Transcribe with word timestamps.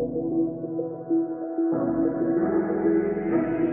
Thank 0.00 0.14
you. 3.60 3.69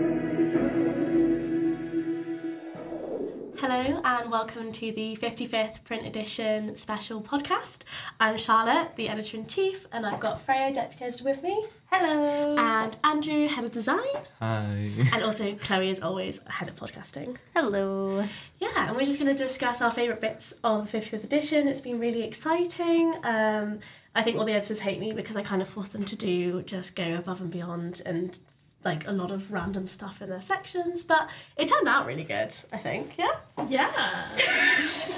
Hello 3.60 4.00
and 4.04 4.30
welcome 4.30 4.70
to 4.72 4.92
the 4.92 5.16
55th 5.16 5.82
print 5.84 6.06
edition 6.06 6.76
special 6.76 7.20
podcast. 7.20 7.82
I'm 8.20 8.36
Charlotte, 8.36 8.94
the 8.96 9.08
editor 9.08 9.36
in 9.36 9.46
chief, 9.46 9.86
and 9.92 10.06
I've 10.06 10.20
got 10.20 10.40
Freya, 10.40 10.72
deputy 10.72 11.04
editor, 11.04 11.24
with 11.24 11.42
me, 11.42 11.64
Hello. 11.90 12.54
and 12.56 12.96
Andrew, 13.02 13.48
head 13.48 13.64
of 13.64 13.72
design, 13.72 13.98
Hi. 14.40 14.90
and 15.12 15.22
also 15.24 15.54
Chloe, 15.56 15.90
as 15.90 16.00
always, 16.00 16.40
head 16.48 16.68
of 16.68 16.76
podcasting. 16.76 17.36
Hello. 17.54 18.24
Yeah, 18.60 18.88
and 18.88 18.96
we're 18.96 19.04
just 19.04 19.18
going 19.18 19.34
to 19.34 19.40
discuss 19.42 19.82
our 19.82 19.90
favourite 19.90 20.20
bits 20.20 20.54
of 20.62 20.90
the 20.90 20.98
55th 20.98 21.24
edition. 21.24 21.68
It's 21.68 21.80
been 21.80 21.98
really 21.98 22.22
exciting. 22.22 23.14
Um, 23.24 23.80
I 24.14 24.22
think 24.22 24.38
all 24.38 24.44
the 24.44 24.52
editors 24.52 24.80
hate 24.80 25.00
me 25.00 25.12
because 25.12 25.36
I 25.36 25.42
kind 25.42 25.62
of 25.62 25.68
force 25.68 25.88
them 25.88 26.04
to 26.04 26.16
do 26.16 26.62
just 26.62 26.94
go 26.96 27.14
above 27.16 27.40
and 27.40 27.50
beyond 27.50 28.02
and 28.06 28.38
like 28.84 29.06
a 29.08 29.12
lot 29.12 29.30
of 29.30 29.52
random 29.52 29.88
stuff 29.88 30.22
in 30.22 30.30
their 30.30 30.40
sections, 30.40 31.02
but 31.02 31.28
it 31.56 31.68
turned 31.68 31.88
out 31.88 32.06
really 32.06 32.24
good, 32.24 32.54
I 32.72 32.78
think. 32.78 33.18
Yeah? 33.18 33.32
Yeah. 33.66 33.90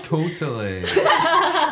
totally. 0.05 0.83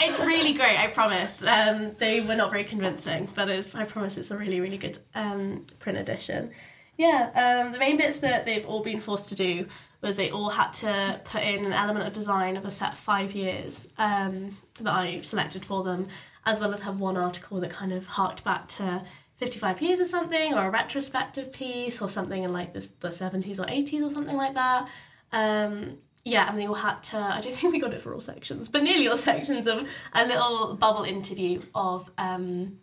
it's 0.04 0.20
really 0.20 0.52
great, 0.52 0.78
I 0.78 0.88
promise. 0.88 1.42
Um, 1.42 1.90
they 1.98 2.20
were 2.20 2.36
not 2.36 2.50
very 2.50 2.64
convincing, 2.64 3.28
but 3.34 3.48
it's, 3.48 3.74
I 3.74 3.84
promise 3.84 4.18
it's 4.18 4.30
a 4.30 4.36
really, 4.36 4.60
really 4.60 4.76
good 4.78 4.98
um, 5.14 5.64
print 5.78 5.98
edition. 5.98 6.50
Yeah, 6.98 7.62
um, 7.64 7.72
the 7.72 7.78
main 7.78 7.96
bits 7.96 8.18
that 8.18 8.44
they've 8.44 8.66
all 8.66 8.82
been 8.82 9.00
forced 9.00 9.28
to 9.30 9.34
do 9.34 9.66
was 10.02 10.16
they 10.16 10.30
all 10.30 10.50
had 10.50 10.72
to 10.72 11.20
put 11.24 11.42
in 11.42 11.64
an 11.64 11.72
element 11.72 12.06
of 12.06 12.12
design 12.12 12.56
of 12.56 12.64
a 12.64 12.70
set 12.70 12.96
five 12.96 13.32
years 13.32 13.88
um, 13.98 14.56
that 14.80 14.92
I 14.92 15.20
selected 15.22 15.64
for 15.64 15.82
them, 15.82 16.06
as 16.44 16.60
well 16.60 16.74
as 16.74 16.80
have 16.82 17.00
one 17.00 17.16
article 17.16 17.60
that 17.60 17.70
kind 17.70 17.92
of 17.92 18.06
harked 18.06 18.44
back 18.44 18.68
to 18.68 19.04
55 19.38 19.82
years 19.82 20.00
or 20.00 20.04
something, 20.04 20.54
or 20.54 20.66
a 20.66 20.70
retrospective 20.70 21.52
piece, 21.52 22.02
or 22.02 22.08
something 22.08 22.42
in 22.42 22.52
like 22.52 22.72
the, 22.72 22.88
the 23.00 23.08
70s 23.08 23.58
or 23.58 23.66
80s 23.66 24.02
or 24.02 24.10
something 24.10 24.36
like 24.36 24.54
that. 24.54 24.88
Um, 25.32 25.98
yeah, 26.24 26.48
and 26.48 26.58
they 26.58 26.66
all 26.66 26.74
had 26.74 27.02
to, 27.04 27.16
I 27.16 27.40
don't 27.40 27.54
think 27.54 27.72
we 27.72 27.80
got 27.80 27.94
it 27.94 28.02
for 28.02 28.12
all 28.12 28.20
sections, 28.20 28.68
but 28.68 28.82
nearly 28.82 29.08
all 29.08 29.16
sections 29.32 29.66
of 29.66 29.88
a 30.12 30.26
little 30.26 30.74
bubble 30.74 31.04
interview 31.04 31.60
of 31.74 32.10
um, 32.18 32.78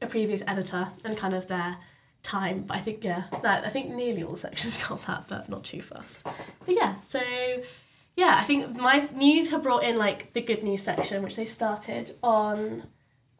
a 0.00 0.06
previous 0.06 0.42
editor 0.46 0.88
and 1.04 1.16
kind 1.16 1.34
of 1.34 1.46
their 1.46 1.76
time. 2.22 2.62
But 2.62 2.78
I 2.78 2.80
think, 2.80 3.04
yeah, 3.04 3.24
that 3.42 3.64
I 3.64 3.68
think 3.68 3.90
nearly 3.90 4.22
all 4.22 4.36
sections 4.48 4.82
got 4.86 5.06
that, 5.06 5.24
but 5.28 5.48
not 5.48 5.64
too 5.64 5.82
fast. 5.82 6.24
But 6.24 6.74
yeah, 6.74 7.00
so 7.00 7.20
yeah, 8.16 8.36
I 8.38 8.44
think 8.44 8.76
my 8.76 9.08
news 9.14 9.50
have 9.50 9.62
brought 9.62 9.84
in 9.84 9.96
like 9.96 10.32
the 10.32 10.40
good 10.40 10.62
news 10.62 10.82
section, 10.82 11.22
which 11.22 11.36
they 11.36 11.46
started 11.46 12.12
on 12.22 12.84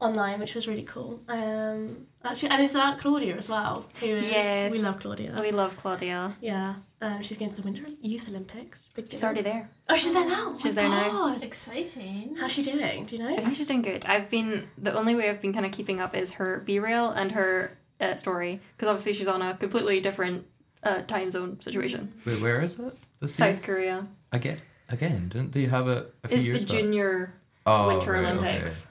online, 0.02 0.40
which 0.40 0.54
was 0.54 0.66
really 0.68 0.82
cool. 0.82 1.20
Um, 1.28 2.06
actually, 2.24 2.50
and 2.50 2.62
it's 2.62 2.74
about 2.74 2.98
Claudia 2.98 3.36
as 3.36 3.48
well. 3.48 3.86
Who 4.00 4.06
is 4.06 4.24
Yes. 4.30 4.72
we 4.72 4.80
love 4.80 4.98
Claudia. 5.00 5.36
We 5.40 5.50
love 5.50 5.76
Claudia. 5.76 6.36
yeah, 6.40 6.74
um, 7.00 7.22
she's 7.22 7.38
going 7.38 7.50
to 7.50 7.56
the 7.56 7.62
Winter 7.62 7.84
Youth 8.00 8.28
Olympics. 8.28 8.88
Big 8.94 9.08
She's 9.10 9.20
deal. 9.20 9.26
already 9.28 9.42
there. 9.42 9.70
Oh, 9.88 9.96
she's 9.96 10.12
there 10.12 10.28
now. 10.28 10.54
She's 10.62 10.76
My 10.76 10.82
there 10.82 10.90
now. 10.90 11.08
God. 11.10 11.42
Exciting. 11.44 12.36
How's 12.38 12.52
she 12.52 12.62
doing? 12.62 13.06
Do 13.06 13.16
you 13.16 13.22
know? 13.22 13.34
I 13.36 13.40
think 13.40 13.54
she's 13.54 13.66
doing 13.66 13.82
good. 13.82 14.04
I've 14.06 14.28
been 14.28 14.68
the 14.78 14.92
only 14.94 15.14
way 15.14 15.30
I've 15.30 15.40
been 15.40 15.52
kind 15.52 15.66
of 15.66 15.72
keeping 15.72 16.00
up 16.00 16.14
is 16.16 16.32
her 16.32 16.62
BeReal 16.66 17.16
and 17.16 17.32
her 17.32 17.76
uh, 18.00 18.16
story 18.16 18.60
because 18.76 18.88
obviously 18.88 19.12
she's 19.14 19.28
on 19.28 19.42
a 19.42 19.56
completely 19.56 20.00
different 20.00 20.46
uh, 20.82 21.02
time 21.02 21.30
zone 21.30 21.60
situation. 21.60 22.12
Wait, 22.26 22.40
where 22.42 22.60
is 22.60 22.78
it? 22.78 22.96
This 23.20 23.38
year? 23.38 23.52
South 23.54 23.62
Korea 23.62 24.06
Again, 24.32 24.60
again, 24.88 25.28
didn't 25.28 25.52
they 25.52 25.66
have 25.66 25.86
it 25.88 26.12
a 26.24 26.28
few 26.28 26.36
is 26.38 26.44
the 26.44 26.50
years 26.50 26.64
back? 26.64 26.74
junior 26.80 27.34
oh, 27.66 27.86
Winter 27.88 28.12
right, 28.12 28.24
Olympics. 28.24 28.90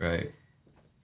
Okay. 0.00 0.16
Right. 0.16 0.32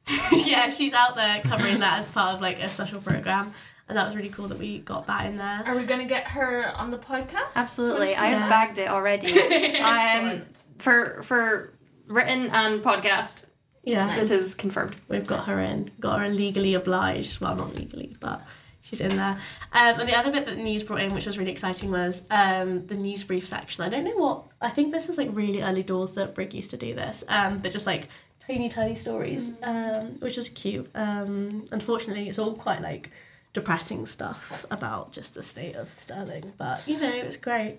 yeah, 0.46 0.68
she's 0.70 0.92
out 0.92 1.16
there 1.16 1.40
covering 1.42 1.80
that 1.80 2.00
as 2.00 2.06
part 2.06 2.34
of 2.34 2.40
like 2.40 2.62
a 2.62 2.68
special 2.68 3.00
program, 3.00 3.52
and 3.88 3.96
that 3.98 4.06
was 4.06 4.16
really 4.16 4.28
cool 4.30 4.48
that 4.48 4.58
we 4.58 4.78
got 4.78 5.06
that 5.06 5.26
in 5.26 5.36
there. 5.36 5.62
Are 5.66 5.76
we 5.76 5.84
gonna 5.84 6.06
get 6.06 6.24
her 6.28 6.72
on 6.76 6.90
the 6.90 6.98
podcast? 6.98 7.54
Absolutely, 7.56 8.14
I 8.14 8.30
Yeah. 8.30 8.38
have 8.40 8.50
bagged 8.50 8.78
it 8.78 8.88
already. 8.88 9.32
um, 9.80 9.96
Excellent. 9.98 10.62
for 10.78 11.22
for 11.22 11.72
written 12.06 12.48
and 12.50 12.80
podcast, 12.82 13.44
Yeah, 13.84 14.14
this 14.14 14.30
is 14.30 14.54
confirmed. 14.54 14.96
we've 15.08 15.26
got 15.26 15.46
her 15.46 15.60
in, 15.60 15.90
got 16.00 16.20
her 16.20 16.28
legally 16.28 16.74
obliged. 16.74 17.40
Well, 17.40 17.54
not 17.56 17.74
legally, 17.76 18.16
but 18.20 18.40
she's 18.80 19.00
in 19.02 19.14
there. 19.16 19.38
Um, 19.72 20.00
and 20.00 20.08
the 20.08 20.16
other 20.18 20.32
bit 20.32 20.46
that 20.46 20.56
the 20.56 20.62
news 20.62 20.82
brought 20.84 21.00
in, 21.02 21.14
which 21.14 21.26
was 21.26 21.38
really 21.38 21.50
exciting, 21.52 21.90
was 21.90 22.22
um, 22.30 22.86
the 22.86 22.94
news 22.94 23.24
brief 23.24 23.46
section. 23.46 23.84
I 23.84 23.90
don't 23.90 24.04
know 24.04 24.16
what. 24.16 24.44
I 24.62 24.70
think 24.70 24.90
this 24.92 25.06
was 25.08 25.18
like 25.18 25.28
really 25.32 25.60
early 25.62 25.82
doors 25.82 26.14
that 26.14 26.34
Brig 26.34 26.54
used 26.54 26.70
to 26.70 26.78
do 26.78 26.94
this, 26.94 27.24
um, 27.28 27.58
but 27.58 27.72
just 27.72 27.86
like 27.86 28.08
tiny, 28.48 28.68
tiny 28.68 28.94
stories, 28.94 29.52
um, 29.62 30.18
which 30.20 30.36
was 30.36 30.48
cute. 30.48 30.88
Um, 30.94 31.64
unfortunately, 31.70 32.28
it's 32.28 32.38
all 32.38 32.54
quite 32.54 32.80
like 32.80 33.10
depressing 33.52 34.06
stuff 34.06 34.64
about 34.70 35.12
just 35.12 35.34
the 35.34 35.42
state 35.42 35.76
of 35.76 35.90
Stirling, 35.90 36.52
but 36.56 36.86
you 36.88 36.98
know, 36.98 37.10
it 37.10 37.24
was 37.24 37.36
great. 37.36 37.78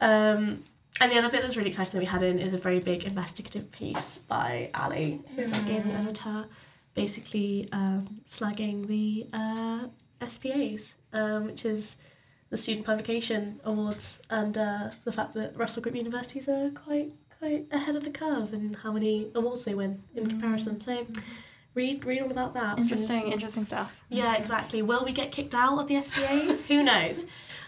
Um, 0.00 0.64
and 1.00 1.10
the 1.10 1.18
other 1.18 1.30
bit 1.30 1.42
that's 1.42 1.56
really 1.56 1.70
exciting 1.70 1.92
that 1.92 2.00
we 2.00 2.06
had 2.06 2.22
in 2.22 2.38
is 2.38 2.52
a 2.52 2.58
very 2.58 2.80
big 2.80 3.04
investigative 3.04 3.70
piece 3.70 4.18
by 4.18 4.70
Ali, 4.74 5.20
who's 5.34 5.52
our 5.52 5.62
gaming 5.62 5.94
editor, 5.94 6.46
basically 6.94 7.68
um, 7.72 8.20
slagging 8.26 8.86
the 8.86 9.26
uh, 9.32 9.86
SPAs, 10.26 10.96
um, 11.12 11.46
which 11.46 11.64
is 11.64 11.96
the 12.50 12.56
Student 12.56 12.84
Publication 12.84 13.60
Awards, 13.64 14.20
and 14.28 14.58
uh, 14.58 14.90
the 15.04 15.12
fact 15.12 15.32
that 15.34 15.56
Russell 15.56 15.82
Group 15.82 15.94
universities 15.94 16.48
are 16.48 16.70
quite 16.70 17.12
quite 17.40 17.66
ahead 17.72 17.96
of 17.96 18.04
the 18.04 18.10
curve 18.10 18.52
in 18.52 18.74
how 18.74 18.92
many 18.92 19.28
awards 19.34 19.64
they 19.64 19.74
win 19.74 20.02
in 20.14 20.26
comparison. 20.28 20.80
So 20.80 21.06
read 21.74 22.04
read 22.04 22.20
all 22.22 22.30
about 22.30 22.52
that. 22.54 22.78
Interesting, 22.78 23.32
interesting 23.32 23.64
stuff. 23.64 24.04
Yeah, 24.10 24.36
exactly. 24.36 24.82
Will 24.82 25.04
we 25.04 25.12
get 25.12 25.32
kicked 25.32 25.54
out 25.54 25.78
of 25.78 25.86
the 25.88 26.00
SPAs? 26.02 26.60
Who 26.66 26.82
knows? 26.82 27.24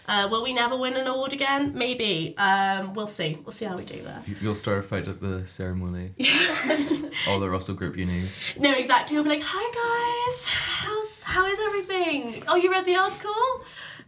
Uh, 0.07 0.27
will 0.29 0.43
we 0.43 0.53
never 0.53 0.75
win 0.77 0.95
an 0.95 1.07
award 1.07 1.33
again? 1.33 1.73
Maybe. 1.73 2.37
Um, 2.37 2.93
we'll 2.93 3.07
see. 3.07 3.39
We'll 3.43 3.53
see 3.53 3.65
how 3.65 3.75
we 3.77 3.83
do 3.85 3.99
there. 4.01 4.21
You- 4.27 4.35
You'll 4.41 4.55
start 4.55 4.77
a 4.79 4.83
fight 4.83 5.07
at 5.07 5.21
the 5.21 5.47
ceremony. 5.47 6.11
All 7.27 7.39
the 7.39 7.49
Russell 7.49 7.73
Group 7.75 7.97
unis. 7.97 8.53
No, 8.59 8.73
exactly. 8.73 9.15
We'll 9.15 9.23
be 9.23 9.29
like, 9.31 9.43
"Hi 9.43 10.25
guys, 10.27 10.47
how's 10.49 11.23
how 11.23 11.45
is 11.47 11.57
everything? 11.67 12.43
Oh, 12.47 12.55
you 12.57 12.69
read 12.71 12.85
the 12.85 12.95
article? 12.95 13.33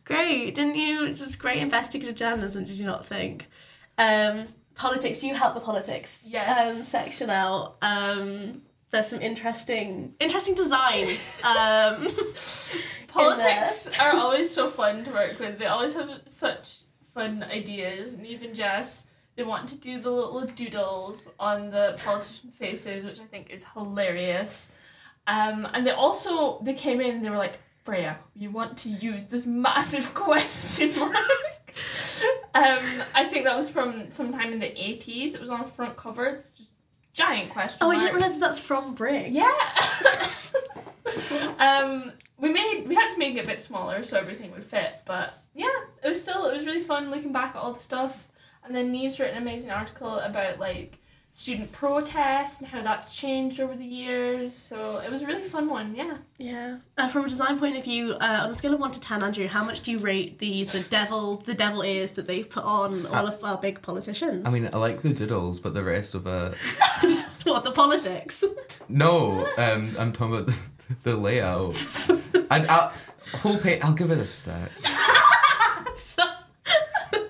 Great, 0.04 0.54
didn't 0.54 0.76
you? 0.76 1.14
Just 1.14 1.40
great 1.40 1.64
investigative 1.64 2.16
journalism. 2.16 2.66
Did 2.66 2.76
you 2.76 2.86
not 2.86 3.06
think? 3.06 3.48
Um, 3.98 4.48
politics. 4.76 5.24
You 5.24 5.34
help 5.34 5.54
the 5.54 5.60
politics? 5.62 6.26
Yes. 6.30 6.78
Um, 6.78 6.84
section 6.84 7.30
out. 7.30 7.78
Um, 7.82 8.62
there's 8.92 9.08
some 9.08 9.22
interesting 9.22 10.14
interesting 10.20 10.56
designs. 10.56 11.42
Um, 11.56 12.08
Politics 13.08 13.98
are 14.00 14.16
always 14.18 14.50
so 14.50 14.68
fun 14.68 15.06
to 15.06 15.12
work 15.12 15.40
with. 15.40 15.58
They 15.58 15.68
always 15.68 15.94
have 15.94 16.10
such 16.26 16.80
fun 17.14 17.46
ideas, 17.50 18.14
and 18.14 18.26
even 18.26 18.54
Jess, 18.54 19.06
they 19.36 19.44
want 19.44 19.70
to 19.70 19.78
do 19.78 20.00
the 20.02 20.10
little 20.10 20.42
doodles 20.42 21.30
on 21.40 21.70
the 21.70 22.00
politician 22.04 22.52
faces, 22.52 23.06
which 23.06 23.22
I 23.22 23.24
think 23.26 23.52
is 23.52 23.64
hilarious. 23.74 24.70
Um, 25.28 25.68
and 25.74 25.88
they 25.88 25.92
also 25.92 26.60
they 26.62 26.74
came 26.74 27.00
in 27.00 27.16
and 27.16 27.26
they 27.26 27.30
were 27.30 27.38
like, 27.38 27.60
Freya, 27.84 28.18
you 28.36 28.50
want 28.52 28.78
to 28.80 28.90
use 28.90 29.24
this 29.30 29.46
massive 29.46 30.14
question 30.14 30.92
mark. 31.00 31.16
Um, 32.54 32.80
I 33.14 33.26
think 33.26 33.46
that 33.46 33.56
was 33.56 33.70
from 33.70 34.12
sometime 34.12 34.54
in 34.54 34.60
the 34.60 34.82
eighties. 34.82 35.36
It 35.36 35.42
was 35.42 35.50
on 35.50 35.62
a 35.62 35.68
front 35.68 35.98
cover. 35.98 36.26
It's 36.26 36.52
just 36.52 36.72
giant 37.14 37.50
question 37.50 37.80
oh, 37.82 37.92
I 37.92 37.96
didn't 37.96 38.14
realize 38.14 38.38
that's 38.38 38.60
from 38.60 38.94
Brig. 38.94 39.32
Yeah. 39.32 39.50
um, 41.60 42.12
we 42.38 42.52
made 42.52 42.86
we 42.88 42.96
had 42.96 43.10
to 43.10 43.18
make 43.18 43.38
it 43.38 43.44
a 43.44 43.48
bit 43.48 43.62
smaller 43.62 44.04
so 44.04 44.18
everything 44.18 44.52
would 44.52 44.64
fit, 44.64 45.02
but 45.06 45.34
yeah, 45.54 45.68
it 46.04 46.08
was 46.08 46.22
still 46.22 46.48
it 46.48 46.54
was 46.54 46.66
really 46.66 46.82
fun 46.82 47.10
looking 47.10 47.32
back 47.32 47.56
at 47.56 47.62
all 47.62 47.74
the 47.74 47.80
stuff. 47.80 48.28
And 48.64 48.76
then 48.76 48.92
Neve's 48.92 49.20
written 49.20 49.38
an 49.38 49.44
amazing 49.44 49.72
article 49.72 50.20
about 50.20 50.60
like 50.60 51.00
student 51.36 51.70
protest 51.74 52.62
and 52.62 52.70
how 52.70 52.82
that's 52.82 53.14
changed 53.14 53.60
over 53.60 53.76
the 53.76 53.86
years. 53.86 54.56
So 54.56 55.00
it 55.00 55.12
was 55.12 55.22
a 55.22 55.28
really 55.28 55.44
fun 55.44 55.68
one. 55.68 55.94
Yeah. 55.94 56.18
Yeah. 56.38 56.78
Uh, 56.98 57.10
from 57.10 57.26
a 57.26 57.30
design 57.30 57.60
point 57.60 57.78
of 57.78 57.84
view, 57.84 58.14
uh, 58.14 58.40
on 58.44 58.50
a 58.50 58.54
scale 58.54 58.74
of 58.74 58.80
one 58.80 58.92
to 58.94 59.02
ten, 59.02 59.22
Andrew, 59.22 59.46
how 59.48 59.64
much 59.64 59.82
do 59.82 59.92
you 59.92 60.00
rate 60.00 60.40
the 60.40 60.64
the 60.64 60.86
devil 60.90 61.36
the 61.36 61.54
devil 61.54 61.84
ears 61.84 62.12
that 62.12 62.26
they've 62.26 62.50
put 62.50 62.64
on 62.64 63.06
all 63.08 63.28
of 63.28 63.44
our 63.44 63.58
big 63.58 63.82
politicians? 63.82 64.48
I 64.48 64.52
mean, 64.52 64.70
I 64.72 64.78
like 64.78 65.02
the 65.02 65.14
doodles, 65.14 65.60
but 65.60 65.74
the 65.74 65.84
rest 65.84 66.16
of 66.16 66.26
it. 66.26 66.56
what 67.44 67.66
the 67.66 67.72
politics? 67.72 68.44
No, 68.88 69.46
um, 69.58 69.92
I'm 70.00 70.14
talking 70.14 70.36
about 70.36 70.48
the, 70.48 70.60
the 71.04 71.16
layout. 71.18 71.76
And 72.52 72.68
I'll, 72.68 72.94
whole 73.34 73.58
page, 73.58 73.82
I'll 73.84 73.96
give 73.96 74.12
it 74.12 74.20
a 74.20 74.26
six. 74.26 74.80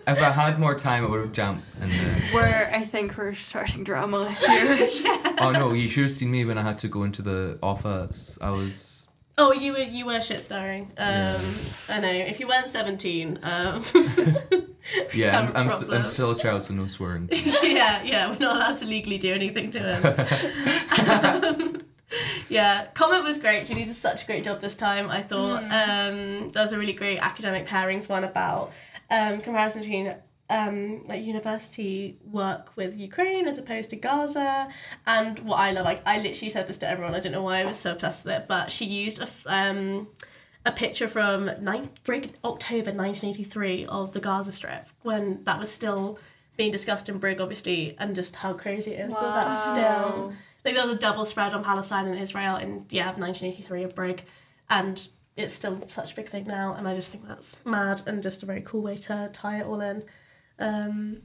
So, 0.07 0.11
If 0.13 0.19
I 0.21 0.29
had 0.31 0.59
more 0.59 0.75
time, 0.75 1.03
I 1.03 1.09
would 1.09 1.21
have 1.21 1.31
jumped. 1.31 1.63
And 1.81 1.91
then, 1.91 2.21
Where 2.33 2.71
I 2.73 2.83
think 2.83 3.17
we're 3.17 3.33
starting 3.33 3.83
drama 3.83 4.29
here. 4.31 5.07
oh 5.39 5.51
no, 5.53 5.73
you 5.73 5.89
should 5.89 6.03
have 6.03 6.11
seen 6.11 6.31
me 6.31 6.45
when 6.45 6.57
I 6.57 6.61
had 6.61 6.77
to 6.79 6.87
go 6.87 7.03
into 7.03 7.21
the 7.21 7.57
office. 7.63 8.37
I 8.41 8.51
was. 8.51 9.07
oh, 9.37 9.51
you 9.51 9.73
were 9.73 9.79
you 9.79 10.05
were 10.05 10.21
shit 10.21 10.41
starring. 10.41 10.91
Um, 10.97 11.35
I 11.89 11.99
know. 12.01 12.09
If 12.11 12.39
you 12.39 12.47
weren't 12.47 12.69
seventeen, 12.69 13.39
um, 13.43 13.81
Yeah, 15.15 15.39
I'm, 15.39 15.47
Have 15.47 15.49
a 15.55 15.57
I'm, 15.59 15.67
s- 15.67 15.79
problem. 15.79 15.97
I'm 15.99 16.05
still 16.05 16.31
a 16.31 16.37
child, 16.37 16.61
so 16.63 16.73
no 16.75 16.85
swearing. 16.87 17.27
yeah, 17.63 18.03
yeah, 18.03 18.29
we're 18.29 18.37
not 18.37 18.55
allowed 18.57 18.75
to 18.77 18.85
legally 18.85 19.17
do 19.17 19.33
anything 19.33 19.71
to 19.71 19.79
him. 19.79 20.01
Um, 21.65 21.81
yeah, 22.49 22.85
Comment 22.93 23.23
was 23.23 23.39
great. 23.39 23.65
Julie 23.65 23.85
did 23.85 23.95
such 23.95 24.23
a 24.23 24.25
great 24.27 24.43
job 24.43 24.61
this 24.61 24.75
time. 24.75 25.09
I 25.09 25.21
thought 25.23 25.63
Hmm. 25.63 25.71
um, 25.71 26.49
there 26.49 26.61
was 26.61 26.71
a 26.71 26.77
really 26.77 26.93
great 26.93 27.17
academic 27.19 27.65
pairings 27.67 28.07
one 28.07 28.23
about 28.23 28.71
um, 29.09 29.39
comparison 29.41 29.81
between 29.81 30.15
um, 30.49 31.03
like 31.05 31.23
university 31.23 32.17
work 32.31 32.71
with 32.75 32.97
Ukraine 32.97 33.47
as 33.47 33.57
opposed 33.57 33.89
to 33.91 33.95
Gaza. 33.95 34.67
And 35.05 35.39
what 35.39 35.59
I 35.59 35.71
love, 35.71 35.85
like 35.85 36.01
I 36.05 36.17
literally 36.19 36.49
said 36.49 36.67
this 36.67 36.77
to 36.79 36.89
everyone. 36.89 37.15
I 37.15 37.19
don't 37.19 37.31
know 37.31 37.41
why 37.41 37.61
I 37.61 37.65
was 37.65 37.77
so 37.77 37.93
obsessed 37.93 38.25
with 38.25 38.35
it, 38.35 38.47
but 38.47 38.71
she 38.71 38.85
used 38.85 39.19
a 39.19 39.23
f- 39.23 39.45
um, 39.47 40.07
a 40.65 40.71
picture 40.71 41.07
from 41.07 41.51
nine, 41.61 41.89
break, 42.03 42.33
October 42.43 42.91
1983 42.91 43.85
of 43.85 44.13
the 44.13 44.19
Gaza 44.19 44.51
Strip 44.51 44.87
when 45.03 45.43
that 45.43 45.59
was 45.59 45.71
still 45.71 46.19
being 46.57 46.71
discussed 46.71 47.09
in 47.09 47.17
Brig, 47.17 47.41
obviously, 47.41 47.95
and 47.99 48.15
just 48.15 48.37
how 48.37 48.53
crazy 48.53 48.93
it 48.93 49.07
is 49.07 49.13
that 49.13 49.21
that's 49.21 49.69
still 49.69 50.33
like 50.63 50.73
there 50.73 50.85
was 50.85 50.95
a 50.95 50.97
double 50.97 51.25
spread 51.25 51.53
on 51.53 51.63
Palestine 51.63 52.07
and 52.07 52.19
Israel 52.19 52.55
in 52.55 52.85
yeah 52.89 53.07
1983 53.07 53.83
of 53.83 53.95
Brig, 53.95 54.23
and 54.69 55.07
it's 55.37 55.53
still 55.53 55.81
such 55.87 56.13
a 56.13 56.15
big 56.15 56.27
thing 56.27 56.45
now, 56.45 56.73
and 56.73 56.87
I 56.87 56.95
just 56.95 57.11
think 57.11 57.27
that's 57.27 57.57
mad 57.65 58.01
and 58.07 58.23
just 58.23 58.43
a 58.43 58.45
very 58.45 58.61
cool 58.61 58.81
way 58.81 58.97
to 58.97 59.29
tie 59.33 59.59
it 59.59 59.65
all 59.65 59.81
in. 59.81 60.03
Um, 60.59 61.21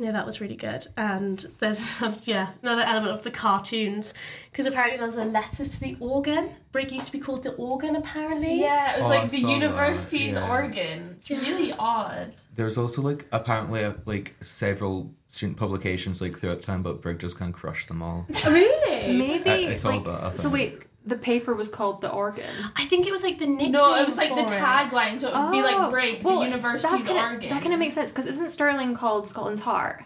yeah, 0.00 0.12
that 0.12 0.24
was 0.26 0.40
really 0.40 0.54
good. 0.54 0.86
And 0.96 1.44
there's 1.58 1.80
yeah 2.26 2.50
another 2.62 2.82
element 2.82 3.12
of 3.12 3.22
the 3.22 3.32
cartoons 3.32 4.14
because 4.50 4.64
apparently 4.66 4.96
there 4.96 5.06
was 5.06 5.16
a 5.16 5.24
letters 5.24 5.70
to 5.70 5.80
the 5.80 5.96
organ. 5.98 6.50
Brig 6.70 6.92
used 6.92 7.06
to 7.06 7.12
be 7.12 7.18
called 7.18 7.42
the 7.42 7.52
organ 7.54 7.96
apparently. 7.96 8.60
Yeah, 8.60 8.94
it 8.94 8.98
was 8.98 9.06
Oh, 9.10 9.12
I 9.12 9.18
like 9.20 9.30
the 9.30 9.40
saw 9.40 9.48
university's 9.48 10.34
yeah. 10.34 10.48
organ. 10.48 11.14
It's 11.16 11.30
really 11.30 11.72
odd. 11.78 12.34
There's 12.54 12.78
also 12.78 13.02
like 13.02 13.26
apparently 13.32 13.84
uh, 13.84 13.94
like 14.06 14.36
several 14.40 15.12
student 15.26 15.58
publications 15.58 16.20
like 16.20 16.38
throughout 16.38 16.62
time, 16.62 16.82
but 16.82 17.02
Brig 17.02 17.18
just 17.18 17.36
kind 17.36 17.52
of 17.52 17.58
crushed 17.58 17.88
them 17.88 18.00
all. 18.02 18.26
Really? 18.46 19.16
Maybe. 19.16 19.50
I- 19.66 19.70
I 19.70 19.72
saw 19.74 19.88
like, 19.90 20.04
that, 20.04 20.22
I 20.22 20.34
so 20.36 20.42
think. 20.50 20.54
wait, 20.54 20.82
the 21.08 21.16
paper 21.16 21.54
was 21.54 21.68
called 21.68 22.00
the 22.00 22.10
organ. 22.10 22.44
I 22.76 22.84
think 22.86 23.06
it 23.06 23.12
was 23.12 23.22
like 23.22 23.38
the 23.38 23.46
nickname. 23.46 23.72
No, 23.72 23.94
it 23.96 24.04
was 24.04 24.16
like 24.16 24.34
the 24.34 24.42
tagline, 24.42 25.20
so 25.20 25.28
it 25.28 25.34
would 25.34 25.52
be 25.52 25.62
like 25.62 25.76
oh, 25.76 25.90
break 25.90 26.20
Oh, 26.24 26.28
well, 26.28 26.38
the 26.40 26.46
university's 26.46 27.04
kinda, 27.04 27.22
organ. 27.22 27.48
That 27.50 27.62
kind 27.62 27.72
of 27.72 27.78
makes 27.80 27.94
sense 27.94 28.10
because 28.10 28.26
isn't 28.26 28.50
Stirling 28.50 28.94
called 28.94 29.26
Scotland's 29.26 29.62
heart? 29.62 30.04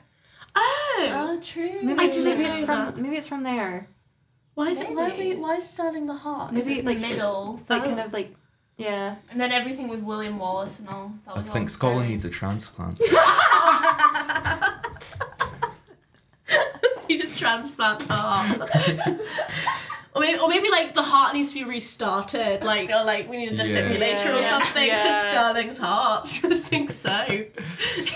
Oh, 0.54 1.08
Oh, 1.14 1.40
true. 1.43 1.81
Maybe, 1.82 1.99
I 1.99 2.04
it's, 2.04 2.14
didn't 2.16 2.38
maybe 2.38 2.49
it's 2.49 2.60
from 2.60 2.66
that. 2.87 2.96
maybe 2.99 3.16
it's 3.16 3.26
from 3.26 3.43
there. 3.43 3.88
why 4.54 4.69
is 4.69 4.81
it? 4.81 4.90
Why, 4.94 5.14
we, 5.19 5.34
why 5.37 5.56
is 5.56 5.69
Stirling 5.69 6.06
the 6.06 6.14
heart? 6.14 6.52
Maybe 6.52 6.60
It's 6.70 6.78
it's 6.81 6.87
like 6.87 6.99
middle. 6.99 7.56
It's 7.60 7.70
like 7.70 7.82
Oh. 7.82 7.87
kind 7.87 8.00
of 8.00 8.12
like 8.12 8.34
yeah. 8.76 9.16
And 9.31 9.40
then 9.40 9.52
everything 9.52 9.88
with 9.88 10.00
William 10.02 10.38
Wallace 10.38 10.78
and 10.78 10.88
all. 10.88 11.12
That 11.26 11.32
I 11.32 11.34
was 11.38 11.46
all 11.49 11.54
think 11.54 11.70
Scotland 11.70 11.99
Stirling. 12.00 12.10
needs 12.10 12.25
a 12.25 12.31
transplant. 12.31 12.99
you 17.08 17.19
just 17.19 17.38
transplant 17.38 18.00
the 18.00 18.14
heart. 18.14 18.70
or, 20.14 20.20
maybe, 20.20 20.38
or 20.38 20.49
maybe 20.49 20.69
like 20.70 20.94
the 20.94 21.03
heart 21.03 21.32
needs 21.35 21.49
to 21.50 21.55
be 21.55 21.64
restarted, 21.64 22.64
like 22.64 22.91
or 22.91 23.03
like 23.05 23.29
we 23.31 23.38
need 23.38 23.53
a 23.53 23.56
defibrillator 23.62 24.25
Yeah. 24.26 24.38
or 24.38 24.43
something 24.43 24.87
Yeah. 24.87 25.03
for 25.25 25.31
Stirling's 25.31 25.79
heart. 25.79 26.29
I 26.44 26.59
think 26.59 26.91
so. 26.91 27.09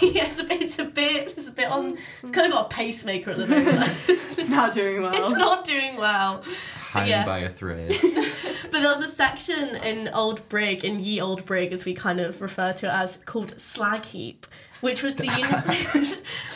yeah, 0.02 0.26
it's 0.26 0.38
a 0.38 0.44
bit, 0.44 0.62
it's 0.62 0.78
a 0.78 0.84
bit, 0.84 1.30
it's 1.32 1.48
a 1.48 1.52
bit 1.52 1.68
on. 1.70 1.92
It's 1.94 2.22
kind 2.30 2.46
of 2.46 2.52
got 2.52 2.66
a 2.72 2.74
pacemaker 2.74 3.30
at 3.30 3.38
the 3.38 3.46
moment. 3.46 3.90
It's 4.38 4.50
not 4.50 4.72
doing 4.74 5.00
well. 5.02 5.12
it's 5.14 5.34
not 5.34 5.64
doing 5.64 5.96
well. 5.96 6.44
Hanging 6.92 7.08
Yeah. 7.10 7.24
by 7.24 7.38
a 7.38 7.48
thread. 7.48 7.90
But 8.70 8.82
there 8.82 8.90
was 8.90 9.00
a 9.00 9.08
section 9.08 9.76
in 9.76 10.08
Old 10.08 10.46
Brig, 10.50 10.84
in 10.84 11.00
Ye 11.00 11.20
Old 11.20 11.44
Brig, 11.46 11.72
as 11.72 11.84
we 11.84 11.94
kind 11.94 12.20
of 12.20 12.40
refer 12.42 12.72
to 12.74 12.86
it 12.86 12.94
as, 12.94 13.16
called 13.24 13.58
Slag 13.60 14.04
Heap, 14.04 14.46
which 14.82 15.02
was 15.02 15.16
the 15.16 15.24
uni- 15.26 16.06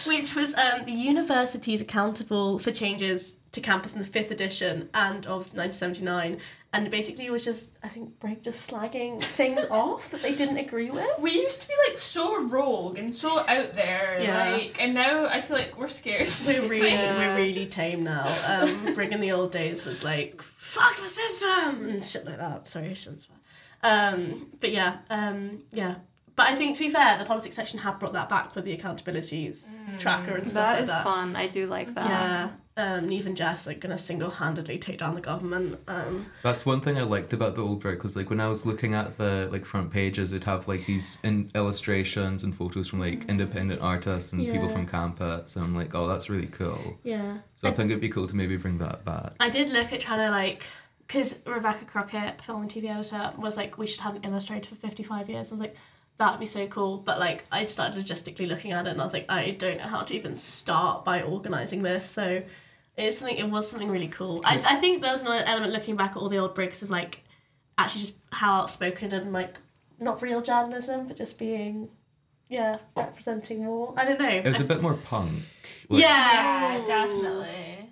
which 0.05 0.35
was 0.37 0.55
um, 0.55 0.85
the 0.85 0.93
universities 0.93 1.81
accountable 1.81 2.59
for 2.59 2.71
changes 2.71 3.37
to 3.52 3.61
campus 3.61 3.93
in 3.94 3.99
the 4.00 4.06
fifth 4.06 4.31
edition 4.31 4.88
and 4.94 5.26
of 5.26 5.52
1979. 5.55 6.38
And 6.73 6.88
basically, 6.88 7.26
it 7.26 7.32
was 7.32 7.44
just 7.44 7.73
I 7.82 7.88
think 7.88 8.20
Brig 8.20 8.44
just 8.44 8.70
slagging 8.70 9.20
things 9.38 9.64
off 9.70 10.11
that 10.11 10.23
they 10.23 10.35
didn't 10.37 10.58
agree 10.58 10.88
with. 10.91 11.05
We 11.19 11.32
used 11.32 11.61
to 11.62 11.67
be 11.69 11.75
like 11.88 11.99
so 11.99 12.41
rogue 12.44 12.97
and 12.97 13.12
so 13.12 13.41
out 13.41 13.75
there, 13.75 14.19
Yeah. 14.23 14.52
like, 14.52 14.81
and 14.81 14.94
now 14.94 15.26
I 15.26 15.41
feel 15.41 15.56
like 15.56 15.76
we're 15.76 15.88
scared. 15.88 16.26
to 16.26 16.47
We're 16.62 16.69
really, 16.69 16.91
things. 16.91 17.17
we're 17.17 17.35
really 17.37 17.67
tame 17.67 18.05
now. 18.05 18.32
Um, 18.49 18.94
Brig 18.94 19.12
in 19.12 19.20
the 19.20 19.32
old 19.32 19.50
days 19.50 19.85
was 19.85 20.05
like, 20.05 20.41
fuck 20.43 20.94
the 20.96 21.08
system 21.08 21.88
and 21.88 22.05
shit 22.05 22.25
like 22.25 22.38
that. 22.38 22.69
Sorry, 22.69 22.91
I 22.91 22.93
shouldn't 22.93 23.23
swear. 23.23 23.38
Um, 23.82 24.46
but 24.61 24.70
yeah, 24.70 24.99
um, 25.11 25.64
yeah. 25.73 25.96
But 26.37 26.46
I 26.49 26.55
think 26.55 26.76
to 26.76 26.85
be 26.85 26.91
fair, 26.91 27.19
the 27.19 27.25
politics 27.25 27.56
section 27.56 27.81
have 27.81 27.99
brought 27.99 28.12
that 28.14 28.29
back 28.29 28.55
with 28.55 28.64
the 28.64 28.76
accountabilities 28.76 29.67
tracker 29.99 30.37
and 30.37 30.49
stuff 30.49 30.55
that 30.55 30.73
like 30.75 30.82
is 30.85 30.88
that. 30.91 31.03
fun. 31.05 31.35
I 31.37 31.49
do 31.49 31.67
like 31.67 31.93
that. 31.94 32.08
Yeah. 32.08 32.50
Um, 32.81 33.09
Neve 33.09 33.27
and 33.27 33.37
Jess 33.37 33.69
are 33.69 33.75
gonna 33.75 33.99
single-handedly 33.99 34.79
take 34.79 34.99
down 34.99 35.15
the 35.15 35.21
government. 35.21 35.79
Um, 35.87 36.27
That's 36.43 36.65
one 36.65 36.81
thing 36.81 36.97
I 36.97 37.03
liked 37.03 37.32
about 37.32 37.55
the 37.56 37.62
old 37.62 37.81
Brig 37.81 38.03
was 38.03 38.17
like 38.17 38.31
when 38.31 38.41
I 38.41 38.49
was 38.49 38.65
looking 38.65 38.94
at 38.94 39.19
the 39.19 39.49
like 39.53 39.65
front 39.67 39.91
pages, 39.91 40.32
it'd 40.32 40.44
have 40.44 40.67
like 40.67 40.87
these 40.87 41.19
in- 41.23 41.50
illustrations 41.55 42.43
and 42.44 42.55
photos 42.55 42.88
from 42.88 43.00
like 43.00 43.29
independent 43.29 43.81
artists 43.82 44.32
and 44.32 44.44
people 44.47 44.69
from 44.69 44.87
campus, 44.87 45.56
and 45.56 45.65
I'm 45.65 45.75
like, 45.75 45.94
oh, 45.94 46.06
that's 46.06 46.31
really 46.31 46.47
cool. 46.47 46.99
yeah. 47.05 47.38
So 47.55 47.69
I 47.69 47.73
think 47.73 47.91
it'd 47.91 48.00
be 48.00 48.09
cool 48.09 48.27
to 48.27 48.35
maybe 48.35 48.56
bring 48.56 48.79
that 48.79 49.05
back. 49.05 49.35
I 49.38 49.50
did 49.50 49.69
look 49.69 49.93
at 49.93 50.00
trying 50.00 50.21
to 50.21 50.31
like, 50.31 50.65
because 51.06 51.37
Rebecca 51.44 51.85
Crockett, 51.85 52.43
film 52.43 52.62
and 52.62 52.71
TV 52.71 52.88
editor, 52.88 53.32
was 53.37 53.56
like, 53.59 53.77
we 53.77 53.87
should 53.87 54.00
have 54.00 54.17
an 54.17 54.25
illustrator 54.25 54.71
for 54.71 54.77
55 54.77 55.29
years. 55.29 55.50
I 55.50 55.55
was 55.55 55.61
like, 55.61 55.77
that'd 56.17 56.41
be 56.41 56.47
so 56.47 56.67
cool. 56.69 56.99
But 56.99 57.19
like, 57.19 57.44
I'd 57.50 57.69
started 57.69 58.03
logistically 58.03 58.47
looking 58.49 58.73
at 58.73 58.87
it 58.87 58.91
and 58.91 59.00
I 59.00 59.05
was 59.05 59.12
like, 59.12 59.27
I 59.29 59.50
don't 59.50 59.79
know 59.79 59.85
how 59.88 60.03
to 60.03 60.15
even 60.15 60.37
start 60.37 61.05
by 61.05 61.23
organising 61.23 61.82
this. 61.82 62.09
So 62.09 62.43
it's 63.00 63.19
something, 63.19 63.37
it 63.37 63.49
was 63.49 63.70
something 63.70 63.91
really 63.91 64.08
cool. 64.08 64.43
I, 64.44 64.55
I 64.67 64.76
think 64.76 65.02
there 65.02 65.12
was 65.12 65.23
another 65.23 65.44
element 65.47 65.73
looking 65.73 65.97
back 65.97 66.12
at 66.12 66.17
all 66.17 66.29
the 66.29 66.38
old 66.38 66.55
Brigs 66.55 66.82
of 66.82 66.91
like, 66.91 67.25
actually 67.79 68.00
just 68.02 68.14
how 68.32 68.61
outspoken 68.61 69.12
and 69.14 69.32
like, 69.32 69.58
not 69.99 70.23
real 70.23 70.41
journalism, 70.41 71.06
but 71.06 71.17
just 71.17 71.38
being, 71.38 71.88
yeah, 72.49 72.79
representing 72.97 73.64
more. 73.64 73.93
I 73.97 74.05
don't 74.05 74.19
know. 74.19 74.29
It 74.29 74.44
was 74.44 74.61
a 74.61 74.64
bit 74.64 74.81
more 74.82 74.94
punk. 74.94 75.43
Like, 75.88 76.02
yeah. 76.02 76.79
Yeah, 76.79 76.87
definitely. 76.87 77.91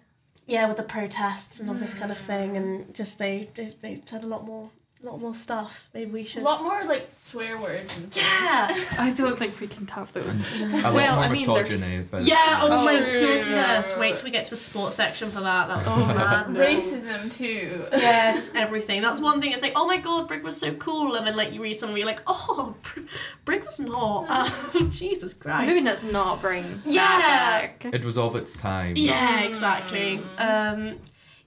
yeah, 0.49 0.67
with 0.67 0.79
the 0.79 0.83
protests 0.83 1.61
and 1.61 1.69
all 1.69 1.77
this 1.77 1.93
kind 1.93 2.11
of 2.11 2.19
mm. 2.19 2.23
thing, 2.23 2.57
and 2.57 2.95
just 2.95 3.19
they 3.19 3.51
they, 3.55 3.67
they 3.81 4.01
said 4.07 4.25
a 4.25 4.27
lot 4.27 4.47
more, 4.47 4.71
a 5.03 5.07
lot 5.07 5.21
more 5.21 5.33
stuff. 5.35 5.89
Maybe 5.95 6.11
we 6.11 6.25
should. 6.25 6.43
A 6.43 6.45
lot 6.45 6.63
more 6.63 6.83
like 6.85 7.09
swear 7.15 7.57
words 7.57 7.97
and 7.99 8.13
things. 8.13 8.17
Yeah, 8.17 8.75
I 8.99 9.13
don't 9.17 9.39
think 9.39 9.61
we 9.61 9.69
can 9.69 9.87
have 9.87 10.13
those. 10.13 10.35
A 10.61 10.67
lot 10.67 10.93
Well, 10.95 11.15
more 11.15 11.25
I 11.25 11.29
mean, 11.29 11.47
there's- 11.47 11.69
misogyny. 11.71 12.09
but 12.11 12.25
yeah. 12.25 12.61
Oh, 12.63 12.69
Oh, 12.73 12.85
my 12.85 12.99
true. 12.99 13.21
goodness! 13.21 13.95
Wait 13.97 14.17
till 14.17 14.25
we 14.25 14.31
get 14.33 14.45
to 14.47 14.51
the 14.51 14.57
sports 14.57 14.97
section 14.97 15.29
for 15.29 15.41
that. 15.41 15.69
That's 15.69 15.89
oh 15.89 15.97
man, 16.07 16.55
Racism 16.57 17.31
too. 17.33 17.85
Yeah, 17.93 18.33
just 18.35 18.57
everything. 18.57 19.01
That's 19.03 19.21
one 19.21 19.41
thing. 19.41 19.53
It's 19.53 19.63
like, 19.63 19.75
oh 19.77 19.87
my 19.87 19.99
god, 19.99 20.27
Brig 20.27 20.43
was 20.43 20.57
so 20.57 20.73
cool, 20.75 21.15
and 21.15 21.25
then 21.27 21.37
like 21.37 21.53
you 21.53 21.63
read 21.63 21.75
something, 21.75 21.97
you're 21.97 22.07
like, 22.07 22.23
oh, 22.27 22.75
Brig- 22.83 23.07
Brig 23.45 23.65
was 23.65 23.79
not. 23.79 24.29
Um, 24.29 24.91
Jesus 24.91 25.33
Christ. 25.33 25.69
Maybe 25.69 25.85
let's 25.85 26.03
not 26.05 26.41
bring 26.41 26.83
Yeah. 26.85 27.19
back. 27.21 27.85
It 27.85 28.05
was 28.05 28.19
of 28.19 28.35
its 28.35 28.57
time. 28.57 28.97
Yeah, 28.97 29.43
exactly. 29.43 30.21
Um, 30.39 30.97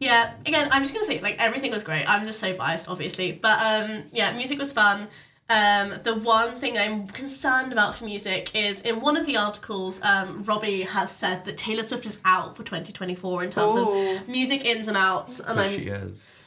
yeah, 0.01 0.33
again, 0.45 0.67
I'm 0.71 0.81
just 0.81 0.93
gonna 0.93 1.05
say 1.05 1.21
like 1.21 1.37
everything 1.39 1.71
was 1.71 1.83
great. 1.83 2.03
I'm 2.09 2.25
just 2.25 2.39
so 2.41 2.53
biased, 2.53 2.89
obviously, 2.89 3.31
but 3.31 3.57
um, 3.61 4.03
yeah, 4.11 4.33
music 4.35 4.59
was 4.59 4.73
fun. 4.73 5.07
Um, 5.49 5.95
the 6.03 6.15
one 6.15 6.55
thing 6.55 6.77
I'm 6.77 7.07
concerned 7.07 7.73
about 7.73 7.95
for 7.95 8.05
music 8.05 8.55
is 8.55 8.81
in 8.81 9.01
one 9.01 9.17
of 9.17 9.25
the 9.25 9.35
articles, 9.37 10.01
um, 10.01 10.43
Robbie 10.43 10.81
has 10.83 11.11
said 11.11 11.43
that 11.45 11.57
Taylor 11.57 11.83
Swift 11.83 12.05
is 12.05 12.19
out 12.23 12.55
for 12.55 12.63
2024 12.63 13.43
in 13.43 13.49
terms 13.49 13.73
Oh. 13.75 14.15
of 14.17 14.27
music 14.29 14.63
ins 14.65 14.87
and 14.87 14.95
outs, 14.97 15.39
and 15.41 15.59
I'm 15.59 15.69
she 15.69 15.87
is. 15.87 16.43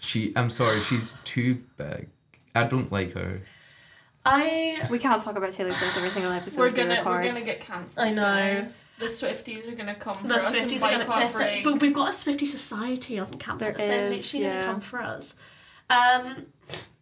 She. 0.00 0.32
I'm 0.36 0.50
sorry. 0.50 0.80
She's 0.80 1.16
too 1.24 1.62
big. 1.76 2.08
I 2.54 2.64
don't 2.64 2.90
like 2.92 3.12
her. 3.14 3.42
I 4.24 4.86
We 4.90 4.98
can't 5.00 5.20
talk 5.20 5.36
about 5.36 5.50
Taylor 5.52 5.72
Swift 5.72 5.96
every 5.96 6.10
single 6.10 6.32
episode. 6.32 6.60
We're 6.60 6.68
we 6.70 6.76
gonna 6.76 6.98
record. 7.00 7.24
we're 7.24 7.30
gonna 7.30 7.44
get 7.44 7.60
cancelled. 7.60 8.06
I 8.06 8.12
know. 8.12 8.22
guys. 8.22 8.92
The 8.98 9.06
Swifties 9.06 9.66
are 9.70 9.74
gonna 9.74 9.94
come 9.96 10.18
the 10.22 10.34
for 10.34 10.40
us 10.40 10.52
Swifties 10.52 10.72
and 10.74 10.84
are 10.84 10.90
gonna. 10.90 11.04
boycott 11.06 11.32
They're 11.32 11.46
Brig. 11.62 11.64
but 11.64 11.80
we've 11.80 11.94
got 11.94 12.08
a 12.10 12.12
Swifty 12.12 12.46
society 12.46 13.18
on 13.18 13.34
campus. 13.34 13.60
There 13.78 13.88
they're 13.88 14.12
is, 14.12 14.32
literally 14.32 14.44
yeah. 14.46 14.60
gonna 14.62 14.72
come 14.74 14.80
for 14.80 15.02
us. 15.02 15.34
Um, 15.90 16.46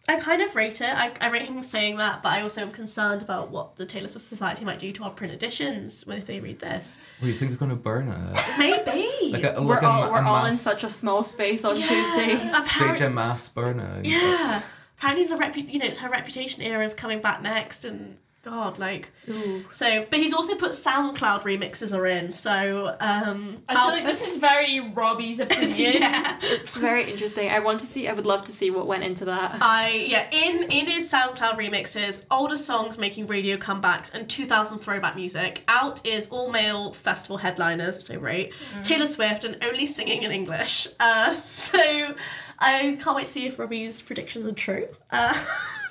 I 0.09 0.19
kind 0.19 0.41
of 0.43 0.57
rate 0.57 0.81
it. 0.81 0.89
I, 0.89 1.13
I 1.21 1.29
rate 1.29 1.43
him 1.43 1.63
saying 1.63 1.99
that, 1.99 2.23
but 2.23 2.31
I 2.33 2.41
also 2.41 2.63
am 2.63 2.73
concerned 2.73 3.21
about 3.23 3.51
what 3.51 3.77
the 3.77 3.85
Taylor 3.87 4.09
Swift 4.09 4.27
Society 4.27 4.65
might 4.65 4.79
do 4.79 4.91
to 4.91 5.05
our 5.05 5.11
print 5.11 5.33
editions 5.33 6.05
if 6.09 6.25
they 6.27 6.41
read 6.41 6.59
this. 6.59 6.99
What 7.19 7.27
do 7.27 7.33
you 7.33 7.39
think 7.39 7.51
they're 7.51 7.59
gonna 7.61 7.77
burn 7.77 8.09
it? 8.09 8.45
Maybe. 8.59 9.31
Like 9.31 9.45
a, 9.45 9.63
We're 9.63 9.79
a, 9.79 9.87
all 9.87 10.01
ma- 10.07 10.11
we're 10.13 10.23
a 10.25 10.27
all 10.27 10.47
in 10.47 10.57
such 10.57 10.85
a 10.85 10.89
small 10.89 11.23
space 11.23 11.65
on 11.67 11.77
Yeah. 11.79 11.87
Tuesdays. 11.87 12.51
Apparent- 12.55 12.97
stage 12.97 13.07
a 13.07 13.11
mass 13.11 13.49
burning. 13.51 14.07
yeah. 14.07 14.63
Apparently, 15.01 15.25
the 15.27 15.35
repu- 15.37 15.73
you 15.73 15.79
know, 15.79 15.87
it's 15.87 15.99
her 15.99 16.11
reputation 16.11 16.63
era 16.63 16.85
is 16.85 16.93
coming 16.93 17.21
back 17.21 17.41
next, 17.41 17.87
and 17.87 18.19
God, 18.43 18.79
like 18.79 19.11
Ooh. 19.31 19.65
so. 19.71 20.07
But 20.11 20.19
he's 20.19 20.35
also 20.35 20.57
put 20.57 20.73
SoundCloud 20.73 21.43
remixes 21.43 21.97
are 21.97 22.07
in. 22.07 22.33
So 22.33 22.97
um, 23.01 23.63
I 23.69 23.75
feel 23.75 23.89
like 23.89 24.05
this 24.05 24.27
is 24.27 24.41
very 24.43 24.81
Robbie's 24.81 25.41
opinion. 25.47 25.95
yeah. 26.03 26.39
It's 26.43 26.77
very 26.77 27.11
interesting. 27.11 27.51
I 27.51 27.61
want 27.61 27.81
to 27.81 27.87
see. 27.87 28.09
I 28.09 28.13
would 28.13 28.27
love 28.27 28.45
to 28.45 28.53
see 28.53 28.71
what 28.71 28.87
went 28.87 29.05
into 29.05 29.25
that. 29.27 29.59
I 29.63 30.07
yeah 30.09 30.27
in 30.33 30.65
in 30.71 30.87
his 30.87 31.11
SoundCloud 31.11 31.57
remixes, 31.57 32.23
older 32.31 32.57
songs 32.57 32.99
making 32.99 33.27
radio 33.27 33.57
comebacks, 33.57 34.13
and 34.13 34.29
2000 34.29 34.81
throwback 34.81 35.17
music. 35.17 35.63
Out 35.69 36.05
is 36.07 36.27
all 36.29 36.51
male 36.51 36.93
festival 36.93 37.39
headliners, 37.39 37.99
which 37.99 38.11
I 38.11 38.15
rate. 38.21 38.53
Taylor 38.83 39.07
Swift 39.07 39.45
and 39.45 39.57
only 39.63 39.87
singing 39.87 40.23
in 40.23 40.31
English. 40.31 40.89
Uh, 40.99 41.33
so 41.45 42.15
I 42.61 42.99
can't 43.01 43.17
wait 43.17 43.27
to 43.27 43.33
see 43.33 43.47
if 43.47 43.59
Robbie's 43.59 44.03
predictions 44.03 44.45
are 44.45 44.53
true. 44.53 44.89
Uh, 45.11 45.39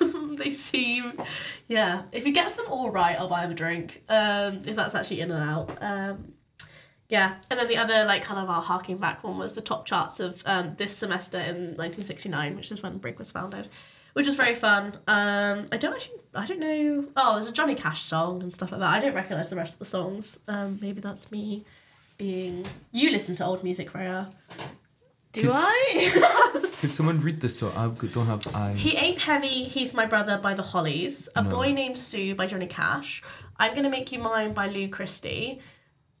they 0.36 0.50
seem 0.50 1.14
yeah. 1.68 2.02
If 2.12 2.24
he 2.24 2.32
gets 2.32 2.54
them 2.54 2.66
all 2.68 2.90
right, 2.90 3.18
I'll 3.18 3.28
buy 3.28 3.42
him 3.42 3.50
a 3.50 3.54
drink. 3.54 4.02
Um, 4.08 4.62
if 4.64 4.76
that's 4.76 4.94
actually 4.94 5.20
in 5.20 5.30
and 5.30 5.50
out. 5.50 5.78
Um, 5.80 6.34
yeah, 7.10 7.34
and 7.50 7.58
then 7.58 7.66
the 7.66 7.76
other 7.76 8.04
like 8.04 8.22
kind 8.22 8.40
of 8.40 8.48
our 8.48 8.62
harking 8.62 8.98
back 8.98 9.24
one 9.24 9.36
was 9.36 9.54
the 9.54 9.60
top 9.60 9.84
charts 9.84 10.20
of 10.20 10.42
um, 10.46 10.74
this 10.76 10.96
semester 10.96 11.38
in 11.38 11.74
1969, 11.76 12.54
which 12.54 12.70
is 12.70 12.84
when 12.84 12.98
Brig 12.98 13.18
was 13.18 13.32
founded, 13.32 13.66
which 14.12 14.26
was 14.26 14.36
very 14.36 14.54
fun. 14.54 14.96
Um, 15.08 15.66
I 15.72 15.76
don't 15.76 15.92
actually, 15.92 16.18
I 16.36 16.46
don't 16.46 16.60
know. 16.60 17.06
Oh, 17.16 17.34
there's 17.34 17.48
a 17.48 17.52
Johnny 17.52 17.74
Cash 17.74 18.04
song 18.04 18.44
and 18.44 18.54
stuff 18.54 18.70
like 18.70 18.80
that. 18.80 18.94
I 18.94 19.00
don't 19.00 19.14
recognize 19.14 19.50
the 19.50 19.56
rest 19.56 19.72
of 19.72 19.80
the 19.80 19.86
songs. 19.86 20.38
Um, 20.46 20.78
maybe 20.80 21.00
that's 21.00 21.32
me 21.32 21.64
being. 22.16 22.64
You 22.92 23.10
listen 23.10 23.34
to 23.36 23.44
old 23.44 23.64
music, 23.64 23.92
Rhea. 23.92 24.30
Do 25.32 25.50
I? 25.52 26.50
Could 26.80 26.90
someone 26.90 27.20
read 27.20 27.42
this 27.42 27.58
so 27.58 27.70
I 27.76 27.88
don't 27.88 28.26
have 28.26 28.46
eyes. 28.56 28.80
He 28.80 28.96
Ain't 28.96 29.18
Heavy, 29.18 29.64
He's 29.64 29.92
My 29.92 30.06
Brother 30.06 30.38
by 30.38 30.54
The 30.54 30.62
Hollies. 30.62 31.28
A 31.36 31.42
No. 31.42 31.50
Boy 31.50 31.72
Named 31.72 31.98
Sue 31.98 32.34
by 32.34 32.46
Johnny 32.46 32.66
Cash. 32.66 33.22
I'm 33.58 33.74
Gonna 33.74 33.90
Make 33.90 34.10
You 34.12 34.18
Mine 34.18 34.54
by 34.54 34.66
Lou 34.66 34.88
Christie. 34.88 35.60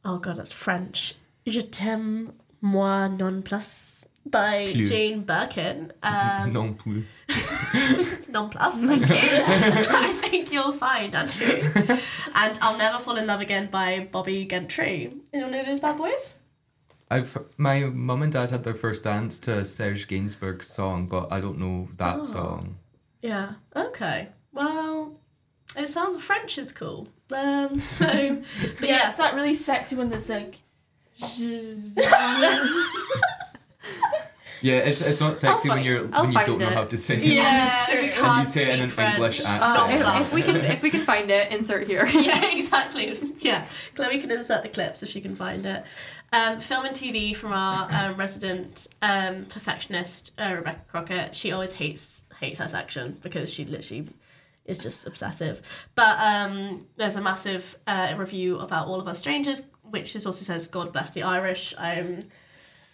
Oh 0.04 0.18
god, 0.18 0.36
that's 0.36 0.52
French. 0.52 1.14
Je 1.46 1.62
t'aime, 1.62 2.34
moi 2.60 3.08
non 3.08 3.40
plus 3.40 4.04
by 4.26 4.68
Plus. 4.72 4.90
Jane 4.90 5.22
Birkin. 5.22 5.94
Um, 6.02 6.52
non 6.52 6.74
plus. 6.74 7.04
non 8.28 8.50
plus, 8.50 8.82
thank 8.82 9.08
you. 9.08 9.16
I 9.16 10.12
think 10.28 10.52
you'll 10.52 10.72
find, 10.72 11.14
Andrew. 11.14 11.62
and 12.34 12.58
I'll 12.60 12.76
Never 12.76 12.98
Fall 12.98 13.16
in 13.16 13.26
Love 13.26 13.40
Again 13.40 13.68
by 13.70 14.08
Bobbie 14.12 14.44
Gentry. 14.46 15.10
You 15.32 15.48
know 15.48 15.64
those 15.64 15.80
bad 15.80 15.96
boys? 15.96 16.36
I've 17.10 17.36
my 17.58 17.84
mum 17.84 18.22
and 18.22 18.32
dad 18.32 18.50
had 18.50 18.62
their 18.64 18.74
first 18.74 19.04
dance 19.04 19.38
to 19.40 19.64
Serge 19.64 20.06
Gainsbourg's 20.06 20.68
song, 20.68 21.06
but 21.06 21.32
I 21.32 21.40
don't 21.40 21.58
know 21.58 21.88
that 21.96 22.20
Oh. 22.20 22.22
song. 22.24 22.76
Yeah. 23.20 23.54
Okay. 23.74 24.28
Well, 24.52 25.18
it 25.76 25.88
sounds 25.88 26.22
French 26.22 26.56
is 26.58 26.72
cool. 26.72 27.08
Um, 27.34 27.78
so, 27.80 28.06
but 28.62 28.78
But 28.80 28.88
yeah, 28.88 28.96
yeah, 28.96 29.06
it's 29.06 29.16
that 29.16 29.34
really 29.34 29.54
sexy 29.54 29.96
one 29.96 30.10
that's 30.10 30.28
like. 30.28 30.56
Yeah, 34.62 34.74
it's 34.80 35.00
it's 35.00 35.20
not 35.22 35.38
sexy 35.38 35.70
when 35.70 35.82
you're 35.82 36.06
I'll 36.12 36.24
when 36.24 36.32
you 36.34 36.44
don't 36.44 36.58
know 36.58 36.68
how 36.68 36.84
to 36.84 36.98
sing. 36.98 37.20
Yeah, 37.22 37.70
Sure. 37.86 37.94
we 37.98 38.04
And 38.08 38.12
can't 38.14 38.38
you 38.40 38.44
say 38.44 38.62
it 38.70 38.74
in 38.74 38.80
an 38.82 38.90
French. 38.90 39.14
English 39.14 39.40
Uh, 39.42 39.48
accent. 39.48 39.92
if, 39.92 40.20
if 40.20 40.34
we 40.34 40.42
can, 40.42 40.56
if 40.56 40.82
we 40.82 40.90
can 40.90 41.00
find 41.12 41.30
it, 41.30 41.50
insert 41.50 41.86
here. 41.86 42.06
yeah, 42.12 42.44
exactly. 42.54 43.16
Yeah, 43.38 43.64
Chloe 43.94 44.18
can 44.20 44.30
insert 44.30 44.62
the 44.62 44.68
clips 44.68 45.02
if 45.02 45.08
she 45.08 45.22
can 45.22 45.34
find 45.34 45.64
it. 45.64 45.82
Um, 46.32 46.60
film 46.60 46.86
and 46.86 46.94
TV 46.94 47.34
from 47.34 47.52
our 47.52 47.88
um, 47.90 48.16
resident 48.16 48.86
um, 49.02 49.46
perfectionist 49.46 50.32
uh, 50.38 50.54
Rebecca 50.56 50.82
Crockett. 50.86 51.34
She 51.34 51.50
always 51.50 51.74
hates 51.74 52.24
hates 52.38 52.58
her 52.58 52.68
section 52.68 53.18
because 53.20 53.52
she 53.52 53.64
literally 53.64 54.08
is 54.64 54.78
just 54.78 55.06
obsessive. 55.06 55.60
But 55.96 56.18
um, 56.20 56.86
there's 56.96 57.16
a 57.16 57.20
massive 57.20 57.76
uh, 57.88 58.14
review 58.16 58.60
about 58.60 58.86
All 58.86 59.00
of 59.00 59.08
Us 59.08 59.18
Strangers, 59.18 59.62
which 59.82 60.12
just 60.12 60.24
also 60.24 60.44
says 60.44 60.68
God 60.68 60.92
bless 60.92 61.10
the 61.10 61.24
Irish. 61.24 61.74
I'm 61.76 62.22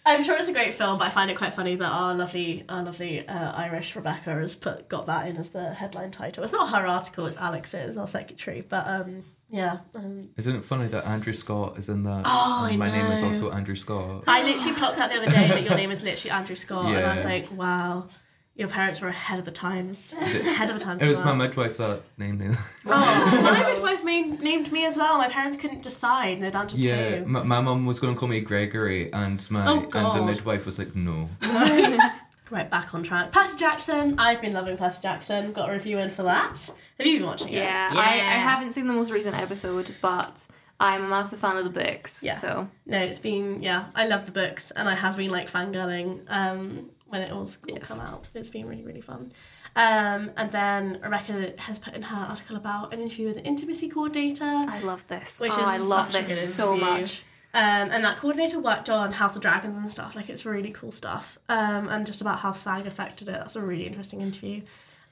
I'm 0.07 0.23
sure 0.23 0.37
it's 0.37 0.47
a 0.47 0.53
great 0.53 0.73
film, 0.73 0.97
but 0.97 1.05
I 1.05 1.09
find 1.09 1.29
it 1.29 1.37
quite 1.37 1.53
funny 1.53 1.75
that 1.75 1.85
our 1.85 2.15
lovely, 2.15 2.63
our 2.69 2.81
lovely 2.81 3.27
uh, 3.27 3.51
Irish 3.51 3.93
Rebecca 3.93 4.31
has 4.31 4.55
put 4.55 4.87
got 4.87 5.05
that 5.07 5.27
in 5.27 5.35
as 5.35 5.49
the 5.49 5.73
headline 5.73 6.11
title. 6.11 6.43
It's 6.43 6.53
not 6.53 6.69
her 6.69 6.87
article; 6.87 7.25
it's 7.25 7.37
Alex's, 7.37 7.97
our 7.97 8.07
secretary. 8.07 8.63
But 8.67 8.87
um, 8.87 9.23
yeah, 9.49 9.77
um, 9.95 10.29
Isn't 10.35 10.55
it 10.57 10.65
funny 10.65 10.87
that 10.89 11.05
Andrew 11.05 11.33
Scott 11.33 11.77
is 11.77 11.87
in 11.87 12.03
that? 12.03 12.23
Oh, 12.25 12.65
I 12.65 12.69
And 12.71 12.79
my 12.79 12.91
name 12.91 13.05
is 13.07 13.23
also 13.23 13.51
Andrew 13.51 13.75
Scott. 13.75 14.25
I 14.27 14.43
literally 14.43 14.75
clocked 14.75 14.99
out 14.99 15.09
the 15.09 15.17
other 15.17 15.31
day 15.31 15.47
that 15.47 15.63
your 15.63 15.75
name 15.75 15.91
is 15.91 16.03
literally 16.03 16.31
Andrew 16.31 16.55
Scott, 16.55 16.85
and 16.87 17.05
I 17.05 17.15
was 17.15 17.23
like, 17.23 17.49
wow, 17.51 18.09
your 18.55 18.67
parents 18.67 18.99
were 18.99 19.07
ahead 19.07 19.39
of 19.39 19.45
the 19.45 19.51
times. 19.51 20.13
ahead 20.19 20.69
of 20.69 20.77
the 20.77 20.83
times. 20.83 21.01
It 21.01 21.07
was 21.07 21.19
as 21.19 21.25
my 21.25 21.33
midwife 21.33 21.77
that 21.77 22.01
named 22.17 22.39
me. 22.39 22.47
Oh, 22.87 23.41
my 23.43 23.63
midwife 23.73 24.03
named, 24.03 24.41
named 24.41 24.71
me 24.71 24.85
as 24.85 24.97
well. 24.97 25.17
My 25.17 25.29
parents 25.29 25.55
couldn't 25.57 25.83
decide; 25.83 26.41
they're 26.41 26.51
down 26.51 26.67
to 26.67 26.75
yeah, 26.77 27.19
two. 27.19 27.25
my, 27.25 27.43
my 27.43 27.61
mum 27.61 27.85
was 27.85 27.99
going 27.99 28.15
to 28.15 28.19
call 28.19 28.27
me 28.27 28.41
Gregory, 28.41 29.13
and 29.13 29.49
my 29.49 29.65
Oh, 29.67 29.89
and 29.93 30.19
the 30.19 30.25
midwife 30.25 30.65
was 30.65 30.77
like, 30.77 30.95
no. 30.95 31.29
Right, 32.49 32.69
back 32.69 32.93
on 32.93 33.03
track. 33.03 33.31
Percy 33.31 33.57
Jackson. 33.57 34.17
I've 34.17 34.39
been 34.39 34.53
loving 34.53 34.77
Percy 34.77 35.01
Jackson. 35.01 35.51
Got 35.51 35.69
a 35.69 35.73
review 35.73 35.97
in 35.97 36.09
for 36.09 36.23
that. 36.23 36.71
Have 36.97 37.05
you 37.07 37.17
been 37.19 37.27
watching 37.27 37.49
it? 37.49 37.55
Yeah, 37.55 37.89
I, 37.93 38.03
I 38.03 38.39
haven't 38.39 38.71
seen 38.71 38.87
the 38.87 38.93
most 38.93 39.11
recent 39.11 39.35
episode, 39.35 39.93
but 40.01 40.47
I'm 40.79 41.03
a 41.05 41.07
massive 41.07 41.39
fan 41.39 41.57
of 41.57 41.65
the 41.65 41.69
books. 41.69 42.23
Yeah. 42.23 42.31
So 42.33 42.69
No, 42.85 42.99
it's 42.99 43.19
been 43.19 43.61
yeah. 43.61 43.85
I 43.95 44.07
love 44.07 44.25
the 44.25 44.31
books, 44.31 44.71
and 44.71 44.87
I 44.87 44.95
have 44.95 45.17
been 45.17 45.29
like 45.29 45.51
fangirling 45.51 46.23
um, 46.31 46.89
when 47.07 47.21
it 47.21 47.31
all, 47.31 47.39
all 47.41 47.49
Yes. 47.67 47.89
come 47.89 48.05
out. 48.07 48.27
It's 48.33 48.49
been 48.49 48.65
really 48.65 48.83
really 48.83 49.01
fun. 49.01 49.29
Um, 49.75 50.31
and 50.37 50.51
then 50.51 50.99
Rebecca 51.03 51.53
has 51.59 51.77
put 51.77 51.93
in 51.93 52.01
her 52.01 52.17
article 52.17 52.55
about 52.55 52.93
an 52.93 52.99
interview 53.01 53.27
with 53.27 53.37
an 53.37 53.45
intimacy 53.45 53.89
coordinator, 53.89 54.45
I 54.45 54.79
love 54.81 55.05
this. 55.07 55.39
Which 55.39 55.51
oh, 55.53 55.61
is 55.61 55.69
I 55.69 55.77
love 55.77 56.07
such 56.11 56.15
a 56.15 56.19
this 56.25 56.29
good 56.29 56.47
so 56.53 56.75
much. 56.77 57.21
Um, 57.57 57.89
and 57.89 58.05
that 58.05 58.17
coordinator 58.17 58.59
worked 58.59 58.87
on 58.87 59.11
House 59.11 59.35
of 59.35 59.41
Dragons 59.41 59.77
and 59.77 59.89
stuff. 59.89 60.15
Like 60.15 60.29
it's 60.29 60.45
really 60.45 60.69
cool 60.69 60.91
stuff, 60.91 61.39
um, 61.49 61.89
and 61.89 62.05
just 62.05 62.21
about 62.21 62.37
how 62.37 62.51
SAG 62.51 62.85
affected 62.85 63.27
it. 63.27 63.31
That's 63.31 63.55
a 63.55 63.61
really 63.61 63.87
interesting 63.87 64.21
interview. 64.21 64.61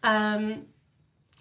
Um, 0.03 0.67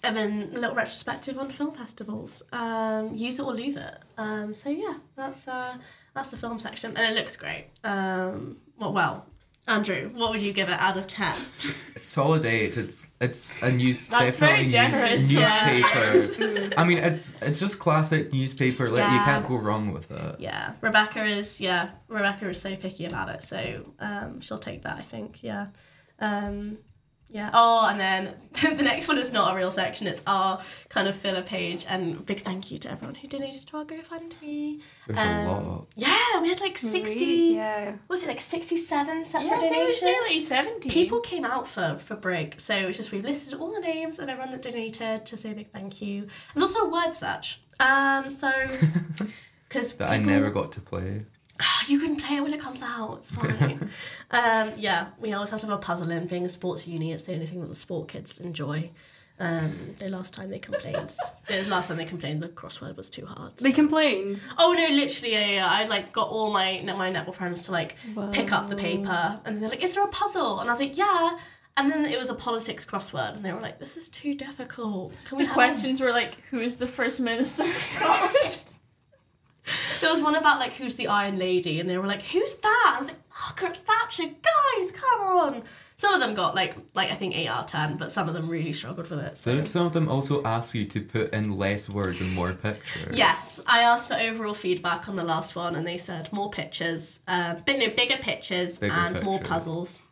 and 0.03 0.17
then 0.17 0.51
a 0.55 0.59
little 0.59 0.75
retrospective 0.75 1.39
on 1.39 1.51
film 1.51 1.73
festivals. 1.73 2.43
Um, 2.53 3.15
use 3.15 3.39
it 3.39 3.45
or 3.45 3.53
lose 3.53 3.77
it. 3.77 3.99
Um, 4.17 4.55
so 4.55 4.71
yeah, 4.71 4.95
that's 5.15 5.47
uh, 5.47 5.77
that's 6.15 6.31
the 6.31 6.39
film 6.39 6.59
section, 6.59 6.97
and 6.97 7.15
it 7.15 7.21
looks 7.21 7.37
great. 7.37 7.67
Um, 7.85 8.57
well, 8.79 8.95
well, 8.95 9.27
Andrew, 9.67 10.11
what 10.15 10.31
would 10.31 10.43
you 10.43 10.53
give 10.53 10.69
it 10.69 10.79
out 10.79 10.99
of 10.99 11.09
ten? 11.09 11.35
It's 11.95 12.05
solid 12.05 12.45
eight. 12.45 12.77
It's 12.77 13.07
it's 13.19 13.63
a 13.63 13.73
news 13.73 14.09
That's 14.11 14.37
very 14.37 14.67
definitely 14.67 15.15
news, 15.15 15.31
generous, 15.31 15.33
yeah. 15.33 16.27
newspaper. 16.37 16.75
I 16.81 16.85
mean, 16.85 16.99
it's 16.99 17.35
it's 17.41 17.61
just 17.61 17.79
classic 17.79 18.31
newspaper. 18.31 18.91
Like 18.91 19.11
you 19.11 19.19
can't 19.21 19.49
go 19.49 19.57
wrong 19.57 19.93
with 19.93 20.11
it. 20.11 20.39
Yeah, 20.39 20.75
Rebecca 20.83 21.25
is 21.25 21.63
yeah, 21.63 21.91
Rebecca 22.09 22.49
is 22.51 22.61
so 22.61 22.77
picky 22.77 23.07
about 23.07 23.31
it, 23.31 23.43
so 23.43 23.95
um, 24.01 24.41
she'll 24.41 24.59
take 24.59 24.83
that. 24.83 24.99
I 24.99 25.03
think 25.03 25.43
yeah, 25.43 25.69
um, 26.19 26.77
yeah. 27.29 27.51
Oh, 27.53 27.87
and 27.89 27.99
then 27.99 28.35
the 28.77 28.83
next 28.83 29.09
one 29.09 29.19
is 29.19 29.33
not 29.33 29.53
a 29.53 29.57
real 29.57 29.71
section; 29.71 30.07
it's 30.07 30.23
our 30.27 30.63
kind 30.89 31.09
of 31.09 31.17
filler 31.17 31.43
page. 31.43 31.85
And 31.89 32.25
big 32.25 32.41
thank 32.41 32.71
you 32.71 32.79
to 32.79 32.91
everyone 32.91 33.15
who 33.17 33.27
donated 33.29 33.67
to 33.69 33.77
our 33.79 33.85
GoFundMe. 33.85 34.81
There's 35.07 35.19
Um, 35.19 35.27
a 35.27 35.61
lot. 35.61 35.87
Yeah, 35.97 36.41
we 36.41 36.49
had 36.49 36.61
like 36.61 36.79
sixty. 36.79 37.55
Yeah. 37.55 37.97
Was 38.09 38.23
it 38.23 38.29
like 38.29 38.41
sixty-seven 38.41 39.25
separate 39.25 39.49
Yeah, 39.49 39.57
I 39.57 39.61
think 39.61 39.77
it 39.77 39.85
was 39.87 40.03
nearly 40.03 40.41
70. 40.41 40.91
People 40.91 41.21
came 41.21 41.45
out 41.45 41.67
for 41.67 41.99
for 41.99 42.17
Brig, 42.17 42.61
so 42.61 42.75
it's 42.75 42.97
just 42.99 43.11
we've 43.13 43.25
listed 43.25 43.55
all 43.59 43.73
the 43.73 43.81
names 43.81 44.19
of 44.19 44.29
everyone 44.29 44.51
that 44.53 44.63
donated 44.63 45.27
to 45.27 45.37
say 45.37 45.51
a 45.53 45.55
big 45.55 45.71
thank 45.73 46.01
you. 46.01 46.29
There's 46.55 46.71
also 46.75 46.87
a 46.87 46.89
word 46.91 47.15
search. 47.15 47.61
Um, 47.81 48.31
so 48.31 48.51
because 49.69 49.93
That 49.95 50.11
I 50.11 50.19
never 50.19 50.51
got 50.51 50.73
to 50.73 50.81
play. 50.81 51.25
you 51.89 51.99
can 52.01 52.17
play 52.17 52.37
it 52.37 52.43
when 52.43 52.53
it 52.55 52.61
comes 52.61 52.83
out. 52.83 53.19
It's 53.19 53.31
fine. 53.33 53.89
um, 54.31 54.73
yeah, 54.77 55.09
we 55.21 55.33
always 55.33 55.51
have 55.51 55.61
to 55.61 55.67
have 55.67 55.77
a 55.79 55.81
puzzle 55.81 56.11
in. 56.11 56.27
Being 56.27 56.45
a 56.45 56.49
sports 56.49 56.87
uni, 56.87 57.13
it's 57.13 57.25
the 57.25 57.35
only 57.35 57.47
thing 57.47 57.61
that 57.61 57.69
the 57.69 57.75
sport 57.75 58.09
kids 58.09 58.39
enjoy. 58.39 58.91
Um, 59.41 59.73
the 59.99 60.09
last 60.11 60.33
time 60.33 60.49
they 60.49 60.61
complained, 60.61 61.17
it 61.49 61.59
was 61.59 61.69
last 61.69 61.89
time 61.89 61.97
they 61.97 62.05
complained 62.05 62.41
the 62.41 62.49
crossword 62.49 62.97
was 62.97 63.11
too 63.11 63.27
hard. 63.27 63.57
They 63.57 63.73
complained. 63.73 64.41
oh 64.59 64.73
no, 64.75 64.89
literally, 64.95 65.33
yeah, 65.33 65.47
yeah. 65.49 65.69
I 65.69 65.87
like 65.87 66.13
got 66.13 66.29
all 66.29 66.53
my 66.53 66.81
my 66.85 67.11
netball 67.11 67.35
friends 67.35 67.65
to 67.65 67.73
like 67.73 67.97
pick 68.31 68.53
up 68.53 68.69
the 68.69 68.77
paper, 68.77 69.41
and 69.45 69.61
they're 69.61 69.71
like, 69.71 69.83
"Is 69.83 69.95
there 69.95 70.05
a 70.05 70.09
puzzle?" 70.09 70.61
And 70.61 70.71
I 70.71 70.73
was 70.73 70.79
like, 70.81 70.97
"Yeah." 70.97 71.37
And 71.77 71.91
then 71.91 72.07
it 72.07 72.17
was 72.17 72.31
a 72.31 72.35
politics 72.37 72.85
crossword, 72.85 73.35
and 73.35 73.45
they 73.45 73.53
were 73.53 73.61
like, 73.61 73.81
"This 73.81 73.97
is 73.97 74.09
too 74.09 74.35
difficult." 74.35 75.21
Can 75.25 75.39
we 75.39 75.43
The 75.43 75.49
have 75.49 75.55
questions 75.55 76.01
were 76.01 76.13
like, 76.13 76.37
who 76.51 76.61
is 76.61 76.79
the 76.79 76.87
first 76.87 77.19
minister 77.19 77.65
of 77.65 77.77
Scotland? 77.77 78.73
There 80.01 80.11
was 80.11 80.21
one 80.21 80.35
about 80.35 80.59
like 80.59 80.75
who's 80.75 80.97
the 80.97 81.09
Iron 81.09 81.37
Lady, 81.37 81.81
and 81.81 81.89
they 81.89 81.97
were 81.97 82.07
like, 82.07 82.23
"Who's 82.23 82.55
that?" 82.55 82.93
I 82.95 82.99
was 82.99 83.09
like, 83.09 83.17
"Margaret 83.41 83.81
Thatcher, 83.87 84.25
guys, 84.25 84.93
come 84.93 85.21
on!" 85.21 85.63
Some 85.97 86.13
of 86.13 86.21
them 86.21 86.35
got 86.35 86.55
like 86.55 86.77
like 86.95 87.11
I 87.11 87.15
think 87.15 87.37
eight 87.37 87.49
out 87.49 87.61
of 87.61 87.67
ten, 87.67 87.97
but 87.97 88.11
some 88.11 88.29
of 88.29 88.35
them 88.35 88.49
really 88.49 88.73
struggled 88.73 89.09
with 89.09 89.21
it. 89.21 89.39
So. 89.39 89.55
Didn't 89.55 89.67
some 89.67 89.87
of 89.87 89.93
them 89.93 90.09
also 90.09 90.43
ask 90.45 90.75
you 90.75 90.85
to 90.85 91.01
put 91.01 91.33
in 91.33 91.57
less 91.57 91.89
words 91.89 92.21
and 92.21 92.33
more 92.35 92.53
pictures? 92.53 93.17
Yes, 93.17 93.65
I 93.67 93.81
asked 93.81 94.09
for 94.09 94.15
overall 94.15 94.55
feedback 94.55 95.09
on 95.09 95.15
the 95.15 95.25
last 95.25 95.57
one, 95.57 95.77
and 95.77 95.87
they 95.87 95.97
said 95.97 96.31
more 96.33 96.51
pictures, 96.51 97.21
uh, 97.27 97.55
no 97.67 97.91
bigger 97.91 98.19
pictures 98.21 98.79
Bigger 98.79 98.93
and 98.93 99.23
more 99.23 99.41
puzzles. 99.41 100.03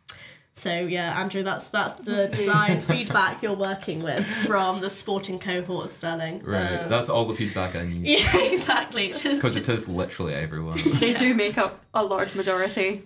So 0.55 0.71
yeah, 0.71 1.19
Andrew, 1.19 1.41
that's 1.41 1.69
that's 1.69 1.95
the 1.95 2.27
design 2.27 2.79
feedback 2.91 3.41
you're 3.41 3.55
working 3.55 4.03
with 4.03 4.23
from 4.25 4.81
the 4.81 4.89
sporting 4.89 5.39
cohort 5.39 5.85
of 5.85 5.91
Stirling. 5.91 6.43
Right. 6.43 6.77
Um, 6.77 6.89
That's 6.89 7.09
all 7.09 7.25
the 7.25 7.33
feedback 7.33 7.75
I 7.75 7.85
need. 7.85 8.05
yeah, 8.07 8.37
exactly. 8.37 9.07
Just, 9.07 9.23
Because 9.23 9.55
it 9.55 9.67
is 9.67 9.89
literally 9.89 10.35
everyone. 10.35 10.79
They 10.99 11.13
do 11.13 11.33
make 11.33 11.57
up 11.57 11.83
a 11.93 12.03
large 12.03 12.35
majority. 12.35 13.03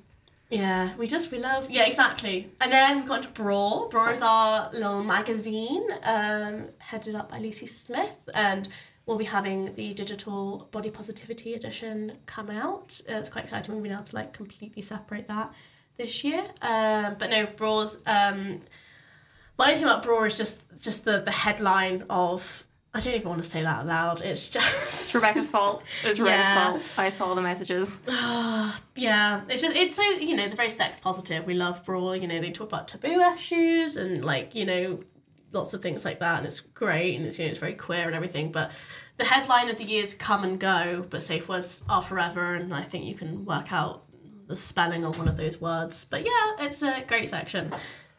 Yeah, 0.49 0.95
we 0.97 1.07
just 1.07 1.31
we 1.31 1.39
love 1.39 1.69
yeah 1.71 1.85
exactly. 1.85 2.49
And 2.59 2.69
then 2.71 2.97
we've 2.97 3.07
got 3.07 3.23
to 3.23 3.29
Braw. 3.29 3.87
Braw 3.87 4.09
is 4.09 4.21
our 4.21 4.69
little 4.73 5.03
magazine, 5.03 5.87
um, 6.03 6.65
headed 6.79 7.15
up 7.15 7.31
by 7.31 7.39
Lucy 7.39 7.65
Smith, 7.65 8.29
and 8.33 8.67
we'll 9.05 9.17
be 9.17 9.25
having 9.25 9.73
the 9.75 9.93
digital 9.93 10.67
body 10.71 10.89
positivity 10.89 11.53
edition 11.53 12.17
come 12.25 12.49
out. 12.49 12.99
Uh, 13.09 13.13
it's 13.15 13.29
quite 13.29 13.45
exciting. 13.45 13.73
We've 13.73 13.83
been 13.83 13.93
able 13.93 14.03
to 14.03 14.15
like 14.15 14.33
completely 14.33 14.81
separate 14.81 15.29
that 15.29 15.53
this 15.97 16.23
year. 16.23 16.43
Um, 16.61 17.15
but 17.19 17.29
no, 17.29 17.45
Braw's. 17.55 18.01
Um, 18.05 18.61
my 19.57 19.65
only 19.69 19.75
thing 19.75 19.83
about 19.85 20.03
Braw 20.03 20.23
is 20.25 20.37
just 20.37 20.65
just 20.81 21.05
the 21.05 21.19
the 21.19 21.31
headline 21.31 22.05
of. 22.09 22.63
I 22.93 22.99
don't 22.99 23.13
even 23.13 23.29
want 23.29 23.43
to 23.43 23.47
say 23.47 23.61
that 23.61 23.79
out 23.81 23.85
loud. 23.85 24.21
It's 24.21 24.49
just 24.57 24.65
It's 24.87 25.13
Rebecca's 25.13 25.49
fault. 25.51 25.83
It's 26.03 26.19
Rebecca's 26.19 26.47
Yeah. 26.47 26.71
fault. 26.71 26.93
I 26.97 27.09
saw 27.09 27.35
the 27.35 27.41
messages. 27.41 28.01
Yeah, 28.95 29.41
it's 29.49 29.61
just 29.61 29.75
it's 29.75 29.95
so 29.95 30.03
you 30.03 30.35
know 30.35 30.47
they're 30.47 30.55
very 30.55 30.69
sex 30.69 30.99
positive. 30.99 31.45
We 31.45 31.53
love 31.53 31.83
Braw. 31.85 32.13
You 32.13 32.27
know 32.27 32.39
they 32.39 32.51
talk 32.51 32.67
about 32.69 32.87
taboo 32.87 33.21
issues 33.35 33.97
and 33.97 34.23
like 34.25 34.55
you 34.55 34.65
know 34.65 35.03
lots 35.51 35.73
of 35.73 35.81
things 35.81 36.05
like 36.05 36.19
that, 36.19 36.39
and 36.39 36.47
it's 36.47 36.59
great 36.61 37.15
and 37.15 37.25
it's 37.25 37.37
you 37.37 37.45
know 37.45 37.51
it's 37.51 37.59
very 37.59 37.73
queer 37.73 38.05
and 38.07 38.15
everything. 38.15 38.51
But 38.51 38.71
the 39.17 39.25
headline 39.25 39.69
of 39.69 39.77
the 39.77 39.83
years 39.83 40.13
come 40.13 40.43
and 40.43 40.59
go, 40.59 41.05
but 41.09 41.21
safe 41.21 41.47
words 41.49 41.83
are 41.89 42.01
forever, 42.01 42.55
and 42.55 42.73
I 42.73 42.81
think 42.83 43.05
you 43.05 43.15
can 43.15 43.45
work 43.45 43.71
out 43.71 44.03
the 44.47 44.55
spelling 44.55 45.03
of 45.05 45.17
one 45.17 45.27
of 45.27 45.37
those 45.37 45.59
words. 45.61 46.05
But 46.09 46.23
yeah, 46.25 46.65
it's 46.65 46.81
a 46.83 47.03
great 47.07 47.29
section. 47.29 47.73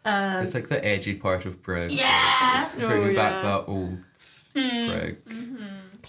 Um, 0.05 0.43
It's 0.43 0.55
like 0.55 0.69
the 0.69 0.83
edgy 0.85 1.15
part 1.15 1.45
of 1.45 1.61
Brig. 1.63 1.91
yeah, 1.93 2.67
Bringing 2.79 3.15
back 3.15 3.33
yeah. 3.35 3.43
that 3.43 3.65
old 3.67 3.99
Mm. 4.55 4.87
Brig. 5.01 5.19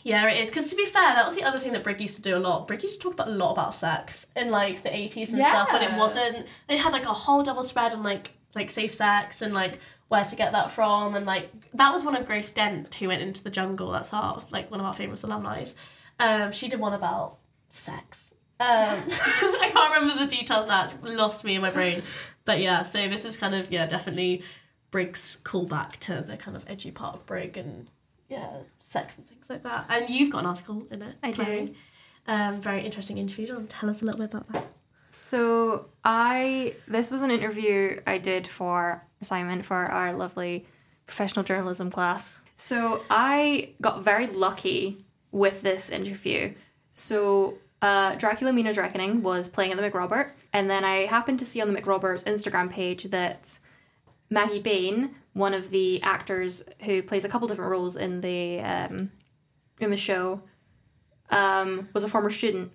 Yeah, 0.03 0.29
it 0.29 0.39
is. 0.41 0.49
Because 0.49 0.69
to 0.69 0.75
be 0.75 0.85
fair, 0.85 1.13
that 1.15 1.25
was 1.25 1.35
the 1.35 1.43
other 1.43 1.59
thing 1.59 1.73
that 1.73 1.83
Brig 1.83 1.99
used 1.99 2.15
to 2.15 2.21
do 2.21 2.37
a 2.37 2.39
lot. 2.39 2.67
Brig 2.67 2.81
used 2.83 3.01
to 3.01 3.03
talk 3.03 3.13
about 3.13 3.27
a 3.27 3.31
lot 3.31 3.51
about 3.51 3.73
sex 3.73 4.25
in 4.35 4.49
like 4.51 4.81
the 4.83 4.95
eighties 4.95 5.33
and 5.33 5.43
stuff, 5.43 5.69
but 5.71 5.81
it 5.81 5.91
wasn't. 5.97 6.47
They 6.67 6.77
had 6.77 6.93
like 6.93 7.05
a 7.05 7.13
whole 7.13 7.43
double 7.43 7.63
spread 7.63 7.91
on 7.93 8.03
like 8.03 8.31
like 8.55 8.69
safe 8.69 8.93
sex 8.93 9.41
and 9.41 9.53
like 9.53 9.79
where 10.07 10.23
to 10.23 10.35
get 10.35 10.51
that 10.53 10.71
from, 10.71 11.15
and 11.15 11.25
like 11.25 11.49
that 11.73 11.91
was 11.91 12.03
one 12.05 12.15
of 12.15 12.25
Grace 12.25 12.51
Dent 12.51 12.93
who 12.95 13.07
went 13.09 13.21
into 13.21 13.43
the 13.43 13.49
jungle. 13.49 13.91
That's 13.91 14.13
our 14.13 14.41
like 14.51 14.71
one 14.71 14.79
of 14.79 14.85
our 14.85 14.93
famous 14.93 15.23
alumni. 15.23 15.65
Um, 16.19 16.51
she 16.51 16.69
did 16.69 16.79
one 16.79 16.93
about 16.93 17.37
sex. 17.67 18.28
Um, 18.59 18.67
I 19.07 19.71
can't 19.73 19.95
remember 19.95 20.25
the 20.25 20.29
details 20.29 20.67
now. 20.67 20.83
It's 20.83 20.95
lost 21.01 21.43
me 21.45 21.55
in 21.55 21.61
my 21.61 21.71
brain. 21.71 22.01
But 22.45 22.59
yeah, 22.59 22.83
so 22.83 23.07
this 23.07 23.25
is 23.25 23.37
kind 23.37 23.55
of 23.55 23.71
yeah 23.71 23.85
definitely 23.85 24.43
Brig's 24.91 25.37
callback 25.43 25.97
to 25.97 26.21
the 26.21 26.35
kind 26.35 26.57
of 26.57 26.65
edgy 26.67 26.91
part 26.91 27.15
of 27.15 27.25
Brig 27.25 27.57
and 27.57 27.89
yeah, 28.27 28.57
sex 28.79 29.17
and 29.17 29.27
things 29.27 29.49
like 29.49 29.63
that. 29.63 29.85
And 29.89 30.09
you've 30.09 30.31
got 30.31 30.39
an 30.39 30.45
article 30.47 30.85
in 30.91 31.01
it. 31.01 31.15
I 31.23 31.31
do. 31.31 31.73
Um, 32.27 32.61
very 32.61 32.85
interesting 32.85 33.17
interview. 33.17 33.45
Do 33.45 33.53
you 33.53 33.57
want 33.57 33.69
to 33.69 33.75
tell 33.75 33.89
us 33.89 34.01
a 34.01 34.05
little 34.05 34.19
bit 34.19 34.31
about 34.31 34.47
that? 34.49 34.67
So 35.09 35.87
I 36.03 36.75
this 36.87 37.11
was 37.11 37.21
an 37.21 37.31
interview 37.31 37.99
I 38.05 38.17
did 38.19 38.47
for 38.47 39.03
assignment 39.21 39.65
for 39.65 39.75
our 39.75 40.13
lovely 40.13 40.65
professional 41.07 41.43
journalism 41.43 41.89
class. 41.89 42.41
So 42.55 43.01
I 43.09 43.71
got 43.81 44.03
very 44.03 44.27
lucky 44.27 45.05
with 45.31 45.61
this 45.61 45.89
interview. 45.89 46.53
So 46.91 47.57
uh, 47.81 48.15
Dracula 48.15 48.51
Mina's 48.51 48.77
Reckoning 48.77 49.21
was 49.21 49.47
playing 49.47 49.71
at 49.71 49.77
the 49.77 49.89
Macrobert, 49.89 50.33
and 50.53 50.69
then 50.69 50.83
I 50.83 51.05
happened 51.05 51.39
to 51.39 51.45
see 51.45 51.61
on 51.61 51.71
the 51.71 51.79
Macrobert's 51.79 52.23
Instagram 52.25 52.69
page 52.69 53.05
that 53.05 53.57
Maggie 54.29 54.61
Bain, 54.61 55.15
one 55.33 55.53
of 55.53 55.69
the 55.69 56.01
actors 56.03 56.63
who 56.83 57.01
plays 57.01 57.23
a 57.23 57.29
couple 57.29 57.47
different 57.47 57.71
roles 57.71 57.95
in 57.95 58.21
the 58.21 58.59
um, 58.61 59.11
in 59.79 59.89
the 59.89 59.97
show, 59.97 60.41
um, 61.29 61.87
was 61.93 62.03
a 62.03 62.09
former 62.09 62.29
student. 62.29 62.71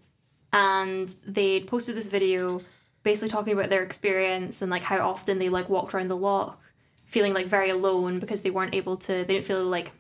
And 0.53 1.15
they 1.27 1.61
posted 1.61 1.97
this 1.97 2.09
video 2.09 2.61
basically 3.03 3.29
talking 3.29 3.53
about 3.53 3.71
their 3.71 3.83
experience 3.83 4.63
and 4.63 4.71
like 4.71 4.83
how 4.83 4.99
often 5.07 5.39
they 5.39 5.49
like 5.49 5.69
walked 5.69 5.95
around 5.95 6.09
the 6.09 6.17
loch 6.17 6.61
feeling 7.07 7.35
like 7.35 7.47
very 7.47 7.71
alone 7.71 8.19
because 8.19 8.43
they 8.43 8.51
weren't 8.51 8.75
able 8.75 8.97
to 8.97 9.13
they 9.13 9.35
didn't 9.35 9.45
feel 9.45 9.63
like 9.63 9.93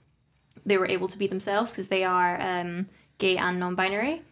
they 0.65 0.79
were 0.79 0.87
able 0.87 1.07
to 1.07 1.19
be 1.19 1.27
themselves 1.27 1.71
because 1.71 1.89
they 1.89 2.03
are 2.03 2.41
um, 2.41 2.89
gay 3.19 3.37
and 3.37 3.61
non-binary 3.61 4.23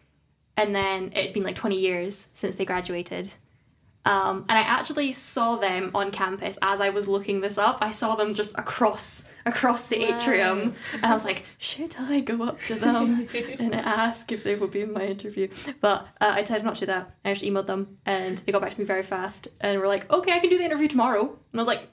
and 0.57 0.73
then 0.75 1.11
it'd 1.15 1.33
been 1.33 1.43
like 1.43 1.55
20 1.55 1.77
years 1.77 2.29
since 2.33 2.55
they 2.55 2.65
graduated 2.65 3.33
um, 4.05 4.45
and 4.49 4.59
I 4.59 4.61
actually 4.61 5.13
saw 5.13 5.55
them 5.55 5.91
on 5.95 6.11
campus 6.11 6.59
as 6.61 6.81
I 6.81 6.89
was 6.89 7.07
looking 7.07 7.39
this 7.39 7.57
up. 7.57 7.77
I 7.81 7.91
saw 7.91 8.15
them 8.15 8.33
just 8.33 8.57
across 8.57 9.29
across 9.45 9.85
the 9.85 10.03
atrium, 10.03 10.75
and 10.93 11.05
I 11.05 11.13
was 11.13 11.23
like, 11.23 11.45
"Should 11.57 11.95
I 11.97 12.19
go 12.19 12.43
up 12.43 12.59
to 12.63 12.75
them 12.75 13.29
and 13.33 13.73
ask 13.73 14.31
if 14.33 14.43
they 14.43 14.55
would 14.55 14.71
be 14.71 14.81
in 14.81 14.91
my 14.91 15.05
interview?" 15.05 15.47
But 15.79 16.05
uh, 16.19 16.33
I 16.35 16.41
decided 16.41 16.65
not 16.65 16.75
to 16.75 16.79
do 16.81 16.85
that. 16.87 17.15
I 17.23 17.31
just 17.31 17.45
emailed 17.45 17.67
them, 17.67 17.97
and 18.05 18.39
they 18.39 18.51
got 18.51 18.61
back 18.61 18.73
to 18.73 18.79
me 18.79 18.83
very 18.83 19.03
fast, 19.03 19.47
and 19.61 19.79
were 19.79 19.87
like, 19.87 20.11
"Okay, 20.11 20.33
I 20.33 20.39
can 20.39 20.49
do 20.49 20.57
the 20.57 20.65
interview 20.65 20.89
tomorrow." 20.89 21.21
And 21.21 21.29
I 21.53 21.57
was 21.57 21.67
like, 21.67 21.87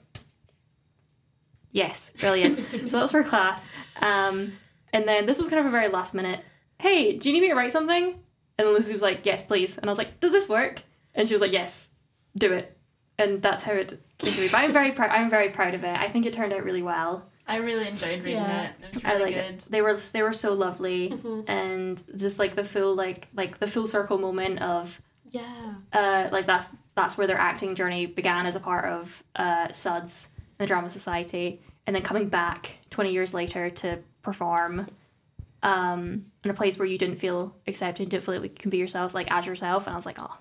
"Yes, 1.71 2.11
brilliant." 2.19 2.59
so 2.89 2.97
that 2.97 3.03
was 3.03 3.11
for 3.11 3.23
class, 3.23 3.69
um, 4.01 4.51
and 4.91 5.07
then 5.07 5.27
this 5.27 5.37
was 5.37 5.47
kind 5.47 5.61
of 5.61 5.65
a 5.65 5.71
very 5.71 5.87
last 5.87 6.13
minute. 6.13 6.43
Hey, 6.77 7.17
do 7.17 7.29
you 7.29 7.33
need 7.33 7.41
me 7.41 7.47
to 7.47 7.55
write 7.55 7.71
something? 7.71 8.15
And 8.61 8.67
then 8.67 8.75
Lucy 8.75 8.93
was 8.93 9.01
like, 9.01 9.25
"Yes, 9.25 9.41
please." 9.43 9.79
And 9.79 9.89
I 9.89 9.91
was 9.91 9.97
like, 9.97 10.19
"Does 10.19 10.31
this 10.31 10.47
work?" 10.47 10.83
And 11.15 11.27
she 11.27 11.33
was 11.33 11.41
like, 11.41 11.51
"Yes." 11.51 11.89
do 12.37 12.53
it. 12.53 12.77
And 13.17 13.41
that's 13.41 13.63
how 13.63 13.73
it 13.73 13.99
came 14.19 14.31
to 14.31 14.39
be. 14.39 14.47
But 14.47 14.59
I'm 14.59 14.71
very 14.71 14.91
proud. 14.91 15.09
I'm 15.09 15.29
very 15.29 15.49
proud 15.49 15.73
of 15.73 15.83
it. 15.83 15.99
I 15.99 16.07
think 16.07 16.25
it 16.25 16.31
turned 16.31 16.53
out 16.53 16.63
really 16.63 16.81
well. 16.83 17.27
I 17.47 17.57
really 17.57 17.87
enjoyed 17.87 18.23
reading 18.23 18.35
Yeah. 18.39 18.63
it. 18.67 18.71
It 18.85 18.93
was 18.93 19.03
I 19.05 19.11
really 19.13 19.23
like 19.25 19.33
good. 19.33 19.55
it. 19.55 19.67
They 19.69 19.81
were 19.81 19.97
they 19.97 20.23
were 20.23 20.31
so 20.31 20.53
lovely, 20.53 21.19
and 21.47 22.01
just 22.15 22.39
like 22.39 22.55
the 22.55 22.63
full 22.63 22.95
like 22.95 23.27
like 23.33 23.57
the 23.57 23.67
full 23.67 23.85
circle 23.87 24.17
moment 24.19 24.61
of 24.61 25.01
Yeah. 25.25 25.75
uh 25.91 26.29
like 26.31 26.45
that's 26.45 26.75
that's 26.95 27.17
where 27.17 27.27
their 27.27 27.37
acting 27.39 27.75
journey 27.75 28.05
began 28.05 28.45
as 28.45 28.55
a 28.55 28.59
part 28.61 28.85
of 28.85 29.23
uh 29.35 29.67
SUDS 29.73 30.29
the 30.59 30.65
Drama 30.67 30.89
Society, 30.89 31.59
and 31.87 31.93
then 31.95 32.03
coming 32.03 32.29
back 32.29 32.77
twenty 32.91 33.11
years 33.11 33.33
later 33.33 33.69
to 33.81 33.99
perform. 34.21 34.87
Um, 35.63 36.25
in 36.43 36.49
a 36.51 36.53
place 36.55 36.79
where 36.79 36.87
you 36.87 36.97
didn't 36.97 37.17
feel 37.17 37.55
accepted, 37.67 38.09
didn't 38.09 38.23
feel 38.23 38.39
like 38.39 38.43
you 38.51 38.55
can 38.57 38.71
be 38.71 38.77
yourselves, 38.77 39.13
like 39.13 39.31
as 39.31 39.45
yourself, 39.45 39.85
and 39.85 39.93
I 39.93 39.95
was 39.95 40.07
like, 40.07 40.17
oh, 40.19 40.35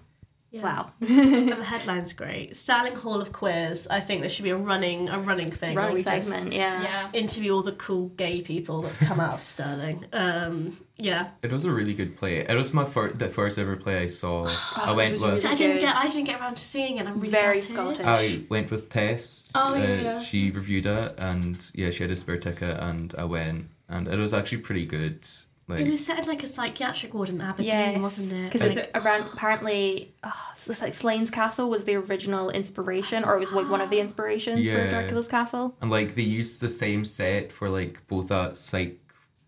yeah. 0.51 0.63
wow, 0.63 0.91
and 1.01 1.49
the 1.49 1.63
headline's 1.63 2.13
great. 2.15 2.57
Starling 2.57 2.97
Hall 2.97 3.21
of 3.21 3.31
Queers. 3.33 3.87
I 3.89 4.01
think 4.01 4.23
there 4.23 4.31
should 4.31 4.45
be 4.45 4.51
a 4.51 4.57
running 4.57 5.09
a 5.11 5.19
running 5.19 5.51
thing. 5.51 5.75
where 5.75 5.85
running 5.85 5.97
we 5.97 6.01
segment, 6.03 6.45
Just 6.45 6.53
yeah. 6.53 6.83
Yeah. 6.83 7.11
interview 7.13 7.53
all 7.55 7.63
the 7.63 7.73
cool 7.73 8.09
gay 8.09 8.41
people 8.41 8.81
that 8.83 8.95
come 8.95 9.21
out 9.21 9.35
of 9.35 9.43
Stirling. 9.43 10.07
Um, 10.13 10.77
yeah. 10.97 11.29
It 11.43 11.53
was 11.53 11.65
a 11.65 11.71
really 11.71 11.95
good 11.95 12.17
play. 12.17 12.39
It 12.39 12.55
was 12.57 12.73
my 12.75 12.85
first 12.85 13.19
the 13.19 13.29
first 13.29 13.59
ever 13.59 13.77
play 13.77 13.99
I 13.99 14.07
saw. 14.09 14.49
I 14.77 14.93
went 14.93 15.13
was 15.21 15.23
with 15.23 15.47
I 15.47 15.55
didn't 15.55 15.77
good. 15.77 15.83
get 15.83 15.97
I 15.97 16.09
didn't 16.09 16.25
get 16.25 16.41
around 16.41 16.57
to 16.57 16.65
seeing 16.65 16.97
it. 16.97 17.07
I'm 17.07 17.21
really 17.21 17.29
Very 17.31 17.61
gutted. 17.61 18.05
Scottish. 18.05 18.39
I 18.39 18.45
went 18.49 18.71
with 18.71 18.89
Tess. 18.89 19.51
Oh, 19.55 19.75
Uh, 19.75 19.77
yeah. 19.77 20.21
She 20.21 20.51
reviewed 20.51 20.87
it, 20.87 21.15
and 21.19 21.71
yeah, 21.75 21.91
she 21.91 22.03
had 22.05 22.11
a 22.11 22.17
spare 22.17 22.39
ticket, 22.39 22.77
and 22.81 23.15
I 23.17 23.25
went, 23.25 23.67
and 23.91 24.09
it 24.09 24.19
was 24.19 24.33
actually 24.33 24.59
pretty 24.59 24.87
good. 24.87 25.27
Like, 25.69 25.87
It 25.87 25.91
was 25.91 26.05
set 26.05 26.19
in 26.19 26.25
like 26.27 26.43
a 26.43 26.49
psychiatric 26.49 27.15
ward 27.15 27.29
in 27.29 27.41
Aberdeen, 27.41 27.67
Yes, 27.73 28.01
wasn't 28.01 28.41
it? 28.41 28.53
Because 28.53 28.77
Like- 28.77 28.91
it's 28.93 29.05
around 29.07 29.25
apparently, 29.33 30.15
oh, 30.25 30.53
so 30.57 30.73
it's 30.73 30.83
like 30.83 30.95
Slains 30.95 31.31
Castle 31.31 31.71
was 31.71 31.85
the 31.85 31.95
original 31.95 32.51
inspiration, 32.51 33.23
or 33.23 33.37
it 33.37 33.39
was 33.39 33.53
like 33.53 33.71
one 33.71 33.81
of 33.81 33.89
the 33.91 34.01
inspirations 34.07 34.69
for 34.69 34.89
Dracula's 34.89 35.29
Castle. 35.29 35.77
and 35.81 35.91
like 35.91 36.15
they 36.17 36.23
used 36.23 36.61
the 36.61 36.69
same 36.69 37.05
set 37.05 37.53
for 37.53 37.69
like 37.69 38.05
both 38.09 38.29
that 38.29 38.57
psych, 38.57 38.99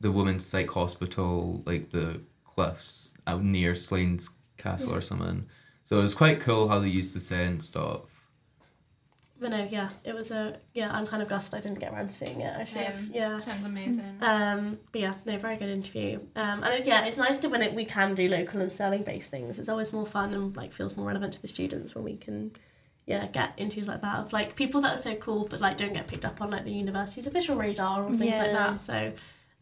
the 0.00 0.12
women's 0.12 0.44
psych 0.46 0.70
hospital, 0.70 1.62
like 1.66 1.90
the 1.90 2.20
cliffs 2.44 3.14
out 3.26 3.42
near 3.42 3.74
Slains 3.74 4.30
castle 4.58 4.94
or 4.94 5.00
something. 5.00 5.46
So 5.84 5.98
it 5.98 6.02
was 6.02 6.14
quite 6.14 6.38
cool 6.40 6.68
how 6.68 6.78
they 6.78 6.88
used 6.88 7.14
the 7.16 7.20
set 7.20 7.46
and 7.46 7.62
stuff. 7.62 8.11
But 9.42 9.50
no, 9.50 9.66
yeah, 9.68 9.88
it 10.04 10.14
was 10.14 10.30
a 10.30 10.56
yeah. 10.72 10.92
I'm 10.92 11.04
kind 11.04 11.20
of 11.20 11.28
gutted 11.28 11.52
I 11.52 11.60
didn't 11.60 11.80
get 11.80 11.92
around 11.92 12.10
to 12.10 12.14
seeing 12.14 12.40
it. 12.40 12.54
I 12.56 12.64
should 12.64 12.78
have, 12.78 13.04
yeah. 13.12 13.36
Sounds 13.38 13.66
amazing. 13.66 14.18
Um, 14.20 14.78
but 14.92 15.00
yeah, 15.00 15.14
no, 15.26 15.36
very 15.36 15.56
good 15.56 15.68
interview. 15.68 16.20
Um, 16.36 16.62
and 16.62 16.86
yeah, 16.86 17.04
it's 17.04 17.16
nice 17.16 17.38
to 17.38 17.48
when 17.48 17.60
it, 17.60 17.74
we 17.74 17.84
can 17.84 18.14
do 18.14 18.28
local 18.28 18.60
and 18.60 18.70
Stirling 18.70 19.02
based 19.02 19.32
things. 19.32 19.58
It's 19.58 19.68
always 19.68 19.92
more 19.92 20.06
fun 20.06 20.32
and 20.32 20.56
like 20.56 20.72
feels 20.72 20.96
more 20.96 21.08
relevant 21.08 21.32
to 21.34 21.42
the 21.42 21.48
students 21.48 21.92
when 21.96 22.04
we 22.04 22.16
can, 22.16 22.52
yeah, 23.04 23.26
get 23.26 23.54
interviews 23.56 23.88
like 23.88 24.00
that 24.02 24.20
of 24.20 24.32
like 24.32 24.54
people 24.54 24.80
that 24.82 24.94
are 24.94 25.02
so 25.02 25.16
cool 25.16 25.48
but 25.50 25.60
like 25.60 25.76
don't 25.76 25.92
get 25.92 26.06
picked 26.06 26.24
up 26.24 26.40
on 26.40 26.50
like 26.50 26.64
the 26.64 26.72
university's 26.72 27.26
official 27.26 27.56
radar 27.56 28.04
or 28.04 28.12
things 28.14 28.38
like 28.38 28.52
that. 28.52 28.80
So, 28.80 29.12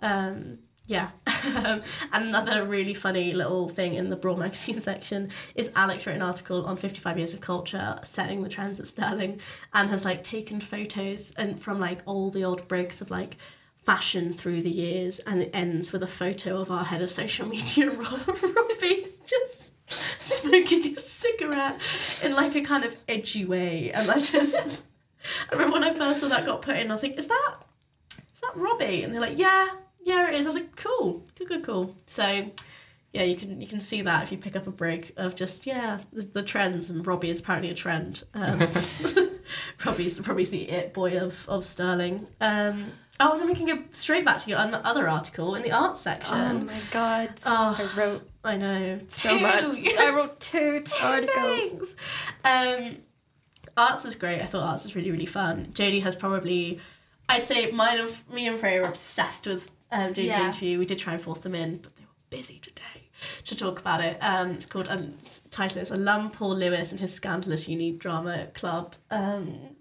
um, 0.03 0.59
yeah. 0.91 1.11
and 1.45 1.83
another 2.13 2.65
really 2.65 2.95
funny 2.95 3.33
little 3.33 3.69
thing 3.69 3.95
in 3.95 4.11
the 4.11 4.17
Braw 4.17 4.37
magazine 4.37 4.81
section 4.81 5.31
is 5.55 5.71
Alex 5.77 6.07
wrote 6.07 6.17
an 6.17 6.23
article 6.23 6.67
on 6.67 6.77
55 6.77 7.17
years 7.17 7.35
of 7.35 7.41
culture 7.41 7.99
setting 8.03 8.43
the 8.43 8.49
trends 8.49 8.81
at 8.81 8.87
Stirling 8.87 9.41
and 9.73 9.89
has 9.91 10.05
like 10.05 10.25
taken 10.25 10.61
photos 10.61 11.33
and 11.37 11.61
from 11.61 11.79
like 11.79 12.01
all 12.07 12.31
the 12.31 12.45
old 12.45 12.67
Brigs 12.69 13.01
of 13.01 13.11
like 13.11 13.37
fashion 13.85 14.33
through 14.33 14.61
the 14.61 14.71
years, 14.71 15.21
and 15.21 15.41
it 15.41 15.51
ends 15.55 15.91
with 15.91 16.03
a 16.03 16.07
photo 16.07 16.61
of 16.61 16.71
our 16.71 16.85
head 16.85 17.01
of 17.01 17.11
social 17.11 17.49
media, 17.49 17.91
Robbie, 17.91 19.07
just 19.25 19.73
smoking 19.91 20.87
a 20.87 20.95
cigarette 20.97 21.81
in 22.23 22.35
like 22.35 22.55
a 22.55 22.61
kind 22.61 22.85
of 22.85 22.95
edgy 23.09 23.45
way, 23.45 23.91
and 23.91 24.11
I 24.11 24.15
just. 24.19 24.85
I 25.51 25.55
remember 25.55 25.75
when 25.75 25.85
I 25.85 25.93
first 25.93 26.21
saw 26.21 26.29
that 26.29 26.47
got 26.47 26.63
put 26.63 26.77
in, 26.77 26.91
I 26.91 26.95
was 26.95 27.03
like, 27.03 27.17
"Is 27.19 27.27
that, 27.27 27.55
is 28.11 28.41
that 28.41 28.55
Robbie?" 28.55 29.03
And 29.03 29.13
they're 29.13 29.21
like, 29.21 29.39
"Yeah, 29.39 29.69
yeah, 30.05 30.29
it 30.29 30.35
is." 30.35 30.47
I 30.47 30.49
was 30.49 30.57
like, 30.57 30.77
"Cool, 30.77 31.25
good, 31.37 31.49
good, 31.49 31.65
cool." 31.65 31.95
So, 32.07 32.51
yeah, 33.13 33.23
you 33.23 33.37
can 33.37 33.61
you 33.61 33.67
can 33.67 33.81
see 33.81 34.03
that 34.03 34.23
if 34.23 34.33
you 34.33 34.39
pick 34.39 34.57
up 34.57 34.67
a 34.67 34.71
brig 34.71 35.13
of 35.17 35.35
just 35.35 35.67
yeah 35.67 36.01
the, 36.13 36.23
the 36.23 36.43
trends, 36.43 36.91
and 36.91 37.07
Robbie 37.07 37.31
is 37.31 37.41
apparently 37.41 37.71
a 37.71 37.75
trend. 37.75 38.23
Um, 38.35 38.59
Robbie's 39.85 40.27
Robbie's 40.27 40.51
the 40.51 40.69
it 40.71 40.95
boy 40.95 41.19
of 41.19 41.49
of 41.49 41.65
Stirling. 41.65 42.27
Um, 42.41 42.93
oh, 43.19 43.39
then 43.39 43.47
we 43.47 43.55
can 43.55 43.67
go 43.67 43.83
straight 43.91 44.25
back 44.25 44.41
to 44.43 44.51
your 44.51 44.59
other 44.59 45.09
article 45.09 45.55
in 45.55 45.63
the 45.63 45.73
arts 45.73 46.01
section. 46.01 46.37
Oh 46.37 46.59
my 46.61 46.81
god. 46.91 47.33
Oh. 47.47 47.77
I 47.79 47.99
wrote 47.99 48.29
I 48.45 48.57
know 48.57 49.01
so 49.09 49.37
Two. 49.37 49.43
much. 49.43 49.77
I 49.99 50.11
wrote 50.15 50.41
two 50.41 50.81
two 50.81 51.05
articles. 51.05 51.95
Thanks. 51.95 51.95
Um, 52.45 52.97
arts 53.77 54.05
is 54.05 54.15
great. 54.15 54.41
I 54.41 54.47
thought 54.47 54.69
arts 54.69 54.85
was 54.85 54.97
really 54.97 55.11
really 55.11 55.27
fun. 55.27 55.69
Jodie 55.73 56.03
has 56.03 56.17
probably, 56.17 56.81
I'd 57.29 57.43
say, 57.43 57.71
mine 57.71 57.99
of 57.99 58.29
me 58.33 58.47
and 58.47 58.59
Freya 58.59 58.83
are 58.83 58.89
obsessed 58.89 59.47
with 59.47 59.71
um, 59.93 60.11
Jodie's 60.13 60.25
Yeah. 60.27 60.47
interview. 60.47 60.79
We 60.79 60.87
did 60.87 60.99
try 60.99 61.13
and 61.15 61.23
force 61.23 61.41
them 61.41 61.55
in, 61.55 61.79
but 61.79 61.95
they 61.97 62.03
were 62.05 62.09
busy 62.31 62.59
today 62.59 63.11
to 63.47 63.57
talk 63.57 63.79
about 63.81 64.01
it. 64.03 64.19
Um, 64.21 64.53
it's 64.53 64.67
called 64.67 64.89
um, 64.89 65.15
s- 65.21 65.43
title 65.51 65.83
is 65.83 65.91
Alum 65.91 66.31
Paul 66.31 66.57
Lewis 66.57 66.91
and 66.91 67.01
his 67.01 67.13
scandalous 67.13 67.69
uni 67.69 67.93
drama 67.93 68.49
club. 68.55 68.95
Um, 69.11 69.77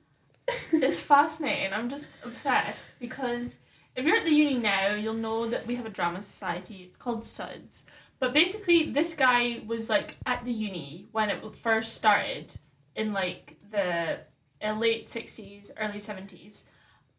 It's 0.71 0.99
fascinating. 1.01 1.73
I'm 1.73 1.89
just 1.89 2.19
obsessed 2.23 2.89
because 2.99 3.59
if 3.95 4.05
you're 4.05 4.17
at 4.17 4.25
the 4.25 4.33
uni 4.33 4.57
now, 4.57 4.93
you'll 4.93 5.13
know 5.13 5.47
that 5.47 5.65
we 5.67 5.75
have 5.75 5.85
a 5.85 5.89
drama 5.91 6.21
society. 6.21 6.83
It's 6.83 6.97
called 6.97 7.23
SUDS. 7.23 7.85
But 8.19 8.33
basically, 8.33 8.91
this 8.91 9.13
guy 9.13 9.61
was 9.67 9.89
like 9.89 10.17
at 10.25 10.43
the 10.43 10.51
uni 10.51 11.07
when 11.11 11.29
it 11.29 11.55
first 11.55 11.93
started 11.93 12.53
in 12.95 13.13
like 13.13 13.57
the 13.71 14.19
uh, 14.61 14.73
late 14.73 15.05
60s, 15.07 15.71
early 15.79 15.99
70s. 15.99 16.63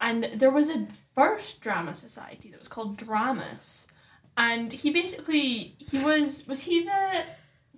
And 0.00 0.24
there 0.24 0.50
was 0.50 0.70
a 0.70 0.86
first 1.14 1.60
drama 1.60 1.94
society 1.94 2.50
that 2.50 2.58
was 2.58 2.68
called 2.68 2.96
Dramas. 2.96 3.86
And 4.36 4.72
he 4.72 4.90
basically, 4.90 5.74
he 5.78 5.98
was, 5.98 6.46
was 6.46 6.62
he 6.62 6.84
the 6.84 7.24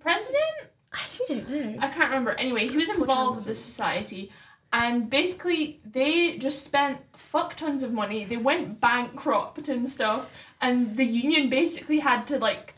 president? 0.01 0.71
I 0.93 0.99
actually 1.03 1.27
don't 1.27 1.49
know. 1.49 1.77
I 1.81 1.89
can't 1.89 2.11
remember. 2.11 2.33
Anyway, 2.33 2.69
he 2.69 2.77
was 2.77 2.89
involved 2.89 3.37
with 3.37 3.47
the 3.47 3.55
society, 3.55 4.31
and 4.73 5.09
basically 5.09 5.81
they 5.91 6.37
just 6.39 6.63
spent 6.63 7.01
fuck 7.17 7.55
tons 7.55 7.83
of 7.83 7.93
money. 7.93 8.25
They 8.25 8.37
went 8.37 8.81
bankrupt 8.81 9.69
and 9.69 9.89
stuff, 9.89 10.37
and 10.61 10.97
the 10.97 11.05
union 11.05 11.49
basically 11.49 11.99
had 11.99 12.27
to 12.29 12.39
like 12.39 12.75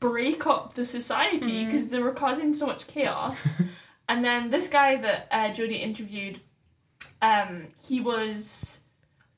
break 0.00 0.46
up 0.46 0.74
the 0.74 0.84
society 0.84 1.64
because 1.64 1.88
they 1.88 1.98
were 1.98 2.12
causing 2.12 2.52
so 2.52 2.66
much 2.66 2.86
chaos. 2.86 3.48
and 4.08 4.24
then 4.24 4.50
this 4.50 4.68
guy 4.68 4.96
that 4.96 5.28
uh, 5.30 5.50
Jodie 5.50 5.80
interviewed, 5.80 6.40
um, 7.22 7.68
he 7.82 8.00
was 8.00 8.80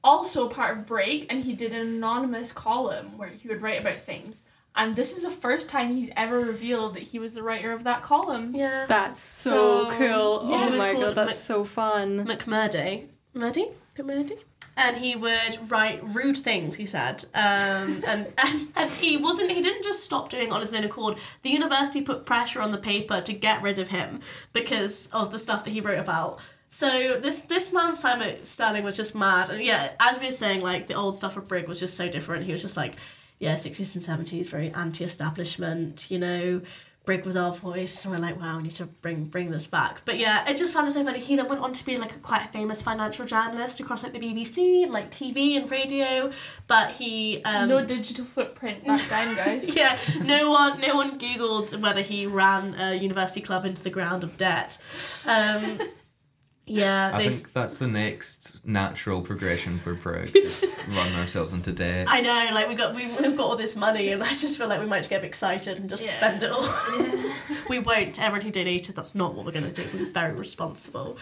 also 0.05 0.49
part 0.49 0.77
of 0.79 0.87
Brig, 0.87 1.27
and 1.31 1.43
he 1.45 1.53
did 1.55 1.73
an 1.73 1.81
anonymous 1.87 2.53
column 2.53 3.17
where 3.19 3.29
he 3.29 3.49
would 3.49 3.63
write 3.63 3.81
about 3.81 4.01
things. 4.03 4.43
And 4.75 4.97
this 4.97 5.15
is 5.17 5.23
the 5.25 5.31
first 5.31 5.69
time 5.69 5.93
he's 5.93 6.11
ever 6.17 6.41
revealed 6.41 6.95
that 6.95 7.03
he 7.03 7.19
was 7.19 7.35
the 7.35 7.43
writer 7.43 7.73
of 7.73 7.85
that 7.85 8.03
column. 8.03 8.55
Yeah. 8.55 8.87
That's 8.87 9.21
so, 9.21 9.91
So, 9.91 9.97
cool. 9.97 10.51
yeah, 10.51 10.67
oh 10.67 10.71
was 10.71 10.79
my 10.83 10.93
god, 10.95 11.15
that's 11.15 11.35
Mc- 11.35 11.39
so 11.39 11.65
fun. 11.65 12.27
McMurday. 12.27 13.07
Murdy? 13.35 13.69
McMurdy? 13.97 14.39
And 14.75 14.97
he 14.97 15.15
would 15.15 15.71
write 15.71 16.01
rude 16.03 16.39
things, 16.39 16.77
he 16.77 16.87
said. 16.87 17.27
Um, 17.35 17.99
and, 18.07 18.33
and, 18.39 18.69
and 18.75 18.91
he 18.91 19.19
wasn't, 19.19 19.51
he 19.51 19.61
didn't 19.61 19.83
just 19.85 20.03
stop 20.03 20.31
doing 20.31 20.47
it 20.49 20.53
on 20.53 20.63
his 20.63 20.73
own 20.73 20.85
accord. 20.85 21.19
The 21.43 21.51
university 21.51 22.01
put 22.01 22.25
pressure 22.25 22.63
on 22.63 22.71
the 22.71 22.79
paper 22.79 23.21
to 23.21 23.33
get 23.35 23.61
rid 23.61 23.79
of 23.79 23.91
him 23.91 24.21
because 24.55 25.09
of 25.13 25.31
the 25.31 25.39
stuff 25.39 25.65
that 25.65 25.71
he 25.73 25.83
wrote 25.83 25.99
about. 25.99 26.39
So 26.73 27.21
this 27.21 27.41
this 27.41 27.71
man's 27.71 28.01
time 28.01 28.23
at 28.23 28.47
Stirling 28.47 28.83
was 28.83 28.97
just 28.97 29.15
mad. 29.15 29.51
And 29.51 29.63
yeah, 29.63 29.93
as 30.01 30.19
we 30.19 30.27
were 30.27 30.33
saying, 30.33 30.63
like 30.63 30.87
the 30.87 30.95
old 30.95 31.15
stuff 31.15 31.37
of 31.37 31.47
Brig 31.47 31.69
was 31.69 31.79
just 31.79 31.99
so 31.99 32.09
different. 32.09 32.47
He 32.47 32.53
was 32.53 32.63
just 32.63 32.79
like, 32.79 32.95
yeah, 33.39 33.57
60s 33.57 34.09
and 34.09 34.27
70s, 34.27 34.49
very 34.49 34.71
anti 34.71 35.05
establishment, 35.05 36.11
you 36.11 36.19
know. 36.19 36.63
Brig 37.05 37.27
was 37.27 37.35
our 37.35 37.53
voice, 37.53 38.05
and 38.05 38.15
we're 38.15 38.21
like, 38.21 38.41
wow, 38.41 38.57
we 38.57 38.63
need 38.63 38.73
to 38.77 38.87
bring 38.87 39.25
bring 39.25 39.51
this 39.51 39.67
back. 39.67 40.03
But 40.07 40.19
yeah, 40.19 40.45
I 40.47 40.55
just 40.55 40.73
found 40.73 40.89
it 40.89 40.93
so 40.93 41.05
funny. 41.05 41.19
He 41.19 41.37
then 41.37 41.47
went 41.47 41.61
on 41.61 41.75
to 41.75 41.85
be 41.85 41.99
like 41.99 42.17
a 42.17 42.19
quite 42.21 42.47
a 42.47 42.49
famous 42.49 42.81
financial 42.81 43.27
journalist 43.27 43.79
across 43.81 44.03
like 44.03 44.13
the 44.13 44.21
BBC 44.21 44.85
and 44.85 44.93
like 44.93 45.11
TV 45.11 45.57
and 45.57 45.71
radio. 45.71 46.31
But 46.69 46.93
he 46.93 47.43
um, 47.43 47.69
no 47.69 47.85
digital 47.85 48.25
footprint 48.25 48.87
back 48.87 49.07
then, 49.11 49.35
guys. 49.37 49.77
yeah, 49.77 49.99
no 50.25 50.51
one 50.51 50.81
no 50.81 50.97
one 50.97 51.19
googled 51.19 51.79
whether 51.81 52.01
he 52.01 52.27
ran 52.27 52.77
a 52.79 52.95
university 52.95 53.43
club 53.43 53.67
into 53.67 53.83
the 53.83 53.91
ground 53.91 54.23
of 54.25 54.39
debt. 54.39 54.79
Um, 55.27 55.79
yeah, 56.67 57.11
I 57.13 57.19
they. 57.19 57.31
think 57.31 57.53
that's 57.53 57.79
the 57.81 57.89
next 57.89 58.65
natural 58.65 59.21
progression 59.21 59.79
for 59.79 59.95
Brig. 59.95 60.33
Just 60.35 60.65
run 60.89 61.13
ourselves 61.15 61.53
into 61.53 61.73
debt. 61.73 62.07
I 62.09 62.21
know, 62.21 62.55
like 62.55 62.69
we 62.69 62.75
got 62.75 62.95
we, 62.95 63.07
we've 63.07 63.37
got 63.37 63.45
all 63.47 63.57
this 63.57 63.75
money, 63.77 64.09
and 64.09 64.23
I 64.23 64.29
just 64.33 64.59
feel 64.59 64.69
like 64.69 64.81
we 64.81 64.87
might 64.87 65.09
get 65.09 65.25
excited 65.25 65.79
and 65.79 65.91
just 65.91 66.05
Yeah. 66.07 66.13
spend 66.13 66.43
it 66.45 66.51
all. 66.51 66.69
we 67.69 67.79
won't. 67.81 68.21
Everyone 68.21 68.45
who 68.47 68.53
donated, 68.53 68.95
that's 68.95 69.15
not 69.15 69.35
what 69.35 69.45
we're 69.45 69.53
going 69.53 69.73
to 69.73 69.83
do. 69.83 69.99
We're 69.99 70.11
very 70.13 70.33
responsible. 70.35 71.17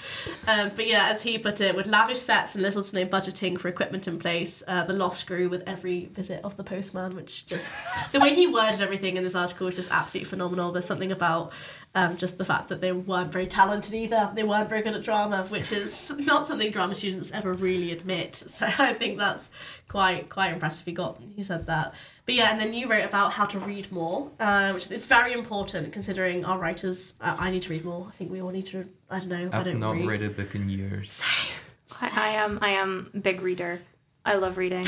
Um, 0.47 0.71
but 0.77 0.87
yeah, 0.87 1.09
as 1.09 1.23
he 1.23 1.39
put 1.39 1.61
it, 1.61 1.75
with 1.75 1.87
lavish 1.87 2.19
sets 2.19 2.55
and 2.55 2.63
little 2.63 2.83
to 2.83 2.95
no 2.97 3.07
budgeting 3.07 3.59
for 3.59 3.69
equipment 3.69 4.07
in 4.09 4.19
place, 4.19 4.63
uh, 4.69 4.85
the 4.85 4.93
loss 4.93 5.23
grew 5.23 5.49
with 5.49 5.63
every 5.67 6.07
visit 6.07 6.45
of 6.45 6.57
the 6.57 6.65
postman. 6.65 7.17
Which 7.17 7.47
just 7.47 7.75
the 8.13 8.21
way 8.21 8.35
he 8.35 8.47
worded 8.47 8.81
everything 8.81 9.17
in 9.17 9.25
this 9.25 9.35
article 9.35 9.67
was 9.67 9.77
just 9.77 9.91
absolutely 9.91 10.29
phenomenal. 10.29 10.71
There's 10.73 10.85
something 10.85 11.13
about 11.13 11.53
um, 11.95 12.17
just 12.17 12.39
the 12.39 12.45
fact 12.45 12.69
that 12.69 12.81
they 12.81 12.93
weren't 12.93 13.33
very 13.33 13.47
talented 13.47 13.95
either. 13.95 14.31
They 14.35 14.45
weren't 14.45 14.69
very 14.69 14.83
good 14.83 14.95
at 14.95 15.03
drama, 15.03 15.45
which 15.45 15.73
is 15.73 16.13
not 16.19 16.47
something 16.47 16.71
drama 16.71 16.95
students 16.95 17.33
ever 17.33 17.53
really 17.53 17.91
admit. 17.93 18.37
So 18.37 18.67
I 18.79 18.93
think 18.95 19.19
that's 19.19 19.51
quite 19.89 20.29
quite 20.29 20.53
impressive. 20.53 20.87
He 20.87 20.93
got 20.93 21.21
he 21.35 21.43
said 21.43 21.67
that. 21.67 21.95
But 22.27 22.35
yeah, 22.37 22.51
and 22.53 22.61
then 22.61 22.73
you 22.75 22.87
wrote 22.87 23.05
about 23.05 23.33
how 23.33 23.45
to 23.47 23.59
read 23.59 23.91
more, 23.91 24.31
uh, 24.39 24.71
which 24.73 24.89
is 24.91 25.05
very 25.07 25.33
important 25.33 25.93
considering 25.93 26.45
our 26.45 26.59
writers. 26.59 27.15
Uh, 27.21 27.35
I 27.39 27.51
need 27.51 27.63
to 27.63 27.71
read 27.71 27.85
more. 27.85 28.07
I 28.09 28.13
think 28.13 28.31
we 28.31 28.41
all 28.41 28.51
need 28.51 28.67
to. 28.67 28.89
I 29.11 29.19
don't 29.19 29.29
know. 29.29 29.51
I 29.53 29.59
I've 29.59 29.65
don't 29.65 29.81
not 29.81 29.97
read. 29.97 30.07
read 30.07 30.23
a 30.23 30.31
book 30.31 30.55
in 30.55 30.69
years. 30.71 31.23
I, 32.03 32.11
I 32.15 32.29
am 32.31 32.59
I 32.63 32.69
am 32.71 33.11
a 33.15 33.19
big 33.19 33.41
reader. 33.43 33.81
I 34.25 34.35
love 34.35 34.59
reading. 34.59 34.87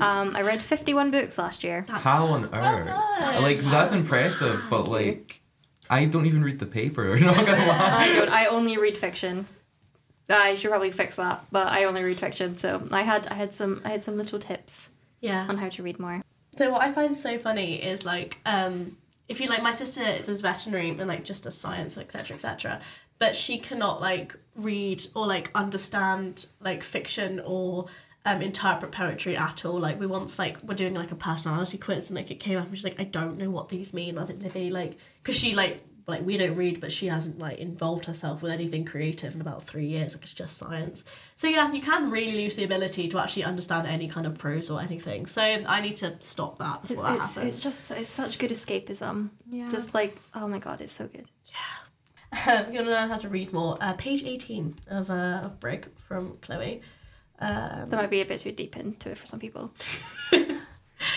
um, 0.00 0.36
I 0.36 0.42
read 0.42 0.60
51 0.60 1.10
books 1.10 1.38
last 1.38 1.64
year. 1.64 1.84
That's, 1.88 2.04
How 2.04 2.26
on 2.26 2.44
earth? 2.54 2.86
done. 2.86 3.42
like 3.42 3.56
that's 3.56 3.92
impressive, 3.92 4.62
but 4.68 4.86
like 4.86 5.40
I 5.90 6.04
don't 6.04 6.26
even 6.26 6.42
read 6.42 6.58
the 6.58 6.66
paper. 6.66 7.16
Not 7.20 7.36
gonna 7.36 7.66
lie. 7.66 7.96
I 7.98 8.14
don't. 8.14 8.28
I 8.28 8.46
only 8.46 8.76
read 8.78 8.96
fiction. 8.96 9.46
I 10.28 10.56
should 10.56 10.70
probably 10.70 10.90
fix 10.90 11.16
that, 11.16 11.46
but 11.50 11.72
I 11.72 11.84
only 11.84 12.02
read 12.02 12.18
fiction. 12.18 12.56
So 12.56 12.86
I 12.90 13.02
had 13.02 13.26
I 13.28 13.34
had 13.34 13.54
some 13.54 13.80
I 13.84 13.90
had 13.90 14.04
some 14.04 14.16
little 14.16 14.38
tips 14.38 14.90
yeah. 15.20 15.46
on 15.48 15.56
how 15.56 15.68
to 15.68 15.82
read 15.82 15.98
more. 15.98 16.22
So 16.56 16.70
what 16.70 16.82
I 16.82 16.92
find 16.92 17.16
so 17.16 17.38
funny 17.38 17.82
is 17.82 18.04
like 18.04 18.38
um 18.44 18.96
if 19.28 19.40
you 19.40 19.48
like 19.48 19.62
my 19.62 19.70
sister 19.70 20.02
does 20.24 20.40
veterinary 20.40 20.90
and 20.90 21.06
like 21.06 21.24
just 21.24 21.44
does 21.44 21.56
science 21.56 21.96
etc 21.98 22.34
etc 22.34 22.80
but 23.18 23.36
she 23.36 23.58
cannot 23.58 24.00
like 24.00 24.34
read 24.54 25.04
or 25.14 25.26
like 25.26 25.50
understand 25.54 26.46
like 26.60 26.82
fiction 26.82 27.40
or 27.44 27.86
um 28.28 28.42
interpret 28.42 28.92
poetry 28.92 29.36
at 29.36 29.64
all 29.64 29.78
like 29.78 29.98
we 29.98 30.06
once 30.06 30.38
like 30.38 30.56
we're 30.62 30.74
doing 30.74 30.94
like 30.94 31.12
a 31.12 31.16
personality 31.16 31.78
quiz 31.78 32.10
and 32.10 32.16
like 32.16 32.30
it 32.30 32.40
came 32.40 32.58
up 32.58 32.66
and 32.66 32.76
she's 32.76 32.84
like 32.84 33.00
I 33.00 33.04
don't 33.04 33.38
know 33.38 33.50
what 33.50 33.68
these 33.68 33.94
mean 33.94 34.18
I 34.18 34.24
think 34.24 34.42
Libby 34.42 34.70
like 34.70 34.98
because 35.22 35.36
she 35.36 35.54
like 35.54 35.82
like 36.06 36.24
we 36.24 36.38
don't 36.38 36.56
read 36.56 36.80
but 36.80 36.90
she 36.90 37.06
hasn't 37.06 37.38
like 37.38 37.58
involved 37.58 38.06
herself 38.06 38.40
with 38.42 38.50
anything 38.50 38.84
creative 38.84 39.34
in 39.34 39.40
about 39.40 39.62
three 39.62 39.86
years 39.86 40.14
like 40.14 40.22
it's 40.22 40.32
just 40.32 40.56
science 40.56 41.04
so 41.34 41.46
yeah 41.46 41.70
you 41.70 41.82
can 41.82 42.10
really 42.10 42.32
lose 42.32 42.56
the 42.56 42.64
ability 42.64 43.08
to 43.08 43.18
actually 43.18 43.44
understand 43.44 43.86
any 43.86 44.08
kind 44.08 44.26
of 44.26 44.36
prose 44.38 44.70
or 44.70 44.80
anything 44.80 45.26
so 45.26 45.42
i 45.42 45.80
need 45.80 45.96
to 45.96 46.16
stop 46.20 46.58
that 46.58 46.80
before 46.82 47.02
that 47.02 47.16
It's, 47.16 47.34
happens 47.34 47.54
it's 47.56 47.62
just 47.62 47.90
it's 47.90 48.08
such 48.08 48.38
good 48.38 48.50
escapism. 48.50 49.30
Yeah. 49.50 49.68
Just 49.68 49.94
like 49.94 50.16
oh 50.34 50.48
my 50.48 50.58
god, 50.58 50.80
it's 50.80 50.92
so 50.92 51.06
good. 51.06 51.28
Yeah. 51.46 52.46
um, 52.58 52.72
you 52.72 52.74
want 52.74 52.86
to 52.86 52.92
learn 52.92 53.08
how 53.08 53.18
to 53.18 53.28
read 53.28 53.52
more 53.52 53.78
uh, 53.80 53.94
page 53.94 54.24
18 54.24 54.74
of, 54.90 55.10
uh, 55.10 55.40
of 55.44 55.60
brig 55.60 55.86
from 56.06 56.36
chloe 56.42 56.82
um, 57.40 57.88
That 57.88 57.92
might 57.92 58.10
be 58.10 58.20
a 58.20 58.24
bit 58.24 58.40
too 58.40 58.52
deep 58.52 58.76
into 58.76 59.10
it 59.10 59.18
for 59.18 59.26
some 59.26 59.40
people. 59.40 59.72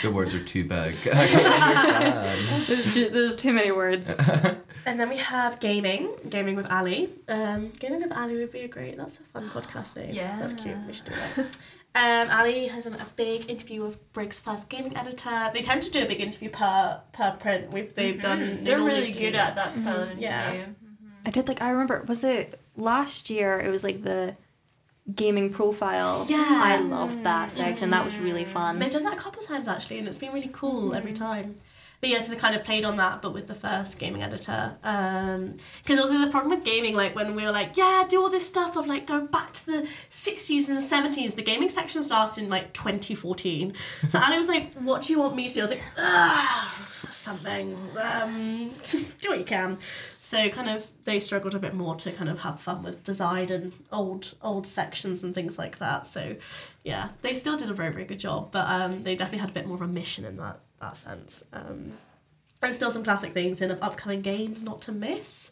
The 0.04 0.12
words 0.12 0.36
are 0.36 0.44
too 0.44 0.64
big. 0.64 0.96
I 1.12 1.28
can't 1.28 1.46
understand. 1.64 2.40
There's 2.68 2.94
too, 2.94 3.10
there's 3.10 3.36
too 3.36 3.52
many 3.52 3.72
words. 3.72 4.16
and 4.86 5.00
then 5.00 5.10
we 5.10 5.18
have 5.18 5.60
gaming 5.60 6.16
gaming 6.30 6.56
with 6.56 6.72
ali 6.72 7.10
um, 7.28 7.72
gaming 7.80 8.02
with 8.02 8.12
ali 8.16 8.36
would 8.36 8.52
be 8.52 8.62
a 8.62 8.68
great 8.68 8.96
that's 8.98 9.20
a 9.20 9.24
fun 9.24 9.50
podcast 9.50 9.96
name 9.96 10.14
Yeah. 10.14 10.38
that's 10.40 10.54
cute 10.54 10.78
we 10.88 10.94
should 10.94 11.06
do 11.06 11.12
that 11.36 11.58
Um, 11.94 12.30
Ali 12.40 12.68
has 12.68 12.84
done 12.86 12.94
a 12.94 13.06
big 13.16 13.50
interview 13.50 13.82
with 13.84 13.98
Brig's 14.14 14.40
first 14.40 14.70
gaming 14.70 14.96
editor. 14.96 15.50
They 15.54 15.62
tend 15.62 15.82
to 15.84 15.92
do 15.92 16.04
a 16.04 16.08
big 16.08 16.22
interview 16.22 16.50
per 16.50 17.02
per 17.12 17.36
print. 17.40 17.74
We've 17.74 17.94
they've 17.96 18.22
done. 18.22 18.40
they 18.40 18.46
Mm-hmm. 18.46 18.64
They're 18.66 18.78
really 18.78 19.12
do- 19.12 19.20
good 19.20 19.36
at 19.36 19.56
that 19.58 19.76
style 19.76 20.02
of 20.04 20.10
interview. 20.12 20.28
Yeah. 20.28 20.66
I 21.26 21.30
did 21.32 21.48
like 21.50 21.62
I 21.62 21.70
remember 21.72 22.04
was 22.08 22.24
it 22.24 22.60
last 22.78 23.30
year? 23.30 23.60
It 23.60 23.70
was 23.72 23.84
like 23.84 24.04
the 24.04 24.36
gaming 25.14 25.52
profile. 25.52 26.26
Yeah. 26.30 26.62
I 26.64 26.78
loved 26.78 27.24
that 27.24 27.52
section. 27.52 27.90
That 27.90 28.06
was 28.06 28.18
really 28.18 28.46
fun. 28.46 28.80
They've 28.80 28.92
done 28.92 29.04
that 29.04 29.14
a 29.14 29.18
couple 29.18 29.42
times 29.42 29.68
actually, 29.68 30.00
and 30.00 30.08
it's 30.08 30.18
been 30.18 30.32
really 30.32 30.50
cool 30.52 30.94
every 30.94 31.14
time. 31.14 31.56
But 32.02 32.10
yeah, 32.10 32.20
so 32.20 32.32
they 32.32 32.38
kind 32.38 32.56
of 32.56 32.64
played 32.64 32.84
on 32.84 32.98
that, 32.98 33.22
but 33.22 33.32
with 33.34 33.48
the 33.48 33.56
first 33.56 34.00
gaming 34.00 34.24
editor. 34.24 34.76
Because 34.82 36.00
also 36.00 36.18
the 36.18 36.32
problem 36.32 36.50
with 36.50 36.66
gaming, 36.66 36.96
like 36.96 37.16
when 37.16 37.36
we 37.36 37.44
were 37.44 37.52
like, 37.52 37.78
yeah, 37.78 38.04
do 38.10 38.22
all 38.22 38.30
this 38.30 38.48
stuff 38.48 38.76
of 38.76 38.88
like 38.88 39.06
go 39.06 39.22
back 39.22 39.54
to 39.54 39.66
the 39.68 39.82
60s 40.10 40.68
and 40.68 40.80
70s, 40.80 41.36
the 41.36 41.44
gaming 41.44 41.70
section 41.70 42.02
started 42.02 42.44
in 42.44 42.50
like 42.50 42.74
2014. 42.74 43.74
So 44.10 44.20
Ali 44.20 44.38
was 44.40 44.50
like, 44.50 44.74
what 44.76 45.04
do 45.04 45.14
you 45.14 45.20
want 45.20 45.36
me 45.36 45.48
to 45.48 45.54
do? 45.54 45.60
I 45.62 45.64
was 45.64 45.72
like, 45.72 45.82
something. 47.12 47.78
Um, 48.02 48.72
do 49.22 49.30
what 49.30 49.40
you 49.40 49.46
can. 49.46 49.78
So 50.20 50.50
kind 50.50 50.70
of 50.70 50.90
they 51.04 51.20
struggled 51.20 51.56
a 51.56 51.60
bit 51.60 51.74
more 51.74 51.96
to 51.96 52.12
kind 52.12 52.30
of 52.30 52.40
have 52.40 52.60
fun 52.60 52.84
with 52.84 53.04
design 53.04 53.52
and 53.52 53.74
old 53.92 54.34
old 54.42 54.68
sections 54.68 55.24
and 55.24 55.36
things 55.36 55.58
like 55.58 55.78
that. 55.80 56.06
So 56.08 56.36
yeah, 56.84 57.10
they 57.22 57.34
still 57.34 57.58
did 57.58 57.70
a 57.70 57.74
very 57.74 57.92
very 57.92 58.06
good 58.06 58.20
job, 58.20 58.52
but 58.52 58.68
um, 58.68 59.04
they 59.04 59.16
definitely 59.16 59.40
had 59.40 59.50
a 59.50 59.54
bit 59.54 59.68
more 59.68 59.76
of 59.76 59.82
a 59.82 59.88
mission 59.88 60.26
in 60.26 60.38
that 60.38 60.60
that 60.82 60.98
sense. 60.98 61.44
Um, 61.54 61.92
and 62.64 62.76
still 62.76 62.92
some 62.92 63.04
classic 63.04 63.32
things 63.34 63.62
in 63.62 63.72
upcoming 63.82 64.22
games 64.22 64.64
not 64.64 64.82
to 64.84 64.92
miss. 64.92 65.52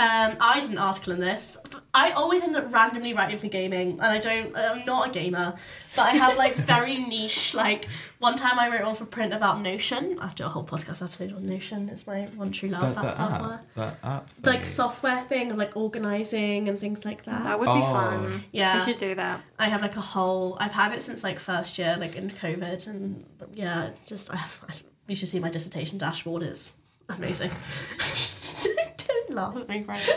Um, 0.00 0.36
I 0.40 0.60
did 0.60 0.70
an 0.70 0.78
article 0.78 1.12
in 1.12 1.18
this. 1.20 1.56
I 1.92 2.12
always 2.12 2.42
end 2.42 2.56
up 2.56 2.72
randomly 2.72 3.14
writing 3.14 3.38
for 3.38 3.48
gaming, 3.48 3.92
and 3.92 4.02
I 4.02 4.18
don't. 4.18 4.56
I'm 4.56 4.84
not 4.84 5.08
a 5.08 5.10
gamer, 5.10 5.54
but 5.96 6.02
I 6.06 6.10
have 6.10 6.36
like 6.36 6.54
very 6.54 6.98
niche. 7.08 7.52
Like 7.54 7.86
one 8.20 8.36
time 8.36 8.58
I 8.60 8.68
wrote 8.70 8.84
one 8.84 8.94
for 8.94 9.06
print 9.06 9.32
about 9.32 9.60
Notion. 9.60 10.16
I 10.20 10.26
have 10.26 10.34
to 10.36 10.42
do 10.44 10.46
a 10.46 10.50
whole 10.50 10.62
podcast 10.64 11.02
episode 11.02 11.32
on 11.32 11.46
Notion. 11.46 11.88
It's 11.88 12.06
my 12.06 12.22
one 12.36 12.52
true 12.52 12.68
love. 12.68 12.94
that 12.94 13.02
That, 13.02 13.12
software. 13.12 13.52
app? 13.54 13.74
That 13.74 13.98
app. 14.04 14.28
Like 14.44 14.64
software 14.64 15.20
thing 15.22 15.50
of 15.50 15.56
like 15.56 15.76
organizing 15.76 16.68
and 16.68 16.78
things 16.78 17.04
like 17.04 17.24
that. 17.24 17.42
That 17.42 17.58
would 17.58 17.66
be 17.66 17.70
Oh. 17.72 17.80
fun. 17.92 18.44
Yeah. 18.52 18.78
We 18.78 18.84
should 18.92 18.98
do 19.00 19.16
that. 19.16 19.40
I 19.58 19.68
have 19.68 19.82
like 19.82 19.96
a 19.96 20.00
whole. 20.00 20.56
I've 20.60 20.72
had 20.72 20.92
it 20.92 21.02
since 21.02 21.24
like 21.24 21.40
first 21.40 21.76
year, 21.76 21.96
like 21.98 22.14
in 22.14 22.30
COVID, 22.30 22.86
and 22.86 23.24
yeah, 23.52 23.90
just 24.06 24.32
I 24.32 24.36
have. 24.36 24.60
I, 24.68 24.74
you 25.08 25.16
should 25.16 25.28
see 25.28 25.40
my 25.40 25.50
dissertation 25.50 25.98
dashboard. 25.98 26.42
It's 26.42 26.76
amazing. 27.08 27.50
Don't 29.06 29.30
laugh 29.34 29.56
at 29.56 29.68
me, 29.68 29.84
right? 29.88 30.08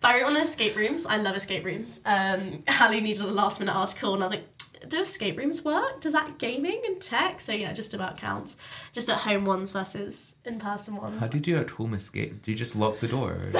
But 0.00 0.08
I 0.08 0.20
wrote 0.20 0.30
on 0.30 0.36
escape 0.36 0.76
rooms. 0.76 1.04
I 1.04 1.16
love 1.18 1.36
escape 1.36 1.64
rooms. 1.64 2.00
Um, 2.06 2.62
Ali 2.80 3.00
needed 3.00 3.22
a 3.22 3.26
last 3.26 3.60
minute 3.60 3.74
article, 3.74 4.14
and 4.14 4.22
I 4.22 4.28
was 4.28 4.36
like, 4.36 4.88
"Do 4.88 5.00
escape 5.00 5.36
rooms 5.36 5.64
work? 5.64 6.00
Does 6.00 6.12
that 6.12 6.38
gaming 6.38 6.80
and 6.86 7.02
tech?" 7.02 7.40
So 7.40 7.52
yeah, 7.52 7.72
just 7.72 7.92
about 7.92 8.16
counts. 8.16 8.56
Just 8.92 9.10
at 9.10 9.18
home 9.18 9.44
ones 9.44 9.72
versus 9.72 10.36
in 10.44 10.58
person 10.58 10.96
ones. 10.96 11.20
How 11.20 11.28
do 11.28 11.36
you 11.36 11.42
do 11.42 11.56
at 11.56 11.70
home 11.70 11.92
escape? 11.94 12.42
Do 12.42 12.50
you 12.50 12.56
just 12.56 12.76
lock 12.76 13.00
the 13.00 13.08
door? 13.08 13.42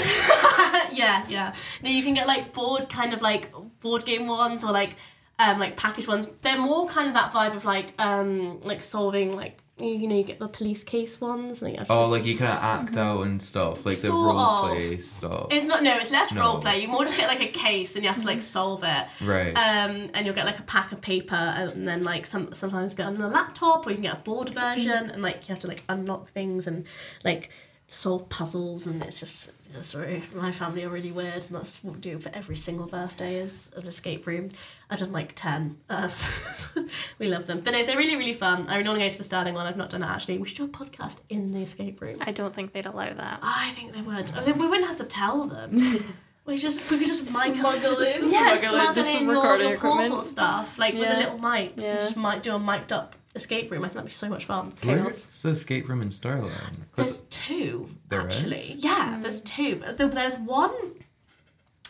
yeah, 0.92 1.26
yeah. 1.28 1.54
No, 1.82 1.90
you 1.90 2.02
can 2.02 2.14
get 2.14 2.26
like 2.26 2.52
board 2.52 2.88
kind 2.88 3.12
of 3.12 3.22
like 3.22 3.52
board 3.80 4.04
game 4.04 4.26
ones 4.26 4.64
or 4.64 4.72
like 4.72 4.96
um 5.38 5.58
like 5.58 5.76
package 5.76 6.06
ones. 6.06 6.26
They're 6.42 6.58
more 6.58 6.86
kind 6.86 7.08
of 7.08 7.14
that 7.14 7.32
vibe 7.32 7.56
of 7.56 7.64
like 7.64 7.92
um 7.98 8.60
like 8.60 8.82
solving 8.82 9.34
like 9.36 9.62
you 9.80 9.88
you 9.96 10.08
know 10.08 10.16
you 10.16 10.24
get 10.24 10.38
the 10.38 10.48
police 10.48 10.84
case 10.84 11.20
ones. 11.20 11.62
And 11.62 11.72
you 11.72 11.78
have 11.78 11.86
oh, 11.90 12.02
just- 12.02 12.12
like 12.12 12.24
you 12.26 12.36
kind 12.36 12.52
of 12.52 12.62
act 12.62 12.96
out 12.96 13.22
and 13.26 13.42
stuff, 13.42 13.84
like 13.86 13.96
the 13.96 14.08
Mm-hmm. 14.08 14.16
Role 14.16 14.38
of. 14.38 14.70
play 14.70 14.96
stuff. 14.98 15.46
It's 15.50 15.66
not 15.66 15.82
no, 15.82 15.96
it's 15.96 16.10
less 16.10 16.32
No. 16.34 16.40
role 16.42 16.60
play. 16.60 16.80
You 16.82 16.88
more 16.88 17.04
just 17.04 17.16
get 17.16 17.28
like 17.28 17.40
a 17.42 17.48
case 17.52 17.94
and 17.96 18.04
you 18.04 18.10
have 18.10 18.20
to 18.20 18.26
like 18.26 18.42
solve 18.42 18.82
it. 18.84 19.06
Right. 19.24 19.52
Um, 19.54 20.06
and 20.14 20.26
you'll 20.26 20.34
get 20.34 20.46
like 20.46 20.58
a 20.58 20.62
pack 20.64 20.92
of 20.92 21.00
paper 21.00 21.34
and 21.34 21.86
then 21.86 22.04
like 22.04 22.26
some 22.26 22.52
sometimes 22.54 22.94
be 22.94 23.02
on 23.02 23.18
the 23.18 23.28
laptop 23.28 23.86
or 23.86 23.90
you 23.90 23.96
can 23.96 24.02
get 24.02 24.14
a 24.14 24.20
board 24.20 24.50
version 24.50 25.10
and 25.10 25.22
like 25.22 25.48
you 25.48 25.52
have 25.52 25.60
to 25.60 25.68
like 25.68 25.82
unlock 25.88 26.28
things 26.28 26.66
and 26.66 26.86
like 27.24 27.50
solve 27.88 28.28
puzzles 28.28 28.86
and 28.86 29.02
it's 29.02 29.18
just 29.20 29.50
yeah, 29.72 29.82
sorry 29.82 30.22
my 30.34 30.50
family 30.52 30.84
are 30.84 30.88
really 30.88 31.12
weird 31.12 31.34
and 31.34 31.50
that's 31.56 31.82
what 31.84 31.94
we 31.94 32.00
do 32.00 32.18
for 32.18 32.30
every 32.34 32.56
single 32.56 32.86
birthday 32.86 33.36
is 33.36 33.70
an 33.76 33.86
escape 33.86 34.26
room 34.26 34.48
I've 34.90 34.98
done 34.98 35.12
like 35.12 35.32
10 35.34 35.76
uh, 35.88 36.08
we 37.18 37.26
love 37.28 37.46
them 37.46 37.60
but 37.60 37.72
no 37.72 37.84
they're 37.84 37.96
really 37.96 38.16
really 38.16 38.32
fun 38.32 38.66
I 38.68 38.82
normally 38.82 39.04
go 39.04 39.10
to 39.10 39.18
the 39.18 39.24
Stirling 39.24 39.54
one 39.54 39.66
I've 39.66 39.76
not 39.76 39.90
done 39.90 40.02
it 40.02 40.06
actually 40.06 40.38
we 40.38 40.48
should 40.48 40.56
do 40.56 40.64
a 40.64 40.68
podcast 40.68 41.20
in 41.28 41.52
the 41.52 41.60
escape 41.62 42.00
room 42.00 42.16
I 42.20 42.32
don't 42.32 42.54
think 42.54 42.72
they'd 42.72 42.86
allow 42.86 43.12
that. 43.12 43.40
I 43.42 43.70
think 43.70 43.92
they 43.92 44.02
would 44.02 44.30
I 44.32 44.44
mean, 44.46 44.58
we 44.58 44.66
wouldn't 44.66 44.88
have 44.88 44.98
to 44.98 45.04
tell 45.04 45.44
them 45.46 45.80
we 46.46 46.56
just 46.56 46.90
we 46.90 46.98
could 46.98 47.06
just 47.06 47.32
mic 47.36 47.54
Smuggle 47.56 48.00
it. 48.00 48.20
yeah, 48.22 48.54
Smuggle 48.54 48.54
it, 48.54 48.68
smuggle 48.70 48.94
just 48.94 49.10
in 49.10 49.16
some 49.18 49.26
your, 49.26 49.34
recording 49.36 49.68
your 49.68 49.76
portable 49.78 50.04
equipment. 50.04 50.24
stuff, 50.24 50.78
like 50.78 50.94
with 50.94 51.02
Yeah. 51.04 51.14
the 51.14 51.20
little 51.20 51.38
mics. 51.38 51.72
Yeah. 51.82 51.90
And 51.90 52.00
just 52.00 52.16
might 52.16 52.42
do 52.42 52.54
a 52.54 52.58
mic'd 52.58 52.92
up 52.92 53.14
escape 53.34 53.70
room. 53.70 53.80
I 53.80 53.88
think 53.88 53.94
that'd 53.94 54.06
be 54.06 54.12
so 54.12 54.28
much 54.28 54.44
fun. 54.44 54.72
Chaos. 54.72 54.98
Where's 54.98 55.42
the 55.42 55.48
escape 55.50 55.88
room 55.88 56.02
in 56.02 56.10
Stirling? 56.10 56.50
There's 56.96 57.18
two 57.30 57.88
There 58.08 58.22
actually. 58.22 58.56
is? 58.56 58.76
Yeah, 58.76 59.18
there's 59.22 59.42
mm. 59.42 59.46
two. 59.46 59.76
But 59.76 59.96
There's 59.96 60.36
one. 60.38 60.74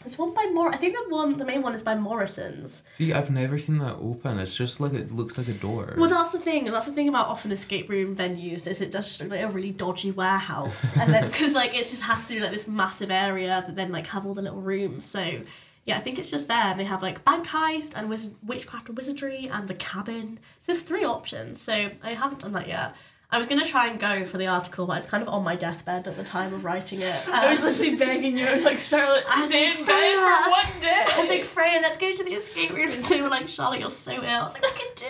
There's 0.00 0.16
one 0.16 0.32
by 0.32 0.46
Mor. 0.46 0.72
I 0.72 0.78
think 0.78 0.94
the 0.94 1.14
one, 1.14 1.36
the 1.36 1.44
main 1.44 1.60
one 1.60 1.74
is 1.74 1.82
by 1.82 1.94
Morrison's. 1.94 2.82
see, 2.92 3.12
I've 3.12 3.30
never 3.30 3.58
seen 3.58 3.78
that 3.78 3.96
open. 4.00 4.38
It's 4.38 4.56
just 4.56 4.80
like 4.80 4.94
it 4.94 5.12
looks 5.12 5.36
like 5.36 5.48
a 5.48 5.52
door. 5.52 5.94
Well, 5.98 6.08
that's 6.08 6.32
the 6.32 6.38
thing. 6.38 6.64
That's 6.64 6.86
the 6.86 6.92
thing 6.92 7.08
about 7.08 7.28
often 7.28 7.52
escape 7.52 7.90
room 7.90 8.16
venues 8.16 8.66
is 8.66 8.80
it 8.80 8.90
does 8.90 9.08
just 9.08 9.20
look 9.20 9.30
like 9.32 9.42
a 9.42 9.48
really 9.48 9.72
dodgy 9.72 10.10
warehouse, 10.10 10.96
and 10.96 11.12
then 11.12 11.26
because 11.30 11.52
like 11.52 11.74
it 11.74 11.84
just 11.84 12.02
has 12.04 12.26
to 12.28 12.34
be 12.34 12.40
like 12.40 12.50
this 12.50 12.66
massive 12.66 13.10
area 13.10 13.62
that 13.66 13.76
then 13.76 13.92
like 13.92 14.06
have 14.06 14.24
all 14.24 14.32
the 14.32 14.40
little 14.40 14.62
rooms. 14.62 15.04
So 15.04 15.42
yeah, 15.90 15.98
I 15.98 16.00
think 16.00 16.18
it's 16.18 16.30
just 16.30 16.48
there. 16.48 16.56
And 16.70 16.78
they 16.80 16.84
have 16.84 17.02
like 17.02 17.24
bank 17.24 17.46
heist 17.46 17.92
and 17.96 18.08
wiz- 18.08 18.30
witchcraft 18.46 18.88
and 18.88 18.96
wizardry 18.96 19.48
and 19.52 19.68
the 19.68 19.74
cabin. 19.74 20.38
So 20.62 20.72
there's 20.72 20.82
three 20.82 21.04
options. 21.04 21.60
So 21.60 21.90
I 22.02 22.14
haven't 22.14 22.40
done 22.40 22.52
that 22.52 22.66
yet. 22.68 22.94
I 23.32 23.38
was 23.38 23.46
gonna 23.46 23.64
try 23.64 23.86
and 23.86 24.00
go 24.00 24.24
for 24.24 24.38
the 24.38 24.48
article, 24.48 24.86
but 24.88 24.98
it's 24.98 25.06
kind 25.06 25.22
of 25.22 25.28
on 25.28 25.44
my 25.44 25.54
deathbed 25.54 26.08
at 26.08 26.16
the 26.16 26.24
time 26.24 26.52
of 26.52 26.64
writing 26.64 26.98
it. 27.00 27.28
I 27.32 27.48
was 27.48 27.60
Um, 27.60 27.66
literally 27.66 27.94
begging 27.94 28.36
you. 28.36 28.44
I 28.44 28.54
was 28.54 28.64
like, 28.64 28.78
Charlotte, 28.80 29.22
I 29.28 29.40
was 29.42 29.50
stay 29.50 29.68
like, 29.68 29.78
in 29.78 29.86
bed 29.86 29.94
Freya. 29.94 30.16
for 30.16 30.50
one 30.50 30.80
day. 30.80 31.04
I 31.16 31.20
was 31.20 31.28
like, 31.28 31.44
Freya, 31.44 31.78
let's 31.80 31.96
go 31.96 32.10
to 32.10 32.24
the 32.24 32.32
escape 32.32 32.70
room. 32.70 32.90
And 32.90 33.04
they 33.04 33.22
were 33.22 33.28
like, 33.28 33.46
Charlotte, 33.46 33.80
you're 33.80 33.90
so 33.90 34.14
ill. 34.14 34.24
I 34.24 34.42
was 34.42 34.54
like, 34.54 34.64
we 34.64 34.70
can 34.70 34.88
do 34.96 35.06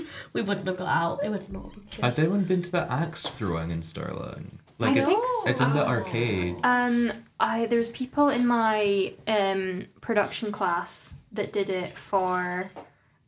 it. 0.00 0.06
We 0.34 0.40
wouldn't 0.40 0.66
have 0.66 0.78
got 0.78 0.88
out. 0.88 1.24
It 1.24 1.28
would 1.30 1.52
not 1.52 1.64
have 1.64 1.74
been 1.74 1.84
good. 1.96 2.04
Has 2.04 2.18
anyone 2.18 2.44
been 2.44 2.62
to 2.62 2.70
the 2.70 2.90
axe 2.90 3.26
throwing 3.26 3.70
in 3.70 3.82
Stirling? 3.82 4.58
Like 4.82 4.96
I 4.96 5.00
it's 5.00 5.08
think 5.08 5.24
it's 5.46 5.60
in 5.60 5.72
the 5.72 5.86
arcade. 5.86 6.56
Um, 6.64 7.10
I 7.40 7.66
there's 7.66 7.88
people 7.90 8.28
in 8.28 8.46
my 8.46 9.14
um 9.26 9.86
production 10.00 10.52
class 10.52 11.14
that 11.32 11.52
did 11.52 11.70
it 11.70 11.90
for, 11.90 12.70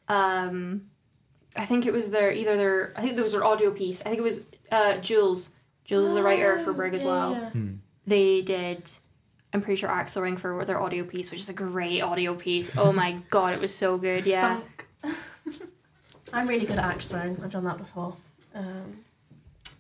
um, 0.09 0.91
I 1.57 1.65
think 1.65 1.87
it 1.87 1.93
was 1.93 2.11
their 2.11 2.31
either 2.33 2.57
their 2.57 2.93
I 2.97 3.03
think 3.03 3.15
there 3.15 3.23
was 3.23 3.33
their 3.33 3.45
audio 3.45 3.71
piece. 3.71 4.03
I 4.03 4.05
think 4.07 4.19
it 4.19 4.23
was 4.23 4.45
uh 4.71 4.99
Jules. 4.99 5.53
Jules 5.85 6.11
is 6.11 6.17
a 6.17 6.23
writer 6.23 6.59
for 6.59 6.73
Brig 6.73 6.95
as 6.95 7.05
well. 7.05 7.33
Yeah. 7.33 7.51
They 8.07 8.43
did. 8.43 8.91
I'm 9.53 9.63
pretty 9.63 9.77
sure 9.79 9.89
Axel 9.89 10.23
Ring 10.23 10.37
for 10.37 10.65
their 10.65 10.81
audio 10.81 11.05
piece, 11.05 11.31
which 11.31 11.41
is 11.41 11.49
a 11.49 11.53
great 11.53 12.01
audio 12.01 12.35
piece. 12.35 12.73
Oh 12.77 12.93
my 12.93 13.13
god, 13.31 13.53
it 13.53 13.61
was 13.61 13.75
so 13.75 13.97
good. 13.99 14.27
Yeah. 14.27 14.61
Thunk. 14.61 14.87
I'm 16.33 16.49
really 16.49 16.67
good 16.67 16.79
at 16.79 16.85
axe 16.85 17.07
throwing. 17.09 17.39
I've 17.43 17.53
done 17.53 17.65
that 17.65 17.79
before. 17.79 18.17
Um, 18.55 18.99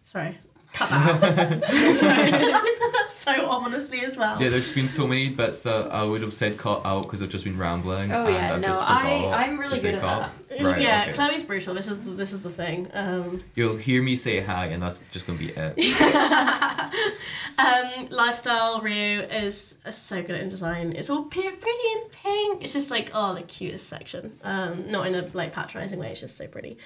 sorry. 0.04 0.38
Cut 0.74 0.88
that 0.90 1.08
out. 1.08 1.24
I 1.24 2.30
did 2.30 2.54
it 2.54 3.10
so 3.10 3.48
ominously 3.48 4.00
as 4.00 4.16
well. 4.16 4.40
Yeah, 4.42 4.48
there's 4.50 4.72
been 4.72 4.88
so 4.88 5.06
many 5.06 5.28
bits 5.28 5.62
that 5.62 5.90
I 5.92 6.04
would 6.04 6.20
have 6.22 6.34
said 6.34 6.58
cut 6.58 6.84
out 6.84 7.04
because 7.04 7.22
I've 7.22 7.30
just 7.30 7.44
been 7.44 7.56
rambling. 7.58 8.12
Oh, 8.12 8.26
and 8.26 8.34
yeah, 8.34 8.54
I've 8.54 8.60
no, 8.60 8.66
just 8.68 8.82
I- 8.82 9.02
forgot 9.22 9.40
I'm 9.40 9.58
really 9.58 9.80
good 9.80 9.94
at 9.94 10.00
cut. 10.00 10.30
Right, 10.60 10.80
yeah, 10.80 11.02
okay. 11.02 11.12
Chloe's 11.12 11.44
brutal. 11.44 11.74
This 11.74 11.88
is 11.88 12.00
the, 12.00 12.10
this 12.10 12.32
is 12.32 12.42
the 12.42 12.50
thing. 12.50 12.88
Um, 12.92 13.42
You'll 13.54 13.76
hear 13.76 14.02
me 14.02 14.16
say 14.16 14.40
hi, 14.40 14.66
and 14.66 14.82
that's 14.82 15.00
just 15.10 15.26
gonna 15.26 15.38
be 15.38 15.50
it. 15.54 16.92
um, 17.58 18.08
lifestyle 18.10 18.80
Rio 18.80 19.22
is 19.22 19.78
so 19.90 20.22
good 20.22 20.36
at 20.36 20.48
design. 20.48 20.92
It's 20.96 21.10
all 21.10 21.24
pretty 21.24 21.48
and 21.48 22.10
pink. 22.12 22.62
It's 22.64 22.72
just 22.72 22.90
like 22.90 23.10
oh 23.14 23.34
the 23.34 23.42
cutest 23.42 23.88
section. 23.88 24.38
Um, 24.42 24.90
not 24.90 25.06
in 25.06 25.14
a 25.14 25.28
like 25.32 25.52
patronising 25.52 25.98
way. 25.98 26.10
It's 26.12 26.20
just 26.20 26.36
so 26.36 26.46
pretty. 26.46 26.78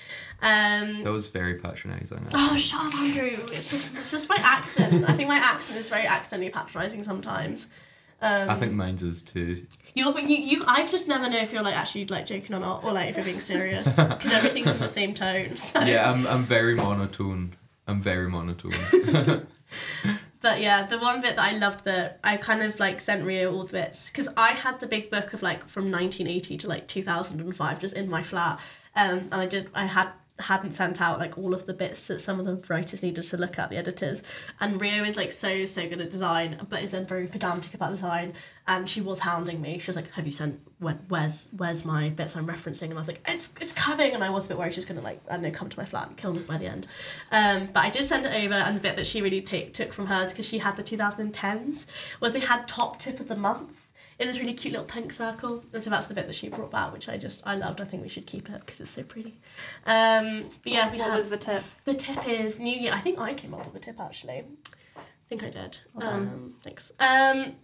Um, 0.42 1.02
That 1.04 1.12
was 1.12 1.28
very 1.28 1.54
patronising. 1.54 2.26
Oh, 2.35 2.57
shut 2.57 2.87
up, 2.87 2.94
Andrew. 2.94 3.38
It's 3.52 3.70
just, 3.70 3.92
it's 3.94 4.11
just 4.11 4.28
my 4.28 4.38
accent. 4.40 5.09
I 5.09 5.12
think 5.12 5.28
my 5.28 5.38
accent 5.38 5.78
is 5.78 5.88
very 5.88 6.07
accidentally 6.07 6.50
patronising 6.50 7.02
sometimes. 7.02 7.68
Um, 8.20 8.50
I 8.50 8.54
think 8.54 8.72
mine's 8.72 9.02
is 9.02 9.22
too. 9.22 9.66
You're, 9.94 10.18
you, 10.20 10.37
you, 10.37 10.64
I 10.66 10.87
just 10.87 11.09
never 11.09 11.28
know 11.28 11.38
if 11.38 11.52
you're 11.52 11.62
like 11.62 11.76
actually 11.76 12.07
like 12.07 12.26
joking 12.26 12.54
or 12.54 12.61
not, 12.61 12.85
or 12.85 12.92
like 12.92 13.09
if 13.09 13.16
you're 13.16 13.24
being 13.24 13.40
serious, 13.40 13.96
because 13.96 14.33
everything's 14.33 14.74
in 14.74 14.81
the 14.81 14.88
same 14.88 15.14
tone. 15.14 15.57
So. 15.57 15.81
Yeah, 15.81 16.11
I'm 16.11 16.26
I'm 16.26 16.44
very 16.44 16.74
monotone. 16.74 17.54
I'm 17.87 18.00
very 18.00 18.28
monotone. 18.28 18.72
But 20.40 20.61
yeah, 20.61 20.87
the 20.87 20.98
one 20.98 21.20
bit 21.20 21.37
that 21.37 21.44
I 21.44 21.57
loved 21.57 21.85
that 21.85 22.20
I 22.22 22.37
kind 22.37 22.62
of 22.62 22.78
like 22.78 23.00
sent 23.00 23.24
Rio 23.24 23.52
all 23.52 23.64
the 23.64 23.72
bits 23.72 24.09
because 24.09 24.28
I 24.37 24.50
had 24.50 24.78
the 24.78 24.87
big 24.87 25.11
book 25.11 25.33
of 25.33 25.42
like 25.42 25.66
from 25.66 25.90
1980 25.90 26.59
to 26.59 26.68
like 26.68 26.87
2005 26.87 27.81
just 27.81 27.96
in 27.96 28.09
my 28.09 28.22
flat, 28.22 28.61
um, 28.94 29.18
and 29.18 29.35
I 29.35 29.46
did 29.46 29.68
I 29.74 29.87
had 29.87 30.11
hadn't 30.40 30.72
sent 30.72 31.01
out 31.01 31.18
like 31.18 31.37
all 31.37 31.55
of 31.55 31.66
the 31.66 31.74
bits 31.74 32.07
that 32.07 32.20
some 32.20 32.38
of 32.38 32.46
the 32.46 32.57
writers 32.72 33.03
needed 33.03 33.22
to 33.22 33.37
look 33.37 33.59
at 33.59 33.70
the 33.70 33.77
editors. 33.77 34.22
And 34.61 34.81
rio 34.81 35.05
is 35.05 35.16
like 35.16 35.33
so 35.33 35.64
so 35.64 35.88
good 35.88 36.01
at 36.01 36.11
design 36.11 36.64
but 36.68 36.83
is 36.83 36.92
then 36.92 37.07
very 37.07 37.27
pedantic 37.27 37.74
about 37.74 37.90
design. 37.90 38.35
And 38.66 38.88
she 38.88 39.01
was 39.01 39.20
hounding 39.20 39.61
me. 39.61 39.79
She 39.79 39.88
was 39.88 39.96
like 39.96 40.11
have 40.12 40.27
you 40.27 40.33
sent 40.33 40.61
when, 40.79 40.96
where's 41.09 41.48
where's 41.57 41.85
my 41.85 42.11
bits 42.11 42.37
i'm 42.37 42.46
referencing? 42.46 42.85
And 42.85 42.94
i 42.94 42.98
was 42.98 43.09
like 43.09 43.20
it's 43.27 43.53
it's 43.61 43.72
coming. 43.72 44.12
And 44.12 44.22
i 44.22 44.31
was 44.31 44.46
a 44.46 44.51
bit 44.51 44.59
worried 44.59 44.74
she 44.74 44.81
was 44.81 44.87
gonna 44.87 45.01
like 45.01 45.20
i 45.29 45.33
don't 45.33 45.42
know 45.42 45.51
come 45.51 45.68
to 45.68 45.79
my 45.79 45.85
flat 45.85 46.09
and 46.09 46.16
kill 46.16 46.35
me 46.35 46.42
by 46.42 46.59
the 46.59 46.66
end. 46.66 46.87
Um, 47.33 47.68
but 47.72 47.85
i 47.85 47.90
did 47.90 48.05
send 48.05 48.27
it 48.27 48.44
over 48.44 48.55
and 48.55 48.77
the 48.77 48.81
bit 48.81 48.96
that 48.96 49.07
she 49.07 49.22
really 49.22 49.42
take, 49.42 49.74
took 49.74 49.92
from 49.92 50.07
hers 50.07 50.33
because 50.33 50.46
she 50.46 50.59
had 50.59 50.77
the 50.77 50.83
2010s 50.83 51.87
was 52.20 52.33
they 52.33 52.40
had 52.40 52.68
top 52.68 52.98
tip 52.98 53.20
of 53.20 53.29
the 53.29 53.37
month 53.37 53.77
in 54.18 54.26
this 54.26 54.40
really 54.40 54.54
cute 54.54 54.72
little 54.72 54.87
pink 54.87 55.12
circle. 55.12 55.64
And 55.72 55.83
so 55.83 55.90
that's 55.90 56.07
the 56.07 56.14
bit 56.14 56.26
that 56.26 56.35
she 56.35 56.48
brought 56.48 56.70
back, 56.70 56.92
which 56.92 57.09
I 57.09 57.16
just 57.16 57.42
I 57.46 57.54
loved. 57.54 57.81
I 57.81 57.85
think 57.85 58.02
we 58.02 58.09
should 58.09 58.26
keep 58.26 58.48
it 58.50 58.61
because 58.61 58.81
it's 58.81 58.90
so 58.90 59.02
pretty. 59.02 59.38
Um, 59.87 60.50
but 60.64 60.72
yeah, 60.72 60.90
we 60.90 60.98
What 60.98 61.09
have 61.09 61.16
was 61.16 61.31
the 61.31 61.37
tip? 61.37 61.62
the 61.85 61.94
tip 61.94 62.26
is 62.28 62.59
New 62.59 62.76
Year. 62.76 62.92
I 62.92 63.00
think 63.00 63.18
I 63.18 63.35
came 63.35 63.54
up 63.54 63.64
with 63.64 63.74
the 63.74 63.81
tip 63.81 64.00
actually. 64.00 64.44
I 64.96 65.00
think 65.28 65.42
I 65.44 65.50
did. 65.50 65.78
Well 65.94 66.11
done. 66.11 66.22
Um, 66.22 66.54
thanks. 66.62 66.90
Um, 66.98 67.57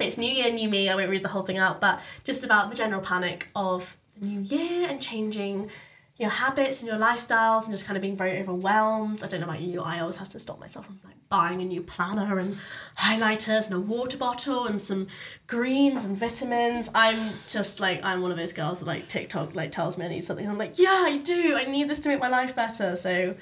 it's 0.00 0.18
New 0.18 0.30
Year, 0.30 0.50
New 0.52 0.68
Me. 0.68 0.88
I 0.88 0.94
won't 0.96 1.10
read 1.10 1.22
the 1.22 1.28
whole 1.28 1.42
thing 1.42 1.58
out, 1.58 1.80
but 1.80 2.02
just 2.24 2.42
about 2.44 2.70
the 2.70 2.76
general 2.76 3.00
panic 3.00 3.48
of 3.54 3.96
the 4.18 4.26
new 4.26 4.40
year 4.40 4.88
and 4.88 5.00
changing 5.00 5.70
your 6.16 6.30
habits 6.30 6.80
and 6.80 6.88
your 6.88 6.98
lifestyles 6.98 7.64
and 7.64 7.72
just 7.72 7.86
kind 7.86 7.96
of 7.96 8.00
being 8.00 8.16
very 8.16 8.38
overwhelmed. 8.40 9.24
I 9.24 9.26
don't 9.26 9.40
know 9.40 9.46
about 9.46 9.60
you. 9.60 9.80
I 9.82 10.00
always 10.00 10.16
have 10.18 10.28
to 10.30 10.40
stop 10.40 10.60
myself 10.60 10.86
from 10.86 11.00
like 11.04 11.16
buying 11.28 11.60
a 11.60 11.64
new 11.64 11.82
planner 11.82 12.38
and 12.38 12.56
highlighters 12.96 13.66
and 13.66 13.74
a 13.74 13.80
water 13.80 14.16
bottle 14.16 14.66
and 14.66 14.80
some 14.80 15.08
greens 15.48 16.04
and 16.04 16.16
vitamins. 16.16 16.88
I'm 16.94 17.16
just 17.16 17.80
like 17.80 18.04
I'm 18.04 18.22
one 18.22 18.30
of 18.30 18.36
those 18.36 18.52
girls 18.52 18.78
that 18.78 18.86
like 18.86 19.08
TikTok 19.08 19.56
like 19.56 19.72
tells 19.72 19.98
me 19.98 20.04
I 20.04 20.08
need 20.08 20.24
something. 20.24 20.48
I'm 20.48 20.58
like, 20.58 20.78
yeah, 20.78 21.02
I 21.04 21.18
do. 21.18 21.56
I 21.56 21.64
need 21.64 21.90
this 21.90 21.98
to 22.00 22.10
make 22.10 22.20
my 22.20 22.28
life 22.28 22.54
better. 22.54 22.94
So 22.94 23.34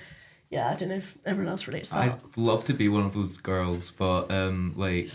yeah, 0.48 0.70
I 0.70 0.74
don't 0.74 0.90
know 0.90 0.96
if 0.96 1.18
everyone 1.26 1.50
else 1.50 1.66
relates 1.66 1.88
to 1.90 1.94
that. 1.96 2.08
I'd 2.08 2.37
love 2.37 2.64
to 2.64 2.74
be 2.74 2.88
one 2.88 3.04
of 3.04 3.14
those 3.14 3.38
girls, 3.38 3.90
but 3.90 4.30
um, 4.30 4.74
like, 4.76 5.11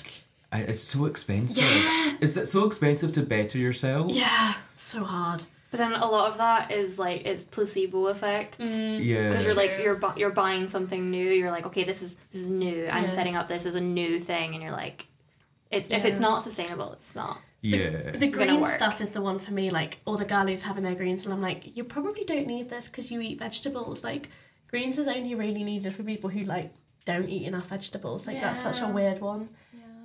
I, 0.51 0.61
it's 0.61 0.81
so 0.81 1.05
expensive. 1.05 1.63
Yeah. 1.63 2.15
Is 2.21 2.35
it 2.37 2.47
so 2.47 2.65
expensive 2.65 3.11
to 3.13 3.21
better 3.21 3.59
yourself? 3.59 4.11
yeah, 4.11 4.55
so 4.73 5.03
hard. 5.03 5.43
But 5.77 5.89
then 5.89 6.01
a 6.01 6.07
lot 6.07 6.31
of 6.31 6.37
that 6.37 6.71
is 6.71 6.97
like 6.97 7.25
it's 7.25 7.45
placebo 7.45 8.07
effect. 8.07 8.59
Mm. 8.59 9.03
Yeah. 9.03 9.29
Because 9.29 9.45
you're 9.45 9.55
like 9.55 9.71
you're 9.83 9.95
bu- 9.95 10.17
you're 10.19 10.31
buying 10.31 10.67
something 10.67 11.11
new. 11.11 11.29
You're 11.31 11.51
like, 11.51 11.65
okay, 11.67 11.83
this 11.83 12.01
is 12.01 12.15
this 12.31 12.41
is 12.41 12.49
new. 12.49 12.87
I'm 12.91 13.03
Yeah. 13.03 13.09
setting 13.09 13.35
up 13.35 13.47
this 13.47 13.65
as 13.65 13.75
a 13.75 13.81
new 13.81 14.19
thing, 14.19 14.53
and 14.53 14.63
you're 14.63 14.71
like, 14.71 15.07
it's 15.71 15.89
if 15.91 16.05
it's 16.05 16.19
not 16.19 16.41
sustainable, 16.41 16.93
it's 16.93 17.15
not. 17.15 17.41
yeah. 17.61 18.11
The 18.11 18.27
gonna 18.27 18.45
green 18.57 18.65
stuff 18.65 19.01
is 19.01 19.09
the 19.11 19.21
one 19.21 19.39
for 19.39 19.51
me. 19.53 19.69
Like 19.69 19.99
all 20.05 20.17
the 20.17 20.25
girlies 20.25 20.63
having 20.63 20.83
their 20.83 20.95
greens, 20.95 21.25
and 21.25 21.33
I'm 21.33 21.41
like, 21.41 21.77
you 21.77 21.83
probably 21.83 22.23
don't 22.23 22.47
need 22.47 22.69
this 22.69 22.87
because 22.87 23.11
you 23.11 23.21
eat 23.21 23.37
vegetables. 23.39 24.03
Like 24.03 24.29
greens 24.69 24.97
is 24.97 25.07
only 25.07 25.35
really 25.35 25.63
needed 25.63 25.93
for 25.93 26.03
people 26.03 26.29
who 26.29 26.41
like 26.43 26.71
don't 27.05 27.29
eat 27.29 27.45
enough 27.47 27.67
vegetables. 27.67 28.25
Like 28.27 28.41
that's 28.41 28.61
such 28.61 28.81
a 28.81 28.87
weird 28.87 29.21
one. 29.21 29.49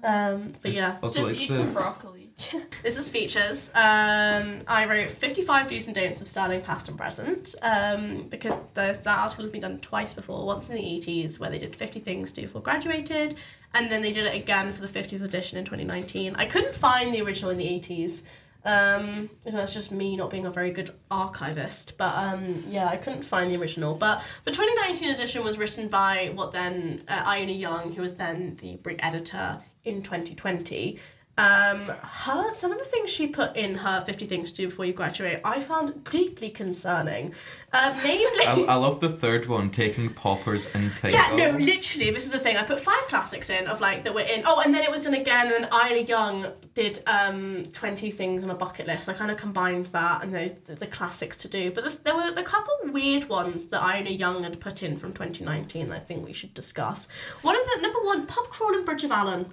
Um, 0.04 0.52
but 0.62 0.72
yeah, 0.72 0.96
Also, 1.02 1.20
Just 1.20 1.30
like 1.30 1.40
eat 1.40 1.48
the, 1.48 1.54
some 1.56 1.72
broccoli. 1.72 2.21
this 2.82 2.96
is 2.96 3.10
features. 3.10 3.70
Um, 3.74 4.60
I 4.66 4.86
wrote 4.88 5.08
55 5.08 5.68
do's 5.68 5.86
and 5.86 5.94
don'ts 5.94 6.20
of 6.20 6.28
styling 6.28 6.62
past 6.62 6.88
and 6.88 6.96
present 6.96 7.54
um, 7.62 8.26
because 8.28 8.54
the, 8.74 8.98
that 9.02 9.18
article 9.18 9.44
has 9.44 9.50
been 9.50 9.60
done 9.60 9.78
twice 9.80 10.14
before. 10.14 10.46
Once 10.46 10.68
in 10.68 10.76
the 10.76 10.82
80s, 10.82 11.38
where 11.38 11.50
they 11.50 11.58
did 11.58 11.74
50 11.74 12.00
things 12.00 12.32
to 12.32 12.40
do 12.40 12.46
before 12.46 12.62
graduated, 12.62 13.36
and 13.74 13.90
then 13.90 14.02
they 14.02 14.12
did 14.12 14.26
it 14.26 14.34
again 14.34 14.72
for 14.72 14.86
the 14.86 15.00
50th 15.00 15.22
edition 15.22 15.58
in 15.58 15.64
2019. 15.64 16.36
I 16.36 16.46
couldn't 16.46 16.74
find 16.74 17.12
the 17.14 17.22
original 17.22 17.50
in 17.50 17.58
the 17.58 17.66
80s. 17.66 18.22
Um, 18.64 19.28
so 19.44 19.56
that's 19.56 19.74
just 19.74 19.90
me 19.90 20.16
not 20.16 20.30
being 20.30 20.46
a 20.46 20.50
very 20.50 20.70
good 20.70 20.90
archivist, 21.10 21.98
but 21.98 22.14
um, 22.16 22.62
yeah, 22.68 22.86
I 22.86 22.96
couldn't 22.96 23.22
find 23.22 23.50
the 23.50 23.56
original. 23.60 23.96
But 23.96 24.22
the 24.44 24.52
2019 24.52 25.10
edition 25.10 25.42
was 25.42 25.58
written 25.58 25.88
by 25.88 26.30
what 26.34 26.52
then 26.52 27.02
uh, 27.08 27.22
Iona 27.26 27.52
Young, 27.52 27.92
who 27.92 28.02
was 28.02 28.14
then 28.14 28.56
the 28.60 28.76
Brig 28.76 29.00
editor 29.02 29.60
in 29.84 30.02
2020. 30.02 30.98
Um, 31.38 31.78
her 31.86 32.52
some 32.52 32.72
of 32.72 32.78
the 32.78 32.84
things 32.84 33.08
she 33.08 33.26
put 33.26 33.56
in 33.56 33.76
her 33.76 34.02
50 34.02 34.26
things 34.26 34.50
to 34.52 34.56
do 34.58 34.68
before 34.68 34.84
you 34.84 34.92
graduate, 34.92 35.40
I 35.44 35.60
found 35.60 36.04
deeply 36.10 36.50
concerning. 36.50 37.32
Uh, 37.72 37.98
namely, 38.04 38.44
I, 38.46 38.66
I 38.68 38.74
love 38.74 39.00
the 39.00 39.08
third 39.08 39.46
one, 39.46 39.70
taking 39.70 40.10
poppers 40.10 40.68
and 40.74 40.94
title. 40.94 41.18
yeah, 41.18 41.34
no, 41.34 41.56
literally, 41.56 42.10
this 42.10 42.26
is 42.26 42.32
the 42.32 42.38
thing. 42.38 42.58
I 42.58 42.64
put 42.64 42.78
five 42.80 43.00
classics 43.08 43.48
in 43.48 43.66
of 43.66 43.80
like 43.80 44.02
that 44.04 44.12
were 44.14 44.20
in. 44.20 44.42
Oh, 44.44 44.60
and 44.60 44.74
then 44.74 44.82
it 44.82 44.90
was 44.90 45.04
done 45.04 45.14
again, 45.14 45.50
and 45.54 45.66
Iona 45.72 46.02
Young 46.02 46.52
did 46.74 47.02
um 47.06 47.64
twenty 47.72 48.10
things 48.10 48.44
on 48.44 48.50
a 48.50 48.54
bucket 48.54 48.86
list. 48.86 49.08
I 49.08 49.14
kind 49.14 49.30
of 49.30 49.38
combined 49.38 49.86
that 49.86 50.22
and 50.22 50.34
the 50.34 50.54
the, 50.66 50.74
the 50.74 50.86
classics 50.86 51.38
to 51.38 51.48
do. 51.48 51.70
But 51.70 51.84
the, 51.84 51.98
there 52.04 52.14
were 52.14 52.28
a 52.36 52.42
couple 52.42 52.74
weird 52.92 53.30
ones 53.30 53.66
that 53.68 53.82
Iona 53.82 54.10
Young 54.10 54.42
had 54.42 54.60
put 54.60 54.82
in 54.82 54.98
from 54.98 55.14
twenty 55.14 55.44
nineteen. 55.44 55.92
I 55.92 55.98
think 55.98 56.26
we 56.26 56.34
should 56.34 56.52
discuss. 56.52 57.08
One 57.40 57.56
of 57.56 57.62
the 57.64 57.80
number 57.80 58.00
one 58.00 58.26
pub 58.26 58.50
crawl 58.50 58.74
in 58.74 58.84
Bridge 58.84 59.04
of 59.04 59.12
Allan. 59.12 59.50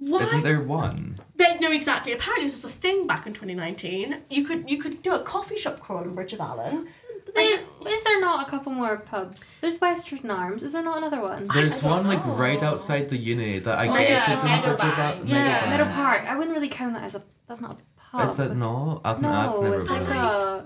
Why? 0.00 0.22
Isn't 0.22 0.42
there 0.42 0.60
one? 0.60 1.18
They, 1.36 1.56
no, 1.58 1.70
exactly. 1.72 2.12
Apparently, 2.12 2.46
this 2.46 2.62
was 2.62 2.72
a 2.72 2.74
thing 2.76 3.06
back 3.06 3.26
in 3.26 3.32
2019. 3.32 4.20
You 4.30 4.44
could 4.44 4.70
you 4.70 4.78
could 4.78 5.02
do 5.02 5.14
a 5.14 5.22
coffee 5.22 5.56
shop 5.56 5.80
crawl 5.80 6.02
in 6.02 6.12
Bridge 6.14 6.32
of 6.32 6.40
Allan. 6.40 6.86
There, 7.34 7.60
is 7.86 8.04
there 8.04 8.20
not 8.20 8.46
a 8.46 8.50
couple 8.50 8.72
more 8.72 8.96
pubs? 8.96 9.58
There's 9.58 9.78
Westerton 9.80 10.30
Arms. 10.30 10.62
Is 10.62 10.72
there 10.72 10.82
not 10.82 10.96
another 10.98 11.20
one? 11.20 11.46
There's 11.52 11.80
don't 11.80 11.90
one 11.90 12.06
like 12.06 12.24
right 12.38 12.62
outside 12.62 13.10
the 13.10 13.18
uni 13.18 13.58
that 13.58 13.76
I 13.78 13.86
Oh, 13.88 13.92
guess 13.94 14.26
yeah, 14.26 14.34
is 14.34 14.42
in 14.42 14.48
Meadowbank. 14.48 14.62
Bridge 14.64 14.92
of 14.92 14.98
Al- 14.98 15.24
Yeah, 15.26 15.60
Meadowbank. 15.60 15.68
Meadow 15.70 15.84
Park. 15.92 16.22
I 16.26 16.36
wouldn't 16.38 16.56
really 16.56 16.68
count 16.70 16.94
that 16.94 17.02
as 17.02 17.14
a. 17.16 17.22
That's 17.46 17.60
not 17.60 17.72
a 17.78 18.00
pub. 18.16 18.28
Is 18.28 18.38
it 18.38 18.54
not? 18.56 19.02
I've, 19.04 19.20
No, 19.20 19.28
I've 19.28 19.60
never 19.62 19.74
it's 19.76 19.88
been. 19.88 20.04
like 20.08 20.14
a 20.14 20.64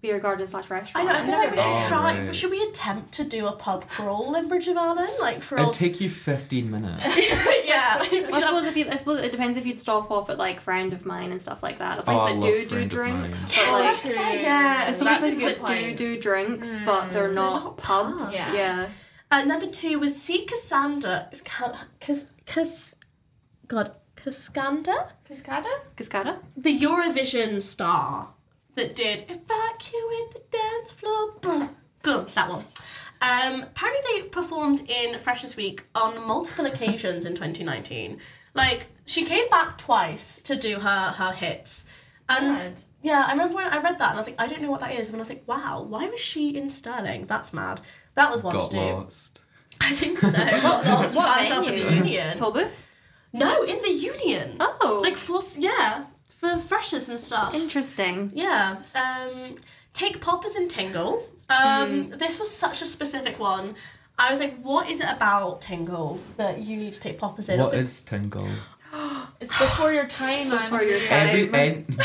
beer 0.00 0.18
garden 0.20 0.46
slash 0.46 0.70
restaurant. 0.70 1.08
I 1.08 1.12
restaurant. 1.12 1.28
know. 1.28 1.34
I 1.34 1.40
feel 1.40 1.50
like 1.50 1.50
we 1.50 1.76
should 1.78 1.84
Oh, 1.84 1.88
try. 1.88 2.26
right. 2.26 2.34
Should 2.36 2.50
we 2.52 2.62
attempt 2.62 3.12
to 3.14 3.24
do 3.24 3.46
a 3.46 3.52
pub 3.52 3.88
crawl 3.88 4.34
in 4.36 4.46
Bridge 4.48 4.68
of 4.68 4.76
Allan, 4.76 5.08
like 5.20 5.40
for 5.42 5.56
It'd 5.56 5.66
old? 5.66 5.74
take 5.74 6.00
you 6.00 6.08
15 6.08 6.70
minutes. 6.70 7.00
yeah. 7.66 7.98
I 8.32 8.40
suppose 8.40 8.66
if 8.66 8.76
you, 8.76 8.86
I 8.88 8.94
suppose 8.94 9.20
it 9.24 9.32
depends 9.32 9.56
if 9.58 9.66
you'd 9.66 9.78
stop 9.78 10.10
off 10.10 10.30
at 10.30 10.38
like 10.38 10.60
friend 10.60 10.92
of 10.92 11.04
mine 11.04 11.30
and 11.32 11.42
stuff 11.42 11.62
like 11.62 11.78
that. 11.80 11.98
A 11.98 12.02
place 12.02 12.16
Oh, 12.20 12.32
that 12.32 12.40
do 12.40 12.66
do 12.68 12.84
drinks, 12.86 13.56
Mine. 13.56 13.66
but 13.66 13.72
like 13.72 14.02
that's- 14.02 14.40
yeah, 14.42 14.84
there's 14.84 14.96
some 14.98 15.16
places 15.18 15.40
that 15.40 15.66
do 15.66 15.94
do 15.94 16.20
drinks, 16.20 16.76
but 16.84 17.12
they're 17.12 17.32
not, 17.32 17.64
not 17.64 17.76
pubs. 17.78 18.24
pubs. 18.32 18.34
Yeah. 18.34 18.52
Yeah. 18.54 18.88
Uh, 19.30 19.44
number 19.44 19.66
two 19.66 19.98
was 19.98 20.20
see 20.20 20.44
Cassandra. 20.46 21.28
Is 21.32 21.42
Cas 21.42 21.76
Cas 22.46 22.94
God 23.66 23.96
Cascanda, 24.16 25.10
Cascada? 25.28 25.70
Cascada. 25.96 26.38
the 26.56 26.78
Eurovision 26.78 27.60
star 27.60 28.28
that 28.78 28.94
did 28.96 29.20
evacuate 29.28 30.30
the 30.34 30.42
dance 30.50 30.92
floor. 30.92 31.32
Boom, 31.40 31.76
boom. 32.02 32.26
That 32.34 32.48
one. 32.48 32.64
Um, 33.20 33.62
apparently 33.62 34.00
they 34.22 34.22
performed 34.28 34.88
in 34.88 35.18
Freshers 35.18 35.56
Week 35.56 35.84
on 35.94 36.24
multiple 36.26 36.66
occasions 36.66 37.26
in 37.26 37.34
2019. 37.34 38.18
Like 38.54 38.86
she 39.06 39.24
came 39.24 39.48
back 39.48 39.76
twice 39.78 40.40
to 40.42 40.56
do 40.56 40.76
her 40.78 41.10
her 41.12 41.32
hits, 41.32 41.84
and 42.28 42.46
Mad. 42.58 42.82
yeah, 43.02 43.24
I 43.26 43.32
remember 43.32 43.54
when 43.54 43.66
I 43.66 43.80
read 43.80 43.98
that 43.98 44.10
and 44.10 44.14
I 44.14 44.20
was 44.20 44.26
like, 44.26 44.40
I 44.40 44.46
don't 44.46 44.62
know 44.62 44.70
what 44.70 44.80
that 44.80 44.92
is, 44.92 45.08
and 45.08 45.16
I 45.16 45.20
was 45.20 45.28
like, 45.28 45.42
wow, 45.46 45.82
why 45.82 46.08
was 46.08 46.20
she 46.20 46.56
in 46.56 46.70
Stirling? 46.70 47.26
That's 47.26 47.52
mad. 47.52 47.80
That 48.14 48.30
was 48.32 48.42
one 48.42 48.54
Got 48.54 48.70
to 48.70 48.76
do. 48.76 48.82
lost. 48.82 49.42
I 49.80 49.92
think 49.92 50.18
so. 50.18 50.30
What 50.38 50.84
lost 50.86 51.10
and 51.10 51.16
What 51.16 51.26
found 51.36 51.46
herself 51.48 51.68
in 51.68 51.74
the 51.76 51.82
venue? 51.84 52.02
Union? 52.02 52.36
Tolbooth. 52.36 52.80
No, 53.32 53.62
in 53.62 53.80
the 53.82 53.90
Union. 53.92 54.56
Oh, 54.60 55.00
Like 55.02 55.16
for 55.16 55.40
yeah, 55.56 56.04
for 56.38 56.56
freshers 56.58 57.08
and 57.08 57.18
stuff. 57.18 57.54
interesting. 57.54 58.30
Yeah. 58.34 58.76
Um, 58.94 59.56
take 59.92 60.20
poppers 60.20 60.54
and 60.56 60.70
tingle. 60.70 61.22
Um, 61.50 62.10
This 62.10 62.38
was 62.38 62.50
such 62.54 62.80
a 62.82 62.86
specific 62.86 63.38
one. 63.38 63.74
I 64.18 64.30
was 64.30 64.40
like, 64.40 64.54
what 64.62 64.88
is 64.90 65.00
it 65.00 65.08
about 65.08 65.60
tingle 65.60 66.20
that 66.36 66.58
you 66.62 66.76
need 66.76 66.92
to 66.94 67.00
take 67.00 67.18
poppers 67.18 67.48
in? 67.48 67.58
I 67.58 67.62
was 67.62 67.70
What 67.70 67.76
like, 67.76 67.82
is 67.84 68.02
Tingle? 68.02 68.48
It's 69.40 69.56
before 69.56 69.92
your 69.92 70.06
time, 70.06 70.48
man. 70.50 70.70
Before 70.70 70.82
your 70.82 70.98
Every. 71.10 71.54
En- 71.54 71.86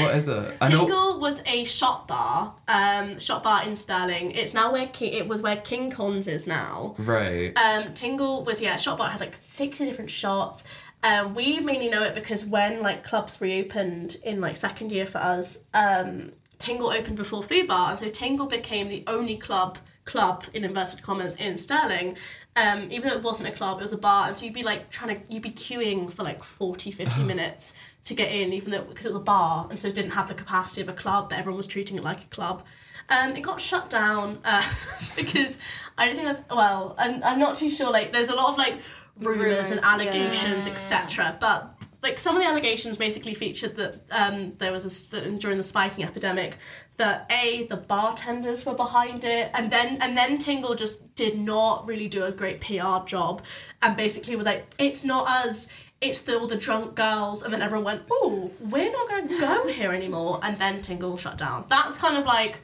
what 0.00 0.14
is 0.16 0.28
it? 0.28 0.54
I 0.60 0.68
know. 0.68 0.80
Tingle 0.86 1.20
was 1.20 1.42
a 1.46 1.64
shop 1.64 2.08
bar, 2.08 2.54
um, 2.68 3.18
shop 3.18 3.42
bar 3.42 3.64
in 3.64 3.76
Stirling. 3.76 4.32
It's 4.32 4.54
now 4.54 4.72
where 4.72 4.86
Ki- 4.86 5.12
it 5.12 5.26
was 5.28 5.40
where 5.42 5.56
King 5.56 5.90
Cons 5.90 6.26
is 6.28 6.46
now. 6.46 6.94
Right. 6.98 7.52
Um, 7.56 7.92
Tingle 7.94 8.44
was 8.44 8.60
yeah, 8.62 8.76
shop 8.76 8.98
bar 8.98 9.08
had 9.10 9.20
like 9.20 9.36
sixty 9.36 9.84
different 9.86 10.10
shots. 10.10 10.64
Um, 11.02 11.34
we 11.34 11.58
mainly 11.60 11.88
know 11.88 12.02
it 12.02 12.14
because 12.14 12.46
when 12.46 12.80
like 12.80 13.02
clubs 13.02 13.40
reopened 13.40 14.16
in 14.24 14.40
like 14.40 14.56
second 14.56 14.92
year 14.92 15.06
for 15.06 15.18
us, 15.18 15.58
um, 15.74 16.32
Tingle 16.58 16.90
opened 16.90 17.16
before 17.16 17.42
Fubar, 17.42 17.90
and 17.90 17.98
so 17.98 18.08
Tingle 18.08 18.46
became 18.46 18.88
the 18.88 19.02
only 19.08 19.36
club 19.36 19.78
club 20.04 20.44
in 20.52 20.64
inverted 20.64 21.02
commas 21.02 21.36
in 21.36 21.56
Stirling. 21.56 22.16
Um, 22.54 22.90
even 22.92 23.08
though 23.08 23.16
it 23.16 23.22
wasn't 23.22 23.48
a 23.48 23.52
club, 23.52 23.78
it 23.78 23.82
was 23.82 23.92
a 23.92 23.98
bar, 23.98 24.28
and 24.28 24.36
so 24.36 24.44
you'd 24.44 24.54
be 24.54 24.62
like 24.62 24.90
trying 24.90 25.16
to 25.16 25.32
you'd 25.32 25.42
be 25.42 25.50
queuing 25.50 26.10
for 26.10 26.22
like 26.22 26.44
40, 26.44 26.90
50 26.90 27.22
minutes 27.24 27.74
to 28.04 28.14
get 28.14 28.30
in, 28.30 28.52
even 28.52 28.70
though 28.70 28.82
because 28.82 29.06
it 29.06 29.08
was 29.08 29.16
a 29.16 29.24
bar, 29.24 29.66
and 29.70 29.80
so 29.80 29.88
it 29.88 29.94
didn't 29.94 30.12
have 30.12 30.28
the 30.28 30.34
capacity 30.34 30.82
of 30.82 30.88
a 30.88 30.92
club, 30.92 31.30
but 31.30 31.38
everyone 31.38 31.56
was 31.56 31.66
treating 31.66 31.96
it 31.96 32.04
like 32.04 32.22
a 32.22 32.28
club. 32.28 32.64
Um, 33.08 33.34
it 33.34 33.42
got 33.42 33.60
shut 33.60 33.90
down 33.90 34.38
uh, 34.44 34.62
because 35.16 35.58
I 35.98 36.06
don't 36.06 36.16
think 36.16 36.28
I've 36.28 36.44
well, 36.50 36.94
I'm, 36.98 37.22
I'm 37.24 37.38
not 37.38 37.56
too 37.56 37.68
sure. 37.68 37.90
Like, 37.90 38.12
there's 38.12 38.28
a 38.28 38.36
lot 38.36 38.50
of 38.50 38.58
like 38.58 38.78
rumors, 39.18 39.70
and 39.70 39.80
allegations, 39.82 40.66
etc. 40.66 41.36
But 41.40 41.84
like 42.02 42.18
some 42.18 42.36
of 42.36 42.42
the 42.42 42.48
allegations 42.48 42.96
basically 42.96 43.34
featured 43.34 43.76
that 43.76 44.00
um, 44.10 44.54
there 44.58 44.72
was 44.72 45.12
a 45.12 45.30
during 45.38 45.58
the 45.58 45.64
spiking 45.64 46.04
epidemic 46.04 46.56
that 46.96 47.26
a 47.30 47.64
the 47.64 47.76
bartenders 47.76 48.66
were 48.66 48.74
behind 48.74 49.24
it, 49.24 49.50
and 49.54 49.70
then 49.70 49.98
and 50.00 50.16
then 50.16 50.38
Tingle 50.38 50.74
just 50.74 51.14
did 51.14 51.38
not 51.38 51.86
really 51.86 52.08
do 52.08 52.24
a 52.24 52.32
great 52.32 52.60
PR 52.60 53.04
job, 53.06 53.42
and 53.80 53.96
basically 53.96 54.36
was 54.36 54.46
like, 54.46 54.66
it's 54.78 55.04
not 55.04 55.28
us. 55.28 55.68
It's 56.00 56.22
the, 56.22 56.36
all 56.36 56.48
the 56.48 56.56
drunk 56.56 56.96
girls, 56.96 57.44
and 57.44 57.52
then 57.52 57.62
everyone 57.62 57.84
went, 57.84 58.02
"Oh, 58.10 58.50
we're 58.60 58.90
not 58.90 59.08
going 59.08 59.28
to 59.28 59.38
go 59.38 59.68
here 59.68 59.92
anymore," 59.92 60.40
and 60.42 60.56
then 60.56 60.82
Tingle 60.82 61.16
shut 61.16 61.38
down. 61.38 61.64
That's 61.68 61.96
kind 61.96 62.16
of 62.16 62.24
like 62.24 62.60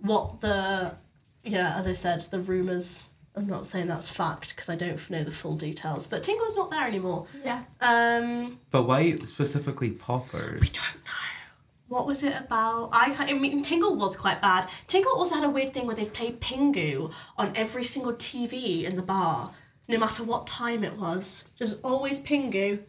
what 0.00 0.40
the 0.40 0.94
yeah, 1.42 1.76
as 1.76 1.86
I 1.86 1.92
said, 1.92 2.22
the 2.30 2.40
rumors 2.40 3.10
I'm 3.36 3.46
not 3.46 3.66
saying 3.66 3.86
that's 3.86 4.08
fact 4.08 4.50
because 4.50 4.70
I 4.70 4.76
don't 4.76 5.10
know 5.10 5.22
the 5.22 5.30
full 5.30 5.56
details, 5.56 6.06
but 6.06 6.22
Tingle's 6.22 6.56
not 6.56 6.70
there 6.70 6.86
anymore. 6.86 7.26
Yeah. 7.44 7.64
Um, 7.80 8.58
But 8.70 8.84
why 8.84 9.18
specifically 9.24 9.90
poppers? 9.90 10.60
we 10.60 10.66
don't 10.68 11.04
know. 11.04 11.12
What 11.88 12.06
was 12.06 12.24
it 12.24 12.34
about? 12.36 12.90
I, 12.92 13.12
can't, 13.12 13.30
I 13.30 13.34
mean, 13.34 13.62
Tingle 13.62 13.94
was 13.94 14.16
quite 14.16 14.40
bad. 14.40 14.68
Tingle 14.88 15.12
also 15.12 15.36
had 15.36 15.44
a 15.44 15.50
weird 15.50 15.72
thing 15.72 15.86
where 15.86 15.94
they 15.94 16.06
played 16.06 16.40
Pingu 16.40 17.12
on 17.38 17.52
every 17.54 17.84
single 17.84 18.14
TV 18.14 18.82
in 18.82 18.96
the 18.96 19.02
bar, 19.02 19.52
no 19.86 19.96
matter 19.98 20.24
what 20.24 20.48
time 20.48 20.82
it 20.82 20.96
was. 20.96 21.44
Just 21.56 21.76
always 21.84 22.18
Pingu. 22.20 22.82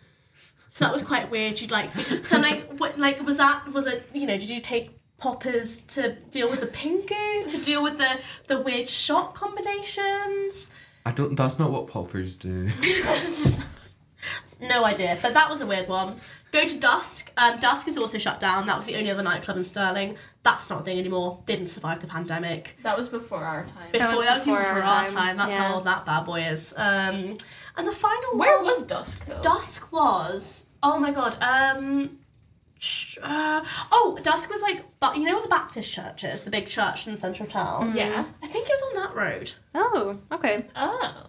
So 0.70 0.86
that 0.86 0.94
was 0.94 1.04
quite 1.04 1.30
weird. 1.30 1.60
You'd 1.62 1.72
like 1.72 1.92
so 1.92 2.40
like 2.40 2.72
what 2.78 2.98
like 3.00 3.24
was 3.26 3.38
that 3.38 3.68
was 3.74 3.86
it 3.88 4.08
you 4.14 4.26
know 4.28 4.38
did 4.38 4.50
you 4.50 4.62
take 4.62 4.97
poppers 5.18 5.82
to 5.82 6.16
deal 6.32 6.50
with 6.50 6.62
the 6.62 6.68
Pingu 6.68 7.48
to 7.48 7.66
deal 7.66 7.84
with 7.84 7.98
the 7.98 8.20
the 8.48 8.62
weird 8.62 8.88
shot 8.88 9.34
combinations? 9.34 10.72
I 11.06 11.12
don't. 11.12 11.36
That's 11.36 11.60
not 11.60 11.72
what 11.72 11.88
poppers 11.88 12.36
do. 12.36 12.70
No 14.60 14.84
idea, 14.84 15.18
but 15.22 15.34
that 15.34 15.50
was 15.50 15.62
a 15.62 15.68
weird 15.68 15.88
one. 15.88 16.16
Go 16.52 16.66
to 16.66 16.80
Dusk. 16.80 17.32
Um, 17.38 17.60
Dusk 17.60 17.88
is 17.88 17.98
also 17.98 18.18
shut 18.18 18.40
down. 18.40 18.66
That 18.66 18.78
was 18.78 18.86
the 18.86 18.96
only 18.96 19.12
other 19.12 19.22
nightclub 19.22 19.58
in 19.58 19.64
Stirling. 19.64 20.18
That's 20.44 20.70
not 20.70 20.82
a 20.82 20.84
thing 20.84 20.98
anymore. 20.98 21.44
Didn't 21.46 21.68
survive 21.68 22.00
the 22.00 22.08
pandemic. 22.08 22.78
That 22.84 22.98
was 22.98 23.10
before 23.10 23.44
our 23.44 23.66
time. 23.66 23.92
Before 23.92 24.16
was 24.16 24.22
that 24.26 24.34
was, 24.34 24.48
even 24.48 24.60
before 24.60 24.76
before 24.76 24.90
our 24.90 25.04
our 25.04 25.10
time, 25.10 25.16
time. 25.16 25.38
That's 25.38 25.54
yeah. 25.54 25.68
how 25.68 25.76
old 25.76 25.84
that 25.84 26.06
bad 26.06 26.26
boy 26.26 26.42
is. 26.42 26.74
Um, 26.76 27.38
and 27.76 27.88
the 27.88 27.92
final 27.92 28.38
Where 28.38 28.58
one, 28.58 28.66
was 28.66 28.84
Dusk 28.84 29.26
though? 29.26 29.42
Dusk 29.42 29.92
was? 29.92 30.68
Oh 30.82 31.00
my 31.00 31.12
god. 31.12 31.38
Um, 31.42 32.10
sh- 32.10 32.12
uh, 33.22 33.64
oh, 33.92 34.20
Dusk 34.22 34.50
was 34.50 34.62
like, 34.62 34.84
but 35.00 35.18
you 35.18 35.24
know 35.24 35.42
the 35.42 35.48
Baptist 35.48 35.92
church 35.92 36.24
is, 36.24 36.42
the 36.42 36.52
big 36.52 36.68
church 36.68 37.08
in 37.08 37.14
the 37.14 37.20
centre 37.20 37.44
of 37.44 37.50
town. 37.50 37.94
Yeah. 37.96 38.26
I 38.44 38.48
think 38.48 38.68
it 38.68 38.72
was 38.72 38.84
on 38.84 39.04
that 39.04 39.16
road. 39.16 39.54
Oh, 39.76 40.18
okay. 40.32 40.66
Oh. 40.76 41.24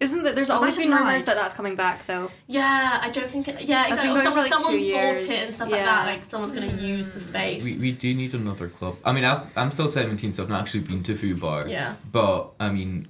Isn't 0.00 0.24
that 0.24 0.34
there's 0.34 0.50
I 0.50 0.56
always 0.56 0.76
been 0.76 0.90
rumors 0.90 1.06
lied. 1.06 1.22
that 1.22 1.36
that's 1.36 1.54
coming 1.54 1.76
back 1.76 2.04
though? 2.06 2.30
Yeah, 2.46 2.98
I 3.00 3.10
don't 3.10 3.30
think. 3.30 3.48
It, 3.48 3.62
yeah, 3.62 3.84
That's 3.88 4.00
exactly. 4.00 4.08
been 4.08 4.16
Or 4.18 4.22
someone, 4.24 4.38
like, 4.40 4.52
someone's 4.52 4.82
bought 4.82 4.88
years. 4.88 5.24
it 5.24 5.30
and 5.30 5.38
stuff 5.54 5.68
Yeah. 5.70 5.76
like 5.76 5.84
that. 5.86 6.06
Like 6.06 6.24
someone's 6.24 6.52
going 6.52 6.68
to 6.76 6.84
use 6.84 7.08
the 7.10 7.20
space. 7.20 7.64
we, 7.64 7.76
we 7.76 7.92
do 7.92 8.12
need 8.14 8.34
another 8.34 8.68
club. 8.68 8.96
I 9.04 9.12
mean, 9.12 9.24
I've, 9.24 9.46
I'm 9.56 9.70
still 9.70 9.88
17, 9.88 10.32
so 10.32 10.42
I've 10.42 10.48
not 10.50 10.60
actually 10.60 10.80
been 10.80 11.02
to 11.04 11.14
Fubar. 11.14 11.70
Yeah. 11.70 11.94
But 12.10 12.50
I 12.60 12.70
mean, 12.70 13.08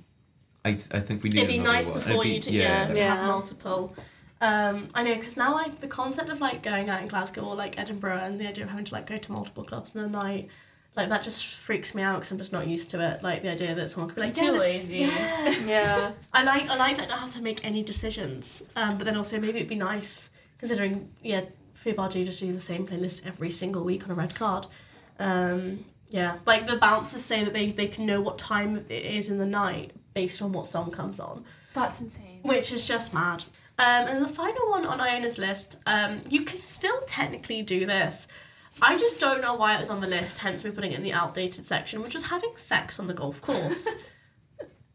I, 0.64 0.70
I 0.70 0.74
think 1.00 1.22
we 1.22 1.30
need. 1.30 1.38
It'd 1.38 1.48
be 1.48 1.58
nice 1.58 1.88
one. 1.90 1.98
before 2.00 2.22
be- 2.22 2.34
you 2.34 2.40
to 2.40 2.52
yeah, 2.52 2.86
to 2.88 2.94
Yeah. 2.94 3.16
have 3.16 3.26
multiple. 3.26 3.96
Um, 4.40 4.88
I 4.94 5.02
know 5.02 5.14
because 5.14 5.36
now 5.36 5.56
I 5.56 5.68
the 5.68 5.88
concept 5.88 6.28
of 6.28 6.40
like 6.40 6.62
going 6.62 6.90
out 6.90 7.00
in 7.00 7.08
Glasgow 7.08 7.42
or 7.42 7.54
like 7.54 7.78
Edinburgh 7.78 8.18
and 8.18 8.40
the 8.40 8.46
idea 8.46 8.64
of 8.64 8.70
having 8.70 8.84
to 8.84 8.94
like 8.94 9.06
go 9.06 9.16
to 9.16 9.32
multiple 9.32 9.64
clubs 9.64 9.94
in 9.94 10.02
a 10.02 10.08
night, 10.08 10.48
like 10.96 11.08
that 11.08 11.22
just 11.22 11.44
freaks 11.46 11.94
me 11.94 12.02
out 12.02 12.16
because 12.16 12.30
I'm 12.30 12.38
just 12.38 12.52
not 12.52 12.66
used 12.66 12.90
to 12.90 13.00
it. 13.00 13.22
Like 13.22 13.42
the 13.42 13.50
idea 13.50 13.74
that 13.74 13.90
someone 13.90 14.08
could 14.08 14.16
be 14.16 14.22
like, 14.22 14.34
Too 14.34 14.44
yeah, 14.44 14.50
lazy. 14.50 14.96
Yeah. 14.96 15.54
Yeah. 15.64 16.12
I 16.32 16.42
like 16.42 16.68
I 16.68 16.76
like 16.76 16.96
that 16.96 17.06
I 17.06 17.10
don't 17.10 17.18
have 17.20 17.32
to 17.34 17.42
make 17.42 17.64
any 17.64 17.82
decisions. 17.82 18.68
Um, 18.76 18.98
but 18.98 19.04
then 19.04 19.16
also 19.16 19.38
maybe 19.38 19.58
it'd 19.58 19.68
be 19.68 19.76
nice 19.76 20.30
considering 20.58 21.10
yeah, 21.22 21.42
Fubar 21.76 22.10
do 22.10 22.24
just 22.24 22.40
do 22.40 22.52
the 22.52 22.60
same 22.60 22.86
playlist 22.86 23.26
every 23.26 23.50
single 23.50 23.84
week 23.84 24.04
on 24.04 24.10
a 24.10 24.14
red 24.14 24.34
card. 24.34 24.66
Um, 25.18 25.84
yeah, 26.08 26.38
like 26.46 26.66
the 26.66 26.76
bouncers 26.76 27.22
say 27.22 27.44
that 27.44 27.52
they 27.54 27.70
they 27.70 27.88
can 27.88 28.06
know 28.06 28.20
what 28.20 28.38
time 28.38 28.84
it 28.88 28.92
is 29.04 29.30
in 29.30 29.38
the 29.38 29.46
night 29.46 29.92
based 30.14 30.40
on 30.42 30.52
what 30.52 30.66
song 30.66 30.90
comes 30.90 31.18
on 31.18 31.44
That's 31.72 32.00
insane. 32.00 32.40
which 32.42 32.72
is 32.72 32.86
just 32.86 33.12
mad. 33.12 33.44
Um, 33.78 34.06
and 34.06 34.22
the 34.22 34.28
final 34.28 34.70
one 34.70 34.86
on 34.86 35.00
Iona's 35.00 35.38
list, 35.38 35.78
um, 35.86 36.20
you 36.30 36.42
can 36.42 36.62
still 36.62 37.00
technically 37.06 37.62
do 37.62 37.86
this. 37.86 38.28
I 38.82 38.96
just 38.98 39.20
don't 39.20 39.40
know 39.40 39.54
why 39.54 39.74
it 39.74 39.80
was 39.80 39.90
on 39.90 40.00
the 40.00 40.06
list, 40.06 40.38
hence 40.38 40.64
we're 40.64 40.72
putting 40.72 40.92
it 40.92 40.98
in 40.98 41.04
the 41.04 41.12
outdated 41.12 41.66
section, 41.66 42.02
which 42.02 42.14
was 42.14 42.24
having 42.24 42.56
sex 42.56 42.98
on 42.98 43.06
the 43.06 43.14
golf 43.14 43.40
course. 43.40 43.94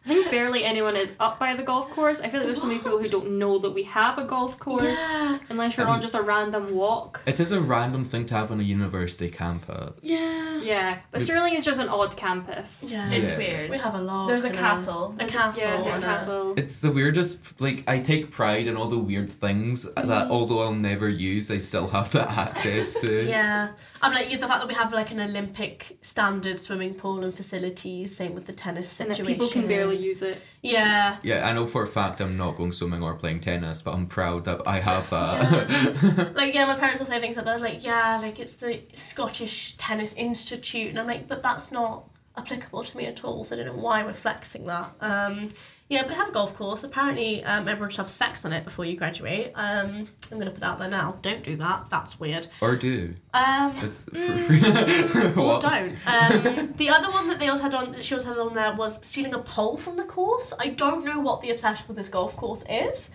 I 0.09 0.13
think 0.13 0.31
barely 0.31 0.63
anyone 0.63 0.95
is 0.95 1.11
up 1.19 1.37
by 1.39 1.55
the 1.55 1.61
golf 1.61 1.89
course. 1.91 2.19
I 2.19 2.29
feel 2.29 2.39
like 2.39 2.47
there's 2.47 2.61
so 2.61 2.67
many 2.67 2.79
people 2.79 2.97
who 2.99 3.07
don't 3.07 3.37
know 3.37 3.59
that 3.59 3.69
we 3.71 3.83
have 3.83 4.17
a 4.17 4.23
golf 4.23 4.57
course 4.57 4.83
Yeah. 4.83 5.37
unless 5.49 5.77
you're 5.77 5.87
I 5.87 5.91
on 5.91 6.01
just 6.01 6.15
a 6.15 6.21
random 6.21 6.73
walk. 6.73 7.21
It 7.27 7.39
is 7.39 7.51
a 7.51 7.61
random 7.61 8.03
thing 8.05 8.25
to 8.27 8.33
have 8.35 8.51
on 8.51 8.59
a 8.59 8.63
university 8.63 9.29
campus. 9.29 9.93
yeah. 10.01 10.59
Yeah, 10.61 10.97
but 11.11 11.21
Stirling 11.21 11.53
is 11.53 11.63
just 11.63 11.79
an 11.79 11.89
odd 11.89 12.17
campus. 12.17 12.89
Yeah. 12.91 13.09
It's 13.11 13.31
Yeah. 13.31 13.37
weird. 13.37 13.69
We 13.69 13.77
have 13.77 13.93
a 13.95 14.01
lot. 14.01 14.27
There's 14.27 14.45
a 14.45 14.49
castle. 14.49 15.15
A 15.19 15.25
castle. 15.25 15.63
Yeah, 15.63 15.81
there's 15.83 15.95
a 15.95 16.01
castle. 16.01 16.53
It's 16.57 16.79
the 16.81 16.91
weirdest. 16.91 17.61
Like 17.61 17.83
I 17.87 17.99
take 17.99 18.31
pride 18.31 18.65
in 18.67 18.75
all 18.75 18.87
the 18.87 18.97
weird 18.99 19.29
things 19.29 19.85
Mm. 19.85 20.07
that, 20.07 20.29
although 20.31 20.59
I'll 20.59 20.73
never 20.91 21.07
use, 21.07 21.51
I 21.51 21.59
still 21.59 21.87
have 21.89 22.11
the 22.11 22.29
access 22.31 22.95
to. 23.01 23.09
Yeah, 23.29 23.69
I'm 24.01 24.13
like 24.13 24.29
the 24.29 24.47
fact 24.47 24.59
that 24.61 24.67
we 24.67 24.73
have 24.73 24.91
like 24.93 25.11
an 25.11 25.19
Olympic 25.19 25.97
standard 26.01 26.57
swimming 26.59 26.93
pool 26.95 27.23
and 27.23 27.33
facilities. 27.33 28.15
Same 28.15 28.33
with 28.33 28.45
the 28.45 28.53
tennis 28.53 28.99
And 28.99 29.09
situation. 29.09 29.25
that 29.25 29.31
people 29.31 29.47
can 29.47 29.67
barely 29.67 29.97
use 29.99 30.21
it. 30.21 30.41
Yeah, 30.61 31.17
Yeah, 31.23 31.47
I 31.47 31.53
know 31.53 31.67
for 31.67 31.83
a 31.83 31.87
fact 31.87 32.19
I'm 32.21 32.37
not 32.37 32.57
going 32.57 32.71
swimming 32.71 33.03
or 33.03 33.15
playing 33.15 33.39
tennis, 33.41 33.81
but 33.81 33.93
I'm 33.93 34.07
proud 34.07 34.45
that 34.45 34.67
I 34.67 34.79
have 34.79 35.09
that. 35.09 36.33
like 36.35 36.53
yeah, 36.53 36.65
my 36.65 36.75
parents 36.75 36.99
will 36.99 37.07
say 37.07 37.19
things 37.19 37.37
like 37.37 37.45
that. 37.45 37.61
Like 37.61 37.85
yeah, 37.85 38.19
like 38.21 38.39
it's 38.39 38.53
the 38.53 38.81
Scottish 38.93 39.73
Tennis 39.77 40.13
Institute, 40.13 40.89
and 40.89 40.99
I'm 40.99 41.07
like, 41.07 41.27
but 41.27 41.41
that's 41.41 41.71
not 41.71 42.09
applicable 42.37 42.83
to 42.83 42.97
me 42.97 43.05
at 43.05 43.23
all. 43.23 43.43
So 43.43 43.55
I 43.55 43.63
don't 43.63 43.75
know 43.75 43.83
why 43.83 44.03
we're 44.03 44.13
flexing 44.13 44.65
that. 44.65 44.93
Um, 45.01 45.51
yeah, 45.89 46.03
but 46.05 46.15
have 46.15 46.29
a 46.29 46.31
golf 46.31 46.53
course. 46.53 46.83
Apparently, 46.83 47.43
um, 47.43 47.67
everyone 47.67 47.89
should 47.89 47.97
have 47.97 48.09
sex 48.09 48.45
on 48.45 48.53
it 48.53 48.63
before 48.63 48.85
you 48.85 48.95
graduate. 48.95 49.51
Um, 49.55 50.07
I'm 50.31 50.37
gonna 50.39 50.51
put 50.51 50.63
out 50.63 50.77
there 50.79 50.89
now. 50.89 51.17
Don't 51.21 51.43
do 51.43 51.55
that. 51.57 51.89
That's 51.89 52.19
weird. 52.19 52.47
or 52.61 52.75
do. 52.75 53.15
Um, 53.33 53.73
It's 53.75 54.03
for 54.03 54.37
free. 54.37 54.59
or 55.35 55.59
don't. 55.59 55.95
Um, 56.07 56.73
the 56.77 56.89
other 56.89 57.09
one 57.09 57.27
that 57.29 57.39
they 57.39 57.47
also 57.47 57.63
had 57.63 57.73
on, 57.73 57.91
that 57.93 58.05
she 58.05 58.13
also 58.13 58.29
had 58.29 58.37
on 58.37 58.53
there 58.53 58.73
was 58.73 59.03
stealing 59.05 59.33
a 59.33 59.39
pole 59.39 59.77
from 59.77 59.97
the 59.97 60.03
course. 60.03 60.53
I 60.59 60.67
don't 60.69 61.03
know 61.05 61.19
what 61.19 61.41
the 61.41 61.49
obsession 61.49 61.85
with 61.87 61.97
this 61.97 62.09
golf 62.09 62.37
course 62.37 62.63
is. 62.69 63.09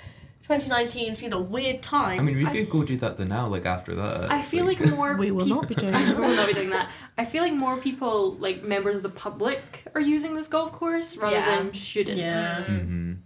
2019 0.47 1.17
seemed 1.17 1.33
a 1.33 1.41
weird 1.41 1.83
time. 1.83 2.21
I 2.21 2.23
mean, 2.23 2.37
we 2.37 2.45
could 2.45 2.69
go 2.69 2.85
do 2.85 2.97
that 2.99 3.17
the 3.17 3.25
now, 3.25 3.47
like 3.47 3.65
after 3.65 3.95
that. 3.95 4.31
I 4.31 4.43
feel 4.43 4.67
like 4.67 4.79
more 4.91 5.17
we 5.17 5.31
will 5.31 5.47
peop- 5.47 5.55
not 5.55 5.69
be 5.69 5.75
doing 5.75 5.93
we 6.09 6.15
will 6.15 6.37
not 6.37 6.47
be 6.47 6.53
doing 6.53 6.71
that. 6.71 6.89
I 7.17 7.25
feel 7.25 7.43
like 7.43 7.55
more 7.55 7.79
people, 7.79 8.35
like 8.35 8.63
members 8.63 8.99
of 8.99 9.03
the 9.05 9.09
public, 9.09 9.85
are 9.95 10.03
using 10.03 10.35
this 10.35 10.49
golf 10.49 10.71
course 10.73 11.17
rather 11.17 11.35
Yeah. 11.37 11.57
than 11.63 11.73
students. 11.75 12.19
Yeah. 12.21 12.65
Mhm. 12.77 13.17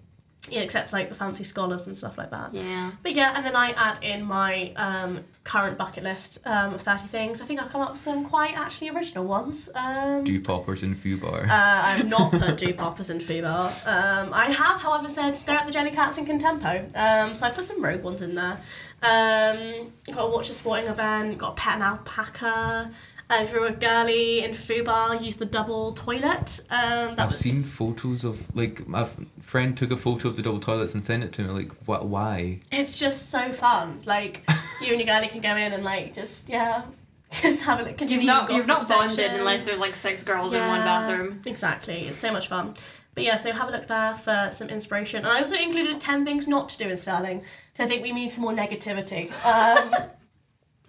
Yeah, 0.51 0.61
except 0.61 0.93
like 0.95 1.09
the 1.11 1.14
fancy 1.14 1.45
scholars 1.45 1.86
and 1.86 1.97
stuff 1.97 2.16
like 2.16 2.30
that. 2.30 2.55
Yeah. 2.55 2.93
But 3.03 3.14
yeah, 3.14 3.34
and 3.36 3.45
then 3.45 3.55
I 3.55 3.70
add 3.72 4.03
in 4.03 4.24
my 4.24 4.72
um, 4.76 5.20
current 5.45 5.76
bucket 5.76 6.05
list 6.05 6.39
um, 6.47 6.72
of 6.74 6.80
30 6.80 7.07
things. 7.09 7.43
I 7.43 7.45
think 7.45 7.61
I've 7.61 7.68
come 7.70 7.82
up 7.82 7.93
with 7.93 8.01
some 8.01 8.24
quite 8.24 8.55
actually 8.57 8.89
original 8.91 9.24
ones. 9.24 9.68
Um, 9.74 10.24
Do 10.24 10.41
poppers 10.41 10.82
in 10.82 10.95
Fubar. 10.95 11.45
uh, 11.49 11.51
I've 11.51 12.07
not 12.09 12.32
put 12.32 12.57
do 12.57 12.72
poppers 12.72 13.11
in 13.11 13.18
Fubar. 13.18 13.66
Um, 13.86 14.32
I 14.32 14.47
have, 14.51 14.80
however, 14.80 15.09
said 15.09 15.36
stare 15.36 15.57
at 15.59 15.66
the 15.66 15.72
Jellycats 15.72 16.16
in 16.16 16.24
Contempo. 16.24 16.97
Um, 16.97 17.34
so 17.34 17.45
I 17.45 17.51
put 17.51 17.64
some 17.64 17.82
rogue 17.84 18.03
ones 18.03 18.22
in 18.22 18.34
there. 18.34 18.59
Um, 19.03 19.93
got 20.12 20.26
to 20.26 20.30
watch 20.32 20.49
a 20.51 20.55
sporting 20.55 20.89
event. 20.89 21.36
Got 21.39 21.57
to 21.57 21.62
pet 21.62 21.76
an 21.76 21.82
alpaca. 21.82 22.91
Uh, 23.30 23.40
if 23.42 23.52
you're 23.52 23.66
a 23.66 23.72
girly 23.72 24.42
in 24.42 24.52
Fubar, 24.52 25.22
use 25.22 25.36
the 25.36 25.44
double 25.44 25.90
toilet. 25.90 26.60
Um, 26.70 27.14
that 27.14 27.18
I've 27.20 27.26
was- 27.28 27.38
seen 27.38 27.62
photos 27.62 28.24
of 28.24 28.54
like 28.56 28.88
my 28.88 29.06
friend 29.40 29.76
took 29.76 29.90
a 29.90 29.96
photo 29.96 30.28
of 30.28 30.36
the 30.36 30.42
double 30.42 30.60
toilets 30.60 30.94
and 30.94 31.04
sent 31.04 31.22
it 31.22 31.32
to 31.34 31.42
me. 31.42 31.48
Like, 31.50 31.72
what? 31.86 32.06
Why? 32.06 32.60
It's 32.72 32.98
just 32.98 33.28
so 33.30 33.52
fun. 33.52 34.00
Like 34.06 34.48
you 34.80 34.92
and 34.94 34.98
your 35.00 35.06
girlie 35.06 35.28
can 35.28 35.42
go 35.42 35.54
in 35.56 35.72
and 35.74 35.84
like 35.84 36.14
just 36.14 36.48
yeah, 36.48 36.84
just 37.30 37.64
have 37.64 37.80
a 37.80 37.82
look. 37.82 38.00
You've 38.00 38.24
not 38.24 38.50
you've 38.50 38.66
not 38.66 38.78
gossip 38.78 38.96
bonded 38.96 39.16
section. 39.16 39.40
unless 39.40 39.66
there's 39.66 39.78
like 39.80 39.94
six 39.94 40.24
girls 40.24 40.54
in 40.54 40.66
one 40.66 40.80
bathroom. 40.80 41.40
Exactly. 41.44 42.06
It's 42.08 42.16
so 42.16 42.32
much 42.32 42.48
fun. 42.48 42.74
But 43.14 43.24
yeah, 43.24 43.36
so 43.36 43.52
have 43.52 43.68
a 43.68 43.72
look 43.72 43.86
there 43.88 44.14
for 44.14 44.48
some 44.52 44.68
inspiration. 44.68 45.18
And 45.18 45.26
I 45.26 45.40
also 45.40 45.56
included 45.56 46.00
10 46.00 46.24
things 46.24 46.46
not 46.46 46.68
to 46.68 46.78
do 46.78 46.88
in 46.88 46.96
Stirling, 46.96 47.42
because 47.72 47.86
I 47.86 47.88
think 47.88 48.04
we 48.04 48.12
need 48.12 48.30
some 48.30 48.42
more 48.44 48.52
negativity. 48.52 49.32
Um, 49.44 49.92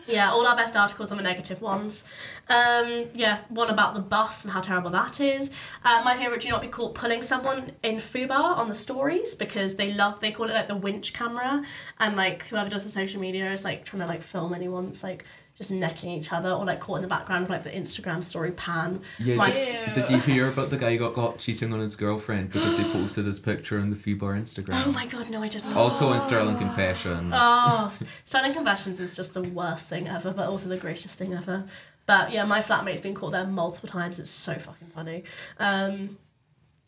yeah, 0.08 0.32
all 0.32 0.45
our 0.47 0.56
best 0.56 0.76
articles 0.76 1.12
are 1.12 1.16
the 1.16 1.24
negative 1.24 1.62
ones. 1.62 2.04
Um, 2.47 3.10
yeah, 3.14 3.39
one 3.50 3.70
about 3.70 3.93
the 3.93 4.00
bus 4.00 4.43
and 4.43 4.54
how 4.54 4.62
terrible 4.62 4.89
that 4.91 5.20
is. 5.20 5.52
Uh, 5.84 6.02
my 6.04 6.16
favourite, 6.16 6.41
do 6.41 6.50
not 6.50 6.62
be 6.62 6.68
caught 6.68 6.95
pulling 6.95 7.22
someone 7.22 7.72
in 7.84 7.97
Fubar 7.97 8.58
on 8.58 8.68
the 8.68 8.74
stories, 8.74 9.36
because 9.36 9.76
they 9.76 9.93
love, 9.93 10.20
they 10.20 10.32
call 10.32 10.50
it 10.50 10.54
like 10.54 10.68
the 10.68 10.76
winch 10.76 11.14
camera. 11.14 11.64
And 12.00 12.16
like 12.16 12.47
whoever 12.47 12.70
does 12.70 12.84
the 12.84 12.89
social 12.89 13.22
media 13.22 13.52
is 13.52 13.64
like 13.64 13.86
trying 13.86 14.02
to 14.02 14.08
like 14.08 14.24
film 14.24 14.54
anyone 14.54 14.88
that's 14.88 15.04
like 15.04 15.26
just 15.60 15.72
necking 15.72 16.10
each 16.10 16.32
other 16.32 16.51
or 16.51 16.64
like 16.64 16.80
caught 16.80 16.95
in 16.95 17.01
the 17.01 17.07
background 17.07 17.43
of 17.43 17.49
like 17.49 17.64
the 17.64 17.70
Instagram 17.70 18.24
story 18.24 18.51
pan. 18.51 19.01
Yeah, 19.20 19.36
My 19.36 19.51
did, 19.51 19.93
did 19.93 20.10
you 20.10 20.18
hear 20.18 20.47
about 20.47 20.70
the 20.70 20.78
guy 20.78 20.91
who 20.91 20.99
got 20.99 21.14
caught 21.14 21.38
cheating 21.38 21.74
on 21.74 21.82
his 21.82 21.97
girlfriend 21.97 22.51
because 22.51 22.78
he 22.78 22.84
posted 22.93 23.26
his 23.26 23.39
picture 23.41 23.78
on 23.78 23.89
the 23.89 23.97
Fubar 23.97 24.39
Instagram? 24.39 24.82
Oh 24.86 24.91
my 24.93 25.05
god, 25.05 25.30
no, 25.30 25.43
I 25.43 25.49
didn't. 25.49 25.74
Also 25.74 26.14
in 26.14 26.20
Stirling 26.22 26.57
Confessions. 26.57 27.34
Oh, 27.36 27.93
Stirling 28.24 28.53
Confessions 28.53 29.01
is 29.01 29.18
just 29.18 29.34
the 29.34 29.43
worst 29.43 29.89
thing 29.89 30.07
ever, 30.07 30.32
but 30.32 30.47
also 30.47 30.70
the 30.70 30.78
greatest 30.78 31.18
thing 31.18 31.34
ever. 31.34 31.66
But 32.05 32.32
yeah, 32.32 32.45
my 32.45 32.62
flatmate's 32.62 33.01
been 33.01 33.14
caught 33.14 33.34
there 33.34 33.45
multiple 33.45 33.89
times. 33.89 34.18
It's 34.18 34.32
so 34.32 34.53
fucking 34.53 34.88
funny. 34.88 35.26
Um, 35.60 36.18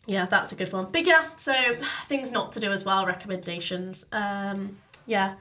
yeah, 0.08 0.26
that's 0.26 0.54
a 0.54 0.56
good 0.56 0.72
one. 0.72 0.88
But 0.94 1.06
yeah, 1.06 1.28
so 1.36 1.54
things 2.06 2.32
not 2.32 2.54
to 2.54 2.62
do 2.62 2.72
as 2.72 2.86
well, 2.86 3.06
recommendations. 3.06 4.06
Um, 4.14 4.78
yeah. 5.06 5.36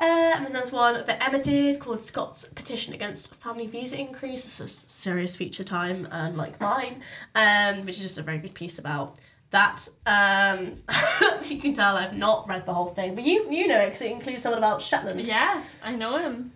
Uh, 0.00 0.04
and 0.36 0.46
then 0.46 0.52
there's 0.54 0.72
one 0.72 0.94
that 0.94 1.22
Emma 1.22 1.42
did 1.42 1.78
called 1.78 2.02
Scott's 2.02 2.46
Petition 2.46 2.94
Against 2.94 3.34
Family 3.34 3.66
Visa 3.66 3.98
Increase. 3.98 4.44
This 4.44 4.60
is 4.60 4.84
serious 4.88 5.36
feature 5.36 5.64
time, 5.64 6.08
and 6.10 6.38
like 6.38 6.58
mine, 6.60 7.02
um, 7.34 7.84
which 7.84 7.96
is 7.96 8.02
just 8.02 8.18
a 8.18 8.22
very 8.22 8.38
good 8.38 8.54
piece 8.54 8.78
about 8.78 9.16
that. 9.50 9.86
Um, 10.06 10.76
you 11.44 11.58
can 11.60 11.74
tell 11.74 11.96
I've 11.96 12.16
not 12.16 12.48
read 12.48 12.64
the 12.64 12.72
whole 12.72 12.86
thing, 12.86 13.14
but 13.14 13.24
you 13.24 13.50
you 13.50 13.66
know 13.68 13.78
it 13.78 13.86
because 13.88 14.00
it 14.02 14.10
includes 14.12 14.42
someone 14.42 14.58
about 14.58 14.80
Shetland. 14.80 15.28
Yeah, 15.28 15.62
I 15.82 15.92
know 15.92 16.16
him. 16.18 16.52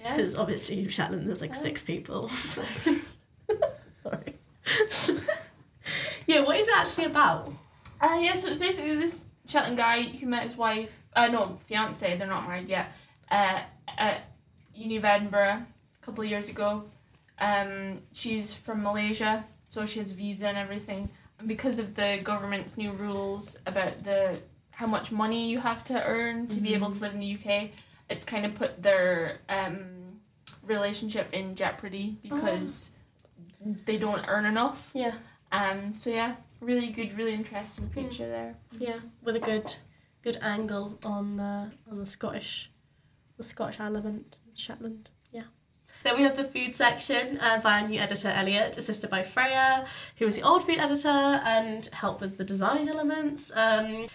Yeah. 0.00 0.16
Because 0.16 0.34
obviously 0.34 0.88
Shetland 0.88 1.26
there's 1.28 1.40
like 1.42 1.54
six 1.54 1.84
people. 1.84 2.28
so- 2.30 2.62
Sorry. 4.02 4.34
yeah, 6.26 6.40
what 6.40 6.56
is 6.56 6.66
it 6.68 6.74
actually 6.78 7.06
about? 7.06 7.50
Uh, 8.00 8.18
yeah, 8.20 8.34
so 8.34 8.46
it's 8.48 8.56
basically 8.56 8.94
this 8.96 9.26
Shetland 9.46 9.76
guy 9.76 10.02
who 10.02 10.26
met 10.26 10.42
his 10.42 10.56
wife, 10.56 11.02
uh, 11.14 11.28
no, 11.28 11.58
fiance, 11.66 12.16
they're 12.16 12.28
not 12.28 12.46
married 12.48 12.68
yet, 12.68 12.92
uh, 13.30 13.60
at 13.96 14.22
Uni 14.74 14.96
of 14.96 15.04
Edinburgh 15.04 15.62
a 15.62 16.04
couple 16.04 16.24
of 16.24 16.30
years 16.30 16.48
ago. 16.48 16.84
Um, 17.38 18.02
she's 18.12 18.54
from 18.54 18.82
Malaysia, 18.82 19.44
so 19.68 19.84
she 19.84 19.98
has 19.98 20.10
a 20.10 20.14
visa 20.14 20.48
and 20.48 20.58
everything. 20.58 21.08
And 21.38 21.48
because 21.48 21.78
of 21.78 21.94
the 21.94 22.20
government's 22.22 22.76
new 22.76 22.92
rules 22.92 23.58
about 23.66 24.02
the 24.02 24.38
how 24.70 24.86
much 24.86 25.10
money 25.10 25.48
you 25.48 25.58
have 25.58 25.82
to 25.84 26.06
earn 26.06 26.46
to 26.48 26.60
be 26.60 26.74
able 26.74 26.90
to 26.90 27.00
live 27.00 27.14
in 27.14 27.20
the 27.20 27.34
UK, 27.34 27.70
it's 28.10 28.26
kind 28.26 28.44
of 28.44 28.54
put 28.54 28.82
their 28.82 29.38
um, 29.48 29.86
relationship 30.66 31.32
in 31.32 31.54
jeopardy 31.54 32.16
because 32.22 32.90
they 33.86 33.96
don't 33.96 34.22
earn 34.28 34.44
enough. 34.44 34.90
Yeah, 34.94 35.14
Um, 35.52 35.94
so 35.94 36.10
yeah, 36.10 36.36
really 36.60 36.88
good, 36.88 37.14
really 37.14 37.34
interesting 37.34 37.88
feature 37.88 38.28
there. 38.28 38.56
yeah, 38.78 38.98
with 39.22 39.36
a 39.36 39.40
good 39.40 39.74
good 40.22 40.38
angle 40.42 40.98
on 41.04 41.36
the 41.36 41.70
on 41.90 41.98
the 41.98 42.06
Scottish 42.06 42.70
the 43.36 43.44
Scottish 43.44 43.80
element 43.80 44.38
Shetland. 44.54 45.10
Yeah. 45.30 45.44
Then 46.02 46.16
we 46.16 46.22
have 46.22 46.36
the 46.36 46.44
food 46.44 46.74
section 46.74 47.38
uh, 47.40 47.60
by 47.60 47.80
our 47.80 47.88
new 47.88 48.00
editor 48.00 48.28
Elliot, 48.28 48.76
assisted 48.76 49.10
by 49.10 49.22
Freya, 49.22 49.86
who 50.16 50.26
was 50.26 50.36
the 50.36 50.42
old 50.42 50.64
food 50.64 50.78
editor 50.78 51.08
and 51.08 51.86
helped 51.92 52.20
with 52.20 52.38
the 52.38 52.44
design 52.44 52.88
elements. 52.88 53.52
Um, 53.54 54.06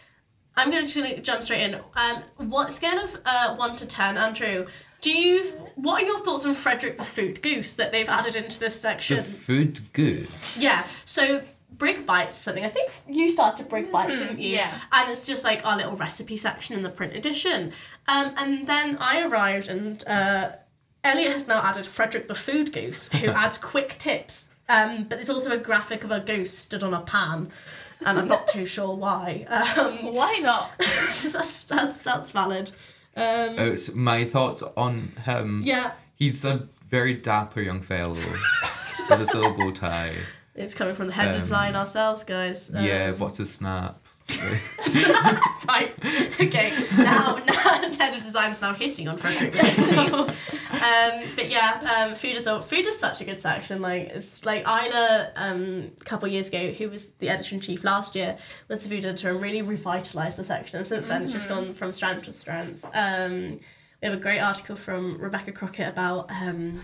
I'm 0.56 0.70
going 0.70 0.86
to 0.86 1.22
jump 1.22 1.44
straight 1.44 1.62
in. 1.62 1.80
Um, 1.96 2.24
what 2.50 2.74
scale 2.74 3.00
of 3.00 3.18
uh, 3.26 3.56
one 3.56 3.76
to 3.78 3.86
ten, 3.86 4.18
Andrew? 4.18 4.68
Do 5.00 5.12
you? 5.12 5.44
What 5.76 6.04
are 6.04 6.06
your 6.06 6.20
thoughts 6.20 6.46
on 6.46 6.54
Frederick 6.54 6.98
the 6.98 7.04
Food 7.04 7.42
Goose 7.42 7.74
that 7.76 7.92
they've 7.92 8.10
added 8.10 8.36
into 8.36 8.60
this 8.60 8.80
section? 8.80 9.18
The 9.18 9.24
food 9.24 9.80
goose. 9.94 10.62
Yeah. 10.62 10.84
So 11.06 11.42
Brig 11.72 12.06
Bites 12.06 12.36
something. 12.36 12.64
I 12.66 12.70
think 12.70 12.92
you 13.08 13.30
started 13.30 13.68
Brig 13.70 13.92
Bites, 13.92 14.20
didn't 14.20 14.40
you? 14.40 14.56
yeah. 14.56 14.72
And 14.92 15.10
it's 15.10 15.26
just 15.26 15.44
like 15.44 15.66
our 15.66 15.78
little 15.78 15.96
recipe 15.96 16.38
section 16.38 16.76
in 16.76 16.84
the 16.84 16.90
print 16.90 17.16
edition. 17.16 17.72
Um, 18.08 18.34
and 18.38 18.68
then 18.68 18.98
I 19.00 19.22
arrived, 19.22 19.68
and 19.68 20.04
uh, 20.08 20.52
Elliot 21.04 21.32
has 21.34 21.48
now 21.48 21.62
added 21.64 21.86
Frederick 21.86 22.28
the 22.28 22.36
Food 22.36 22.72
Goose, 22.74 23.10
who 23.10 23.28
adds 23.32 23.58
quick 23.58 23.96
tips. 23.98 24.50
Um, 24.70 25.04
but 25.04 25.12
there's 25.18 25.30
also 25.30 25.52
a 25.52 25.58
graphic 25.58 26.04
of 26.04 26.12
a 26.12 26.20
goose 26.20 26.56
stood 26.58 26.84
on 26.84 26.94
a 26.94 27.02
pan, 27.02 27.50
and 28.06 28.18
I'm 28.18 28.28
not 28.28 28.48
too 28.48 28.66
sure 28.66 28.96
why. 28.96 29.46
Um, 29.50 30.14
Why 30.14 30.38
not? 30.42 30.72
that's, 30.78 31.64
that's 31.64 32.02
that's 32.02 32.32
valid. 32.32 32.72
Um, 33.16 33.76
so 33.76 33.94
my 33.94 34.24
thoughts 34.24 34.64
on 34.78 35.12
him. 35.26 35.64
yeah, 35.66 35.92
He's 36.16 36.46
a 36.46 36.68
very 36.88 37.14
dapper 37.16 37.62
young 37.62 37.82
fellow 37.82 38.14
with 38.14 39.12
a 39.12 39.26
silver 39.26 39.58
bow 39.58 39.72
tie. 39.72 40.14
It's 40.56 40.76
coming 40.76 40.96
from 40.96 41.08
the 41.08 41.14
head 41.14 41.30
of 41.30 41.36
Um, 41.36 41.40
design 41.40 41.76
ourselves, 41.76 42.24
guys. 42.24 42.72
Um, 42.74 42.84
yeah, 42.84 43.12
what's 43.12 43.38
his 43.38 43.54
snap? 43.54 44.06
Right. 45.68 45.94
Okay. 46.40 46.74
Now, 46.98 47.38
now 47.48 47.54
head 47.54 48.16
of 48.16 48.22
design 48.22 48.52
is 48.52 48.62
now 48.62 48.74
hitting 48.74 49.08
on 49.08 49.18
Frederick. 49.18 49.56
um, 49.64 51.24
but 51.36 51.50
yeah, 51.50 52.08
um, 52.10 52.16
food 52.16 52.36
is 52.36 52.48
a, 52.48 52.62
food 52.62 52.88
is 52.88 53.00
such 53.00 53.22
a 53.22 53.26
good 53.26 53.40
section. 53.40 53.82
Like 53.82 54.08
it's 54.10 54.46
like 54.46 54.64
Isla, 54.64 55.32
um, 55.36 55.92
a 56.00 56.04
couple 56.04 56.28
years 56.28 56.50
ago, 56.50 56.72
who 56.72 56.90
was 56.90 57.12
the 57.12 57.30
editor 57.30 57.56
in 57.56 57.62
chief 57.62 57.84
last 57.84 58.16
year, 58.16 58.38
was 58.68 58.84
the 58.84 58.90
food 58.90 59.06
editor 59.06 59.30
and 59.30 59.42
really 59.42 59.62
revitalised 59.62 60.36
the 60.36 60.44
section. 60.44 60.78
And 60.78 60.88
since 60.88 61.08
then, 61.08 61.24
it's 61.24 61.34
just 61.34 61.48
gone 61.48 61.74
from 61.74 61.94
strength 61.94 62.24
to 62.24 62.34
strength. 62.34 62.84
Um, 62.94 63.60
we 64.02 64.08
have 64.08 64.14
a 64.14 64.22
great 64.22 64.40
article 64.40 64.76
from 64.76 65.20
Rebecca 65.20 65.52
Crockett 65.52 65.90
about. 65.90 66.30
Um, 66.32 66.82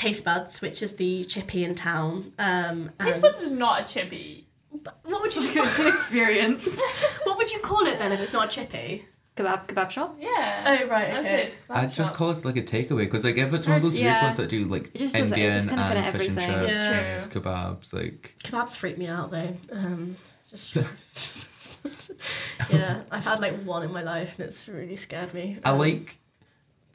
Taste 0.00 0.24
Buds, 0.24 0.62
which 0.62 0.82
is 0.82 0.96
the 0.96 1.24
chippy 1.24 1.62
in 1.62 1.74
town. 1.74 2.32
Um, 2.38 2.90
Taste 2.98 3.20
buds 3.20 3.42
is 3.42 3.50
not 3.50 3.82
a 3.82 3.92
chippy. 3.92 4.46
What 4.70 5.20
would 5.20 5.34
you 5.36 5.42
it's 5.44 5.78
an 5.78 5.86
experience. 5.88 6.78
what 7.24 7.36
would 7.36 7.52
you 7.52 7.58
call 7.58 7.84
it 7.86 7.98
then 7.98 8.10
if 8.12 8.20
it's 8.20 8.32
not 8.32 8.46
a 8.46 8.50
chippy? 8.50 9.04
kebab 9.36 9.66
kebab 9.68 9.90
shop. 9.90 10.16
Yeah. 10.18 10.78
Oh 10.82 10.88
right, 10.88 11.10
I'd 11.14 11.26
say 11.26 11.46
okay. 11.48 11.54
I'd 11.68 11.90
just 11.90 11.96
shop. 12.10 12.14
call 12.14 12.30
it 12.30 12.44
like 12.44 12.56
a 12.56 12.62
takeaway 12.62 13.04
because 13.04 13.24
like 13.24 13.36
if 13.38 13.52
it's 13.52 13.66
one 13.66 13.76
of 13.76 13.82
those 13.82 13.94
weird 13.94 14.22
ones 14.22 14.36
that 14.38 14.48
do 14.48 14.64
like 14.64 14.86
It 14.94 14.98
just 14.98 15.14
does 15.16 15.32
it- 15.32 15.38
it 15.38 15.40
Indian 15.42 15.54
just 15.54 15.68
and 15.70 15.78
kinda 15.94 16.12
fish 16.12 16.28
and 16.28 16.38
chips 16.38 16.72
Yeah. 16.72 16.92
and 17.16 17.24
kebabs, 17.30 17.92
like 17.92 18.36
Kebabs 18.44 18.76
freak 18.76 18.96
me 18.98 19.06
out 19.06 19.30
though. 19.30 19.56
Um, 19.72 20.16
just 20.48 20.74
yeah, 22.72 23.02
I've 23.10 23.24
had 23.24 23.40
like 23.40 23.54
one 23.64 23.82
in 23.82 23.92
my 23.92 24.02
life 24.02 24.38
and 24.38 24.46
it's 24.48 24.68
really 24.68 24.96
scared 24.96 25.32
me. 25.34 25.58
I 25.64 25.70
Um, 25.70 25.78
like 25.78 26.18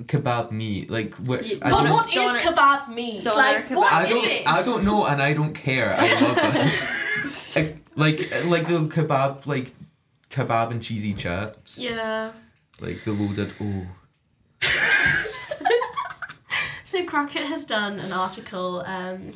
kebab 0.04 0.52
meat. 0.52 0.90
Like 0.90 1.14
what? 1.16 1.46
Yeah, 1.46 1.58
I 1.62 1.70
But 1.72 1.90
what 1.90 2.08
is 2.10 2.16
Doner- 2.16 2.40
kebab 2.40 2.94
meat? 2.94 3.24
doner 3.24 3.38
like 3.38 3.68
kebab. 3.70 3.76
what 3.78 3.94
I 3.94 4.10
don't. 4.10 4.26
it? 4.26 4.48
I 4.48 4.64
don't 4.64 4.84
know, 4.84 5.06
and 5.06 5.22
I 5.22 5.34
don't 5.34 5.54
care. 5.54 5.96
I 5.98 6.14
love 6.22 6.38
it. 7.56 7.56
like, 7.56 7.78
like 7.96 8.46
like 8.46 8.68
the 8.68 8.80
kebab, 8.88 9.46
like 9.48 9.72
kebab 10.30 10.72
and 10.72 10.82
cheesy 10.82 11.14
chips. 11.14 11.80
Yeah. 11.84 12.32
Like 12.82 13.04
the 13.04 13.12
loaded. 13.14 13.52
Oh, 13.62 13.88
So 16.84 17.04
Crockett 17.04 17.44
has 17.48 17.66
done 17.66 18.00
an 18.00 18.12
article 18.14 18.82
um, 18.86 19.34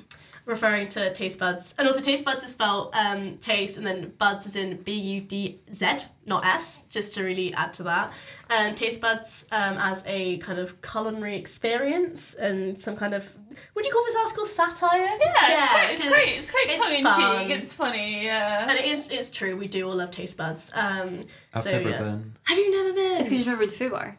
referring 0.49 0.89
to 0.89 1.13
taste 1.13 1.39
buds, 1.39 1.75
and 1.77 1.87
also 1.87 2.01
taste 2.01 2.25
buds 2.25 2.43
is 2.43 2.51
spelled 2.51 2.93
um, 2.93 3.37
taste, 3.37 3.77
and 3.77 3.85
then 3.85 4.11
buds 4.17 4.45
is 4.45 4.55
in 4.55 4.77
B 4.81 4.93
U 4.93 5.21
D 5.21 5.59
Z, 5.73 5.85
not 6.25 6.43
S, 6.45 6.83
just 6.89 7.13
to 7.13 7.23
really 7.23 7.53
add 7.53 7.73
to 7.75 7.83
that. 7.83 8.11
And 8.49 8.75
taste 8.75 8.99
buds 8.99 9.45
um, 9.51 9.77
as 9.77 10.03
a 10.07 10.37
kind 10.39 10.59
of 10.59 10.81
culinary 10.81 11.35
experience 11.35 12.33
and 12.33 12.79
some 12.79 12.95
kind 12.97 13.13
of 13.13 13.35
would 13.75 13.85
you 13.85 13.91
call 13.91 14.03
this 14.05 14.15
article 14.15 14.45
satire? 14.45 15.01
Yeah, 15.01 15.17
it's 15.19 15.65
quite, 15.67 15.89
it's 15.91 16.01
because- 16.03 16.09
great. 16.13 16.37
It's 16.37 16.51
quite 16.51 16.65
it's 16.67 16.77
tongue 16.77 16.95
in 16.97 17.03
fun. 17.03 17.47
cheek. 17.47 17.57
It's 17.57 17.73
funny. 17.73 18.25
Yeah. 18.25 18.67
And 18.69 18.79
it 18.79 18.85
is 18.85 19.09
it's 19.09 19.31
true. 19.31 19.55
We 19.55 19.67
do 19.67 19.87
all 19.89 19.95
love 19.95 20.11
taste 20.11 20.37
buds. 20.37 20.71
Um, 20.73 21.21
I've 21.53 21.63
so 21.63 21.71
never 21.71 21.89
yeah. 21.89 21.99
been. 21.99 22.33
Have 22.43 22.57
you 22.57 22.71
never 22.83 22.93
been? 22.93 23.17
It's 23.17 23.27
because 23.27 23.39
you've 23.39 23.47
never 23.47 23.59
been 23.59 23.69
to 23.69 23.89
Fubar. 23.89 24.15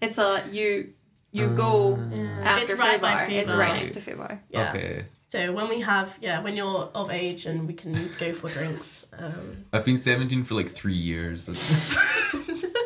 It's 0.00 0.18
a 0.18 0.44
you 0.50 0.92
you 1.32 1.48
go 1.48 1.96
Yeah. 2.12 2.24
after 2.42 2.72
It's 2.72 2.80
right 2.80 2.92
Food 2.94 3.00
by 3.02 3.14
Bar. 3.14 3.26
Food 3.26 3.34
It's 3.34 3.50
Bar. 3.50 3.58
right 3.60 3.74
next 3.80 3.92
to 3.94 4.00
Fubar. 4.00 4.38
Yeah. 4.50 4.70
Okay. 4.74 5.04
So 5.30 5.52
when 5.52 5.68
we 5.68 5.80
have 5.80 6.18
yeah, 6.20 6.40
when 6.40 6.56
you're 6.56 6.90
of 6.94 7.10
age 7.10 7.46
and 7.46 7.66
we 7.66 7.74
can 7.74 8.10
go 8.18 8.32
for 8.32 8.48
drinks. 8.48 9.06
Um, 9.16 9.64
I've 9.72 9.84
been 9.84 9.96
seventeen 9.96 10.42
for 10.42 10.54
like 10.54 10.68
three 10.68 10.94
years. 10.94 11.48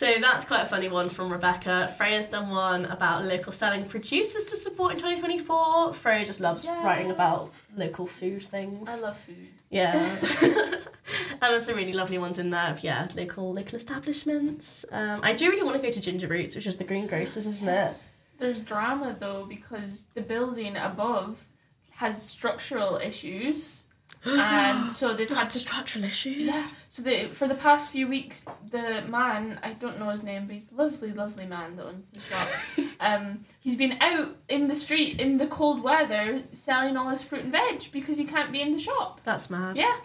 So 0.00 0.14
that's 0.18 0.46
quite 0.46 0.62
a 0.62 0.64
funny 0.64 0.88
one 0.88 1.10
from 1.10 1.30
Rebecca. 1.30 1.94
Freya's 1.98 2.30
done 2.30 2.48
one 2.48 2.86
about 2.86 3.26
local 3.26 3.52
selling 3.52 3.84
producers 3.84 4.46
to 4.46 4.56
support 4.56 4.92
in 4.92 4.96
2024. 4.96 5.92
Freya 5.92 6.24
just 6.24 6.40
loves 6.40 6.66
writing 6.66 7.10
about 7.10 7.54
local 7.76 8.06
food 8.06 8.42
things. 8.42 8.88
I 8.88 8.98
love 8.98 9.18
food. 9.18 9.48
Yeah. 9.68 9.92
and 10.42 11.42
there's 11.42 11.66
some 11.66 11.76
really 11.76 11.92
lovely 11.92 12.16
ones 12.16 12.38
in 12.38 12.48
there 12.48 12.70
of 12.70 12.82
yeah, 12.82 13.08
local 13.14 13.52
local 13.52 13.74
establishments. 13.74 14.86
Um, 14.90 15.20
I 15.22 15.34
do 15.34 15.50
really 15.50 15.64
want 15.64 15.76
to 15.76 15.82
go 15.82 15.90
to 15.90 16.00
Ginger 16.00 16.28
Roots, 16.28 16.56
which 16.56 16.66
is 16.66 16.76
the 16.76 16.84
greengrocers, 16.84 17.46
isn't 17.46 17.68
it? 17.68 18.19
There's 18.40 18.60
drama 18.60 19.14
though 19.18 19.44
because 19.44 20.06
the 20.14 20.22
building 20.22 20.76
above 20.76 21.48
has 21.90 22.22
structural 22.22 22.96
issues, 22.96 23.84
and 24.24 24.90
so 24.90 25.14
they've 25.14 25.28
had 25.28 25.52
structural 25.52 26.04
issues. 26.06 26.46
Yeah. 26.46 26.66
So 26.88 27.02
they, 27.02 27.28
for 27.28 27.46
the 27.46 27.54
past 27.54 27.92
few 27.92 28.08
weeks, 28.08 28.46
the 28.70 29.02
man 29.08 29.60
I 29.62 29.74
don't 29.74 29.98
know 29.98 30.08
his 30.08 30.22
name, 30.22 30.46
but 30.46 30.54
he's 30.54 30.72
a 30.72 30.74
lovely, 30.74 31.12
lovely 31.12 31.46
man 31.46 31.76
that 31.76 31.86
owns 31.86 32.10
the 32.10 32.20
shop. 32.20 32.48
um, 33.00 33.44
he's 33.60 33.76
been 33.76 33.98
out 34.00 34.34
in 34.48 34.68
the 34.68 34.74
street 34.74 35.20
in 35.20 35.36
the 35.36 35.46
cold 35.46 35.82
weather 35.82 36.42
selling 36.52 36.96
all 36.96 37.10
his 37.10 37.22
fruit 37.22 37.44
and 37.44 37.52
veg 37.52 37.92
because 37.92 38.16
he 38.16 38.24
can't 38.24 38.50
be 38.50 38.62
in 38.62 38.72
the 38.72 38.80
shop. 38.80 39.20
That's 39.22 39.50
mad. 39.50 39.76
Yeah. 39.76 39.96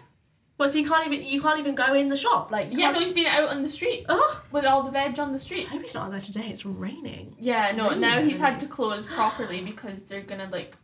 Well, 0.58 0.68
so 0.68 0.78
you 0.78 0.88
can't 0.88 1.06
even 1.06 1.26
you 1.26 1.40
can't 1.40 1.58
even 1.58 1.74
go 1.74 1.92
in 1.94 2.08
the 2.08 2.16
shop. 2.16 2.50
Like 2.50 2.68
Yeah, 2.70 2.90
no, 2.92 2.98
he's 2.98 3.12
been 3.12 3.26
out 3.26 3.48
on 3.50 3.62
the 3.62 3.68
street 3.68 4.06
Oh, 4.08 4.42
with 4.52 4.64
all 4.64 4.82
the 4.82 4.90
veg 4.90 5.18
on 5.18 5.32
the 5.32 5.38
street. 5.38 5.66
I 5.66 5.70
hope 5.70 5.82
he's 5.82 5.94
not 5.94 6.10
there 6.10 6.20
today. 6.20 6.48
It's 6.48 6.64
raining. 6.64 7.34
Yeah, 7.38 7.72
no, 7.72 7.88
Really? 7.90 8.00
now 8.00 8.20
he's 8.22 8.40
had 8.40 8.58
to 8.60 8.66
close 8.66 9.06
properly 9.06 9.60
because 9.62 10.04
they're 10.04 10.22
gonna 10.22 10.48
like 10.50 10.74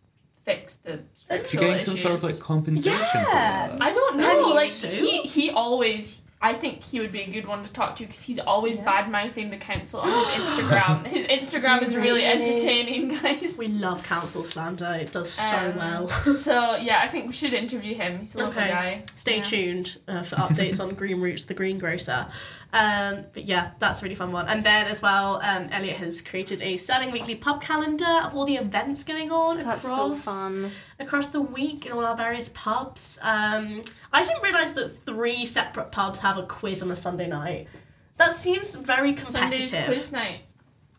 fix 0.44 0.76
the 0.78 0.94
is 0.94 0.98
he 0.98 1.14
structural 1.14 1.60
getting 1.60 1.76
issues. 1.76 1.86
some 1.86 1.98
sort 1.98 2.14
of 2.14 2.22
like 2.24 2.38
compensation 2.40 2.98
Yeah. 2.98 3.68
for 3.68 3.78
that? 3.78 3.82
I 3.82 3.92
don't 3.92 4.10
Can 4.12 4.20
know. 4.20 4.48
he 4.48 4.54
Like 4.54 4.68
sue? 4.68 4.88
he, 4.88 5.18
he 5.22 5.50
always. 5.50 6.21
I 6.45 6.55
think 6.55 6.82
he 6.82 6.99
would 6.99 7.12
be 7.12 7.20
a 7.22 7.30
good 7.30 7.47
one 7.47 7.62
to 7.64 7.72
talk 7.72 7.95
to 7.97 8.05
because 8.05 8.22
he's 8.22 8.40
always 8.40 8.76
Yeah. 8.76 8.84
bad 8.84 9.11
mouthing 9.11 9.51
the 9.51 9.57
council 9.57 10.01
on 10.01 10.09
his 10.11 10.28
Instagram. 10.51 11.07
his 11.18 11.26
Instagram 11.28 11.82
is 11.82 11.95
really 11.97 12.24
entertaining, 12.24 13.09
guys. 13.09 13.57
We 13.59 13.68
love 13.68 14.05
council 14.07 14.43
slander. 14.43 14.93
It 15.01 15.12
does 15.12 15.30
so 15.30 15.57
Um, 15.57 15.76
well. 15.76 16.09
So 16.36 16.76
yeah, 16.76 17.01
I 17.03 17.09
think 17.09 17.26
we 17.26 17.32
should 17.32 17.53
interview 17.55 17.95
him. 17.95 18.18
He's 18.18 18.34
a 18.34 18.38
lovely 18.40 18.62
Okay. 18.62 18.70
guy. 18.70 19.03
Stay 19.14 19.36
Yeah. 19.36 19.43
tuned 19.45 19.99
uh, 20.09 20.22
for 20.24 20.36
updates 20.36 20.80
on 20.82 20.95
Green 20.95 21.20
Roots, 21.20 21.45
the 21.45 21.55
greengrocer. 21.55 22.26
Um, 22.74 23.26
but 23.34 23.44
yeah, 23.46 23.72
that's 23.78 24.00
a 24.00 24.02
really 24.02 24.14
fun 24.14 24.32
one. 24.32 24.48
And 24.48 24.64
then 24.64 24.86
as 24.86 25.02
well, 25.02 25.40
um, 25.42 25.68
Elliot 25.70 25.96
has 25.96 26.22
created 26.22 26.62
a 26.62 26.78
Stirling 26.78 27.12
Weekly 27.12 27.34
pub 27.34 27.60
calendar 27.60 28.20
of 28.24 28.34
all 28.34 28.46
the 28.46 28.56
events 28.56 29.04
going 29.04 29.30
on 29.30 29.60
That's 29.60 29.82
so 29.86 30.06
across 30.06 30.24
fun. 30.24 30.70
across 30.98 31.28
the 31.28 31.42
week 31.42 31.84
in 31.84 31.92
all 31.92 32.04
our 32.04 32.16
various 32.16 32.50
pubs. 32.54 33.18
Um, 33.20 33.82
I 34.12 34.22
didn't 34.24 34.42
realise 34.42 34.70
that 34.72 34.88
three 34.88 35.44
separate 35.44 35.92
pubs 35.92 36.20
have 36.20 36.38
a 36.38 36.44
quiz 36.44 36.82
on 36.82 36.90
a 36.90 36.96
Sunday 36.96 37.28
night. 37.28 37.68
That 38.16 38.32
seems 38.32 38.74
very 38.74 39.12
competitive. 39.12 39.68
Sunday's 39.68 39.84
quiz 39.86 40.12
night. 40.12 40.40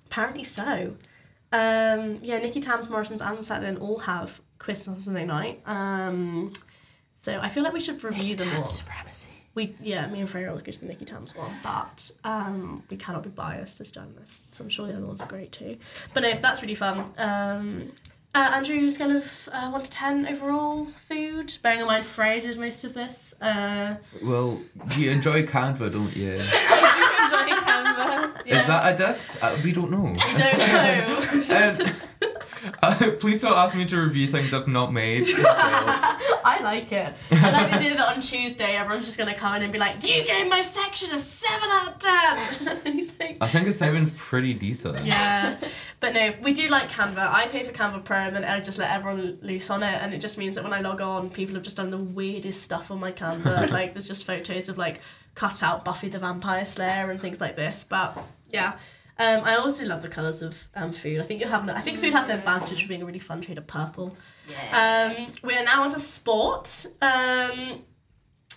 Apparently 0.07 0.43
so. 0.43 0.95
Um, 1.51 2.17
yeah, 2.21 2.39
Nicky-Tams, 2.39 2.89
Morrison's, 2.89 3.21
and 3.21 3.43
Saturday 3.43 3.79
all 3.79 3.99
have 3.99 4.41
quiz 4.59 4.87
on 4.87 5.01
Sunday 5.01 5.25
night. 5.25 5.61
Um, 5.65 6.51
so 7.15 7.39
I 7.39 7.49
feel 7.49 7.63
like 7.63 7.73
we 7.73 7.79
should 7.79 8.03
review 8.03 8.35
them 8.35 8.49
all. 8.57 8.65
supremacy. 8.65 9.29
We 9.55 9.75
yeah, 9.79 10.07
me 10.07 10.19
and 10.21 10.29
Freya 10.29 10.47
always 10.49 10.63
go 10.63 10.71
to 10.71 10.79
the 10.79 10.87
Nicky-Tams 10.87 11.35
one, 11.35 11.51
but 11.63 12.09
um, 12.23 12.83
we 12.89 12.97
cannot 12.97 13.21
be 13.23 13.29
biased 13.29 13.79
as 13.81 13.91
journalists. 13.91 14.57
So 14.57 14.63
I'm 14.63 14.69
sure 14.69 14.87
the 14.87 14.95
other 14.97 15.05
ones 15.05 15.21
are 15.21 15.27
great 15.27 15.51
too. 15.51 15.77
But 16.13 16.23
no, 16.23 16.33
that's 16.33 16.61
really 16.63 16.73
fun. 16.75 17.11
Um, 17.19 17.91
uh, 18.35 18.49
Andrew, 18.55 18.89
scale 18.89 19.15
of 19.15 19.47
uh, 19.51 19.69
one 19.69 19.83
to 19.83 19.89
ten 19.91 20.25
overall 20.27 20.85
food. 20.85 21.55
Bearing 21.61 21.81
in 21.81 21.85
mind 21.85 22.03
Freya 22.03 22.41
did 22.41 22.57
most 22.57 22.83
of 22.83 22.95
this. 22.95 23.35
Uh, 23.39 23.97
Well, 24.23 24.59
you 24.97 25.11
enjoy 25.11 25.43
Canva, 25.45 25.91
don't 25.93 26.15
you? 26.15 26.39
I 26.41 27.45
do 27.45 27.53
enjoy 27.53 27.61
Canva. 27.61 28.41
Yeah. 28.47 28.59
Is 28.59 28.65
that 28.65 28.91
a 28.93 28.97
diss? 28.97 29.37
Uh, 29.39 29.55
we 29.63 29.71
don't 29.71 29.91
know. 29.91 30.15
I 30.19 30.33
don't 30.33 31.87
know. 31.87 32.25
Um, 32.25 32.32
uh, 32.81 33.11
please 33.19 33.41
don't 33.41 33.53
ask 33.57 33.75
me 33.75 33.85
to 33.85 33.97
review 33.97 34.27
things 34.27 34.53
I've 34.53 34.67
not 34.67 34.93
made. 34.93 35.25
I 36.45 36.59
like 36.61 36.91
it. 36.91 37.13
I 37.31 37.51
like 37.51 37.71
they 37.71 37.83
did 37.83 37.93
it 37.93 37.99
on 37.99 38.21
Tuesday. 38.21 38.75
Everyone's 38.75 39.05
just 39.05 39.17
gonna 39.17 39.33
come 39.33 39.55
in 39.55 39.63
and 39.63 39.71
be 39.71 39.79
like, 39.79 39.95
"You 40.07 40.23
gave 40.23 40.49
my 40.49 40.61
section 40.61 41.11
a 41.11 41.19
seven 41.19 41.69
out 41.71 41.93
of 41.93 41.99
10. 41.99 42.77
and 42.85 42.95
he's 42.95 43.17
like, 43.19 43.37
I 43.41 43.47
think 43.47 43.67
a 43.67 43.73
seven's 43.73 44.11
pretty 44.11 44.53
decent. 44.53 45.05
Yeah, 45.05 45.57
but 45.99 46.13
no, 46.13 46.33
we 46.41 46.53
do 46.53 46.69
like 46.69 46.89
Canva. 46.89 47.17
I 47.17 47.47
pay 47.47 47.63
for 47.63 47.71
Canva 47.71 48.03
Pro 48.03 48.17
and 48.17 48.35
then 48.35 48.43
I 48.45 48.59
just 48.59 48.77
let 48.77 48.91
everyone 48.91 49.39
loose 49.41 49.69
on 49.69 49.83
it, 49.83 50.01
and 50.01 50.13
it 50.13 50.19
just 50.19 50.37
means 50.37 50.55
that 50.55 50.63
when 50.63 50.73
I 50.73 50.81
log 50.81 51.01
on, 51.01 51.29
people 51.29 51.55
have 51.55 51.63
just 51.63 51.77
done 51.77 51.89
the 51.89 51.97
weirdest 51.97 52.63
stuff 52.63 52.91
on 52.91 52.99
my 52.99 53.11
Canva. 53.11 53.71
like 53.71 53.93
there's 53.93 54.07
just 54.07 54.25
photos 54.25 54.69
of 54.69 54.77
like 54.77 55.01
cut 55.35 55.63
out 55.63 55.83
Buffy 55.83 56.09
the 56.09 56.19
Vampire 56.19 56.65
Slayer 56.65 57.09
and 57.09 57.19
things 57.19 57.41
like 57.41 57.55
this. 57.55 57.85
But 57.87 58.17
yeah. 58.51 58.77
Um, 59.19 59.43
I 59.43 59.57
also 59.57 59.85
love 59.85 60.01
the 60.01 60.07
colours 60.07 60.41
of 60.41 60.67
um, 60.75 60.91
food. 60.91 61.19
I 61.19 61.23
think 61.23 61.39
you 61.39 61.47
have. 61.47 61.69
I 61.69 61.81
think 61.81 61.99
food 61.99 62.13
has 62.13 62.27
the 62.27 62.33
advantage 62.35 62.81
of 62.83 62.89
being 62.89 63.01
a 63.01 63.05
really 63.05 63.19
fun 63.19 63.41
shade 63.41 63.57
of 63.57 63.67
purple. 63.67 64.17
Um, 64.71 65.27
we 65.43 65.55
are 65.55 65.63
now 65.63 65.83
on 65.83 65.91
to 65.91 65.99
sport. 65.99 66.87
Um, 67.01 67.83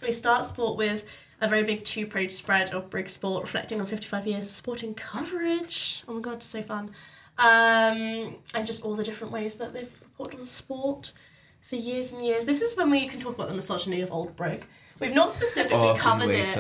we 0.03 0.11
start 0.13 0.45
sport 0.45 0.77
with 0.77 1.05
a 1.41 1.49
very 1.49 1.63
big 1.63 1.85
two 1.85 2.07
page 2.07 2.33
spread 2.33 2.71
of 2.71 2.89
Brig 2.89 3.09
Sport 3.09 3.43
reflecting 3.43 3.81
on 3.81 3.87
55 3.87 4.27
years 4.27 4.47
of 4.47 4.53
sporting 4.53 4.95
coverage. 4.95 6.03
Oh 6.09 6.15
my 6.15 6.21
god, 6.21 6.43
so 6.43 6.63
fun. 6.63 6.91
Um, 7.39 8.37
and 8.55 8.67
just 8.67 8.83
all 8.83 8.95
the 8.95 9.05
different 9.05 9.33
ways 9.33 9.57
that 9.57 9.75
they've 9.75 9.93
reported 10.03 10.41
on 10.41 10.47
sport 10.47 11.13
for 11.61 11.77
years 11.77 12.13
and 12.13 12.25
years. 12.25 12.47
This 12.47 12.63
is 12.63 12.77
when 12.77 12.91
we 12.91 13.07
can 13.07 13.21
talk 13.21 13.35
about 13.35 13.49
the 13.49 13.55
misogyny 13.55 14.01
of 14.01 14.11
old 14.11 14.37
Brig. 14.37 14.67
We've 14.99 15.15
not 15.15 15.31
specifically 15.31 15.89
Oh, 15.89 15.95
covered 15.95 16.31
it. 16.31 16.55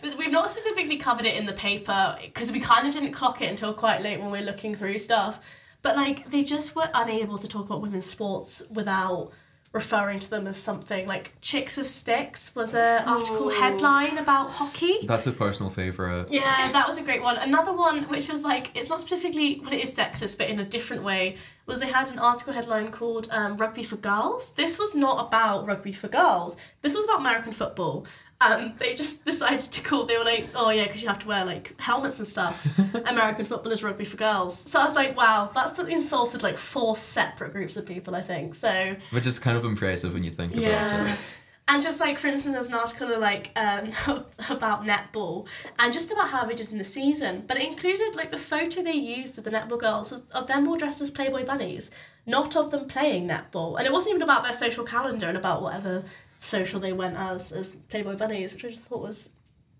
Because 0.00 0.16
we've 0.18 0.30
not 0.30 0.48
specifically 0.50 0.96
covered 0.96 1.26
it 1.26 1.36
in 1.36 1.46
the 1.46 1.52
paper 1.52 2.16
because 2.22 2.52
we 2.52 2.60
kind 2.60 2.86
of 2.86 2.92
didn't 2.92 3.12
clock 3.12 3.42
it 3.42 3.50
until 3.50 3.74
quite 3.74 4.00
late 4.00 4.20
when 4.20 4.30
we 4.30 4.38
are 4.38 4.42
looking 4.42 4.74
through 4.74 4.98
stuff. 4.98 5.40
But 5.82 5.96
like 5.96 6.30
they 6.30 6.42
just 6.42 6.74
were 6.76 6.88
unable 6.94 7.36
to 7.38 7.48
talk 7.48 7.66
about 7.66 7.80
women's 7.82 8.06
sports 8.06 8.62
without 8.70 9.32
referring 9.74 10.20
to 10.20 10.30
them 10.30 10.46
as 10.46 10.56
something 10.56 11.04
like 11.04 11.32
chicks 11.40 11.76
with 11.76 11.88
sticks 11.88 12.54
was 12.54 12.74
a 12.74 13.02
article 13.08 13.50
headline 13.50 14.16
about 14.18 14.48
hockey. 14.48 15.00
That's 15.04 15.26
a 15.26 15.32
personal 15.32 15.68
favourite. 15.68 16.30
Yeah, 16.30 16.70
that 16.70 16.86
was 16.86 16.96
a 16.96 17.02
great 17.02 17.20
one. 17.20 17.36
Another 17.38 17.72
one, 17.72 18.04
which 18.04 18.28
was 18.28 18.44
like, 18.44 18.70
it's 18.76 18.88
not 18.88 19.00
specifically, 19.00 19.60
well, 19.64 19.72
it 19.72 19.82
is 19.82 19.92
sexist, 19.92 20.38
but 20.38 20.48
in 20.48 20.60
a 20.60 20.64
different 20.64 21.02
way, 21.02 21.36
was 21.66 21.80
they 21.80 21.88
had 21.88 22.08
an 22.12 22.20
article 22.20 22.52
headline 22.52 22.92
called 22.92 23.26
um, 23.32 23.56
Rugby 23.56 23.82
for 23.82 23.96
Girls. 23.96 24.50
This 24.52 24.78
was 24.78 24.94
not 24.94 25.26
about 25.26 25.66
rugby 25.66 25.92
for 25.92 26.06
girls, 26.06 26.56
this 26.82 26.94
was 26.94 27.04
about 27.04 27.18
American 27.18 27.52
football. 27.52 28.06
Um, 28.40 28.74
they 28.78 28.94
just 28.94 29.24
decided 29.24 29.72
to 29.72 29.80
call, 29.80 30.04
they 30.04 30.18
were 30.18 30.24
like, 30.24 30.48
oh 30.54 30.70
yeah, 30.70 30.84
because 30.84 31.02
you 31.02 31.08
have 31.08 31.20
to 31.20 31.28
wear 31.28 31.44
like 31.44 31.80
helmets 31.80 32.18
and 32.18 32.26
stuff. 32.26 32.66
American 33.06 33.44
football 33.44 33.72
is 33.72 33.82
rugby 33.82 34.04
for 34.04 34.16
girls. 34.16 34.58
So 34.58 34.80
I 34.80 34.84
was 34.84 34.96
like, 34.96 35.16
wow, 35.16 35.50
that's 35.54 35.78
insulted 35.78 36.42
like 36.42 36.58
four 36.58 36.96
separate 36.96 37.52
groups 37.52 37.76
of 37.76 37.86
people, 37.86 38.14
I 38.14 38.20
think. 38.20 38.54
So 38.54 38.96
Which 39.10 39.26
is 39.26 39.38
kind 39.38 39.56
of 39.56 39.64
impressive 39.64 40.12
when 40.12 40.24
you 40.24 40.30
think 40.30 40.52
about 40.52 40.62
yeah. 40.62 41.12
it. 41.12 41.18
And 41.66 41.82
just 41.82 41.98
like, 41.98 42.18
for 42.18 42.26
instance, 42.26 42.52
there's 42.52 42.68
an 42.68 42.74
article 42.74 43.10
of 43.10 43.20
like 43.20 43.50
um, 43.56 43.90
about 44.50 44.84
netball 44.84 45.46
and 45.78 45.94
just 45.94 46.12
about 46.12 46.28
how 46.28 46.44
they 46.44 46.54
did 46.54 46.70
in 46.70 46.76
the 46.76 46.84
season, 46.84 47.44
but 47.46 47.56
it 47.56 47.66
included 47.66 48.14
like 48.14 48.30
the 48.30 48.36
photo 48.36 48.82
they 48.82 48.92
used 48.92 49.38
of 49.38 49.44
the 49.44 49.50
netball 49.50 49.78
girls 49.78 50.10
was 50.10 50.22
of 50.32 50.46
them 50.46 50.68
all 50.68 50.76
dressed 50.76 51.00
as 51.00 51.10
Playboy 51.10 51.46
bunnies, 51.46 51.90
not 52.26 52.54
of 52.54 52.70
them 52.70 52.86
playing 52.86 53.26
netball. 53.26 53.78
And 53.78 53.86
it 53.86 53.92
wasn't 53.92 54.16
even 54.16 54.22
about 54.22 54.44
their 54.44 54.52
social 54.52 54.84
calendar 54.84 55.26
and 55.26 55.38
about 55.38 55.62
whatever 55.62 56.04
social 56.44 56.80
they 56.80 56.92
went 56.92 57.16
as 57.16 57.52
as 57.52 57.72
Playboy 57.72 58.16
bunnies, 58.16 58.54
which 58.54 58.64
I 58.64 58.68
just 58.68 58.82
thought 58.82 59.00
was 59.02 59.30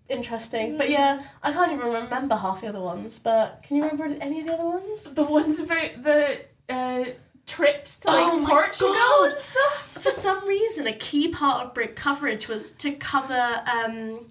interesting. 0.09 0.77
But 0.77 0.89
yeah, 0.89 1.23
I 1.43 1.51
can't 1.51 1.71
even 1.71 1.87
remember 1.91 2.35
half 2.35 2.61
the 2.61 2.67
other 2.67 2.81
ones. 2.81 3.19
But 3.19 3.61
can 3.63 3.77
you 3.77 3.83
remember 3.83 4.15
any 4.21 4.41
of 4.41 4.47
the 4.47 4.53
other 4.53 4.65
ones? 4.65 5.03
The 5.03 5.23
ones 5.23 5.59
about 5.59 6.03
the 6.03 6.41
uh, 6.69 7.05
trips 7.45 7.97
to 7.99 8.07
like 8.07 8.25
Oh 8.33 8.45
Portugal 8.47 8.93
God. 8.93 9.31
and 9.33 9.41
stuff. 9.41 10.03
For 10.03 10.11
some 10.11 10.47
reason, 10.47 10.87
a 10.87 10.93
key 10.93 11.27
part 11.29 11.65
of 11.65 11.73
Brig 11.73 11.95
coverage 11.95 12.47
was 12.47 12.71
to 12.73 12.91
cover 12.93 13.61
um, 13.67 14.27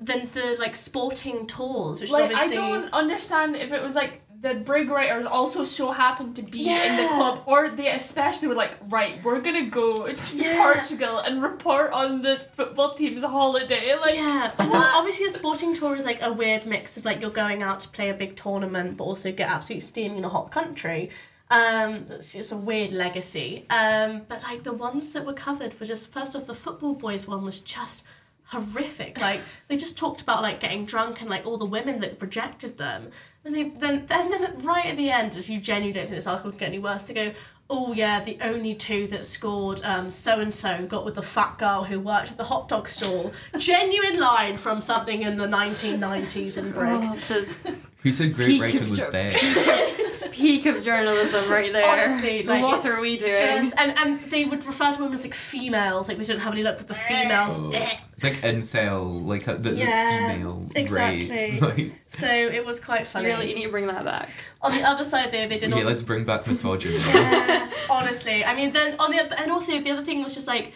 the 0.00 0.26
the 0.32 0.56
like 0.58 0.74
sporting 0.74 1.46
tours, 1.46 2.00
which 2.00 2.10
Like 2.10 2.30
is 2.32 2.38
I 2.38 2.48
don't 2.48 2.92
understand 2.92 3.56
if 3.56 3.72
it 3.72 3.82
was 3.82 3.94
like 3.94 4.21
the 4.42 4.54
brig 4.54 4.90
writers 4.90 5.24
also 5.24 5.62
so 5.62 5.92
happened 5.92 6.34
to 6.36 6.42
be 6.42 6.68
in 6.68 6.96
the 6.96 7.06
club, 7.08 7.42
or 7.46 7.70
they 7.70 7.88
especially 7.92 8.48
were 8.48 8.56
like, 8.56 8.72
right, 8.88 9.22
we're 9.22 9.40
gonna 9.40 9.66
go 9.66 10.12
to 10.12 10.36
Yeah. 10.36 10.56
Portugal 10.74 11.18
and 11.18 11.40
report 11.42 11.92
on 11.92 12.22
the 12.22 12.38
football 12.52 12.90
team's 12.90 13.22
holiday. 13.22 13.94
Like, 13.94 14.16
Yeah, 14.16 14.50
also, 14.58 14.76
obviously 14.76 15.26
a 15.26 15.30
sporting 15.30 15.74
tour 15.74 15.94
is 15.94 16.04
like 16.04 16.20
a 16.22 16.32
weird 16.32 16.66
mix 16.66 16.96
of 16.96 17.04
like 17.04 17.20
you're 17.20 17.30
going 17.30 17.62
out 17.62 17.78
to 17.80 17.88
play 17.88 18.10
a 18.10 18.14
big 18.14 18.34
tournament, 18.36 18.96
but 18.96 19.04
also 19.04 19.30
get 19.30 19.48
absolutely 19.48 19.80
steaming 19.80 20.18
in 20.18 20.24
a 20.24 20.28
hot 20.28 20.50
country. 20.50 21.10
Um, 21.48 22.06
it's 22.10 22.32
just 22.32 22.50
a 22.50 22.56
weird 22.56 22.92
legacy. 22.92 23.66
Um, 23.70 24.22
but 24.26 24.42
like 24.42 24.64
the 24.64 24.72
ones 24.72 25.10
that 25.10 25.24
were 25.24 25.34
covered 25.34 25.78
were 25.78 25.86
just 25.86 26.10
first 26.10 26.34
off 26.34 26.46
the 26.46 26.54
football 26.54 26.94
boys 26.94 27.28
one 27.28 27.44
was 27.44 27.60
just 27.60 28.04
horrific. 28.52 29.20
Like 29.20 29.40
they 29.68 29.76
just 29.76 29.98
talked 29.98 30.20
about 30.20 30.42
like 30.42 30.60
getting 30.60 30.84
drunk 30.86 31.20
and 31.20 31.28
like 31.28 31.44
all 31.46 31.56
the 31.58 31.64
women 31.64 32.00
that 32.00 32.20
rejected 32.20 32.78
them. 32.78 33.10
And 33.44 33.54
they 33.54 33.64
then 33.64 34.06
then, 34.06 34.30
then 34.30 34.58
right 34.60 34.86
at 34.86 34.96
the 34.96 35.10
end, 35.10 35.34
as 35.36 35.50
you 35.50 35.60
genuinely 35.60 35.92
don't 35.98 36.06
think 36.06 36.16
this 36.16 36.26
article 36.26 36.50
can 36.52 36.60
get 36.60 36.68
any 36.68 36.78
worse, 36.78 37.02
they 37.02 37.14
go. 37.14 37.32
Oh 37.70 37.94
yeah, 37.94 38.22
the 38.22 38.36
only 38.42 38.74
two 38.74 39.06
that 39.06 39.24
scored 39.24 39.78
so 40.12 40.40
and 40.40 40.54
so 40.54 40.86
got 40.86 41.06
with 41.06 41.14
the 41.14 41.22
fat 41.22 41.56
girl 41.58 41.84
who 41.84 41.98
worked 42.00 42.30
at 42.30 42.36
the 42.36 42.44
hot 42.44 42.68
dog 42.68 42.86
stall. 42.86 43.32
Genuine 43.56 44.20
line 44.20 44.58
from 44.58 44.82
something 44.82 45.22
in 45.22 45.38
the 45.38 45.46
1990s 45.46 46.58
in 46.58 46.70
Brig. 46.72 46.90
Oh, 46.92 47.14
the 47.14 47.74
Who 48.02 48.12
said 48.12 48.34
Great 48.34 48.46
Peak 48.48 48.60
Britain 48.60 48.90
was 48.90 48.98
jour- 48.98 49.10
dead? 49.12 49.34
peak 50.32 50.66
of 50.66 50.82
journalism 50.82 51.50
right 51.50 51.72
there. 51.72 51.88
Honestly, 51.88 52.42
like 52.42 52.62
what 52.62 52.84
are 52.84 53.00
we 53.00 53.16
doing? 53.18 53.62
just- 53.62 53.74
and 53.78 53.96
and 53.98 54.20
they 54.30 54.44
would 54.44 54.64
refer 54.64 54.92
to 54.92 54.98
women 54.98 55.14
as 55.14 55.22
like 55.22 55.34
females, 55.34 56.08
like 56.08 56.18
they 56.18 56.24
didn't 56.24 56.40
have 56.42 56.52
any 56.52 56.62
luck 56.62 56.78
with 56.78 56.88
the 56.88 56.94
females. 56.94 57.58
Eh. 57.74 57.96
It's 58.12 58.24
like 58.24 58.34
incel, 58.42 59.24
like 59.26 59.46
uh, 59.48 59.54
the, 59.56 59.70
Yeah, 59.74 60.26
the 60.28 60.34
female 60.34 60.66
exactly. 60.76 61.30
race. 61.30 61.60
Like, 61.62 61.92
So 62.06 62.26
it 62.26 62.64
was 62.64 62.78
quite 62.80 63.00
You 63.00 63.04
funny. 63.06 63.28
you 63.48 63.54
need 63.54 63.64
to 63.64 63.70
bring 63.70 63.86
that 63.86 64.04
back. 64.04 64.28
On 64.60 64.70
the 64.72 64.82
other 64.82 65.04
side, 65.04 65.30
though, 65.32 65.46
they 65.48 65.58
did 65.58 65.64
okay, 65.72 65.74
also 65.74 65.86
let's 65.88 66.02
bring 66.02 66.24
back 66.24 66.46
misogyny. 66.46 66.98
Yeah, 67.12 67.70
honestly. 67.90 68.44
I 68.44 68.54
mean, 68.54 68.72
then 68.72 68.96
on 68.98 69.10
the 69.10 69.40
and 69.40 69.50
also 69.50 69.78
the 69.80 69.90
other 69.90 70.04
thing 70.04 70.22
was 70.22 70.34
just 70.34 70.46
like, 70.46 70.72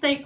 they 0.00 0.24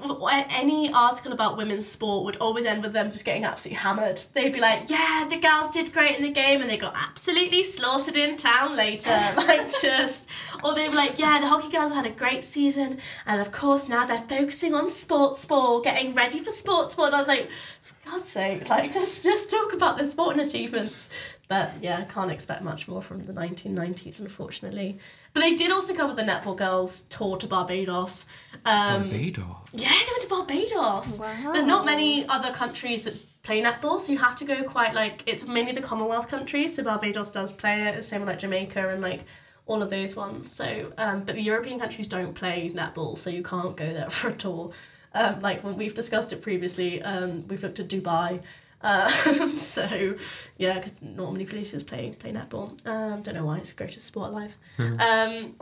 any 0.50 0.92
article 0.92 1.32
about 1.32 1.56
women's 1.56 1.86
sport 1.86 2.24
would 2.24 2.36
always 2.36 2.64
end 2.64 2.82
with 2.82 2.92
them 2.92 3.10
just 3.10 3.24
getting 3.24 3.44
absolutely 3.44 3.80
hammered. 3.80 4.22
They'd 4.32 4.52
be 4.52 4.60
like, 4.60 4.88
"Yeah, 4.88 5.26
the 5.28 5.36
girls 5.36 5.70
did 5.70 5.92
great 5.92 6.16
in 6.16 6.22
the 6.22 6.30
game, 6.30 6.60
and 6.60 6.70
they 6.70 6.76
got 6.76 6.94
absolutely 6.96 7.62
slaughtered 7.62 8.16
in 8.16 8.36
town 8.36 8.76
later." 8.76 9.10
like 9.36 9.70
just, 9.80 10.28
or 10.62 10.74
they 10.74 10.88
were 10.88 10.94
like, 10.94 11.18
"Yeah, 11.18 11.40
the 11.40 11.48
hockey 11.48 11.70
girls 11.70 11.92
had 11.92 12.06
a 12.06 12.10
great 12.10 12.44
season, 12.44 12.98
and 13.26 13.40
of 13.40 13.52
course 13.52 13.88
now 13.88 14.06
they're 14.06 14.18
focusing 14.18 14.74
on 14.74 14.90
sports 14.90 15.40
sport, 15.40 15.84
getting 15.84 16.14
ready 16.14 16.38
for 16.38 16.50
sports 16.50 16.92
sport." 16.92 17.08
And 17.08 17.16
I 17.16 17.18
was 17.18 17.28
like. 17.28 17.50
For 17.82 18.10
God's 18.10 18.30
sake, 18.30 18.70
like 18.70 18.92
just 18.94 19.22
just 19.22 19.50
talk 19.50 19.74
about 19.74 19.98
the 19.98 20.06
sporting 20.06 20.40
achievements. 20.40 21.10
But 21.48 21.72
yeah, 21.82 21.98
I 21.98 22.04
can't 22.04 22.30
expect 22.30 22.62
much 22.62 22.88
more 22.88 23.02
from 23.02 23.24
the 23.24 23.32
1990s, 23.32 24.20
unfortunately. 24.20 24.98
But 25.34 25.40
they 25.40 25.54
did 25.54 25.70
also 25.70 25.94
cover 25.94 26.14
the 26.14 26.22
netball 26.22 26.56
girls 26.56 27.02
tour 27.02 27.36
to 27.36 27.46
Barbados. 27.46 28.24
Um, 28.64 29.10
Barbados. 29.10 29.46
yeah, 29.72 29.90
they 29.90 30.10
went 30.10 30.22
to 30.22 30.28
Barbados. 30.28 31.18
Wow. 31.18 31.52
There's 31.52 31.66
not 31.66 31.84
many 31.84 32.26
other 32.28 32.50
countries 32.50 33.02
that 33.02 33.14
play 33.42 33.60
netball, 33.62 34.00
so 34.00 34.10
you 34.12 34.18
have 34.18 34.36
to 34.36 34.44
go 34.46 34.64
quite 34.64 34.94
like 34.94 35.22
it's 35.26 35.46
mainly 35.46 35.72
the 35.72 35.82
Commonwealth 35.82 36.28
countries. 36.28 36.74
So 36.74 36.82
Barbados 36.82 37.30
does 37.30 37.52
play 37.52 37.82
it, 37.88 38.02
same 38.04 38.20
with 38.20 38.28
like 38.28 38.38
Jamaica 38.38 38.88
and 38.88 39.02
like 39.02 39.24
all 39.66 39.82
of 39.82 39.90
those 39.90 40.16
ones. 40.16 40.50
So, 40.50 40.92
um, 40.98 41.24
but 41.24 41.34
the 41.34 41.42
European 41.42 41.78
countries 41.78 42.08
don't 42.08 42.34
play 42.34 42.70
netball, 42.70 43.16
so 43.16 43.30
you 43.30 43.42
can't 43.42 43.76
go 43.76 43.92
there 43.92 44.10
for 44.10 44.30
a 44.30 44.34
tour. 44.34 44.72
Um, 45.12 45.40
like 45.40 45.62
when 45.62 45.76
we've 45.76 45.94
discussed 45.94 46.32
it 46.32 46.42
previously, 46.42 47.02
um, 47.02 47.46
we've 47.48 47.62
looked 47.62 47.78
at 47.80 47.88
Dubai. 47.88 48.42
Um, 48.84 49.08
so 49.56 50.14
yeah, 50.58 50.74
because 50.74 51.02
not 51.02 51.32
many 51.32 51.46
places 51.46 51.82
play 51.82 52.10
play 52.18 52.32
netball. 52.32 52.86
Um, 52.86 53.22
don't 53.22 53.34
know 53.34 53.46
why 53.46 53.58
it's 53.58 53.70
the 53.70 53.76
greatest 53.76 54.06
sport 54.06 54.32
alive. 54.32 54.56
um, 54.78 55.56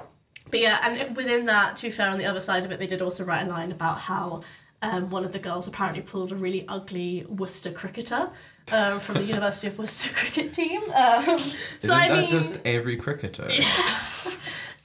but 0.51 0.61
yeah, 0.61 0.79
and 0.83 1.17
within 1.17 1.47
that, 1.47 1.77
to 1.77 1.85
be 1.85 1.91
fair, 1.91 2.11
on 2.11 2.19
the 2.19 2.27
other 2.27 2.41
side 2.41 2.65
of 2.65 2.71
it, 2.73 2.79
they 2.79 2.87
did 2.87 3.01
also 3.01 3.25
write 3.25 3.47
a 3.47 3.49
line 3.49 3.71
about 3.73 3.99
how 4.01 4.43
um, 4.83 5.09
one 5.09 5.25
of 5.25 5.33
the 5.33 5.39
girls 5.39 5.69
apparently 5.69 6.03
pulled 6.03 6.33
a 6.33 6.35
really 6.35 6.67
ugly 6.69 7.25
Worcester 7.29 7.71
cricketer 7.71 8.29
um, 8.73 8.99
from 8.99 9.15
the 9.15 9.23
University 9.35 9.69
of 9.69 9.79
Worcester 9.79 10.11
cricket 10.15 10.53
team. 10.53 10.83
Um, 10.93 11.25
Isn't 11.29 11.81
so 11.81 11.95
I 11.95 12.09
that 12.09 12.21
mean, 12.23 12.29
just 12.31 12.59
every 12.65 12.97
cricketer? 12.97 13.49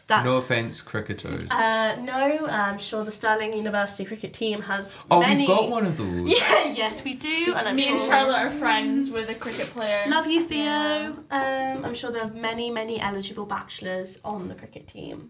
That's 0.07 0.25
No 0.25 0.37
offense, 0.37 0.81
cricketers. 0.81 1.51
Uh, 1.51 1.97
no, 2.01 2.47
I'm 2.47 2.77
sure 2.77 3.03
the 3.03 3.11
Stirling 3.11 3.53
University 3.53 4.05
cricket 4.05 4.33
team 4.33 4.61
has 4.61 4.97
oh, 5.11 5.19
many. 5.19 5.39
we've 5.39 5.47
got 5.47 5.69
one 5.69 5.85
of 5.85 5.97
those. 5.97 6.07
Yeah, 6.37 6.73
yes, 6.73 7.03
we 7.03 7.13
do, 7.13 7.53
and 7.55 7.67
I'm 7.67 7.75
Me 7.75 7.83
sure. 7.83 7.91
and 7.93 8.01
Charlotte 8.01 8.37
are 8.37 8.49
friends 8.49 9.09
with 9.09 9.29
a 9.29 9.35
cricket 9.35 9.65
player. 9.67 10.05
Love 10.07 10.27
you, 10.27 10.41
Theo. 10.41 11.17
Um, 11.29 11.85
I'm 11.85 11.93
sure 11.93 12.11
there 12.11 12.23
are 12.23 12.31
many, 12.33 12.69
many 12.71 12.99
eligible 13.01 13.45
bachelors 13.45 14.19
on 14.23 14.47
the 14.47 14.55
cricket 14.55 14.87
team. 14.87 15.29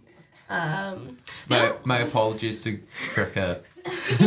Um, 0.50 1.18
My, 1.50 1.74
my 1.84 2.00
apologies 2.00 2.62
to 2.64 2.80
cricket. 3.14 3.66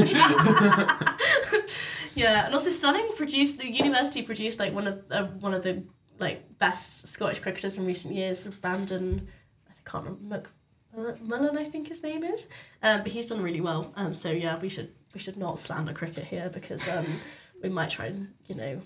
yeah, 2.14 2.46
and 2.46 2.54
also 2.54 2.70
Stirling 2.70 3.08
produced 3.16 3.58
the 3.58 3.70
university 3.70 4.22
produced 4.22 4.58
like 4.58 4.74
one 4.74 4.86
of 4.86 5.02
uh, 5.10 5.26
one 5.26 5.54
of 5.54 5.62
the 5.62 5.82
like 6.18 6.58
best 6.58 7.08
Scottish 7.08 7.40
cricketers 7.40 7.78
in 7.78 7.86
recent 7.86 8.14
years, 8.14 8.44
Brandon. 8.44 9.28
I 9.90 9.92
can't 9.92 10.04
remember 10.04 10.48
Mullen, 11.22 11.56
I 11.56 11.64
think 11.64 11.88
his 11.88 12.02
name 12.02 12.24
is. 12.24 12.48
Um, 12.82 13.02
but 13.02 13.12
he's 13.12 13.28
done 13.28 13.42
really 13.42 13.60
well. 13.60 13.92
Um, 13.96 14.12
so 14.12 14.30
yeah, 14.30 14.58
we 14.58 14.68
should 14.68 14.92
we 15.14 15.20
should 15.20 15.36
not 15.36 15.58
slander 15.58 15.92
cricket 15.92 16.24
here 16.24 16.50
because 16.52 16.88
um, 16.88 17.06
we 17.62 17.68
might 17.68 17.90
try 17.90 18.06
and 18.06 18.32
you 18.46 18.54
know. 18.54 18.82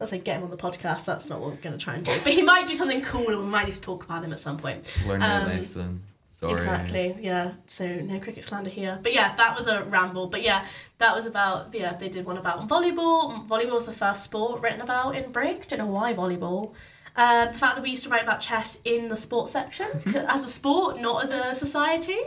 Let's 0.00 0.10
say 0.12 0.18
get 0.20 0.36
him 0.36 0.44
on 0.44 0.50
the 0.50 0.56
podcast. 0.56 1.04
That's 1.06 1.28
not 1.28 1.40
what 1.40 1.50
we're 1.50 1.56
going 1.56 1.76
to 1.76 1.84
try 1.84 1.96
and 1.96 2.04
do. 2.06 2.12
But 2.22 2.32
he 2.32 2.42
might 2.42 2.68
do 2.68 2.74
something 2.76 3.02
cool, 3.02 3.30
and 3.30 3.38
we 3.40 3.46
might 3.46 3.66
need 3.66 3.74
to 3.74 3.80
talk 3.80 4.04
about 4.04 4.22
him 4.22 4.32
at 4.32 4.38
some 4.38 4.56
point. 4.56 4.88
Learn 5.04 5.20
Um, 5.24 5.46
your 5.48 5.56
lesson. 5.56 6.02
Sorry. 6.28 6.52
Exactly. 6.52 7.16
Yeah. 7.18 7.54
So 7.66 7.84
no 7.84 8.20
cricket 8.20 8.44
slander 8.44 8.70
here. 8.70 9.00
But 9.02 9.12
yeah, 9.12 9.34
that 9.34 9.56
was 9.56 9.66
a 9.66 9.82
ramble. 9.86 10.28
But 10.28 10.42
yeah, 10.42 10.64
that 10.98 11.16
was 11.16 11.26
about 11.26 11.74
yeah. 11.74 11.94
They 11.94 12.08
did 12.08 12.26
one 12.26 12.38
about 12.38 12.68
volleyball. 12.68 13.44
Volleyball 13.48 13.72
was 13.72 13.86
the 13.86 13.92
first 13.92 14.22
sport 14.22 14.62
written 14.62 14.82
about 14.82 15.16
in 15.16 15.32
Brig. 15.32 15.66
Don't 15.66 15.80
know 15.80 15.86
why 15.86 16.14
volleyball. 16.14 16.74
Uh, 17.18 17.46
the 17.46 17.58
fact 17.58 17.74
that 17.74 17.82
we 17.82 17.90
used 17.90 18.04
to 18.04 18.08
write 18.08 18.22
about 18.22 18.40
chess 18.40 18.80
in 18.84 19.08
the 19.08 19.16
sports 19.16 19.50
section 19.50 19.88
as 20.28 20.44
a 20.44 20.48
sport, 20.48 21.00
not 21.00 21.24
as 21.24 21.32
a 21.32 21.52
society, 21.52 22.20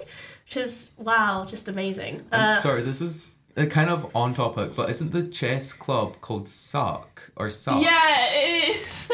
which 0.45 0.57
is 0.57 0.91
wow, 0.97 1.45
just 1.47 1.69
amazing. 1.69 2.25
Uh, 2.29 2.57
sorry, 2.57 2.81
this 2.81 2.99
is 2.99 3.27
uh, 3.55 3.65
kind 3.67 3.89
of 3.89 4.13
on 4.13 4.33
topic, 4.33 4.75
but 4.75 4.89
isn't 4.89 5.13
the 5.13 5.23
chess 5.23 5.71
club 5.71 6.19
called 6.19 6.45
Suck 6.47 7.31
or 7.37 7.49
Suck? 7.49 7.81
Yeah, 7.81 8.15
it 8.33 8.75
is. 8.75 9.09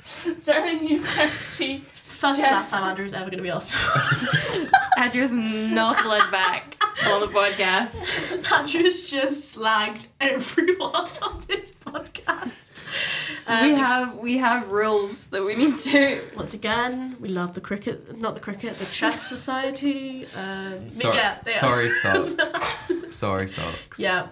Stirling 0.02 0.86
University. 0.86 1.78
first 1.78 2.40
and 2.40 2.50
last 2.50 2.72
time 2.72 2.88
Andrew 2.88 3.04
is 3.04 3.12
ever 3.12 3.30
going 3.30 3.38
to 3.38 3.42
be 3.42 3.50
asked. 3.50 3.76
Andrew's 4.98 5.30
not 5.32 6.04
led 6.04 6.28
back 6.32 6.76
on 7.06 7.20
the 7.20 7.28
podcast. 7.28 8.50
Andrew's 8.52 9.08
just 9.08 9.56
slagged 9.56 10.08
everyone 10.20 11.08
on 11.22 11.44
this 11.46 11.72
podcast. 11.72 12.69
We 13.48 13.72
Um, 13.72 13.74
have 13.74 14.16
we 14.18 14.38
have 14.38 14.70
rules 14.72 15.28
that 15.28 15.44
we 15.44 15.54
need 15.54 15.76
to. 15.76 16.20
Once 16.36 16.54
again, 16.54 17.16
we 17.20 17.28
love 17.28 17.54
the 17.54 17.60
cricket, 17.60 18.18
not 18.18 18.34
the 18.34 18.40
cricket, 18.40 18.74
the 18.74 18.90
chess 18.90 19.28
society. 19.28 20.26
Um, 20.36 20.80
but 20.80 20.92
Sorry, 20.92 21.16
yeah, 21.16 21.42
sorry, 21.44 21.90
sucks. 21.90 23.14
sorry, 23.16 23.48
sucks. 23.48 23.98
Yeah. 23.98 24.28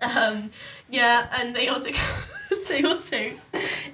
Um, 0.00 0.50
yeah, 0.90 1.28
and 1.38 1.54
they 1.56 1.68
also 1.68 1.90
they 2.68 2.82
also 2.84 3.32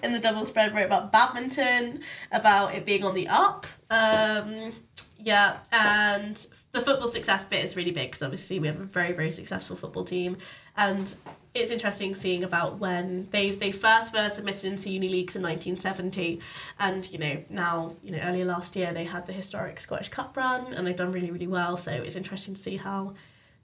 in 0.02 0.12
the 0.12 0.18
double 0.18 0.44
spread 0.44 0.74
wrote 0.74 0.86
about 0.86 1.12
badminton, 1.12 2.00
about 2.30 2.74
it 2.74 2.84
being 2.84 3.04
on 3.04 3.14
the 3.14 3.28
up. 3.28 3.66
Um, 3.90 4.72
yeah, 5.18 5.58
and 5.70 6.44
the 6.72 6.80
football 6.80 7.06
success 7.06 7.46
bit 7.46 7.64
is 7.64 7.76
really 7.76 7.92
big 7.92 8.08
because 8.08 8.22
obviously 8.22 8.58
we 8.58 8.66
have 8.66 8.80
a 8.80 8.84
very 8.84 9.12
very 9.12 9.30
successful 9.30 9.76
football 9.76 10.04
team, 10.04 10.36
and 10.76 11.14
it's 11.54 11.70
interesting 11.70 12.14
seeing 12.14 12.44
about 12.44 12.78
when 12.78 13.28
they 13.30 13.50
they 13.50 13.72
first 13.72 14.14
were 14.14 14.28
submitted 14.28 14.64
into 14.64 14.84
the 14.84 14.90
uni 14.90 15.08
leagues 15.08 15.36
in 15.36 15.42
1970, 15.42 16.40
and 16.78 17.10
you 17.12 17.18
know 17.18 17.44
now 17.50 17.96
you 18.02 18.10
know 18.12 18.18
earlier 18.18 18.44
last 18.44 18.74
year 18.74 18.92
they 18.92 19.04
had 19.04 19.26
the 19.26 19.32
historic 19.32 19.78
Scottish 19.78 20.08
Cup 20.08 20.36
run 20.36 20.72
and 20.72 20.86
they've 20.86 20.96
done 20.96 21.12
really 21.12 21.30
really 21.30 21.46
well. 21.46 21.76
So 21.76 21.92
it's 21.92 22.16
interesting 22.16 22.54
to 22.54 22.60
see 22.60 22.76
how 22.76 23.14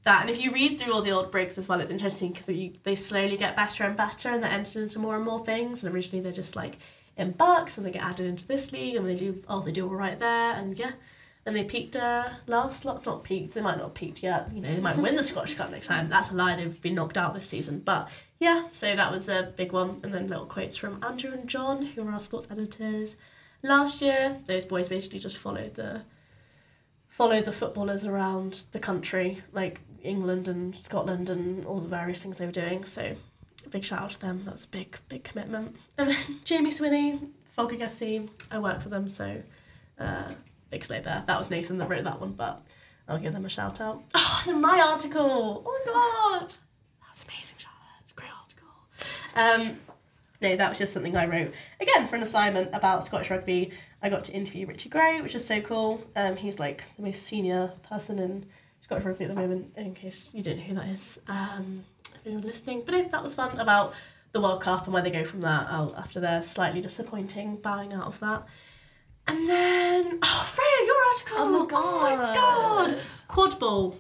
that. 0.05 0.21
And 0.23 0.31
if 0.31 0.41
you 0.43 0.51
read 0.51 0.79
through 0.79 0.93
all 0.93 1.03
the 1.03 1.13
old 1.13 1.31
Brigs 1.31 1.59
as 1.59 1.69
well, 1.69 1.81
it's 1.81 1.91
interesting 1.91 2.33
because 2.33 2.47
they 2.47 2.95
slowly 2.95 3.37
get 3.37 3.57
better 3.57 3.85
and 3.85 3.97
better 3.97 4.31
and 4.31 4.43
they're 4.43 4.51
entered 4.51 4.83
into 4.83 4.99
more 4.99 5.17
and 5.17 5.25
more 5.25 5.45
things. 5.45 5.83
And 5.83 5.95
originally 5.95 6.23
they're 6.23 6.33
just 6.33 6.57
like 6.57 6.79
in 7.17 7.33
BUCS 7.33 7.79
and 7.79 7.87
they 7.87 7.91
get 7.91 8.03
added 8.03 8.27
into 8.27 8.47
this 8.47 8.73
league 8.73 8.97
and 8.97 9.07
they 9.09 9.17
do, 9.17 9.43
oh, 9.49 9.61
they 9.61 9.73
do 9.73 9.87
all 9.89 9.95
right 9.95 10.19
there. 10.19 10.53
And 10.53 10.79
yeah. 10.79 10.93
And 11.47 11.57
they 11.57 11.65
peaked 11.65 11.97
uh, 11.97 12.29
last 12.47 12.85
lot, 12.85 13.05
not 13.07 13.25
peaked, 13.25 13.55
they 13.55 13.63
might 13.63 13.77
not 13.77 13.85
have 13.85 13.95
peaked 13.95 14.23
yet. 14.23 14.49
You 14.53 14.61
know, 14.61 14.73
they 14.73 14.81
might 14.83 14.99
win 14.99 15.17
the 15.17 15.23
Scottish 15.25 15.55
Cup 15.55 15.71
next 15.71 15.87
time. 15.87 16.09
That's 16.09 16.31
a 16.31 16.35
lie, 16.35 16.57
they've 16.57 16.81
been 16.81 16.95
knocked 16.95 17.17
out 17.17 17.35
this 17.35 17.47
season. 17.47 17.81
But 17.81 18.11
yeah, 18.39 18.69
so 18.71 18.95
that 18.95 19.11
was 19.11 19.29
a 19.29 19.53
big 19.57 19.73
one. 19.73 19.99
And 20.03 20.13
then 20.13 20.29
little 20.29 20.47
quotes 20.47 20.77
from 20.77 21.03
Andrew 21.03 21.33
and 21.33 21.49
John, 21.49 21.83
who 21.83 22.07
are 22.07 22.13
our 22.13 22.21
sports 22.21 22.49
editors. 22.51 23.17
Last 23.63 24.03
year, 24.03 24.39
those 24.47 24.65
boys 24.65 24.89
basically 24.89 25.19
just 25.19 25.39
followed 25.39 25.75
the 25.75 26.03
followed 27.09 27.47
the 27.47 27.53
footballers 27.53 28.07
around 28.07 28.63
the 28.71 28.79
country, 28.79 29.43
like 29.53 29.81
England 30.03 30.47
and 30.47 30.77
Scotland 30.77 31.29
and 31.29 31.65
all 31.65 31.81
the 31.81 31.89
various 31.89 32.23
things 32.23 32.37
they 32.37 32.47
were 32.47 32.53
doing. 32.53 32.85
So 32.85 33.17
big 33.69 33.85
shout 33.85 34.03
out 34.03 34.11
to 34.11 34.21
them. 34.21 34.43
That's 34.45 34.65
a 34.65 34.69
big, 34.69 34.97
big 35.09 35.25
commitment. 35.25 35.77
And 35.97 36.11
then 36.11 36.17
Jamie 36.45 36.71
Swinney, 36.71 37.29
Falkirk 37.47 37.81
FC, 37.81 38.29
I 38.51 38.59
work 38.59 38.81
for 38.81 38.89
them, 38.89 39.09
so 39.09 39.43
uh, 39.99 40.33
big 40.71 40.85
slate 40.85 41.05
there. 41.05 41.25
That 41.27 41.39
was 41.39 41.51
Nathan 41.51 41.79
that 41.79 41.89
wrote 41.89 42.05
that 42.05 42.21
one, 42.21 42.33
but 42.33 42.63
I'll 43.09 43.19
give 43.19 43.33
them 43.33 43.45
a 43.45 43.49
shout 43.49 43.81
out. 43.81 44.03
Oh, 44.47 44.53
my 44.53 44.81
article. 44.81 45.63
Oh 45.67 45.83
my 45.85 45.93
god. 45.93 46.49
That 46.49 47.11
was 47.11 47.25
amazing, 47.25 47.57
Charlotte. 47.59 48.01
It's 48.01 48.13
a 48.13 48.15
great 48.15 48.31
article. 48.41 48.69
Um, 49.35 49.79
no, 50.41 50.57
that 50.57 50.69
was 50.69 50.79
just 50.79 50.93
something 50.93 51.17
I 51.17 51.27
wrote 51.27 51.53
again 51.81 52.07
for 52.07 52.17
an 52.17 52.23
assignment 52.23 52.71
about 52.73 53.05
Scottish 53.05 53.31
rugby. 53.31 53.73
I 54.01 54.09
got 54.09 54.25
to 54.25 54.33
interview 54.33 54.67
Richie 54.67 54.89
Gray, 54.89 55.21
which 55.21 55.35
is 55.35 55.45
so 55.45 55.61
cool. 55.61 56.03
Um, 56.17 56.37
he's 56.37 56.59
like 56.59 56.85
the 56.97 57.03
most 57.03 57.25
senior 57.25 57.73
person 57.89 58.19
in 58.21 58.47
Scottish 58.81 59.05
rugby 59.05 59.25
at 59.25 59.29
the 59.29 59.35
moment. 59.35 59.73
In 59.77 59.95
case 59.95 60.31
you 60.33 60.43
didn't 60.43 60.61
know 60.61 60.65
who 60.65 60.75
that 60.77 60.89
is, 60.89 61.21
um, 61.29 61.85
if 62.15 62.33
you're 62.33 62.41
listening, 62.41 62.83
but 62.87 62.93
no, 62.93 63.09
that 63.09 63.23
was 63.23 63.35
fun 63.35 63.59
about 63.59 63.93
the 64.33 64.41
World 64.41 64.63
Cup 64.63 64.85
and 64.85 64.95
where 64.95 65.03
they 65.03 65.11
go 65.11 65.25
from 65.25 65.41
that 65.41 65.69
after 65.71 66.21
their 66.21 66.41
slightly 66.43 66.81
disappointing 66.81 67.57
bowing 67.57 67.93
out 67.93 68.07
of 68.07 68.21
that. 68.21 68.47
And 69.29 69.49
then, 69.49 70.19
oh, 70.23 70.53
Freya, 70.55 70.87
your 70.87 71.05
article. 71.05 71.37
Oh 71.39 71.67
my 71.67 71.79
Oh 71.79 72.01
my 72.19 72.35
god. 72.35 72.99
Quad 73.29 73.59
ball. 73.61 73.99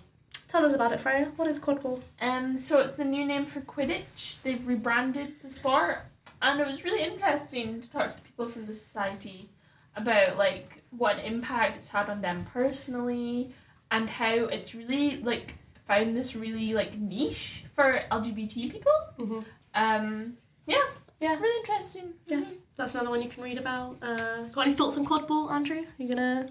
Tell 0.48 0.64
us 0.64 0.72
about 0.72 0.92
it, 0.92 1.00
Freya. 1.00 1.30
What 1.36 1.46
is 1.48 1.58
quad 1.58 1.82
ball? 1.82 2.00
Um, 2.22 2.56
so 2.56 2.78
it's 2.78 2.92
the 2.92 3.04
new 3.04 3.24
name 3.26 3.44
for 3.44 3.60
Quidditch. 3.60 4.40
They've 4.42 4.66
rebranded 4.66 5.34
the 5.42 5.50
sport, 5.50 5.98
and 6.40 6.58
it 6.60 6.66
was 6.66 6.84
really 6.84 7.02
interesting 7.02 7.82
to 7.82 7.90
talk 7.90 8.08
to 8.16 8.22
people 8.22 8.46
from 8.48 8.64
the 8.66 8.72
society 8.74 9.50
about 9.96 10.38
like 10.38 10.82
what 10.90 11.18
impact 11.18 11.76
it's 11.76 11.88
had 11.88 12.08
on 12.08 12.22
them 12.22 12.46
personally, 12.50 13.52
and 13.90 14.08
how 14.08 14.32
it's 14.32 14.74
really 14.74 15.18
like 15.18 15.54
found 15.86 16.16
this 16.16 16.34
really 16.34 16.72
like 16.72 16.96
niche 16.96 17.64
for 17.70 18.00
LGBT 18.10 18.70
people. 18.70 18.92
Mhm. 19.18 19.44
Um, 19.74 20.38
yeah, 20.66 20.76
Yeah. 21.20 21.34
really 21.38 21.58
interesting. 21.58 22.14
Yeah. 22.26 22.38
Mhm. 22.38 22.56
That's 22.78 22.94
another 22.94 23.10
one 23.10 23.20
you 23.20 23.28
can 23.28 23.42
read 23.42 23.58
about. 23.58 23.96
Uh, 24.00 24.44
got 24.44 24.66
any 24.66 24.72
thoughts 24.72 24.96
on 24.96 25.04
quad 25.04 25.28
Andrew? 25.50 25.78
Are 25.78 25.84
You 25.98 26.08
gonna? 26.08 26.48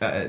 Uh, 0.00 0.28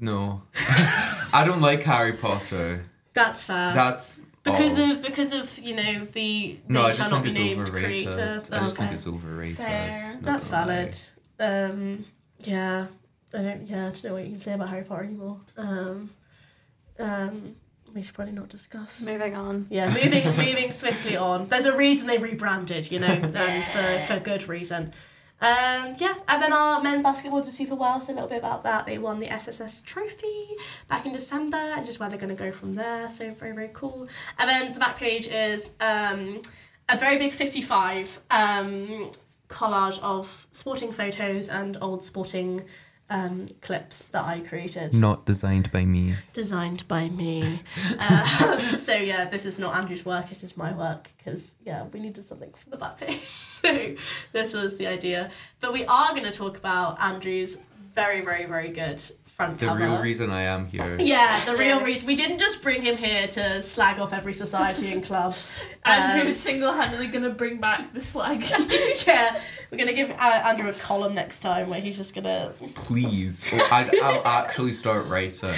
no. 0.00 0.42
I 0.56 1.44
don't 1.46 1.60
like 1.60 1.82
Harry 1.82 2.14
Potter. 2.14 2.86
That's 3.12 3.44
fair. 3.44 3.74
That's 3.74 4.22
because 4.42 4.78
all. 4.78 4.92
of 4.92 5.02
because 5.02 5.34
of 5.34 5.58
you 5.58 5.76
know 5.76 6.04
the 6.06 6.58
No, 6.68 6.82
I 6.82 6.92
just 6.92 7.10
think 7.10 7.26
it's 7.26 7.36
overrated. 7.36 7.68
creator. 7.68 8.42
I 8.50 8.58
just 8.60 8.78
think 8.78 8.92
it's 8.92 9.06
overrated. 9.06 9.58
Not 9.58 10.22
That's 10.22 10.48
valid. 10.48 10.98
Um, 11.38 12.06
yeah, 12.40 12.86
I 13.34 13.42
don't. 13.42 13.68
Yeah, 13.68 13.88
I 13.88 13.90
don't 13.90 14.04
know 14.04 14.12
what 14.14 14.24
you 14.24 14.30
can 14.30 14.40
say 14.40 14.54
about 14.54 14.70
Harry 14.70 14.84
Potter 14.84 15.04
anymore. 15.04 15.40
Um, 15.58 16.10
um, 16.98 17.56
we 17.94 18.02
should 18.02 18.14
probably 18.14 18.34
not 18.34 18.48
discuss. 18.48 19.04
Moving 19.06 19.34
on. 19.34 19.66
Yeah, 19.70 19.86
moving 19.88 20.24
moving 20.46 20.70
swiftly 20.70 21.16
on. 21.16 21.48
There's 21.48 21.66
a 21.66 21.76
reason 21.76 22.06
they 22.06 22.18
rebranded, 22.18 22.90
you 22.90 22.98
know, 22.98 23.06
and 23.06 23.64
for 23.64 24.00
for 24.14 24.20
good 24.20 24.48
reason. 24.48 24.92
Um, 25.40 25.94
yeah, 25.98 26.14
and 26.26 26.42
then 26.42 26.52
our 26.52 26.82
men's 26.82 27.02
basketball 27.02 27.42
did 27.42 27.52
super 27.52 27.76
well. 27.76 28.00
So 28.00 28.12
a 28.12 28.14
little 28.14 28.28
bit 28.28 28.38
about 28.38 28.64
that. 28.64 28.86
They 28.86 28.98
won 28.98 29.20
the 29.20 29.32
SSS 29.32 29.82
Trophy 29.82 30.56
back 30.88 31.06
in 31.06 31.12
December, 31.12 31.56
and 31.56 31.86
just 31.86 32.00
where 32.00 32.08
they're 32.08 32.18
going 32.18 32.36
to 32.36 32.42
go 32.42 32.50
from 32.50 32.74
there. 32.74 33.08
So 33.08 33.32
very 33.32 33.54
very 33.54 33.70
cool. 33.72 34.08
And 34.38 34.48
then 34.48 34.72
the 34.72 34.80
back 34.80 34.98
page 34.98 35.28
is 35.28 35.72
um, 35.80 36.40
a 36.88 36.98
very 36.98 37.18
big 37.18 37.32
fifty-five 37.32 38.20
um, 38.30 39.10
collage 39.48 40.00
of 40.02 40.46
sporting 40.50 40.92
photos 40.92 41.48
and 41.48 41.76
old 41.80 42.02
sporting 42.02 42.64
um, 43.10 43.48
clips 43.62 44.06
that 44.08 44.24
I 44.24 44.40
created, 44.40 44.94
Not 44.94 45.24
designed 45.24 45.72
by 45.72 45.84
me. 45.84 46.14
designed 46.32 46.86
by 46.88 47.08
me. 47.08 47.62
um, 48.08 48.60
so 48.76 48.94
yeah, 48.94 49.24
this 49.24 49.46
is 49.46 49.58
not 49.58 49.74
Andrew's 49.76 50.04
work. 50.04 50.28
This 50.28 50.44
is 50.44 50.56
my 50.56 50.72
work 50.72 51.08
because 51.16 51.54
yeah, 51.64 51.84
we 51.92 52.00
needed 52.00 52.24
something 52.24 52.52
for 52.52 52.70
the 52.70 52.76
back 52.76 52.98
page. 52.98 53.20
So 53.58 53.94
this 54.32 54.52
was 54.54 54.76
the 54.76 54.86
idea. 54.86 55.30
But 55.60 55.72
we 55.72 55.84
are 55.86 56.10
going 56.10 56.24
to 56.24 56.30
talk 56.32 56.56
about 56.58 57.00
Andrew's 57.00 57.58
very, 57.94 58.20
very, 58.20 58.44
very 58.44 58.68
good 58.68 59.02
front 59.38 59.56
The 59.58 59.66
cover. 59.66 59.78
real 59.78 59.98
reason 60.02 60.30
I 60.30 60.42
am 60.42 60.66
here. 60.66 60.84
Yeah, 61.00 61.44
the 61.44 61.52
real 61.56 61.76
Yes. 61.78 61.84
reason. 61.84 62.06
We 62.08 62.16
didn't 62.16 62.38
just 62.40 62.60
bring 62.60 62.82
him 62.82 62.96
here 62.96 63.28
to 63.28 63.62
slag 63.62 64.00
off 64.00 64.12
every 64.12 64.32
society 64.32 64.92
and 64.92 65.02
club. 65.04 65.32
Um, 65.84 65.94
Andrew's 66.02 66.36
single-handedly 66.38 67.06
gonna 67.06 67.30
bring 67.30 67.58
back 67.60 67.94
the 67.94 68.00
slag. 68.00 68.42
yeah, 69.06 69.40
we're 69.70 69.78
gonna 69.78 69.92
give 69.94 70.10
uh, 70.10 70.42
Andrew 70.44 70.68
a 70.68 70.72
column 70.74 71.14
next 71.14 71.40
time 71.40 71.70
where 71.70 71.80
he's 71.80 71.96
just 71.96 72.14
gonna. 72.14 72.52
Please. 72.74 73.48
Oh, 73.54 73.68
I, 73.72 73.88
I'll 74.02 74.26
actually 74.26 74.72
start 74.72 75.06
writing. 75.06 75.54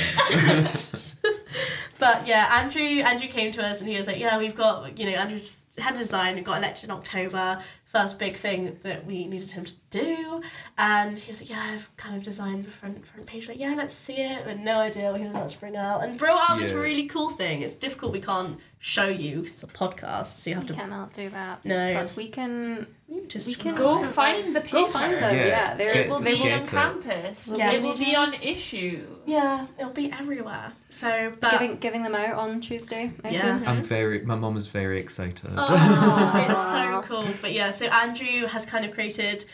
But 1.99 2.27
yeah, 2.29 2.49
Andrew 2.63 2.83
Andrew 3.03 3.29
came 3.29 3.51
to 3.53 3.67
us 3.67 3.81
and 3.81 3.89
he 3.91 3.97
was 3.99 4.07
like, 4.07 4.19
yeah, 4.19 4.39
we've 4.39 4.55
got 4.55 4.97
you 4.99 5.07
know 5.07 5.13
Andrew's 5.17 5.57
head 5.83 5.95
of 5.95 5.99
design 6.01 6.37
and 6.37 6.45
got 6.47 6.59
elected 6.59 6.85
in 6.85 6.91
October. 6.91 7.61
First 7.85 8.21
big 8.21 8.37
thing 8.37 8.79
that 8.83 9.05
we 9.05 9.27
needed 9.27 9.51
him 9.51 9.65
to 9.65 9.75
do, 9.91 10.41
and 10.79 11.19
he 11.19 11.29
was 11.29 11.41
like, 11.41 11.51
yeah, 11.51 11.61
I've 11.75 11.91
kind 11.97 12.15
of 12.15 12.23
designed 12.23 12.65
the 12.65 12.71
front 12.71 13.05
front 13.05 13.27
page. 13.27 13.49
Like, 13.49 13.59
yeah, 13.59 13.75
let's 13.77 13.93
see 13.93 14.15
it. 14.19 14.45
But 14.45 14.61
no 14.61 14.79
idea 14.79 15.11
what 15.11 15.21
he 15.21 15.27
was 15.27 15.35
about 15.35 15.49
to 15.51 15.59
bring 15.59 15.75
out. 15.77 16.05
And 16.05 16.17
brought 16.17 16.49
out 16.51 16.59
this 16.61 16.71
Yeah. 16.71 16.77
really 16.77 17.07
cool 17.09 17.31
thing. 17.31 17.63
It's 17.63 17.75
difficult. 17.75 18.13
We 18.13 18.21
can't 18.21 18.61
show 18.79 19.09
you. 19.09 19.39
'cause 19.43 19.51
It's 19.51 19.63
a 19.65 19.67
podcast, 19.67 20.39
so 20.39 20.51
you 20.51 20.55
have 20.55 20.65
We 20.65 20.69
to. 20.69 20.75
cannot 20.75 21.13
do 21.13 21.31
that. 21.31 21.65
No. 21.65 21.95
But 21.95 22.15
we 22.15 22.29
can. 22.29 22.87
Just 23.27 23.49
We 23.49 23.55
can 23.55 23.75
Go 23.75 23.99
Go 23.99 24.03
find 24.05 24.55
the 24.55 24.61
paper. 24.61 24.77
Go 24.79 24.87
find 24.87 25.15
them. 25.15 25.35
Yeah. 25.35 25.47
Yeah, 25.47 25.75
they're. 25.75 25.93
Get- 25.95 26.07
It 26.07 26.11
will 26.11 26.21
they 26.21 26.35
be 26.39 26.53
on 26.53 26.63
it. 26.63 26.69
campus. 26.69 27.53
Yeah. 27.57 27.73
It 27.73 27.83
will 27.83 27.97
be 27.97 28.15
on 28.17 28.35
issue. 28.35 29.05
Yeah, 29.27 29.67
it'll 29.79 29.93
be 29.93 30.11
everywhere. 30.13 30.73
So, 30.89 31.33
but 31.41 31.53
giving 31.53 31.77
giving 31.79 32.03
them 32.03 32.15
out 32.15 32.35
on 32.37 32.61
Tuesday. 32.61 33.13
I 33.25 33.31
Yeah. 33.31 33.57
assume. 33.57 33.69
I'm 33.69 33.83
very. 33.83 34.21
My 34.23 34.35
mom 34.37 34.57
is 34.57 34.67
very 34.69 34.99
excited. 34.99 35.51
Oh, 35.57 36.47
it's 36.49 36.71
so 36.71 37.03
cool. 37.09 37.29
But 37.41 37.53
yeah, 37.53 37.71
so 37.71 37.87
Andrew 37.87 38.47
has 38.47 38.65
kind 38.67 38.85
of 38.85 38.93
created 38.93 39.45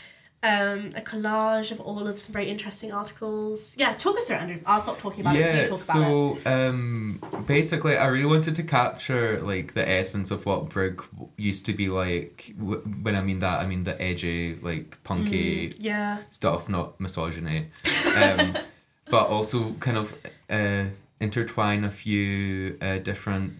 um, 0.43 0.91
a 0.95 1.01
collage 1.01 1.71
of 1.71 1.79
all 1.79 2.07
of 2.07 2.19
some 2.19 2.31
very 2.33 2.49
interesting 2.49 2.91
articles. 2.91 3.75
Yeah, 3.77 3.93
talk 3.95 4.17
us 4.17 4.25
through 4.25 4.35
it, 4.37 4.41
Andrew. 4.41 4.59
I'll 4.65 4.79
stop 4.79 4.99
talking 4.99 5.21
about 5.21 5.35
it. 5.35 5.39
yeah. 5.39 5.55
It. 5.63 5.75
So 5.75 6.37
um, 6.45 7.19
basically, 7.47 7.97
I 7.97 8.05
really 8.07 8.25
wanted 8.25 8.55
to 8.55 8.63
capture 8.63 9.41
like 9.41 9.73
the 9.73 9.87
essence 9.89 10.29
of 10.31 10.45
what 10.45 10.69
Brig 10.69 11.01
used 11.37 11.65
to 11.65 11.73
be 11.73 11.89
like. 11.89 12.53
W- 12.57 12.81
when 13.01 13.15
I 13.15 13.21
mean 13.21 13.39
that, 13.39 13.59
I 13.61 13.67
mean 13.67 13.83
the 13.83 13.99
edgy, 14.01 14.55
like 14.61 15.01
punky 15.03 15.73
Yeah. 15.79 16.19
stuff, 16.29 16.69
not 16.69 16.99
misogyny. 16.99 17.69
Um, 18.15 18.55
but 19.09 19.27
also 19.27 19.73
kind 19.79 19.97
of 19.97 20.13
uh, 20.49 20.85
intertwine 21.19 21.83
a 21.83 21.89
few 21.91 22.77
uh, 22.81 22.99
different 22.99 23.53